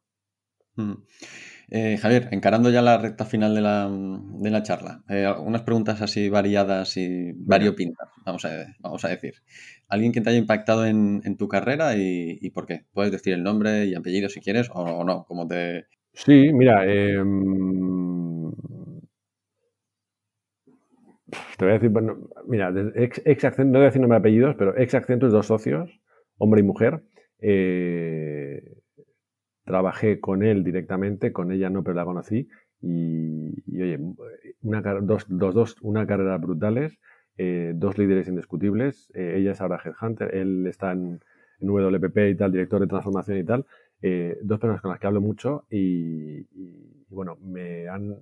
Eh, 1.73 1.99
Javier, 1.99 2.29
encarando 2.33 2.68
ya 2.71 2.83
la 2.83 2.99
recta 2.99 3.25
final 3.25 3.55
de 3.55 3.61
la, 4.51 4.62
charla, 4.64 5.05
eh, 5.09 5.25
algunas 5.25 5.62
preguntas 5.62 6.03
así 6.03 6.29
variadas 6.29 6.97
y 6.97 7.33
variopintas, 7.33 8.09
vamos 8.27 8.45
a, 8.45 8.66
vamos 8.81 9.05
a 9.05 9.09
decir. 9.09 9.35
¿Alguien 9.89 10.12
que 10.12 10.21
te 10.21 10.31
haya 10.31 10.39
impactado 10.39 10.85
en, 10.87 11.37
tu 11.37 11.47
carrera 11.47 11.95
y, 11.97 12.51
por 12.51 12.66
qué? 12.66 12.87
Puedes 12.93 13.12
decir 13.12 13.35
el 13.35 13.45
nombre 13.45 13.87
y 13.87 13.95
apellido 13.95 14.29
si 14.29 14.41
quieres 14.41 14.68
o, 14.73 15.05
no, 15.05 15.25
como 15.25 15.47
te... 15.47 15.87
Sí, 16.12 16.53
mira, 16.53 16.85
em, 16.85 18.51
te 21.57 21.64
voy 21.64 21.71
a 21.71 21.79
decir, 21.79 21.91
mira, 22.49 22.73
ex, 22.97 23.23
ex 23.25 23.59
no 23.59 23.73
voy 23.73 23.83
a 23.83 23.85
decir 23.85 24.01
nombre 24.01 24.16
de 24.16 24.21
apellidos, 24.21 24.57
pero 24.59 24.77
ex 24.77 24.95
Accentus, 24.95 25.31
dos 25.31 25.47
socios, 25.47 26.01
hombre 26.39 26.61
y 26.61 26.64
mujer. 26.64 27.05
Eh, 27.39 28.39
trabajé 29.71 30.18
con 30.18 30.43
él 30.43 30.64
directamente, 30.64 31.33
con 31.33 31.53
ella 31.53 31.71
no, 31.71 31.85
pero 31.85 31.95
la 31.95 32.05
conocí. 32.05 32.49
Y, 32.83 33.81
oye, 33.81 34.01
una, 34.62 34.83
dos, 35.01 35.27
dos, 35.29 35.77
una 35.83 36.09
carrera 36.09 36.37
brutales, 36.39 36.99
eh, 37.37 37.73
dos 37.77 37.97
líderes 37.99 38.27
indiscutibles. 38.27 39.12
Eh, 39.14 39.37
ella 39.37 39.53
es 39.53 39.61
ahora 39.61 39.81
Headhunter, 39.85 40.35
él 40.35 40.66
está 40.66 40.91
en, 40.91 41.21
WPP 41.61 42.16
y 42.31 42.35
tal, 42.35 42.51
director 42.51 42.81
de 42.81 42.89
transformación 42.89 43.39
y 43.39 43.45
tal. 43.45 43.64
Eh, 44.03 44.39
dos 44.43 44.59
personas 44.59 44.81
con 44.81 44.91
las 44.91 44.99
que 44.99 45.07
hablo 45.07 45.21
mucho 45.21 45.66
y, 45.71 46.49
bueno, 47.09 47.37
me 47.37 47.89
han. 47.89 48.16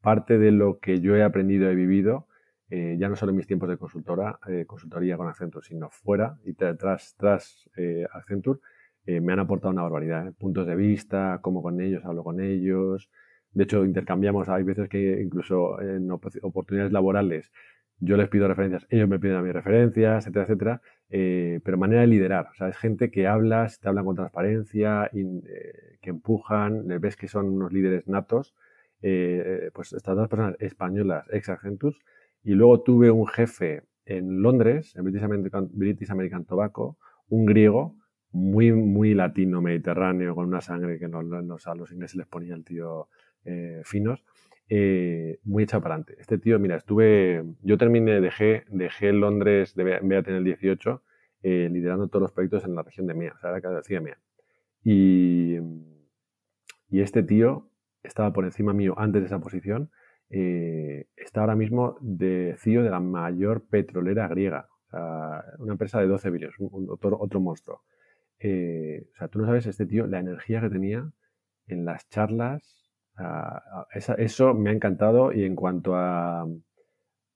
parte 0.00 0.38
de 0.38 0.52
lo 0.52 0.78
que 0.78 1.00
yo 1.00 1.16
he 1.16 1.24
aprendido 1.24 1.72
y 1.72 1.74
vivido, 1.74 2.28
ya 2.70 3.08
no 3.08 3.16
solo 3.16 3.30
en 3.30 3.36
mis 3.36 3.46
tiempos 3.46 3.68
de 3.70 3.78
consultora, 3.78 4.38
consultoría 4.66 5.16
con 5.16 5.26
Accenture, 5.28 5.66
sino 5.66 5.88
fuera 5.90 6.36
y 6.44 6.52
tras, 6.52 7.14
tras 7.16 7.70
Accenture, 8.12 8.60
eh, 9.06 9.20
me 9.20 9.32
han 9.32 9.40
aportado 9.40 9.72
una 9.72 9.82
barbaridad. 9.82 10.28
¿eh? 10.28 10.32
Puntos 10.32 10.66
de 10.66 10.76
vista, 10.76 11.38
cómo 11.42 11.62
con 11.62 11.80
ellos, 11.80 12.04
hablo 12.04 12.24
con 12.24 12.40
ellos. 12.40 13.10
De 13.52 13.64
hecho, 13.64 13.84
intercambiamos. 13.84 14.48
Hay 14.48 14.62
veces 14.64 14.88
que 14.88 15.20
incluso 15.22 15.80
en 15.80 16.10
oportunidades 16.10 16.92
laborales 16.92 17.52
yo 18.00 18.16
les 18.16 18.28
pido 18.28 18.48
referencias, 18.48 18.86
ellos 18.90 19.08
me 19.08 19.20
piden 19.20 19.36
a 19.36 19.42
mis 19.42 19.52
referencias, 19.52 20.24
etcétera, 20.24 20.44
etcétera. 20.44 20.82
Eh, 21.10 21.60
pero 21.64 21.78
manera 21.78 22.00
de 22.00 22.08
liderar. 22.08 22.48
O 22.50 22.54
sea, 22.54 22.68
es 22.68 22.76
gente 22.76 23.10
que 23.10 23.26
hablas, 23.26 23.78
te 23.80 23.88
hablan 23.88 24.04
con 24.04 24.16
transparencia, 24.16 25.10
que 25.12 26.10
empujan, 26.10 26.88
ves 27.00 27.16
que 27.16 27.28
son 27.28 27.46
unos 27.50 27.72
líderes 27.72 28.06
natos. 28.08 28.54
pues 29.00 29.92
estas 29.92 30.16
dos 30.16 30.28
personas 30.28 30.56
españolas, 30.60 31.26
ex 31.30 31.48
Accentus. 31.48 31.98
Y 32.42 32.54
luego 32.54 32.82
tuve 32.82 33.10
un 33.10 33.26
jefe 33.26 33.84
en 34.06 34.42
Londres, 34.42 34.94
en 34.96 35.04
British 35.04 35.22
American, 35.22 35.68
British 35.72 36.10
American 36.10 36.44
Tobacco, 36.44 36.98
un 37.28 37.46
griego, 37.46 37.96
muy, 38.34 38.72
muy 38.72 39.14
latino, 39.14 39.62
mediterráneo, 39.62 40.34
con 40.34 40.46
una 40.46 40.60
sangre 40.60 40.98
que 40.98 41.06
nos, 41.06 41.66
a 41.68 41.74
los 41.76 41.92
ingleses 41.92 42.16
les 42.16 42.26
ponía 42.26 42.54
el 42.54 42.64
tío 42.64 43.08
eh, 43.44 43.80
finos, 43.84 44.24
eh, 44.68 45.38
muy 45.44 45.62
echado 45.62 45.84
para 45.84 45.94
adelante. 45.94 46.16
Este 46.18 46.38
tío, 46.38 46.58
mira, 46.58 46.74
estuve, 46.74 47.44
yo 47.62 47.78
terminé, 47.78 48.20
dejé, 48.20 48.64
dejé 48.68 49.12
Londres 49.12 49.76
de 49.76 50.00
BAT 50.00 50.28
en 50.28 50.34
el 50.34 50.44
18, 50.44 51.02
eh, 51.44 51.68
liderando 51.70 52.08
todos 52.08 52.22
los 52.22 52.32
proyectos 52.32 52.64
en 52.64 52.74
la 52.74 52.82
región 52.82 53.06
de 53.06 53.14
MEA, 53.14 53.34
o 53.34 53.38
sea, 53.38 53.50
era 53.50 53.60
cada 53.60 53.76
decía 53.76 54.00
MEA. 54.00 54.18
Y, 54.82 55.58
y 56.90 57.00
este 57.00 57.22
tío 57.22 57.70
estaba 58.02 58.32
por 58.32 58.44
encima 58.44 58.72
mío 58.72 58.94
antes 58.98 59.22
de 59.22 59.26
esa 59.26 59.38
posición, 59.38 59.90
está 60.28 61.42
ahora 61.42 61.54
mismo 61.54 61.96
de 62.00 62.56
CEO 62.58 62.82
de 62.82 62.90
la 62.90 62.98
mayor 62.98 63.62
petrolera 63.68 64.26
griega, 64.26 64.68
una 65.58 65.72
empresa 65.72 66.00
de 66.00 66.08
12 66.08 66.30
billones, 66.30 66.56
otro, 66.88 67.16
otro 67.20 67.38
monstruo. 67.38 67.82
Eh, 68.38 69.06
o 69.14 69.16
sea, 69.16 69.28
tú 69.28 69.38
no 69.38 69.46
sabes 69.46 69.66
este 69.66 69.86
tío, 69.86 70.06
la 70.06 70.20
energía 70.20 70.60
que 70.60 70.70
tenía 70.70 71.10
en 71.66 71.84
las 71.84 72.08
charlas, 72.08 72.62
eso 74.18 74.54
me 74.54 74.70
ha 74.70 74.72
encantado 74.72 75.32
y 75.32 75.44
en 75.44 75.54
cuanto 75.54 75.94
a 75.94 76.46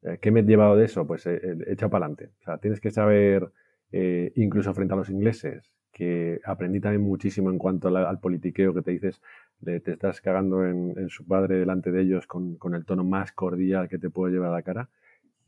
eh, 0.02 0.18
qué 0.20 0.30
me 0.30 0.40
he 0.40 0.42
llevado 0.44 0.76
de 0.76 0.84
eso, 0.84 1.06
pues 1.06 1.26
he, 1.26 1.40
echado 1.66 1.90
para 1.90 2.06
adelante. 2.06 2.32
O 2.40 2.44
sea, 2.44 2.58
tienes 2.58 2.80
que 2.80 2.90
saber, 2.90 3.50
eh, 3.92 4.32
incluso 4.36 4.72
frente 4.74 4.94
a 4.94 4.96
los 4.96 5.10
ingleses, 5.10 5.72
que 5.92 6.40
aprendí 6.44 6.80
también 6.80 7.02
muchísimo 7.02 7.50
en 7.50 7.58
cuanto 7.58 7.88
al 7.88 8.20
politiqueo 8.20 8.74
que 8.74 8.82
te 8.82 8.92
dices, 8.92 9.20
te 9.64 9.82
estás 9.90 10.20
cagando 10.20 10.64
en, 10.64 11.08
su 11.08 11.26
padre 11.26 11.58
delante 11.58 11.90
de 11.90 12.02
ellos 12.02 12.26
con, 12.26 12.56
con, 12.56 12.74
el 12.74 12.84
tono 12.84 13.02
más 13.02 13.32
cordial 13.32 13.88
que 13.88 13.98
te 13.98 14.10
puede 14.10 14.32
llevar 14.34 14.50
a 14.50 14.52
la 14.52 14.62
cara. 14.62 14.90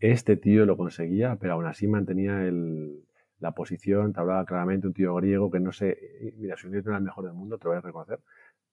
Este 0.00 0.36
tío 0.36 0.66
lo 0.66 0.76
conseguía, 0.76 1.36
pero 1.40 1.52
aún 1.54 1.66
así 1.66 1.86
mantenía 1.86 2.44
el, 2.44 3.04
la 3.40 3.52
posición, 3.52 4.12
te 4.12 4.20
hablaba 4.20 4.44
claramente 4.44 4.86
un 4.86 4.92
tío 4.92 5.14
griego 5.16 5.50
que 5.50 5.60
no 5.60 5.72
sé, 5.72 6.34
mira, 6.36 6.56
su 6.56 6.66
inglés 6.68 6.84
no 6.84 6.92
era 6.92 6.98
el 6.98 7.04
mejor 7.04 7.24
del 7.24 7.34
mundo, 7.34 7.58
te 7.58 7.64
lo 7.64 7.70
voy 7.70 7.78
a 7.78 7.80
reconocer, 7.80 8.20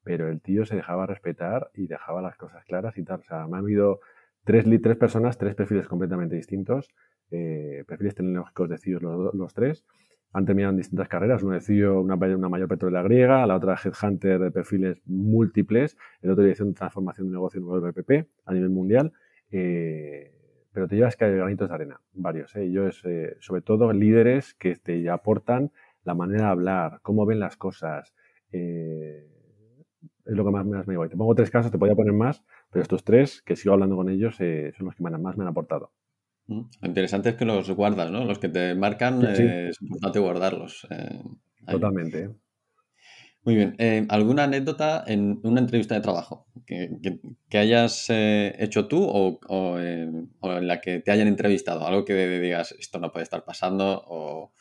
pero 0.03 0.29
el 0.29 0.41
tío 0.41 0.65
se 0.65 0.75
dejaba 0.75 1.05
respetar 1.05 1.69
y 1.73 1.87
dejaba 1.87 2.21
las 2.21 2.37
cosas 2.37 2.63
claras 2.65 2.97
y 2.97 3.03
tal. 3.03 3.21
O 3.21 3.23
sea, 3.23 3.47
me 3.47 3.57
han 3.57 3.63
habido 3.63 3.99
tres, 4.43 4.65
tres 4.81 4.97
personas, 4.97 5.37
tres 5.37 5.55
perfiles 5.55 5.87
completamente 5.87 6.35
distintos, 6.35 6.89
eh, 7.31 7.83
perfiles 7.87 8.15
tecnológicos 8.15 8.69
de 8.69 8.77
CIO 8.77 8.99
los, 8.99 9.33
los, 9.33 9.53
tres, 9.53 9.85
han 10.31 10.45
terminado 10.45 10.71
en 10.71 10.77
distintas 10.77 11.09
carreras, 11.09 11.43
uno 11.43 11.53
de 11.53 11.61
CIO, 11.61 12.01
una, 12.01 12.15
una 12.15 12.49
mayor 12.49 12.67
petrolera 12.69 13.03
griega, 13.03 13.45
la 13.45 13.55
otra 13.55 13.75
Headhunter 13.83 14.39
de 14.39 14.51
perfiles 14.51 15.01
múltiples, 15.05 15.97
el 16.21 16.31
otro 16.31 16.43
dirección 16.43 16.69
de 16.69 16.75
transformación 16.75 17.27
de 17.27 17.33
negocio 17.33 17.59
en 17.59 17.65
WPP 17.65 18.29
a 18.45 18.53
nivel 18.53 18.69
mundial. 18.69 19.13
Eh, 19.51 20.36
pero 20.77 20.87
te 20.87 20.95
llevas 20.95 21.15
que 21.15 21.25
hay 21.25 21.33
granitos 21.33 21.69
de 21.69 21.73
arena, 21.73 21.99
varios. 22.13 22.55
¿eh? 22.55 22.65
Ellos, 22.65 23.01
eh, 23.03 23.35
sobre 23.39 23.63
todo 23.63 23.91
líderes 23.91 24.53
que 24.53 24.75
te 24.75 25.09
aportan 25.09 25.71
la 26.03 26.13
manera 26.13 26.43
de 26.43 26.49
hablar, 26.51 26.99
cómo 27.01 27.25
ven 27.25 27.39
las 27.39 27.57
cosas. 27.57 28.13
Eh, 28.51 29.27
es 30.23 30.35
lo 30.35 30.45
que 30.45 30.51
más, 30.51 30.67
me 30.67 30.93
lleva. 30.93 31.09
Te 31.09 31.17
pongo 31.17 31.33
tres 31.33 31.49
casos, 31.49 31.71
te 31.71 31.79
podría 31.79 31.95
poner 31.95 32.13
más, 32.13 32.43
pero 32.69 32.83
estos 32.83 33.03
tres, 33.03 33.41
que 33.41 33.55
sigo 33.55 33.73
hablando 33.73 33.95
con 33.95 34.07
ellos, 34.07 34.39
eh, 34.39 34.71
son 34.77 34.85
los 34.85 34.95
que 34.95 35.01
más 35.01 35.35
me 35.35 35.43
han 35.43 35.49
aportado. 35.49 35.93
Mm, 36.45 36.61
lo 36.79 36.87
interesante 36.87 37.29
es 37.29 37.35
que 37.37 37.45
los 37.45 37.71
guardas, 37.71 38.11
¿no? 38.11 38.23
Los 38.23 38.37
que 38.37 38.49
te 38.49 38.75
marcan, 38.75 39.25
es 39.25 39.81
importante 39.81 40.19
guardarlos. 40.19 40.87
Totalmente. 41.65 42.35
Muy 43.47 43.55
bien. 43.55 43.75
Eh, 43.77 44.05
¿Alguna 44.09 44.43
anécdota 44.43 45.05
en 45.07 45.39
una 45.41 45.61
entrevista 45.61 45.95
de 45.95 46.01
trabajo 46.01 46.47
que, 46.65 46.89
hayas 47.57 48.09
eh, 48.09 48.53
hecho 48.59 48.89
tú 48.89 49.01
o, 49.01 49.79
en 49.79 50.67
la 50.67 50.81
que 50.81 50.99
te 50.99 51.11
hayan 51.11 51.29
entrevistado? 51.29 51.87
Algo 51.87 52.03
que 52.03 52.13
digas, 52.41 52.75
esto 52.77 52.99
no 52.99 53.09
puede 53.09 53.23
estar 53.23 53.45
pasando 53.45 54.03
o... 54.05 54.51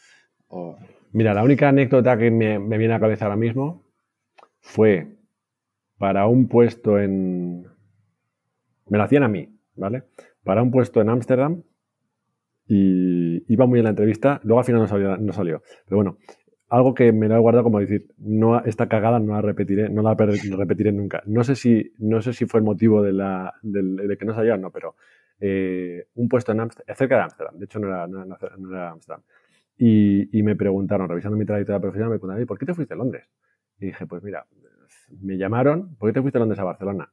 Mira, 1.11 1.35
la 1.35 1.43
única 1.43 1.69
anécdota 1.69 2.17
que 2.17 2.31
me, 2.31 2.59
viene 2.79 2.95
a 2.95 3.01
cabeza 3.01 3.25
ahora 3.25 3.35
mismo 3.35 3.83
fue 4.61 5.17
para 5.99 6.29
un 6.29 6.47
puesto 6.47 7.01
en... 7.01 7.67
Me 8.87 8.99
lo 8.99 9.03
hacían 9.03 9.25
a 9.25 9.29
mí, 9.29 9.49
¿vale? 9.75 10.05
Para 10.45 10.63
un 10.63 10.71
puesto 10.71 11.01
en 11.01 11.09
Ámsterdam 11.09 11.65
y 12.69 13.53
iba 13.53 13.67
muy 13.67 13.79
bien 13.79 13.85
la 13.85 13.91
entrevista, 13.91 14.41
luego 14.45 14.61
al 14.61 14.65
final 14.65 14.83
no 14.83 14.87
salió, 14.87 15.17
no 15.17 15.33
salió. 15.33 15.61
Pero 15.87 15.97
bueno, 15.97 16.19
algo 16.69 16.95
que 16.95 17.13
me 17.13 17.29
lo 17.29 17.37
he 17.37 17.39
guardado 17.39 17.65
como 17.65 17.79
decir, 17.79 18.07
no, 18.19 18.63
esta 18.65 18.89
cagada 18.89 19.21
no 19.21 19.35
la 19.35 19.43
repetiré, 19.43 19.89
no 19.89 20.03
la 20.03 20.15
repetiré 20.15 20.93
nunca. 20.93 21.23
No 21.27 21.45
sé 21.45 21.55
si, 21.55 21.93
no 21.99 22.21
sé 22.21 22.33
si 22.33 22.47
fue 22.47 22.61
el 22.61 22.65
motivo 22.65 23.03
de, 23.03 23.13
la, 23.13 23.55
de, 23.63 24.17
que 24.19 24.25
no 24.25 24.35
saliera, 24.35 24.57
no, 24.57 24.71
pero 24.71 24.97
eh, 25.39 26.09
un 26.15 26.29
puesto 26.29 26.53
en 26.53 26.61
Amsterdam, 26.61 26.97
cerca 26.97 27.17
de 27.17 27.23
Ámsterdam, 27.23 27.59
de 27.59 27.65
hecho 27.65 27.79
no 27.79 27.89
era, 27.89 28.07
no, 28.07 28.37
era 28.71 28.91
Amsterdam. 28.91 29.23
Y, 29.79 30.39
y, 30.39 30.43
me 30.43 30.57
preguntaron, 30.57 31.09
revisando 31.09 31.37
mi 31.37 31.45
trayectoria 31.45 31.81
profesional, 31.81 32.11
me 32.11 32.19
preguntaron, 32.19 32.47
¿por 32.47 32.59
qué 32.59 32.67
te 32.67 32.75
fuiste 32.75 32.95
a 32.95 32.97
Londres? 32.97 33.29
Y 33.79 33.87
dije, 33.87 34.07
pues 34.07 34.23
mira, 34.23 34.47
me 35.21 35.37
llamaron, 35.37 35.97
¿por 35.97 36.09
qué 36.09 36.15
te 36.15 36.23
fuiste 36.23 36.39
a 36.39 36.41
Londres 36.41 36.59
a 36.59 36.65
Barcelona? 36.65 37.13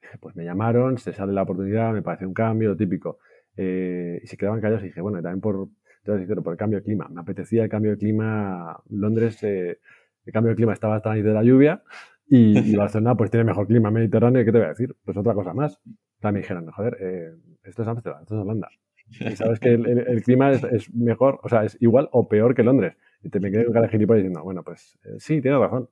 Dije, 0.00 0.18
pues 0.20 0.36
me 0.36 0.44
llamaron, 0.44 0.98
se 0.98 1.12
sale 1.12 1.32
la 1.32 1.42
oportunidad, 1.42 1.92
me 1.92 2.02
parece 2.02 2.26
un 2.26 2.32
cambio, 2.32 2.70
lo 2.70 2.76
típico. 2.76 3.18
Eh, 3.56 4.20
y 4.22 4.26
se 4.26 4.36
quedaban 4.36 4.60
callados 4.60 4.84
y 4.84 4.86
dije, 4.86 5.00
bueno, 5.00 5.20
también 5.20 5.40
por, 5.40 5.68
entonces, 6.06 6.42
por 6.42 6.52
el 6.52 6.58
cambio 6.58 6.78
de 6.78 6.84
clima. 6.84 7.08
Me 7.08 7.20
apetecía 7.20 7.64
el 7.64 7.68
cambio 7.68 7.92
de 7.92 7.98
clima. 7.98 8.78
Londres, 8.90 9.42
eh, 9.42 9.78
el 10.24 10.32
cambio 10.32 10.50
de 10.50 10.56
clima 10.56 10.72
estaba 10.72 10.96
hasta 10.96 11.12
de 11.12 11.22
la 11.22 11.42
lluvia 11.42 11.82
y, 12.28 12.54
Barcelona 12.76 13.16
pues 13.16 13.30
tiene 13.30 13.44
mejor 13.44 13.66
clima 13.66 13.90
mediterráneo. 13.90 14.44
¿Qué 14.44 14.52
te 14.52 14.58
voy 14.58 14.66
a 14.66 14.70
decir? 14.70 14.94
Pues 15.04 15.16
otra 15.16 15.34
cosa 15.34 15.54
más. 15.54 15.80
También 16.20 16.34
me 16.34 16.40
dijeron, 16.40 16.70
joder, 16.70 16.96
eh, 17.00 17.30
esto 17.64 17.82
es 17.82 17.88
Amsterdam, 17.88 18.22
esto 18.22 18.34
es 18.34 18.42
Holanda. 18.42 18.68
Y 19.08 19.36
sabes 19.36 19.60
que 19.60 19.74
el, 19.74 20.22
clima 20.24 20.50
es, 20.50 20.92
mejor, 20.92 21.38
o 21.44 21.48
sea, 21.48 21.64
es 21.64 21.76
igual 21.80 22.08
o 22.10 22.26
peor 22.28 22.54
que 22.54 22.64
Londres. 22.64 22.96
Y 23.22 23.30
te 23.30 23.38
me 23.38 23.52
quedé 23.52 23.64
con 23.64 23.74
cara 23.74 23.86
de 23.86 23.92
gilipollas 23.92 24.22
diciendo, 24.22 24.42
bueno, 24.42 24.64
pues 24.64 24.98
eh, 25.04 25.16
sí, 25.18 25.40
tienes 25.40 25.60
razón. 25.60 25.88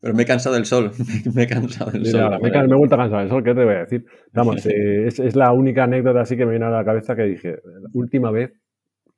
Pero 0.00 0.14
me 0.14 0.22
he 0.22 0.26
cansado 0.26 0.54
del 0.54 0.64
sol. 0.64 0.92
me 1.34 1.42
he 1.44 1.46
cansado 1.46 1.90
del 1.90 2.06
sol. 2.06 2.38
Me, 2.42 2.48
he 2.48 2.76
vuelto 2.76 2.94
a 2.94 2.98
cansar 2.98 3.20
del 3.20 3.28
sol, 3.28 3.44
¿qué 3.44 3.54
te 3.54 3.64
voy 3.64 3.74
a 3.74 3.78
decir? 3.80 4.04
Vamos, 4.32 4.66
es, 4.66 5.18
es, 5.18 5.36
la 5.36 5.52
única 5.52 5.84
anécdota 5.84 6.20
así 6.20 6.36
que 6.36 6.44
me 6.44 6.52
viene 6.52 6.66
a 6.66 6.70
la 6.70 6.84
cabeza 6.84 7.16
que 7.16 7.22
dije, 7.22 7.60
la 7.64 7.88
última 7.94 8.30
vez 8.30 8.52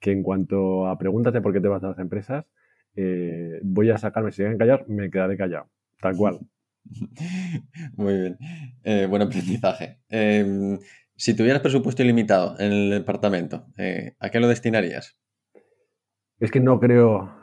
que 0.02 0.10
en 0.10 0.22
cuanto 0.22 0.88
a 0.88 0.98
pregúntate 0.98 1.40
por 1.40 1.52
qué 1.52 1.60
te 1.60 1.68
vas 1.68 1.82
a 1.84 1.90
las 1.90 1.98
empresas, 1.98 2.44
eh, 2.96 3.60
voy 3.62 3.90
a 3.90 3.96
sacarme, 3.96 4.32
si 4.32 4.44
a 4.44 4.58
callar, 4.58 4.84
me 4.88 5.10
quedaré 5.10 5.36
callado, 5.36 5.70
tal 6.00 6.16
cual. 6.16 6.40
Muy 7.96 8.20
bien, 8.20 8.36
eh, 8.82 9.06
buen 9.08 9.22
aprendizaje. 9.22 10.00
Em, 10.08 10.78
si 11.14 11.36
tuvieras 11.36 11.62
presupuesto 11.62 12.02
ilimitado 12.02 12.56
en 12.58 12.72
el 12.72 12.90
departamento, 12.90 13.66
eh, 13.78 14.16
¿a 14.18 14.28
qué 14.30 14.40
lo 14.40 14.48
destinarías? 14.48 15.16
Es 16.40 16.50
que 16.50 16.58
no 16.58 16.80
creo, 16.80 17.36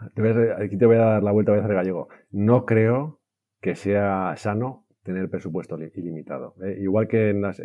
aquí 0.57 0.77
te 0.77 0.85
voy 0.85 0.97
a 0.97 0.99
dar 0.99 1.23
la 1.23 1.31
vuelta, 1.31 1.53
voy 1.53 1.61
a 1.61 1.63
hacer 1.63 1.75
gallego. 1.75 2.09
No 2.31 2.65
creo 2.65 3.21
que 3.61 3.75
sea 3.75 4.33
sano 4.35 4.85
tener 5.03 5.29
presupuesto 5.29 5.77
ilimitado. 5.95 6.55
Igual 6.77 7.07
que 7.07 7.29
en 7.29 7.41
las, 7.41 7.61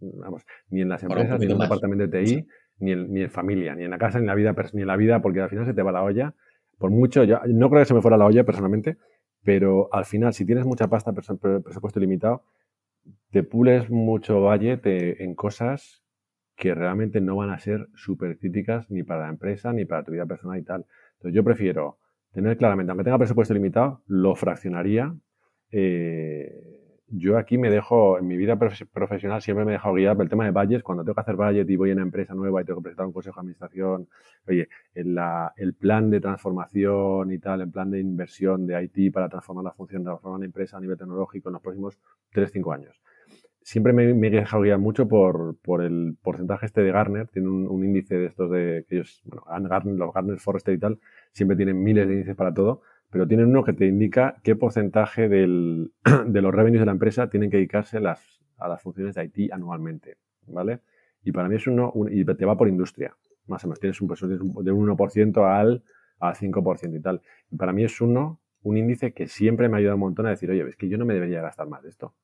vamos, 0.00 0.44
ni 0.70 0.80
en 0.80 0.88
las 0.88 1.04
empresas, 1.04 1.38
ni 1.38 1.46
en 1.46 1.52
un 1.52 1.60
departamento 1.60 2.08
de 2.08 2.24
TI, 2.24 2.48
ni, 2.78 2.92
en, 2.92 3.12
ni 3.12 3.22
en 3.22 3.30
familia, 3.30 3.74
ni 3.74 3.84
en 3.84 3.90
la 3.90 3.98
casa, 3.98 4.18
ni 4.18 4.22
en 4.22 4.28
la 4.28 4.34
vida, 4.34 4.54
ni 4.72 4.82
en 4.82 4.86
la 4.86 4.96
vida, 4.96 5.20
porque 5.20 5.40
al 5.40 5.48
final 5.48 5.66
se 5.66 5.74
te 5.74 5.82
va 5.82 5.92
la 5.92 6.02
olla. 6.02 6.34
Por 6.78 6.90
mucho, 6.90 7.24
yo 7.24 7.40
no 7.46 7.70
creo 7.70 7.82
que 7.82 7.86
se 7.86 7.94
me 7.94 8.02
fuera 8.02 8.16
la 8.16 8.26
olla 8.26 8.44
personalmente, 8.44 8.96
pero 9.42 9.88
al 9.92 10.04
final, 10.04 10.32
si 10.32 10.44
tienes 10.44 10.64
mucha 10.64 10.88
pasta, 10.88 11.12
presupuesto 11.12 11.98
ilimitado, 11.98 12.42
te 13.30 13.42
pules 13.42 13.90
mucho 13.90 14.40
valle 14.40 14.80
en 14.84 15.34
cosas 15.34 16.02
que 16.56 16.74
realmente 16.74 17.20
no 17.20 17.36
van 17.36 17.50
a 17.50 17.58
ser 17.58 17.88
súper 17.94 18.38
críticas 18.38 18.90
ni 18.90 19.02
para 19.02 19.22
la 19.22 19.28
empresa 19.28 19.72
ni 19.72 19.84
para 19.84 20.04
tu 20.04 20.12
vida 20.12 20.26
personal 20.26 20.58
y 20.58 20.62
tal. 20.62 20.86
Entonces 21.14 21.34
yo 21.34 21.44
prefiero 21.44 21.98
tener 22.32 22.56
claramente, 22.56 22.90
aunque 22.90 23.04
tenga 23.04 23.18
presupuesto 23.18 23.54
limitado, 23.54 24.02
lo 24.06 24.34
fraccionaría. 24.34 25.14
Eh, 25.70 26.73
yo 27.16 27.38
aquí 27.38 27.58
me 27.58 27.70
dejo, 27.70 28.18
en 28.18 28.26
mi 28.26 28.36
vida 28.36 28.58
profesional 28.58 29.40
siempre 29.42 29.64
me 29.64 29.72
he 29.72 29.74
dejado 29.74 29.94
guiar 29.94 30.16
por 30.16 30.24
el 30.24 30.30
tema 30.30 30.44
de 30.44 30.50
budgets. 30.50 30.82
Cuando 30.82 31.04
tengo 31.04 31.14
que 31.14 31.20
hacer 31.20 31.36
budget 31.36 31.68
y 31.68 31.76
voy 31.76 31.90
a 31.90 31.92
una 31.94 32.02
empresa 32.02 32.34
nueva 32.34 32.62
y 32.62 32.64
tengo 32.64 32.80
que 32.80 32.84
presentar 32.84 33.06
un 33.06 33.12
consejo 33.12 33.36
de 33.36 33.40
administración, 33.40 34.08
oye, 34.48 34.68
el 34.94 35.74
plan 35.74 36.10
de 36.10 36.20
transformación 36.20 37.32
y 37.32 37.38
tal, 37.38 37.60
el 37.60 37.70
plan 37.70 37.90
de 37.90 38.00
inversión 38.00 38.66
de 38.66 38.82
IT 38.82 39.12
para 39.12 39.28
transformar 39.28 39.64
la 39.64 39.72
función, 39.72 40.02
transformar 40.04 40.40
la 40.40 40.46
empresa 40.46 40.76
a 40.76 40.80
nivel 40.80 40.98
tecnológico 40.98 41.48
en 41.48 41.52
los 41.54 41.62
próximos 41.62 41.98
3-5 42.32 42.74
años 42.74 43.00
siempre 43.64 43.92
me, 43.94 44.04
he 44.04 44.30
dejado 44.30 44.62
guiar 44.62 44.78
mucho 44.78 45.08
por, 45.08 45.56
por, 45.62 45.82
el 45.82 46.16
porcentaje 46.22 46.66
este 46.66 46.82
de 46.82 46.92
Garner. 46.92 47.26
Tiene 47.28 47.48
un, 47.48 47.84
índice 47.84 48.14
de 48.14 48.26
estos 48.26 48.50
de 48.50 48.84
que 48.88 48.96
ellos, 48.96 49.22
bueno, 49.24 49.42
Garner, 49.68 49.94
los 49.94 50.12
Garner 50.12 50.38
Forrester 50.38 50.74
y 50.74 50.78
tal, 50.78 51.00
siempre 51.32 51.56
tienen 51.56 51.82
miles 51.82 52.06
de 52.06 52.12
índices 52.12 52.36
para 52.36 52.52
todo, 52.52 52.82
pero 53.14 53.28
tienen 53.28 53.46
uno 53.46 53.62
que 53.62 53.72
te 53.72 53.86
indica 53.86 54.34
qué 54.42 54.56
porcentaje 54.56 55.28
de 55.28 55.38
los 55.38 56.52
revenues 56.52 56.80
de 56.80 56.86
la 56.86 56.90
empresa 56.90 57.30
tienen 57.30 57.48
que 57.48 57.58
dedicarse 57.58 57.98
a 57.98 58.00
las 58.00 58.82
funciones 58.82 59.14
de 59.14 59.30
IT 59.32 59.52
anualmente, 59.52 60.16
¿vale? 60.48 60.80
Y 61.22 61.30
para 61.30 61.48
mí 61.48 61.54
es 61.54 61.64
uno, 61.68 61.92
y 62.10 62.24
te 62.24 62.44
va 62.44 62.56
por 62.56 62.66
industria, 62.66 63.14
más 63.46 63.62
o 63.62 63.68
menos. 63.68 63.78
Tienes 63.78 64.00
un, 64.00 64.08
de 64.08 64.72
un 64.72 64.88
1% 64.88 65.48
al, 65.48 65.84
al 66.18 66.34
5% 66.34 66.96
y 66.96 67.00
tal. 67.00 67.22
Y 67.52 67.56
para 67.56 67.72
mí 67.72 67.84
es 67.84 68.00
uno, 68.00 68.40
un 68.64 68.78
índice 68.78 69.12
que 69.12 69.28
siempre 69.28 69.68
me 69.68 69.76
ha 69.76 69.78
ayudado 69.78 69.94
un 69.94 70.00
montón 70.00 70.26
a 70.26 70.30
decir, 70.30 70.50
oye, 70.50 70.68
es 70.68 70.74
que 70.74 70.88
yo 70.88 70.98
no 70.98 71.04
me 71.04 71.14
debería 71.14 71.40
gastar 71.40 71.68
más 71.68 71.84
de 71.84 71.90
esto. 71.90 72.16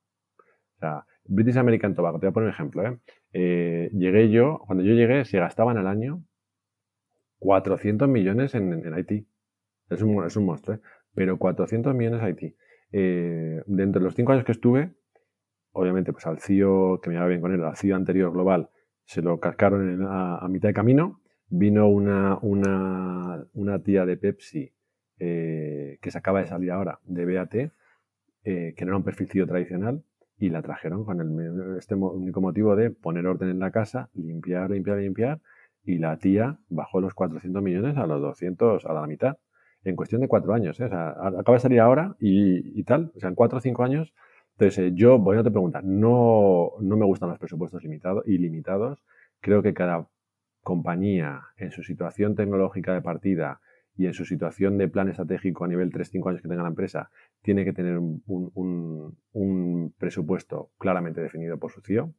O 0.75 0.79
sea, 0.79 1.05
British 1.23 1.57
American 1.57 1.95
Tobacco, 1.95 2.19
te 2.19 2.25
voy 2.25 2.31
a 2.31 2.33
poner 2.33 2.47
un 2.47 2.53
ejemplo. 2.53 2.85
¿eh? 2.85 2.97
¿eh? 3.31 3.89
llegué 3.93 4.29
yo, 4.29 4.59
cuando 4.67 4.83
yo 4.83 4.93
llegué, 4.93 5.23
se 5.23 5.39
gastaban 5.39 5.77
al 5.77 5.87
año 5.87 6.21
400 7.39 8.09
millones 8.09 8.55
en, 8.55 8.73
en 8.73 8.93
Haití. 8.93 9.25
Es 9.91 10.01
un, 10.01 10.25
es 10.25 10.35
un 10.37 10.45
monstruo, 10.45 10.77
¿eh? 10.77 10.79
pero 11.13 11.37
400 11.37 11.93
millones 11.93 12.21
Haití. 12.21 12.55
Eh, 12.93 13.61
dentro 13.67 13.99
de 13.99 14.05
los 14.05 14.15
cinco 14.15 14.31
años 14.31 14.45
que 14.45 14.53
estuve, 14.53 14.93
obviamente, 15.73 16.13
pues 16.13 16.25
al 16.25 16.39
CEO, 16.39 17.01
que 17.01 17.09
me 17.09 17.17
iba 17.17 17.27
bien 17.27 17.41
con 17.41 17.53
él, 17.53 17.63
al 17.63 17.75
CEO 17.75 17.97
anterior 17.97 18.31
global, 18.31 18.69
se 19.03 19.21
lo 19.21 19.39
cascaron 19.39 20.05
a, 20.07 20.47
mitad 20.49 20.69
de 20.69 20.73
camino. 20.73 21.19
Vino 21.49 21.89
una, 21.89 22.39
tía 23.83 24.05
de 24.05 24.15
Pepsi 24.15 24.71
eh, 25.19 25.99
que 26.01 26.09
se 26.11 26.17
acaba 26.17 26.39
de 26.39 26.47
salir 26.47 26.71
ahora 26.71 26.99
de 27.03 27.25
BAT, 27.25 27.51
que 28.43 28.75
no 28.85 28.87
era 28.87 28.97
un 28.97 29.03
perfil 29.03 29.27
CEO 29.27 29.47
tradicional, 29.47 30.03
y 30.37 30.49
la 30.49 30.61
trajeron 30.61 31.03
con 31.03 31.19
el, 31.19 31.77
este 31.77 31.95
único 31.95 32.39
motivo 32.39 32.77
de 32.77 32.89
poner 32.89 33.27
orden 33.27 33.49
en 33.49 33.59
la 33.59 33.71
casa, 33.71 34.09
limpiar, 34.13 34.71
limpiar, 34.71 34.99
limpiar, 34.99 35.41
y 35.83 35.97
la 35.97 36.17
tía 36.17 36.57
bajó 36.69 37.01
los 37.01 37.13
400 37.13 37.61
millones 37.61 37.97
a 37.97 38.07
los 38.07 38.21
200, 38.21 38.85
a 38.85 38.93
la 38.93 39.05
mitad, 39.07 39.37
en 39.83 39.95
cuestión 39.95 40.21
de 40.21 40.27
cuatro 40.27 40.53
años. 40.53 40.79
¿eh? 40.79 40.85
Acaba 40.85 41.53
de 41.53 41.59
salir 41.59 41.79
ahora 41.79 42.15
y, 42.19 42.83
tal, 42.83 43.11
o 43.15 43.19
sea, 43.19 43.29
en 43.29 43.35
cuatro 43.35 43.57
o 43.57 43.61
cinco 43.61 43.83
años. 43.83 44.13
Entonces, 44.53 44.79
eh, 44.79 44.91
yo 44.93 45.17
voy 45.17 45.37
a 45.37 45.43
te 45.43 45.51
pregunta, 45.51 45.81
no, 45.83 46.71
no 46.79 46.97
me 46.97 47.05
gustan 47.05 47.29
los 47.29 47.39
presupuestos 47.39 47.83
limitados, 47.83 48.27
ilimitados. 48.27 49.03
Creo 49.39 49.63
que 49.63 49.73
cada 49.73 50.07
compañía 50.61 51.41
en 51.57 51.71
su 51.71 51.83
situación 51.83 52.35
tecnológica 52.35 52.93
de 52.93 53.01
partida 53.01 53.61
y 53.95 54.07
en 54.07 54.13
su 54.13 54.25
situación 54.25 54.77
de 54.77 54.87
plan 54.87 55.09
estratégico 55.09 55.65
a 55.65 55.67
nivel 55.67 55.91
3-5 55.91 56.29
años 56.29 56.41
que 56.41 56.47
tenga 56.47 56.63
la 56.63 56.69
empresa, 56.69 57.09
tiene 57.41 57.65
que 57.65 57.73
tener 57.73 57.99
un, 57.99 59.95
presupuesto 59.97 60.71
claramente 60.77 61.21
definido 61.21 61.57
por 61.59 61.71
su 61.71 61.81
CEO, 61.81 62.13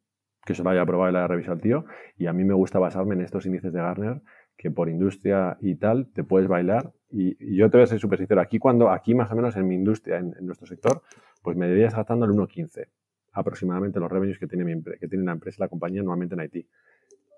que 0.44 0.55
se 0.55 0.62
lo 0.62 0.70
haya 0.70 0.82
aprobado 0.82 1.10
y 1.10 1.12
lo 1.12 1.18
haya 1.18 1.28
revisado 1.28 1.55
el 1.55 1.60
tío. 1.60 1.84
Y 2.16 2.26
a 2.26 2.32
mí 2.32 2.44
me 2.44 2.55
gusta 2.55 2.78
basarme 2.78 3.14
en 3.14 3.22
estos 3.22 3.47
índices 3.47 3.72
de 3.72 3.80
Garner, 3.80 4.22
que 4.56 4.70
por 4.70 4.88
industria 4.88 5.56
y 5.60 5.74
tal 5.76 6.10
te 6.12 6.24
puedes 6.24 6.48
bailar. 6.48 6.92
Y, 7.10 7.56
yo 7.56 7.70
te 7.70 7.76
voy 7.76 7.84
a 7.84 7.86
ser 7.86 7.98
súper 7.98 8.18
sincero, 8.18 8.40
aquí 8.40 8.58
cuando, 8.58 8.90
aquí 8.90 9.14
más 9.14 9.30
o 9.32 9.36
menos 9.36 9.56
en 9.56 9.66
mi 9.66 9.74
industria, 9.74 10.18
en, 10.18 10.34
nuestro 10.40 10.66
sector, 10.66 11.02
pues 11.42 11.56
me 11.56 11.66
deberías 11.66 11.94
gastando 11.94 12.24
el 12.24 12.32
1.15 12.32 12.88
aproximadamente 13.34 13.98
los 13.98 14.10
revenues 14.10 14.38
que 14.38 14.46
tiene, 14.46 14.64
mi, 14.64 14.82
que 14.82 15.08
tiene 15.08 15.24
la 15.24 15.32
empresa, 15.32 15.56
la 15.60 15.68
compañía, 15.68 16.02
normalmente 16.02 16.34
en 16.34 16.40
Haití. 16.40 16.68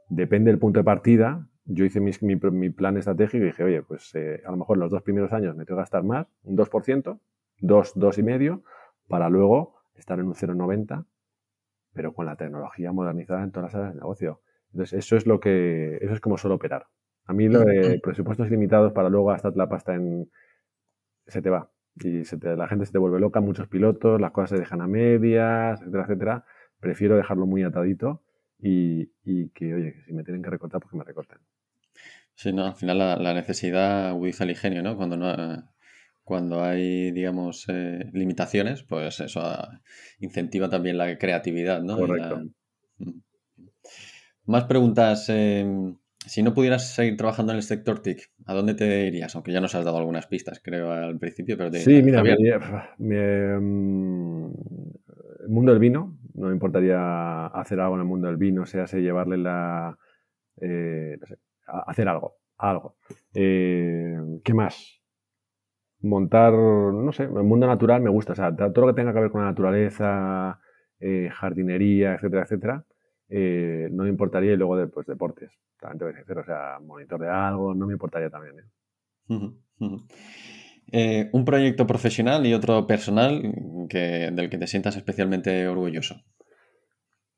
Depende 0.09 0.51
del 0.51 0.59
punto 0.59 0.81
de 0.81 0.85
partida, 0.85 1.49
yo 1.65 1.85
hice 1.85 2.01
mi, 2.01 2.11
mi, 2.21 2.71
plan 2.71 2.97
estratégico 2.97 3.45
y 3.45 3.47
dije, 3.47 3.65
oye, 3.65 3.83
pues 3.83 4.15
eh, 4.15 4.43
a 4.45 4.51
lo 4.51 4.57
mejor 4.57 4.77
los 4.77 4.91
dos 4.91 5.03
primeros 5.03 5.33
años 5.33 5.57
me 5.57 5.65
tengo 5.65 5.79
que 5.79 5.83
gastar 5.83 6.03
más, 6.03 6.27
un 6.43 6.57
2%, 6.57 7.19
2, 7.61 7.93
2 7.95 8.19
y 8.19 8.23
medio, 8.23 8.65
para 9.09 9.29
luego 9.29 9.77
estar 9.95 10.19
en 10.19 10.27
un 10.27 10.35
0,90, 10.35 11.07
pero 11.93 12.13
con 12.13 12.27
la 12.27 12.37
tecnología 12.37 12.93
modernizada 12.93 13.43
en 13.45 13.51
todas 13.51 13.73
las 13.73 13.75
áreas 13.77 13.95
de 13.95 14.01
negocio. 14.01 14.41
Entonces, 14.73 14.99
eso 14.99 15.17
es 15.17 15.27
lo 15.27 15.41
que, 15.41 15.99
eso 16.01 16.13
es 16.13 16.21
como 16.21 16.37
suelo 16.37 16.57
operar. 16.57 16.87
A 17.27 17.33
mí 17.33 17.49
lo 17.49 17.61
de 17.61 18.01
presupuestos 18.03 18.51
limitados 18.51 18.93
para 18.93 19.09
luego 19.09 19.27
gastar 19.27 19.57
la 19.57 19.69
pasta 19.69 19.95
en, 19.95 20.31
se 21.27 21.43
te 21.43 21.51
va. 21.51 21.71
Y 21.97 22.25
se 22.25 22.39
te, 22.39 22.57
la 22.57 22.69
gente 22.69 22.87
se 22.87 22.93
te 22.93 22.99
vuelve 22.99 23.21
loca, 23.21 23.41
muchos 23.41 23.69
pilotos, 23.69 24.21
las 24.21 24.33
cosas 24.33 24.51
se 24.51 24.59
dejan 24.59 24.81
a 24.81 24.87
medias, 24.87 25.81
etcétera, 25.81 26.05
etcétera. 26.05 26.45
Prefiero 26.81 27.17
dejarlo 27.17 27.47
muy 27.47 27.63
atadito 27.63 28.23
y, 28.59 29.13
y 29.25 29.49
que, 29.51 29.75
oye, 29.75 29.95
si 30.05 30.13
me 30.13 30.25
tienen 30.25 30.43
que 30.43 30.51
recortar, 30.51 30.81
pues 30.81 30.91
que 30.91 30.99
me 30.99 31.05
recorten. 31.05 31.39
Sí, 32.35 32.53
no, 32.53 32.67
al 32.67 32.75
final 32.75 32.99
la, 32.99 33.35
necesidad 33.35 34.09
agudiza 34.09 34.45
el 34.45 34.51
ingenio, 34.51 34.83
¿no? 34.83 34.97
Cuando 34.97 35.17
no 35.17 35.73
cuando 36.25 36.65
hay, 36.65 37.11
digamos, 37.13 37.67
eh, 37.69 38.11
limitaciones, 38.15 38.83
pues 38.83 39.21
eso 39.21 39.43
incentiva 40.21 40.71
también 40.71 40.97
la 40.97 41.19
creatividad, 41.19 41.83
¿no? 41.83 41.99
Correcto. 41.99 42.41
Mm. 42.99 43.21
Más 44.47 44.65
preguntas. 44.65 45.29
Em, 45.29 45.97
si 46.27 46.43
no 46.43 46.55
pudieras 46.55 46.95
seguir 46.95 47.17
trabajando 47.17 47.53
en 47.53 47.57
el 47.57 47.63
sector 47.63 48.01
TIC, 48.01 48.31
¿a 48.47 48.55
dónde 48.55 48.75
te 48.75 49.07
irías? 49.07 49.35
Aunque 49.35 49.53
ya 49.53 49.61
nos 49.61 49.75
has 49.75 49.85
dado 49.85 49.99
algunas 49.99 50.27
pistas, 50.27 50.61
creo, 50.63 50.91
al 50.91 51.19
principio, 51.19 51.57
pero 51.57 51.71
Sí, 51.73 52.03
mira, 52.03 52.23
me, 52.99 53.59
mm, 53.61 54.53
el 55.43 55.49
mundo 55.49 55.73
del 55.73 55.81
vino, 55.81 56.19
no 56.35 56.49
me 56.49 56.55
importaría 56.55 57.47
hacer 57.47 57.81
algo 57.81 57.97
en 57.97 58.01
el 58.01 58.07
mundo 58.07 58.29
del 58.29 58.39
vino, 58.39 58.65
sea, 58.65 58.87
sea 58.87 59.01
llevarle 59.01 59.37
la... 59.37 59.99
Eh, 60.61 61.17
no 61.21 61.27
sé, 61.27 61.39
hacer 61.67 62.09
algo, 62.09 62.37
algo. 62.57 62.97
Eh, 63.35 64.17
¿Qué 64.43 64.55
más? 64.55 65.03
Montar, 66.01 66.53
no 66.53 67.13
sé, 67.13 67.25
el 67.25 67.31
mundo 67.31 67.67
natural 67.67 68.03
me 68.03 68.11
gusta, 68.11 68.33
o 68.33 68.37
sea, 68.37 68.55
todo 68.55 68.87
lo 68.87 68.95
que 68.95 69.01
tenga 69.01 69.13
que 69.13 69.21
ver 69.21 69.31
con 69.31 69.43
la 69.43 69.49
naturaleza, 69.49 70.61
eh, 71.01 71.29
jardinería, 71.33 72.15
etcétera, 72.15 72.43
etcétera, 72.43 72.85
eh, 73.37 73.89
no 73.91 74.05
me 74.05 74.11
importaría 74.11 74.53
y 74.53 74.57
luego 74.57 74.77
después 74.77 75.07
deportes, 75.07 75.51
también 75.81 75.99
te 75.99 76.05
voy 76.05 76.15
a 76.15 76.19
decir, 76.19 76.39
o 76.39 76.45
sea, 76.45 76.79
monitor 76.81 77.21
de 77.21 77.29
algo, 77.29 77.75
no 77.75 77.87
me 77.87 77.95
importaría 77.95 78.31
también. 78.31 78.55
un 81.33 81.45
proyecto 81.45 81.87
profesional 81.87 82.47
y 82.47 82.55
otro 82.55 82.87
personal 82.87 83.43
que, 83.89 84.31
del 84.33 84.49
que 84.51 84.59
te 84.59 84.67
sientas 84.67 84.97
especialmente 84.97 85.67
orgulloso. 85.67 86.15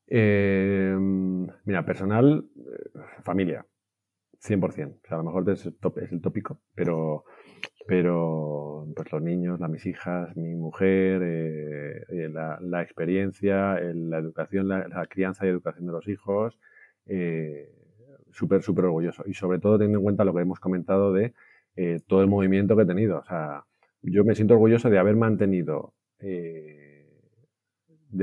mira, 0.08 1.84
personal, 1.86 2.44
familia. 3.22 3.64
100%. 4.46 5.00
O 5.02 5.08
sea, 5.08 5.16
a 5.16 5.16
lo 5.18 5.24
mejor 5.24 5.50
es 5.50 5.66
el, 5.66 6.20
tópico, 6.20 6.60
pero, 6.74 7.24
pero 7.86 8.86
pues 8.94 9.12
los 9.12 9.22
niños, 9.22 9.60
las 9.60 9.70
mis 9.70 9.86
hijas, 9.86 10.36
mi 10.36 10.54
mujer, 10.54 11.22
eh, 11.22 12.04
eh, 12.08 12.28
la, 12.28 12.82
experiencia, 12.82 13.78
la 13.80 14.18
educación, 14.18 14.68
la, 14.68 15.06
crianza 15.08 15.46
y 15.46 15.50
educación 15.50 15.86
de 15.86 15.92
los 15.92 16.08
hijos, 16.08 16.58
eh, 17.06 17.70
súper, 18.32 18.62
súper 18.62 18.86
orgulloso. 18.86 19.22
Y 19.26 19.34
sobre 19.34 19.58
todo 19.58 19.78
teniendo 19.78 19.98
en 19.98 20.04
cuenta 20.04 20.24
lo 20.24 20.34
que 20.34 20.42
hemos 20.42 20.60
comentado 20.60 21.12
de 21.12 21.34
todo 22.06 22.22
el 22.22 22.28
movimiento 22.28 22.74
que 22.74 22.82
he 22.82 22.86
tenido. 22.86 23.18
O 23.18 23.24
sea, 23.24 23.64
yo 24.02 24.24
me 24.24 24.34
siento 24.34 24.54
orgulloso 24.54 24.88
de 24.88 24.98
haber 24.98 25.14
mantenido 25.14 25.92
de 26.18 27.04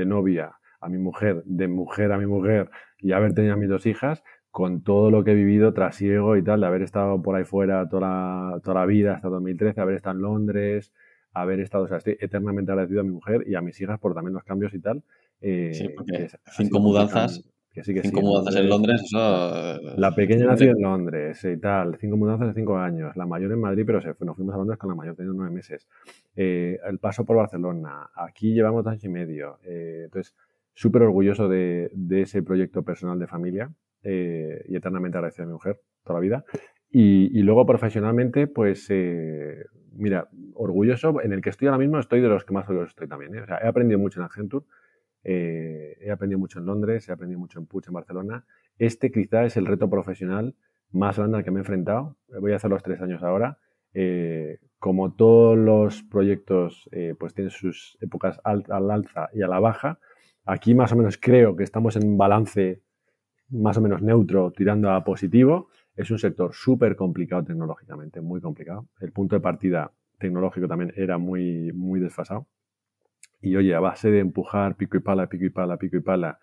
novia 0.04 0.58
a 0.80 0.88
mi 0.88 0.98
mujer, 0.98 1.42
de 1.44 1.68
mujer 1.68 2.10
a 2.12 2.18
mi 2.18 2.26
mujer 2.26 2.68
y 2.98 3.12
haber 3.12 3.32
tenido 3.32 3.54
a 3.54 3.56
mis 3.56 3.68
dos 3.68 3.86
hijas, 3.86 4.24
con 4.54 4.82
todo 4.82 5.10
lo 5.10 5.24
que 5.24 5.32
he 5.32 5.34
vivido 5.34 5.74
trasiego 5.74 6.36
y 6.36 6.44
tal, 6.44 6.60
de 6.60 6.66
haber 6.68 6.82
estado 6.82 7.20
por 7.20 7.34
ahí 7.34 7.42
fuera 7.42 7.88
toda 7.88 8.02
la, 8.02 8.60
toda 8.62 8.82
la 8.82 8.86
vida 8.86 9.14
hasta 9.14 9.28
2013, 9.28 9.80
haber 9.80 9.96
estado 9.96 10.14
en 10.14 10.22
Londres, 10.22 10.92
haber 11.32 11.58
estado, 11.58 11.82
o 11.82 11.88
sea, 11.88 11.96
estoy 11.96 12.16
eternamente 12.20 12.70
agradecido 12.70 13.00
a 13.00 13.02
mi 13.02 13.10
mujer 13.10 13.42
y 13.48 13.56
a 13.56 13.60
mis 13.60 13.80
hijas 13.80 13.98
por 13.98 14.14
también 14.14 14.32
los 14.32 14.44
cambios 14.44 14.72
y 14.72 14.78
tal. 14.78 15.02
Eh, 15.40 15.72
sí, 15.74 15.88
porque 15.88 16.28
cinco 16.52 16.78
mudanzas 16.78 17.42
Que 17.72 17.82
sí, 17.82 17.94
que 17.94 18.02
cinco 18.02 18.20
mudanzas 18.20 18.54
en 18.54 18.68
Londres, 18.68 19.02
eso... 19.02 19.80
La 19.96 20.14
pequeña 20.14 20.46
nació 20.46 20.70
en 20.70 20.80
Londres 20.80 21.44
y 21.44 21.56
tal, 21.56 21.96
cinco 21.98 22.16
mudanzas 22.16 22.46
de 22.46 22.54
cinco 22.54 22.78
años, 22.78 23.16
la 23.16 23.26
mayor 23.26 23.50
en 23.50 23.60
Madrid, 23.60 23.82
pero 23.84 24.00
se, 24.00 24.14
nos 24.20 24.36
fuimos 24.36 24.54
a 24.54 24.58
Londres 24.58 24.78
con 24.78 24.88
la 24.88 24.94
mayor 24.94 25.16
teniendo 25.16 25.36
nueve 25.36 25.52
meses. 25.52 25.88
Eh, 26.36 26.78
el 26.88 27.00
paso 27.00 27.24
por 27.24 27.38
Barcelona, 27.38 28.08
aquí 28.14 28.54
llevamos 28.54 28.84
dos 28.84 28.92
años 28.92 29.02
y 29.02 29.08
medio. 29.08 29.58
Eh, 29.64 30.02
entonces, 30.04 30.32
súper 30.74 31.02
orgulloso 31.02 31.48
de, 31.48 31.90
de, 31.92 32.22
ese 32.22 32.44
proyecto 32.44 32.84
personal 32.84 33.18
de 33.18 33.26
familia 33.26 33.72
eh, 34.04 34.64
y 34.68 34.76
eternamente 34.76 35.18
agradecido 35.18 35.44
a 35.44 35.46
mi 35.48 35.52
mujer 35.54 35.80
toda 36.04 36.20
la 36.20 36.22
vida. 36.22 36.44
Y, 36.90 37.36
y 37.36 37.42
luego 37.42 37.66
profesionalmente, 37.66 38.46
pues, 38.46 38.86
eh, 38.90 39.64
mira, 39.96 40.28
orgulloso, 40.54 41.20
en 41.20 41.32
el 41.32 41.40
que 41.40 41.50
estoy 41.50 41.66
ahora 41.68 41.78
mismo, 41.78 41.98
estoy 41.98 42.20
de 42.20 42.28
los 42.28 42.44
que 42.44 42.54
más 42.54 42.68
orgulloso 42.68 42.90
estoy 42.90 43.08
también. 43.08 43.34
¿eh? 43.34 43.40
O 43.40 43.46
sea, 43.46 43.58
he 43.58 43.66
aprendido 43.66 43.98
mucho 43.98 44.20
en 44.20 44.26
Accenture, 44.26 44.64
eh, 45.24 45.96
he 46.00 46.10
aprendido 46.10 46.38
mucho 46.38 46.58
en 46.58 46.66
Londres, 46.66 47.08
he 47.08 47.12
aprendido 47.12 47.40
mucho 47.40 47.58
en 47.58 47.66
Puig, 47.66 47.84
en 47.88 47.94
Barcelona. 47.94 48.44
Este 48.78 49.10
quizá 49.10 49.44
es 49.44 49.56
el 49.56 49.66
reto 49.66 49.88
profesional 49.88 50.54
más 50.92 51.18
grande 51.18 51.38
al 51.38 51.44
que 51.44 51.50
me 51.50 51.58
he 51.58 51.62
enfrentado. 51.62 52.16
Voy 52.40 52.52
a 52.52 52.56
hacer 52.56 52.70
los 52.70 52.82
tres 52.82 53.00
años 53.00 53.22
ahora. 53.22 53.58
Eh, 53.94 54.58
como 54.78 55.14
todos 55.14 55.56
los 55.56 56.02
proyectos, 56.02 56.88
eh, 56.92 57.14
pues 57.18 57.32
tienen 57.32 57.50
sus 57.50 57.96
épocas 58.00 58.40
al, 58.44 58.64
al 58.68 58.90
alza 58.90 59.30
y 59.32 59.42
a 59.42 59.48
la 59.48 59.60
baja. 59.60 59.98
Aquí 60.44 60.74
más 60.74 60.92
o 60.92 60.96
menos 60.96 61.16
creo 61.16 61.56
que 61.56 61.64
estamos 61.64 61.96
en 61.96 62.18
balance 62.18 62.82
más 63.50 63.76
o 63.76 63.80
menos 63.80 64.02
neutro, 64.02 64.52
tirando 64.52 64.90
a 64.90 65.04
positivo. 65.04 65.68
Es 65.96 66.10
un 66.10 66.18
sector 66.18 66.52
súper 66.52 66.96
complicado 66.96 67.44
tecnológicamente, 67.44 68.20
muy 68.20 68.40
complicado. 68.40 68.88
El 69.00 69.12
punto 69.12 69.36
de 69.36 69.40
partida 69.40 69.92
tecnológico 70.18 70.66
también 70.66 70.92
era 70.96 71.18
muy, 71.18 71.72
muy 71.72 72.00
desfasado. 72.00 72.46
Y 73.40 73.56
oye, 73.56 73.74
a 73.74 73.80
base 73.80 74.10
de 74.10 74.20
empujar 74.20 74.76
pico 74.76 74.96
y 74.96 75.00
pala, 75.00 75.28
pico 75.28 75.44
y 75.44 75.50
pala, 75.50 75.76
pico 75.76 75.96
y 75.96 76.00
pala, 76.00 76.38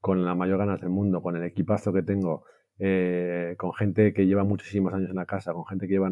con 0.00 0.24
la 0.24 0.34
mayor 0.34 0.58
ganas 0.58 0.80
del 0.80 0.90
mundo, 0.90 1.20
con 1.22 1.36
el 1.36 1.42
equipazo 1.44 1.92
que 1.92 2.02
tengo, 2.02 2.44
eh, 2.78 3.54
con 3.58 3.72
gente 3.74 4.12
que 4.14 4.26
lleva 4.26 4.44
muchísimos 4.44 4.94
años 4.94 5.10
en 5.10 5.16
la 5.16 5.26
casa, 5.26 5.52
con 5.52 5.66
gente 5.66 5.86
que 5.86 5.94
lleva 5.94 6.10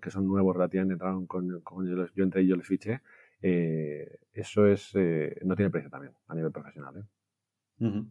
que 0.00 0.10
son 0.10 0.26
nuevos 0.26 0.54
relativamente, 0.56 0.94
entraron 0.94 1.26
con, 1.26 1.60
con 1.60 1.86
yo, 1.86 2.06
yo 2.14 2.24
entré 2.24 2.42
y 2.42 2.46
yo 2.46 2.56
les 2.56 2.66
fiché, 2.66 3.00
eh, 3.42 4.20
eso 4.32 4.66
es 4.66 4.92
eh, 4.94 5.36
no 5.44 5.54
tiene 5.54 5.70
precio 5.70 5.90
también 5.90 6.14
a 6.28 6.34
nivel 6.34 6.50
profesional. 6.50 6.96
¿eh? 6.96 7.84
Uh 7.84 7.88
-huh. 7.88 8.08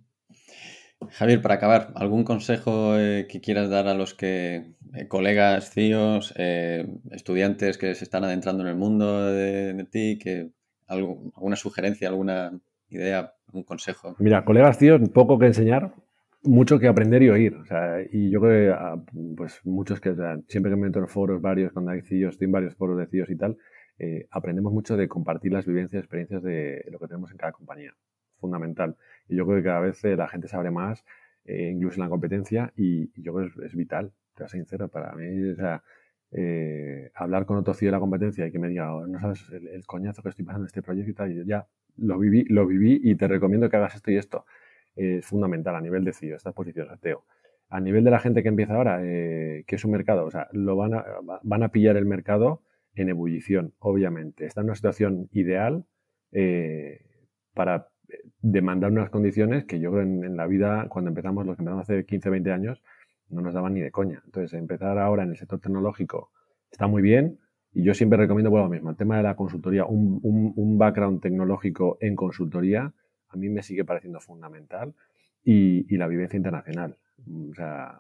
Javier, 1.12 1.42
para 1.42 1.56
acabar, 1.56 1.92
¿algún 1.96 2.24
consejo 2.24 2.98
eh, 2.98 3.28
que 3.30 3.42
quieras 3.42 3.70
dar 3.70 3.88
a 3.88 3.94
los 3.94 4.14
que, 4.14 4.74
eh, 4.94 5.08
colegas, 5.08 5.72
CIOs, 5.72 6.34
eh, 6.38 6.88
estudiantes 7.12 7.78
que 7.78 7.96
se 7.96 8.04
están 8.04 8.24
adentrando 8.24 8.64
en 8.64 8.70
el 8.70 8.76
mundo 8.76 9.26
de, 9.28 9.74
de 9.74 9.84
ti, 9.86 10.20
que 10.22 10.50
algo, 10.88 11.32
alguna 11.36 11.56
sugerencia, 11.56 12.10
alguna 12.10 12.52
idea, 12.90 13.34
algún 13.48 13.64
consejo? 13.64 14.16
Mira, 14.20 14.46
colegas, 14.46 14.78
CIOs, 14.78 15.10
poco 15.10 15.40
que 15.40 15.48
enseñar, 15.48 15.94
mucho 16.44 16.80
que 16.80 16.88
aprender 16.88 17.24
y 17.24 17.30
oír. 17.30 17.56
O 17.56 17.66
sea, 17.66 17.98
y 18.12 18.30
yo 18.30 18.42
creo 18.42 18.52
que, 18.52 18.78
ah, 18.78 18.96
pues 19.36 19.62
muchos 19.64 20.00
que, 20.00 20.10
o 20.10 20.16
sea, 20.16 20.38
siempre 20.48 20.72
que 20.72 20.76
me 20.76 20.88
meto 20.88 21.00
en 21.00 21.08
foros 21.08 21.42
varios, 21.42 21.72
cuando 21.72 21.92
hay 21.92 22.02
CIOs, 22.02 22.36
estoy 22.36 22.46
en 22.46 22.52
varios 22.52 22.76
foros 22.76 22.98
de 22.98 23.08
CIOs 23.08 23.30
y 23.30 23.36
tal, 23.36 23.58
eh, 24.00 24.28
aprendemos 24.32 24.74
mucho 24.74 24.98
de 24.98 25.08
compartir 25.08 25.54
las 25.54 25.66
vivencias, 25.66 26.02
experiencias 26.02 26.44
de 26.44 26.86
lo 26.92 27.00
que 27.00 27.08
tenemos 27.08 27.32
en 27.32 27.38
cada 27.38 27.52
compañía. 27.52 27.94
Fundamental. 28.40 28.98
Y 29.28 29.36
yo 29.38 29.46
creo 29.46 29.58
que 29.58 29.64
cada 29.64 29.80
vez 29.80 30.04
eh, 30.06 30.16
la 30.16 30.28
gente 30.28 30.48
sabe 30.48 30.72
más, 30.72 31.06
eh, 31.46 31.72
incluso 31.74 31.96
en 31.96 32.04
la 32.04 32.10
competencia, 32.10 32.74
y, 32.76 33.10
yo 33.22 33.34
creo 33.34 33.50
que 33.50 33.66
es, 33.66 33.72
es, 33.72 33.76
vital, 33.76 34.14
te 34.36 34.44
voy 34.44 34.46
a 34.46 34.50
ser 34.50 34.60
sincero, 34.60 34.88
para 34.90 35.14
mí, 35.14 35.52
o 35.52 35.56
sea, 35.56 35.84
eh, 36.32 37.12
hablar 37.14 37.46
con 37.46 37.58
otro 37.58 37.74
CEO 37.74 37.88
de 37.88 37.92
la 37.92 38.00
competencia 38.00 38.48
y 38.48 38.52
que 38.52 38.60
me 38.60 38.70
diga, 38.70 38.96
oh, 38.96 39.06
no 39.06 39.20
sabes 39.20 39.48
el, 39.52 39.68
el, 39.68 39.86
coñazo 39.86 40.24
que 40.24 40.30
estoy 40.30 40.46
pasando 40.46 40.66
en 40.66 40.68
este 40.68 40.82
proyecto 40.82 41.12
y 41.12 41.14
tal, 41.14 41.32
y 41.32 41.36
yo 41.36 41.44
ya 41.44 41.68
lo 41.98 42.18
viví, 42.18 42.44
lo 42.46 42.66
viví 42.66 43.00
y 43.04 43.16
te 43.16 43.28
recomiendo 43.28 43.70
que 43.70 43.78
hagas 43.78 43.96
esto 43.96 44.12
y 44.12 44.18
esto. 44.18 44.46
es 44.96 45.26
fundamental 45.26 45.76
a 45.76 45.82
nivel 45.82 46.04
de 46.04 46.14
CEO, 46.14 46.36
estas 46.36 46.54
posiciones, 46.54 47.00
Teo. 47.00 47.26
A 47.70 47.80
nivel 47.80 48.04
de 48.04 48.12
la 48.12 48.20
gente 48.20 48.44
que 48.44 48.50
empieza 48.50 48.76
ahora, 48.76 49.00
eh, 49.04 49.64
que 49.68 49.76
es 49.76 49.86
un 49.86 49.92
mercado, 49.92 50.26
o 50.26 50.32
sea, 50.32 50.48
lo 50.52 50.76
van 50.76 50.94
a, 50.94 51.06
van 51.44 51.64
a 51.64 51.70
pillar 51.70 51.98
el 51.98 52.06
mercado 52.06 52.62
en 52.96 53.10
ebullición, 53.10 53.74
obviamente. 53.80 54.46
Está 54.46 54.62
en 54.62 54.66
una 54.66 54.76
situación 54.76 55.30
ideal 55.32 55.86
eh, 56.32 57.06
para 57.54 57.90
demandar 58.44 58.92
unas 58.92 59.10
condiciones 59.10 59.64
que 59.64 59.80
yo 59.80 59.90
creo 59.92 60.04
en, 60.04 60.24
en, 60.24 60.38
la 60.38 60.46
vida, 60.46 60.88
cuando 60.90 61.10
empezamos, 61.10 61.46
los 61.46 61.56
que 61.56 61.62
empezamos 61.62 61.90
hace 61.90 62.06
15, 62.06 62.30
20 62.30 62.52
años, 62.52 62.84
no 63.30 63.42
nos 63.42 63.54
daban 63.54 63.74
ni 63.74 63.80
de 63.82 63.90
coña. 63.90 64.22
Entonces, 64.26 64.54
empezar 64.54 65.00
ahora 65.00 65.24
en 65.24 65.30
el 65.30 65.38
sector 65.38 65.60
tecnológico 65.60 66.32
está 66.70 66.88
muy 66.88 67.02
bien 67.02 67.40
y 67.74 67.84
yo 67.84 67.94
siempre 67.94 68.18
recomiendo, 68.18 68.52
bueno, 68.52 68.66
lo 68.66 68.72
mismo, 68.72 68.90
el 68.92 68.98
tema 68.98 69.18
de 69.18 69.24
la 69.24 69.36
consultoría, 69.36 69.86
un, 69.86 70.20
un, 70.22 70.54
un 70.56 70.78
background 70.78 71.22
tecnológico 71.22 71.98
en 72.02 72.16
consultoría, 72.16 72.94
a 73.30 73.38
mí 73.38 73.50
me 73.50 73.64
sigue 73.64 73.86
pareciendo 73.86 74.20
fundamental 74.20 74.94
y, 75.44 75.92
y, 75.94 75.98
la 75.98 76.08
vivencia 76.08 76.38
internacional. 76.38 76.98
O 77.50 77.56
sea, 77.56 77.98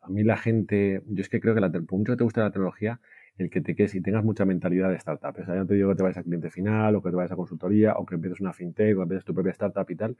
a 0.00 0.08
mí 0.08 0.24
la 0.24 0.36
gente, 0.36 1.02
yo 1.06 1.20
es 1.20 1.28
que 1.28 1.40
creo 1.40 1.54
que 1.54 1.60
la, 1.60 1.70
por 1.70 1.98
mucho 1.98 2.12
que 2.12 2.16
te 2.16 2.24
guste 2.24 2.40
la 2.40 2.50
tecnología, 2.50 3.00
el 3.36 3.50
que 3.50 3.60
te 3.60 3.74
quedes 3.74 3.94
y 3.94 4.00
tengas 4.00 4.24
mucha 4.24 4.44
mentalidad 4.44 4.90
de 4.90 4.96
startup. 4.96 5.34
O 5.40 5.44
sea, 5.44 5.54
ya 5.54 5.60
no 5.60 5.66
te 5.66 5.74
digo 5.74 5.90
que 5.90 5.96
te 5.96 6.02
vayas 6.02 6.18
a 6.18 6.22
cliente 6.22 6.50
final 6.50 6.94
o 6.96 7.02
que 7.02 7.10
te 7.10 7.16
vayas 7.16 7.32
a 7.32 7.36
consultoría 7.36 7.94
o 7.94 8.06
que 8.06 8.14
empieces 8.14 8.40
una 8.40 8.52
fintech 8.52 8.94
o 8.94 8.98
que 8.98 9.02
empieces 9.02 9.24
tu 9.24 9.34
propia 9.34 9.52
startup 9.52 9.90
y 9.90 9.96
tal. 9.96 10.16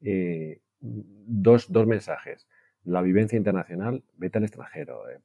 Eh, 0.00 0.60
dos, 0.80 1.70
dos 1.70 1.86
mensajes. 1.86 2.46
La 2.84 3.02
vivencia 3.02 3.36
internacional, 3.36 4.02
vete 4.16 4.38
al 4.38 4.44
extranjero, 4.44 5.08
eh, 5.08 5.20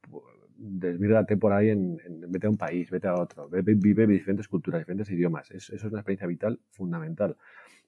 por 1.40 1.54
ahí, 1.54 1.70
en, 1.70 1.98
vete 2.30 2.48
a 2.48 2.50
un 2.50 2.58
país, 2.58 2.90
vete 2.90 3.08
a 3.08 3.16
otro, 3.16 3.50
vive, 3.50 3.74
vive 3.76 4.08
diferentes 4.08 4.48
culturas, 4.48 4.82
diferentes 4.82 5.10
idiomas. 5.12 5.50
Es, 5.52 5.70
eso 5.70 5.88
es 5.88 5.92
una 5.92 6.02
experiencia 6.02 6.28
vital 6.28 6.60
fundamental. 6.72 7.38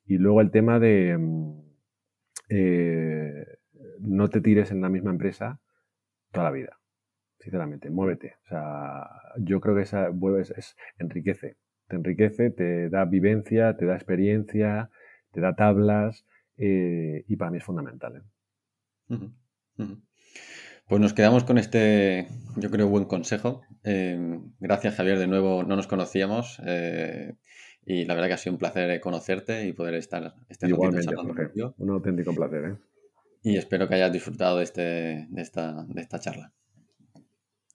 Y 0.06 0.18
luego 0.18 0.42
el 0.42 0.52
tema 0.52 0.80
de 0.80 1.18
eh, 2.50 3.46
no 4.00 4.30
te 4.30 4.42
tires 4.42 4.72
en 4.72 4.82
la 4.82 4.90
misma 4.90 5.12
empresa 5.12 5.60
toda 6.32 6.46
la 6.46 6.52
vida 6.52 6.79
sinceramente, 7.40 7.90
muévete. 7.90 8.36
O 8.45 8.48
sea, 8.48 9.10
yo 9.38 9.60
creo 9.60 9.76
que 9.76 9.84
esa 9.84 10.10
es, 10.40 10.52
es, 10.52 10.78
enriquece, 10.98 11.57
te 11.88 11.95
enriquece, 11.95 12.49
te 12.52 12.90
da 12.90 13.06
vivencia, 13.06 13.76
te 13.78 13.86
da 13.86 13.95
experiencia, 13.95 14.90
te 15.32 15.41
da 15.41 15.56
tablas 15.56 16.26
eh, 16.57 17.24
y 17.28 17.36
para 17.36 17.52
mí 17.52 17.57
es 17.57 17.64
fundamental. 17.64 18.18
¿eh? 18.18 18.22
Uh 19.10 19.16
-huh. 19.16 19.34
Uh 19.78 19.84
-huh. 19.84 20.02
Pues 20.90 21.02
nos 21.02 21.14
quedamos 21.14 21.44
con 21.44 21.60
este, 21.60 22.28
yo 22.56 22.72
creo, 22.72 22.88
buen 22.88 23.06
consejo. 23.06 23.61
Eh, 23.84 24.40
gracias, 24.60 24.95
Javier, 24.95 25.20
de 25.20 25.28
nuevo, 25.28 25.64
no 25.64 25.76
nos 25.76 25.86
conocíamos 25.86 26.60
eh, 26.66 27.36
y 27.86 28.06
la 28.06 28.16
verdad 28.16 28.28
que 28.28 28.34
ha 28.34 28.38
sido 28.38 28.53
un 28.53 28.60
placer 28.60 28.99
conocerte 28.99 29.68
y 29.68 29.74
poder 29.74 29.94
estar 29.94 30.34
este 30.49 30.68
Igualmente, 30.68 31.16
Jorge, 31.16 31.52
un 31.78 31.90
auténtico 31.91 32.34
placer. 32.34 32.66
¿eh? 32.66 32.76
Y 33.44 33.57
espero 33.57 33.88
que 33.88 33.95
hayas 33.95 34.11
disfrutado 34.11 34.57
de, 34.57 34.64
este, 34.64 35.28
de, 35.30 35.41
esta, 35.41 35.86
de 35.88 36.02
esta 36.02 36.20
charla. 36.20 36.53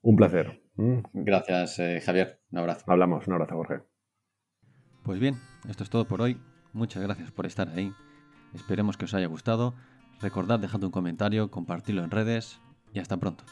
Un 0.05 0.17
placer. 0.17 0.63
Mm. 0.77 0.99
Gracias, 1.15 1.79
eh, 1.79 2.01
Javier. 2.05 2.39
Un 2.51 2.59
abrazo. 2.59 2.85
Hablamos. 2.87 3.27
Un 3.27 3.33
abrazo, 3.33 3.55
Jorge. 3.57 3.83
Pues 5.03 5.19
bien, 5.19 5.37
esto 5.69 5.83
es 5.83 5.91
todo 5.91 6.07
por 6.07 6.21
hoy. 6.21 6.39
Muchas 6.75 7.03
gracias 7.03 7.31
por 7.31 7.47
estar 7.47 7.71
ahí. 7.71 7.91
Esperemos 8.55 8.99
que 8.99 9.07
os 9.07 9.15
haya 9.15 9.27
gustado. 9.27 9.75
Recordad 10.21 10.61
dejando 10.61 10.87
un 10.87 10.93
comentario, 10.93 11.51
compartirlo 11.51 12.05
en 12.05 12.11
redes 12.11 12.61
y 12.93 12.99
hasta 12.99 13.17
pronto. 13.17 13.45